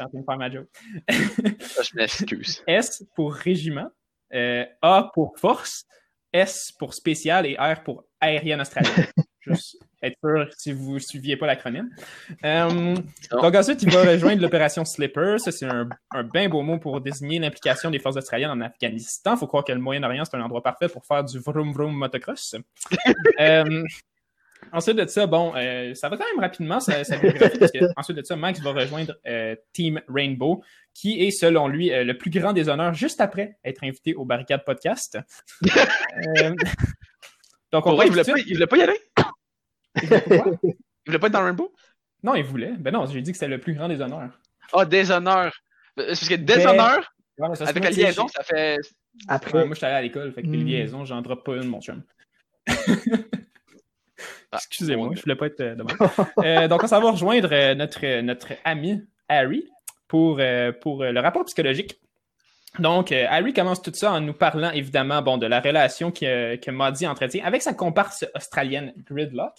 En 0.00 0.08
train 0.08 0.18
de 0.20 0.24
faire 0.24 0.38
ma 0.38 0.50
joke. 0.50 0.68
Je 1.08 1.96
m'excuse. 1.96 2.62
S 2.66 3.04
pour 3.14 3.34
régiment, 3.34 3.90
euh, 4.34 4.64
A 4.82 5.10
pour 5.12 5.38
force, 5.38 5.84
S 6.32 6.72
pour 6.78 6.94
spécial 6.94 7.46
et 7.46 7.56
R 7.56 7.82
pour 7.82 8.04
aérienne 8.20 8.60
australienne. 8.60 9.06
Juste 9.40 9.78
être 10.02 10.16
sûr 10.22 10.46
si 10.56 10.72
vous 10.72 10.94
ne 10.94 10.98
suiviez 10.98 11.36
pas 11.36 11.46
l'acronyme. 11.46 11.88
Euh, 12.44 12.94
donc 13.30 13.54
ensuite, 13.54 13.82
il 13.82 13.90
va 13.90 14.02
rejoindre 14.02 14.42
l'opération 14.42 14.84
Slipper. 14.84 15.36
Ça, 15.38 15.52
c'est 15.52 15.66
un, 15.66 15.88
un 16.10 16.22
bien 16.22 16.48
beau 16.48 16.62
mot 16.62 16.78
pour 16.78 17.00
désigner 17.00 17.38
l'implication 17.38 17.90
des 17.90 17.98
forces 17.98 18.16
australiennes 18.16 18.50
en 18.50 18.60
Afghanistan. 18.60 19.34
Il 19.34 19.38
faut 19.38 19.46
croire 19.46 19.64
que 19.64 19.72
le 19.72 19.78
Moyen-Orient, 19.78 20.24
c'est 20.24 20.36
un 20.36 20.42
endroit 20.42 20.62
parfait 20.62 20.88
pour 20.88 21.04
faire 21.04 21.24
du 21.24 21.38
vroom 21.38 21.72
vroom 21.72 21.94
motocross. 21.94 22.56
euh, 23.40 23.84
ensuite 24.72 24.96
de 24.96 25.06
ça, 25.06 25.26
bon, 25.26 25.52
euh, 25.56 25.94
ça 25.94 26.08
va 26.08 26.16
quand 26.16 26.24
même 26.34 26.40
rapidement, 26.40 26.80
ça, 26.80 27.04
ça 27.04 27.18
parce 27.18 27.72
que 27.72 27.78
ensuite 27.96 28.16
de 28.16 28.22
ça, 28.22 28.36
Max 28.36 28.60
va 28.60 28.72
rejoindre 28.72 29.14
euh, 29.26 29.54
Team 29.72 30.00
Rainbow, 30.08 30.62
qui 30.94 31.22
est, 31.22 31.30
selon 31.30 31.68
lui, 31.68 31.92
euh, 31.92 32.04
le 32.04 32.16
plus 32.16 32.30
grand 32.30 32.52
des 32.52 32.68
honneurs 32.68 32.94
juste 32.94 33.20
après 33.20 33.58
être 33.64 33.84
invité 33.84 34.14
au 34.14 34.24
Barricade 34.24 34.64
Podcast. 34.64 35.18
Euh, 35.64 36.54
donc, 37.72 37.86
on 37.86 37.94
va 37.94 38.04
il, 38.04 38.10
voulait 38.10 38.24
pas, 38.24 38.38
il 38.38 38.54
voulait 38.54 38.66
pas 38.66 38.76
y 38.76 38.82
aller? 38.82 39.00
Il 40.02 40.08
voulait, 40.08 40.24
il 40.62 40.74
voulait 41.06 41.18
pas 41.18 41.26
être 41.26 41.32
dans 41.32 41.44
Rainbow? 41.44 41.74
Non, 42.22 42.34
il 42.34 42.44
voulait. 42.44 42.72
Ben 42.78 42.92
non, 42.92 43.06
j'ai 43.06 43.22
dit 43.22 43.32
que 43.32 43.36
c'était 43.36 43.48
le 43.48 43.60
plus 43.60 43.74
grand 43.74 43.88
des 43.88 44.00
honneurs. 44.00 44.38
Ah, 44.72 44.80
oh, 44.80 44.84
des 44.84 45.10
honneurs. 45.10 45.52
Parce 45.96 46.28
que 46.28 46.34
des 46.34 46.56
ben... 46.56 46.68
honneurs, 46.68 47.14
ouais, 47.38 47.62
avec 47.62 47.84
la 47.84 47.90
liaison, 47.90 48.28
ça 48.28 48.42
fait. 48.42 48.78
Après. 49.28 49.58
Ouais, 49.58 49.64
moi, 49.64 49.74
je 49.74 49.78
suis 49.78 49.86
allé 49.86 49.96
à 49.96 50.02
l'école, 50.02 50.32
fait 50.32 50.42
que 50.42 50.48
mm. 50.48 50.64
liaison, 50.64 51.04
j'en 51.04 51.20
drop 51.22 51.44
pas 51.44 51.56
une, 51.56 51.68
mon 51.68 51.80
chum. 51.80 52.02
Ah, 54.52 54.56
Excusez-moi, 54.56 55.10
je 55.14 55.22
voulais 55.22 55.36
pas 55.36 55.46
être 55.46 55.60
euh, 55.60 55.76
euh, 56.44 56.68
donc, 56.68 56.82
on 56.82 56.86
s'en 56.86 57.00
va 57.00 57.12
rejoindre 57.12 57.50
euh, 57.52 57.74
notre, 57.74 58.20
notre 58.20 58.48
ami 58.64 59.00
Harry 59.28 59.68
pour, 60.08 60.38
euh, 60.40 60.72
pour 60.72 61.04
le 61.04 61.20
rapport 61.20 61.44
psychologique. 61.44 62.00
Donc, 62.78 63.10
Harry 63.12 63.52
commence 63.52 63.82
tout 63.82 63.92
ça 63.92 64.12
en 64.12 64.20
nous 64.20 64.32
parlant 64.32 64.70
évidemment 64.70 65.22
bon, 65.22 65.38
de 65.38 65.46
la 65.46 65.60
relation 65.60 66.12
que, 66.12 66.54
que 66.56 66.70
Maudie 66.70 67.06
entretient 67.06 67.44
avec 67.44 67.62
sa 67.62 67.74
comparse 67.74 68.24
australienne 68.34 68.92
Gridlock. 69.08 69.54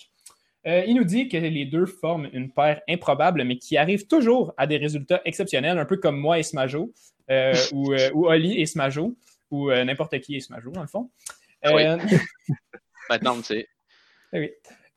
il 0.63 0.95
nous 0.95 1.03
dit 1.03 1.27
que 1.27 1.35
les 1.35 1.65
deux 1.65 1.85
forment 1.85 2.29
une 2.31 2.51
paire 2.51 2.81
improbable, 2.87 3.43
mais 3.43 3.57
qui 3.57 3.75
arrive 3.75 4.07
toujours 4.07 4.53
à 4.55 4.65
des 4.65 4.77
résultats 4.77 5.21
exceptionnels, 5.25 5.77
un 5.77 5.83
peu 5.83 5.97
comme 5.97 6.17
moi 6.17 6.39
et 6.39 6.43
Smajo, 6.43 6.93
ou, 7.73 7.93
ou 8.13 8.27
Oli 8.27 8.61
et 8.61 8.65
Smajo, 8.65 9.13
ou 9.51 9.69
n'importe 9.71 10.17
qui 10.21 10.37
et 10.37 10.39
Smajo, 10.39 10.71
dans 10.71 10.81
le 10.81 10.87
fond. 10.87 11.11
Ah 11.63 11.75
oui. 11.75 11.83
Maintenant, 13.09 13.35
tu 13.37 13.43
sais. 13.43 13.67
Oui. 14.31 14.51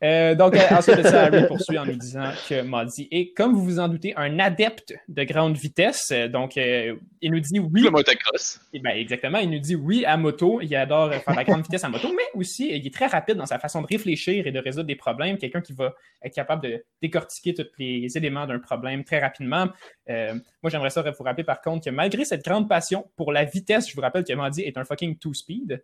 Euh, 0.05 0.35
donc, 0.35 0.55
euh, 0.55 0.61
ensuite 0.71 0.99
de 0.99 1.03
ça, 1.03 1.25
Harry 1.25 1.47
poursuit 1.47 1.79
en 1.79 1.87
nous 1.87 1.97
disant 1.97 2.31
que 2.47 2.61
Maudit 2.63 3.09
est, 3.11 3.33
comme 3.33 3.55
vous 3.55 3.65
vous 3.65 3.79
en 3.81 3.89
doutez, 3.89 4.13
un 4.17 4.39
adepte 4.39 4.95
de 5.09 5.25
grande 5.25 5.57
vitesse. 5.57 6.13
Donc, 6.31 6.59
euh, 6.59 6.95
il 7.23 7.33
nous 7.33 7.41
dit 7.41 7.59
oui. 7.59 7.83
Le 7.83 7.91
motocross. 7.91 8.61
Eh 8.75 8.81
ben, 8.81 8.91
exactement. 8.91 9.39
Il 9.39 9.49
nous 9.51 9.59
dit 9.59 9.75
oui 9.75 10.05
à 10.05 10.19
moto. 10.19 10.61
Il 10.61 10.75
adore 10.77 11.15
faire 11.15 11.35
la 11.35 11.45
grande 11.45 11.63
vitesse 11.63 11.85
à 11.85 11.89
moto, 11.89 12.09
mais 12.15 12.39
aussi, 12.39 12.69
il 12.69 12.87
est 12.87 12.95
très 12.95 13.07
rapide 13.07 13.37
dans 13.37 13.47
sa 13.47 13.59
façon 13.59 13.81
de 13.81 13.87
réfléchir 13.87 14.47
et 14.47 14.53
de 14.53 14.59
résoudre 14.59 14.87
des 14.87 14.97
problèmes. 14.97 15.39
Quelqu'un 15.39 15.63
qui 15.63 15.73
va 15.73 15.95
être 16.23 16.35
capable 16.35 16.63
de 16.63 16.85
décortiquer 17.01 17.55
tous 17.55 17.65
les 17.79 18.07
éléments 18.17 18.47
d'un 18.47 18.59
problème 18.59 19.05
très 19.05 19.21
rapidement. 19.21 19.69
moi, 20.07 20.71
j'aimerais 20.71 20.91
ça 20.91 21.03
vous 21.03 21.25
rappeler, 21.25 21.45
par 21.45 21.63
contre, 21.63 21.87
que 21.87 21.91
malgré 21.91 22.27
cette 22.27 22.45
grande 22.45 22.69
passion 22.69 23.07
pour 23.17 23.33
la 23.33 23.45
vitesse, 23.45 23.89
je 23.89 23.95
vous 23.95 24.03
rappelle 24.03 24.25
que 24.25 24.35
Maudit 24.35 24.63
est 24.63 24.77
un 24.77 24.85
fucking 24.85 25.17
two-speed. 25.17 25.83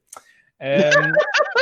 Euh, 0.62 0.90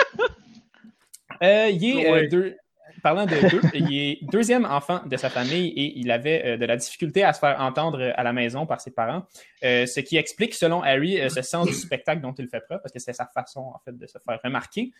il 1.42 1.84
est 1.84 2.10
euh, 2.10 2.28
deux, 2.28 2.56
parlant 3.02 3.26
de 3.26 3.48
deux, 3.48 3.60
il 3.74 3.92
est 3.92 4.18
deuxième 4.30 4.64
enfant 4.64 5.00
de 5.06 5.16
sa 5.16 5.30
famille 5.30 5.68
et 5.68 5.98
il 5.98 6.10
avait 6.10 6.42
euh, 6.44 6.56
de 6.56 6.64
la 6.64 6.76
difficulté 6.76 7.24
à 7.24 7.32
se 7.32 7.40
faire 7.40 7.60
entendre 7.60 8.12
à 8.14 8.22
la 8.22 8.32
maison 8.32 8.66
par 8.66 8.80
ses 8.80 8.90
parents, 8.90 9.22
ce 9.62 10.00
qui 10.00 10.16
explique, 10.16 10.54
selon 10.54 10.82
Harry, 10.82 11.18
ce 11.30 11.42
sens 11.42 11.66
du 11.66 11.74
spectacle 11.74 12.20
dont 12.20 12.32
il 12.32 12.48
fait 12.48 12.60
preuve, 12.60 12.80
parce 12.80 12.92
que 12.92 12.98
c'est 12.98 13.12
sa 13.12 13.26
façon, 13.26 13.60
en 13.60 13.80
fait, 13.84 13.96
de 13.96 14.06
se 14.06 14.18
faire 14.18 14.38
remarquer. 14.42 14.92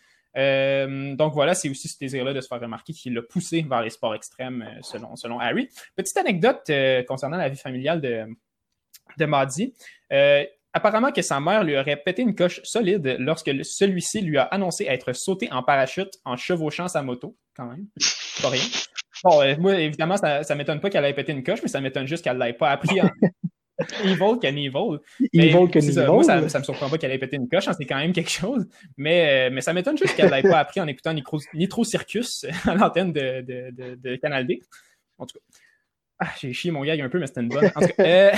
donc 1.15 1.33
voilà, 1.33 1.53
c'est 1.53 1.69
aussi 1.69 1.87
ce 1.87 1.97
désir-là 1.99 2.33
de 2.33 2.41
se 2.41 2.47
faire 2.47 2.59
remarquer 2.59 2.93
qui 2.93 3.09
l'a 3.09 3.21
poussé 3.21 3.65
vers 3.69 3.81
les 3.81 3.89
sports 3.89 4.15
extrêmes, 4.15 4.65
selon, 4.81 5.15
selon 5.15 5.39
Harry. 5.39 5.69
Petite 5.95 6.17
anecdote 6.17 6.71
concernant 7.07 7.37
la 7.37 7.49
vie 7.49 7.57
familiale 7.57 8.01
de, 8.01 8.25
de 9.17 9.25
Maddie 9.25 9.73
apparemment 10.73 11.11
que 11.11 11.21
sa 11.21 11.39
mère 11.39 11.63
lui 11.63 11.77
aurait 11.77 11.97
pété 11.97 12.21
une 12.21 12.35
coche 12.35 12.61
solide 12.63 13.17
lorsque 13.19 13.51
celui-ci 13.63 14.21
lui 14.21 14.37
a 14.37 14.43
annoncé 14.43 14.85
être 14.85 15.13
sauté 15.13 15.51
en 15.51 15.63
parachute 15.63 16.13
en 16.25 16.37
chevauchant 16.37 16.87
sa 16.87 17.01
moto, 17.01 17.35
quand 17.55 17.65
même. 17.65 17.87
Pas 18.41 18.49
rien. 18.49 18.63
Bon, 19.23 19.41
euh, 19.41 19.55
moi, 19.57 19.79
évidemment, 19.79 20.17
ça, 20.17 20.43
ça 20.43 20.55
m'étonne 20.55 20.79
pas 20.79 20.89
qu'elle 20.89 21.05
ait 21.05 21.13
pété 21.13 21.31
une 21.31 21.43
coche, 21.43 21.59
mais 21.61 21.67
ça 21.67 21.81
m'étonne 21.81 22.07
juste 22.07 22.23
qu'elle 22.23 22.37
l'ait 22.37 22.53
pas 22.53 22.69
appris 22.69 23.01
en 23.01 23.09
evil 24.03 24.39
qu'en 24.41 24.55
evil. 24.55 24.99
Evil 25.33 25.71
que 25.71 25.81
ça, 25.81 26.05
Moi, 26.07 26.23
ça, 26.23 26.47
ça 26.47 26.59
me 26.59 26.63
surprend 26.63 26.89
pas 26.89 26.97
qu'elle 26.97 27.11
ait 27.11 27.17
pété 27.17 27.35
une 27.35 27.49
coche, 27.49 27.67
hein, 27.67 27.73
c'est 27.77 27.85
quand 27.85 27.97
même 27.97 28.13
quelque 28.13 28.29
chose. 28.29 28.67
Mais, 28.97 29.47
euh, 29.47 29.53
mais 29.53 29.61
ça 29.61 29.73
m'étonne 29.73 29.97
juste 29.97 30.15
qu'elle 30.15 30.29
l'ait 30.29 30.43
pas 30.43 30.59
appris 30.59 30.79
en 30.79 30.87
écoutant 30.87 31.13
Nitro, 31.13 31.39
Nitro 31.53 31.83
Circus 31.83 32.45
à 32.65 32.75
l'antenne 32.75 33.11
de, 33.11 33.41
de, 33.41 33.71
de, 33.71 33.95
de, 33.95 34.15
Canal 34.17 34.47
D. 34.47 34.61
En 35.17 35.25
tout 35.25 35.37
cas. 35.37 35.43
Ah, 36.19 36.29
j'ai 36.39 36.51
chié 36.53 36.71
mon 36.71 36.83
gag 36.83 36.99
un 36.99 37.09
peu, 37.09 37.19
mais 37.19 37.27
c'était 37.27 37.41
une 37.41 37.49
bonne. 37.49 37.71
En 37.75 37.81
tout 37.81 37.87
cas, 37.97 38.03
euh... 38.05 38.31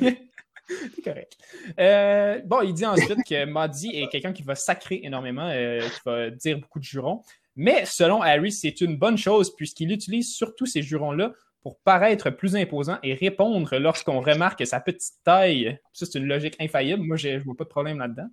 C'est 0.94 1.02
correct. 1.02 1.36
Euh, 1.78 2.40
bon, 2.44 2.60
il 2.62 2.74
dit 2.74 2.86
ensuite 2.86 3.24
que 3.28 3.44
Maudit 3.44 3.90
est 3.94 4.08
quelqu'un 4.08 4.32
qui 4.32 4.42
va 4.42 4.54
sacrer 4.54 5.00
énormément, 5.02 5.48
euh, 5.48 5.80
qui 5.80 6.00
va 6.04 6.30
dire 6.30 6.58
beaucoup 6.58 6.78
de 6.78 6.84
jurons. 6.84 7.22
Mais 7.56 7.84
selon 7.84 8.22
Harry, 8.22 8.50
c'est 8.50 8.80
une 8.80 8.96
bonne 8.96 9.18
chose 9.18 9.54
puisqu'il 9.54 9.92
utilise 9.92 10.32
surtout 10.34 10.66
ces 10.66 10.82
jurons-là 10.82 11.32
pour 11.62 11.78
paraître 11.78 12.30
plus 12.30 12.56
imposant 12.56 12.98
et 13.02 13.14
répondre 13.14 13.76
lorsqu'on 13.78 14.20
remarque 14.20 14.66
sa 14.66 14.80
petite 14.80 15.14
taille. 15.22 15.78
Ça, 15.92 16.06
c'est 16.06 16.18
une 16.18 16.26
logique 16.26 16.56
infaillible. 16.60 17.02
Moi, 17.02 17.16
je 17.16 17.28
ne 17.28 17.38
vois 17.38 17.54
pas 17.56 17.64
de 17.64 17.68
problème 17.68 17.98
là-dedans. 17.98 18.28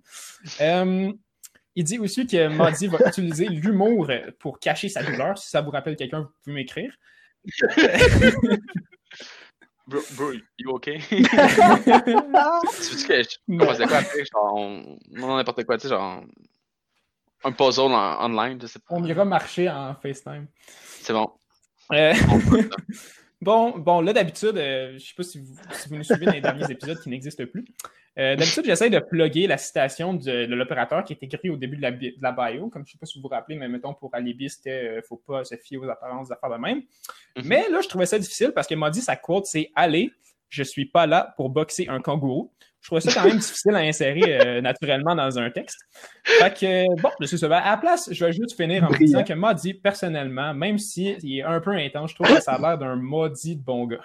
Euh, 0.60 1.12
il 1.76 1.84
dit 1.84 1.98
aussi 1.98 2.26
que 2.26 2.48
Maudit 2.48 2.88
va 2.88 2.98
utiliser 3.06 3.46
l'humour 3.48 4.10
pour 4.40 4.58
cacher 4.58 4.88
sa 4.88 5.04
douleur. 5.04 5.38
Si 5.38 5.48
ça 5.48 5.60
vous 5.60 5.70
rappelle 5.70 5.96
quelqu'un, 5.96 6.22
vous 6.22 6.30
pouvez 6.42 6.54
m'écrire. 6.54 6.92
Bro, 9.90 10.00
bro, 10.16 10.32
you 10.56 10.70
okay? 10.70 10.98
tu 11.08 11.16
veux 11.16 11.24
que 11.24 13.22
je 13.24 13.58
commençais 13.58 13.86
quoi 13.86 13.96
après? 13.96 14.24
Genre, 14.32 14.54
non, 15.10 15.36
n'importe 15.36 15.64
quoi, 15.64 15.76
tu 15.78 15.82
sais, 15.82 15.88
genre. 15.88 16.22
Un 17.42 17.50
puzzle 17.50 17.92
en, 17.92 18.24
online, 18.24 18.60
je 18.62 18.68
sais 18.68 18.78
pas. 18.78 18.94
On 18.94 19.04
ira 19.04 19.24
marcher 19.24 19.68
en 19.68 19.96
FaceTime. 19.96 20.46
C'est 21.00 21.12
bon. 21.12 21.28
Euh... 21.92 22.14
bon, 23.40 23.78
bon, 23.78 24.00
là, 24.00 24.12
d'habitude, 24.12 24.56
euh, 24.58 24.92
je 24.96 25.04
sais 25.04 25.14
pas 25.16 25.24
si 25.24 25.40
vous, 25.40 25.56
si 25.72 25.88
vous 25.88 25.96
nous 25.96 26.04
suivez 26.04 26.26
dans 26.26 26.32
les 26.32 26.40
derniers 26.40 26.70
épisodes 26.70 27.00
qui 27.00 27.08
n'existent 27.08 27.46
plus. 27.46 27.64
Euh, 28.18 28.34
D'habitude, 28.36 28.64
j'essaie 28.64 28.90
de 28.90 28.98
plugger 28.98 29.46
la 29.46 29.56
citation 29.56 30.14
de, 30.14 30.46
de 30.46 30.54
l'opérateur 30.54 31.04
qui 31.04 31.12
est 31.12 31.22
écrit 31.22 31.48
au 31.48 31.56
début 31.56 31.76
de 31.76 31.82
la, 31.82 31.92
de 31.92 32.12
la, 32.20 32.32
bio. 32.32 32.68
Comme 32.68 32.84
je 32.86 32.92
sais 32.92 32.98
pas 32.98 33.06
si 33.06 33.18
vous 33.18 33.22
vous 33.22 33.28
rappelez, 33.28 33.56
mais 33.56 33.68
mettons 33.68 33.94
pour 33.94 34.14
Alibi, 34.14 34.50
c'était 34.50 34.98
euh, 34.98 35.02
faut 35.02 35.16
pas 35.16 35.44
se 35.44 35.56
fier 35.56 35.78
aux 35.78 35.88
apparences 35.88 36.28
des 36.28 36.34
affaires 36.34 36.50
de 36.50 36.56
même. 36.56 36.78
Mm-hmm. 36.80 37.42
Mais 37.44 37.68
là, 37.68 37.80
je 37.80 37.88
trouvais 37.88 38.06
ça 38.06 38.18
difficile 38.18 38.52
parce 38.52 38.66
qu'elle 38.66 38.78
m'a 38.78 38.90
dit 38.90 39.00
sa 39.00 39.16
quote, 39.16 39.46
c'est 39.46 39.70
Allez, 39.76 40.12
je 40.48 40.62
suis 40.64 40.86
pas 40.86 41.06
là 41.06 41.32
pour 41.36 41.50
boxer 41.50 41.88
un 41.88 42.00
kangourou. 42.00 42.52
Je 42.80 42.88
trouvais 42.88 43.00
ça 43.00 43.12
quand 43.12 43.28
même 43.28 43.36
difficile 43.38 43.74
à 43.74 43.80
insérer 43.80 44.40
euh, 44.40 44.60
naturellement 44.60 45.14
dans 45.14 45.38
un 45.38 45.50
texte. 45.50 45.78
Fait 46.24 46.52
que, 46.52 47.00
bon, 47.00 47.10
c'est 47.20 47.36
ça. 47.36 47.58
À 47.58 47.70
la 47.70 47.76
place, 47.76 48.08
je 48.10 48.24
vais 48.24 48.32
juste 48.32 48.56
finir 48.56 48.84
en 48.84 48.90
disant 48.90 49.22
que 49.22 49.34
m'a 49.34 49.54
dit 49.54 49.74
personnellement, 49.74 50.54
même 50.54 50.78
s'il 50.78 51.38
est 51.38 51.42
un 51.42 51.60
peu 51.60 51.72
intense, 51.72 52.10
je 52.10 52.14
trouve 52.16 52.34
que 52.34 52.42
ça 52.42 52.54
a 52.54 52.58
l'air 52.58 52.78
d'un 52.78 52.96
maudit 52.96 53.56
de 53.56 53.62
bon 53.62 53.86
gars. 53.86 54.00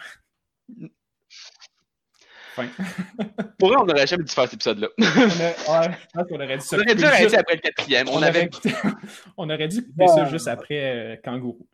Pour 3.60 3.72
eux, 3.72 3.76
on 3.80 3.86
n'aurait 3.86 4.08
jamais 4.08 4.24
dû 4.24 4.34
faire 4.34 4.45
cet 4.45 4.53
épisode-là. 4.56 4.88
ouais, 4.97 5.06
je 5.08 6.14
pense 6.14 6.28
qu'on 6.28 6.36
aurait 6.36 6.58
dû 6.58 6.64
On 6.72 6.76
aurait 6.76 6.95
dû 6.95 7.03
arrêter 7.03 7.38
après 7.38 7.56
le 7.56 7.62
quatrième. 7.62 8.10
On, 8.10 8.22
avait... 8.22 8.49
on 9.38 9.49
aurait 9.49 9.68
dû 9.68 9.86
couper 9.86 10.08
ça 10.08 10.26
juste 10.26 10.47
après 10.47 10.95
euh, 10.95 11.16
Kangourou. 11.24 11.68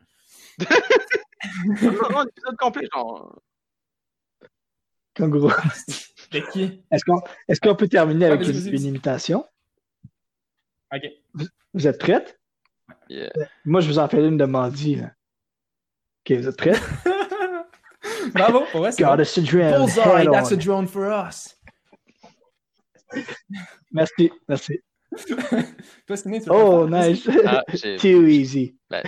non, 0.58 1.92
non, 2.10 2.22
l'épisode 2.22 2.56
complet, 2.58 2.88
genre. 2.92 3.40
Kangourou. 5.14 5.52
De 6.30 6.40
qui? 6.52 6.82
Est-ce 6.90 7.04
qu'on 7.04 7.20
est 7.48 7.60
qu 7.60 7.74
peut 7.74 7.88
terminer 7.88 8.26
avec 8.26 8.46
une, 8.46 8.74
une, 8.74 8.84
imitation? 8.84 9.44
OK. 10.94 11.02
Vous, 11.34 11.46
vous 11.74 11.86
êtes 11.86 11.98
prête? 11.98 12.38
Yeah. 13.08 13.30
Moi, 13.64 13.80
je 13.80 13.88
vous 13.88 13.98
en 13.98 14.08
fais 14.08 14.24
une 14.26 14.36
de 14.36 14.44
Mandy. 14.44 15.00
OK, 15.00 16.36
vous 16.36 16.48
êtes 16.48 16.56
prêts? 16.56 16.72
Bravo. 18.34 18.64
Ouais, 18.74 18.90
Got 18.98 19.20
us 19.20 19.36
a 19.38 19.40
drone. 19.40 19.78
Bullseye, 19.78 20.26
that's 20.30 20.52
a 20.52 20.56
drone 20.56 20.86
for 20.86 21.10
us. 21.10 21.54
Merci, 23.92 24.30
merci. 24.48 24.80
Toi, 26.06 26.16
tu 26.16 26.50
Oh, 26.50 26.88
nice. 26.88 27.28
Ah, 27.44 27.62
Too 27.98 28.26
easy. 28.26 28.74
Ben, 28.90 29.02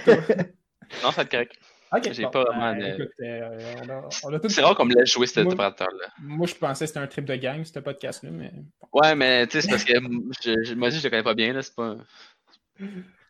non, 1.02 1.10
ça 1.10 1.22
être 1.22 1.30
correct. 1.30 1.56
Okay, 1.92 2.12
j'ai 2.12 2.24
bon, 2.24 2.30
pas 2.30 2.44
ben, 2.44 2.74
vraiment. 2.74 2.94
écoute, 2.94 3.10
euh, 3.22 3.74
on 3.82 3.88
a, 3.88 4.08
on 4.24 4.34
a 4.34 4.40
tout... 4.40 4.48
C'est 4.48 4.62
rare 4.62 4.74
qu'on 4.74 4.84
me 4.84 4.94
laisse 4.94 5.12
jouer 5.12 5.26
cet 5.26 5.44
Moi- 5.44 5.54
opérateur-là. 5.54 6.08
Moi, 6.20 6.46
je 6.46 6.54
pensais 6.54 6.84
que 6.84 6.88
c'était 6.88 7.00
un 7.00 7.06
trip 7.06 7.24
de 7.24 7.36
gang, 7.36 7.64
ce 7.64 7.78
podcast-là, 7.78 8.30
mais. 8.30 8.52
Ouais, 8.92 9.14
mais 9.14 9.46
tu 9.46 9.60
sais, 9.60 9.62
c'est 9.62 9.70
parce 9.70 9.84
que 9.84 9.94
je, 10.42 10.64
je, 10.64 10.74
moi 10.74 10.88
aussi, 10.88 10.98
je 10.98 11.04
le 11.04 11.10
connais 11.10 11.22
pas 11.22 11.34
bien, 11.34 11.52
là. 11.52 11.62
C'est 11.62 11.74
pas. 11.74 11.96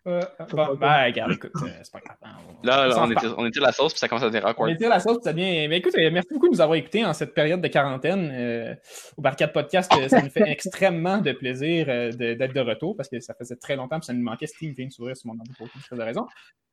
Euh, 0.06 0.20
bon, 0.50 0.74
ben, 0.74 1.06
regarde, 1.06 1.32
écoute, 1.32 1.52
euh, 1.62 1.68
c'est 1.82 1.92
pas 1.92 2.00
grave. 2.00 2.18
Hein, 2.22 2.36
là, 2.62 2.88
là 2.88 2.94
on, 2.98 3.10
était, 3.10 3.26
on 3.38 3.46
était 3.46 3.60
la 3.60 3.72
sauce, 3.72 3.94
puis 3.94 4.00
ça 4.00 4.06
commence 4.06 4.22
à 4.22 4.26
devenir 4.26 4.44
awkward. 4.46 4.70
On 4.70 4.74
était 4.74 4.88
la 4.88 5.00
sauce, 5.00 5.16
puis 5.16 5.24
ça 5.24 5.32
devient. 5.32 5.66
Mais 5.66 5.78
écoute, 5.78 5.94
merci 5.96 6.28
beaucoup 6.32 6.48
de 6.48 6.52
nous 6.52 6.60
avoir 6.60 6.76
écoutés 6.76 7.06
en 7.06 7.14
cette 7.14 7.32
période 7.32 7.62
de 7.62 7.68
quarantaine. 7.68 8.30
Euh, 8.30 8.74
au 9.16 9.22
Barcade 9.22 9.52
Podcast, 9.54 9.90
ça 10.08 10.20
nous 10.20 10.28
fait 10.28 10.44
extrêmement 10.50 11.18
de 11.18 11.32
plaisir 11.32 11.86
d'être 11.86 12.52
de 12.52 12.60
retour, 12.60 12.96
parce 12.96 13.08
que 13.08 13.18
ça 13.20 13.34
faisait 13.34 13.56
très 13.56 13.76
longtemps, 13.76 13.98
puis 13.98 14.06
ça 14.06 14.12
nous 14.12 14.22
manquait. 14.22 14.46
Steam 14.46 14.72
vient 14.72 14.86
de 14.86 14.92
s'ouvrir 14.92 15.16
sur 15.16 15.28
mon 15.28 15.38
ordi 15.38 15.52
pour 15.56 15.68
toutes 15.70 15.98
de 15.98 16.02
raisons. 16.02 16.26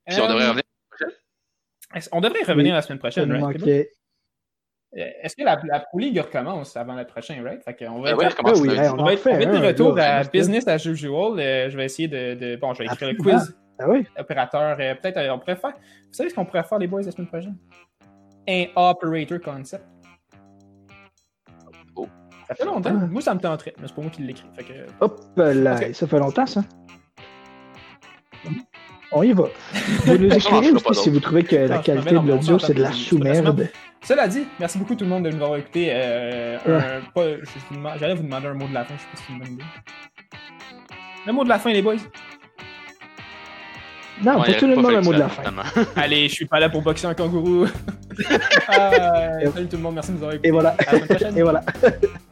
Puis 0.05 0.19
on 0.19 0.27
devrait 0.27 0.47
revenir 0.47 0.63
la 0.63 0.91
semaine 0.91 0.99
prochaine? 1.89 2.09
On 2.11 2.21
devrait 2.21 2.43
revenir 2.43 2.73
la 2.73 2.81
semaine 2.81 2.99
prochaine, 2.99 3.31
right? 3.31 3.87
Est-ce 4.93 5.37
que 5.37 5.43
la, 5.43 5.57
la, 5.63 5.79
Pro 5.79 5.99
League 5.99 6.17
recommence 6.17 6.75
avant 6.75 6.95
le 6.95 7.05
prochain, 7.05 7.41
right? 7.43 7.63
Fait 7.63 7.73
qu'on 7.73 8.01
va, 8.01 8.13
ouais, 8.13 8.25
être, 8.25 8.41
oui, 8.43 8.69
on, 8.97 9.03
va 9.05 9.13
être, 9.13 9.23
de 9.23 9.65
retour 9.65 9.97
à 9.97 10.23
business 10.23 10.67
as 10.67 10.85
usual. 10.85 11.39
Euh, 11.39 11.69
je 11.69 11.77
vais 11.77 11.85
essayer 11.85 12.09
de, 12.09 12.33
de, 12.33 12.55
Bon, 12.57 12.73
je 12.73 12.79
vais 12.79 12.85
écrire 12.85 13.09
le 13.09 13.15
quiz. 13.15 13.55
Ah 13.79 13.85
oui? 13.87 14.05
Opérateur. 14.17 14.77
Euh, 14.79 14.95
Peut-être 14.95 15.17
euh, 15.17 15.33
on 15.33 15.39
pourrait 15.39 15.55
faire. 15.55 15.71
Vous 15.71 16.13
savez 16.13 16.29
ce 16.29 16.35
qu'on 16.35 16.43
pourrait 16.43 16.63
faire, 16.63 16.77
les 16.77 16.87
boys, 16.87 17.03
la 17.03 17.11
semaine 17.11 17.29
prochaine? 17.29 17.55
Un 18.49 18.65
operator 18.75 19.39
concept. 19.39 19.85
Oh. 21.95 22.07
Ça 22.49 22.55
fait 22.55 22.65
longtemps. 22.65 22.91
Ah. 23.01 23.07
Moi, 23.07 23.21
ça 23.21 23.33
me 23.33 23.39
tenterait, 23.39 23.73
mais 23.79 23.87
c'est 23.87 23.95
pas 23.95 24.01
moi 24.01 24.11
qui 24.11 24.23
l'écris. 24.23 24.49
Que... 24.57 24.73
Hop 24.99 25.21
là, 25.37 25.93
ça 25.93 26.05
fait 26.05 26.19
longtemps, 26.19 26.45
ça. 26.45 26.63
On 29.13 29.23
y 29.23 29.31
va. 29.31 29.45
Vous 30.05 30.17
nous 30.17 30.33
écrivez 30.33 30.71
aussi 30.71 30.95
si 30.95 31.09
vous 31.09 31.19
trouvez 31.21 31.43
que 31.43 31.55
la 31.55 31.77
qualité 31.79 32.11
de 32.11 32.27
l'audio, 32.27 32.59
c'est 32.59 32.73
de 32.73 32.81
la 32.81 32.91
sous-merde. 32.91 33.69
Cela 34.03 34.27
dit, 34.27 34.45
merci 34.59 34.77
beaucoup 34.79 34.95
tout 34.95 35.03
le 35.03 35.09
monde 35.09 35.25
de 35.25 35.29
nous 35.29 35.43
avoir 35.43 35.57
écouté. 35.57 35.89
Euh, 35.91 36.57
J'allais 37.99 38.15
vous 38.15 38.23
demander 38.23 38.47
un 38.47 38.53
mot 38.53 38.67
de 38.67 38.73
la 38.73 38.83
fin, 38.83 38.95
je 38.95 39.01
sais 39.01 39.07
pas 39.11 39.17
si 39.17 39.23
c'est 39.27 39.33
une 39.33 39.39
bonne 39.39 39.53
idée. 39.53 39.63
Le 41.27 41.33
mot 41.33 41.43
de 41.43 41.49
la 41.49 41.59
fin, 41.59 41.71
les 41.71 41.83
boys. 41.83 41.95
Non, 44.23 44.39
ouais, 44.39 44.51
pour 44.51 44.57
tout 44.57 44.67
le 44.67 44.75
monde, 44.75 44.93
un 44.93 45.01
mot 45.01 45.13
de 45.13 45.19
la 45.19 45.29
fin. 45.29 45.43
Allez, 45.95 46.27
je 46.29 46.33
suis 46.33 46.45
pas 46.45 46.59
là 46.59 46.69
pour 46.69 46.81
boxer 46.81 47.07
un 47.07 47.13
kangourou. 47.13 47.67
ah, 48.67 49.39
salut 49.53 49.67
tout 49.67 49.77
le 49.77 49.83
monde, 49.83 49.95
merci 49.95 50.11
de 50.11 50.17
nous 50.17 50.23
avoir 50.23 50.33
écouté. 50.33 50.47
Et 50.47 50.51
voilà. 50.51 50.75
À 50.79 50.83
la 50.83 50.91
semaine 50.91 51.07
prochaine. 51.07 51.37
Et 51.37 51.43
voilà. 51.43 51.63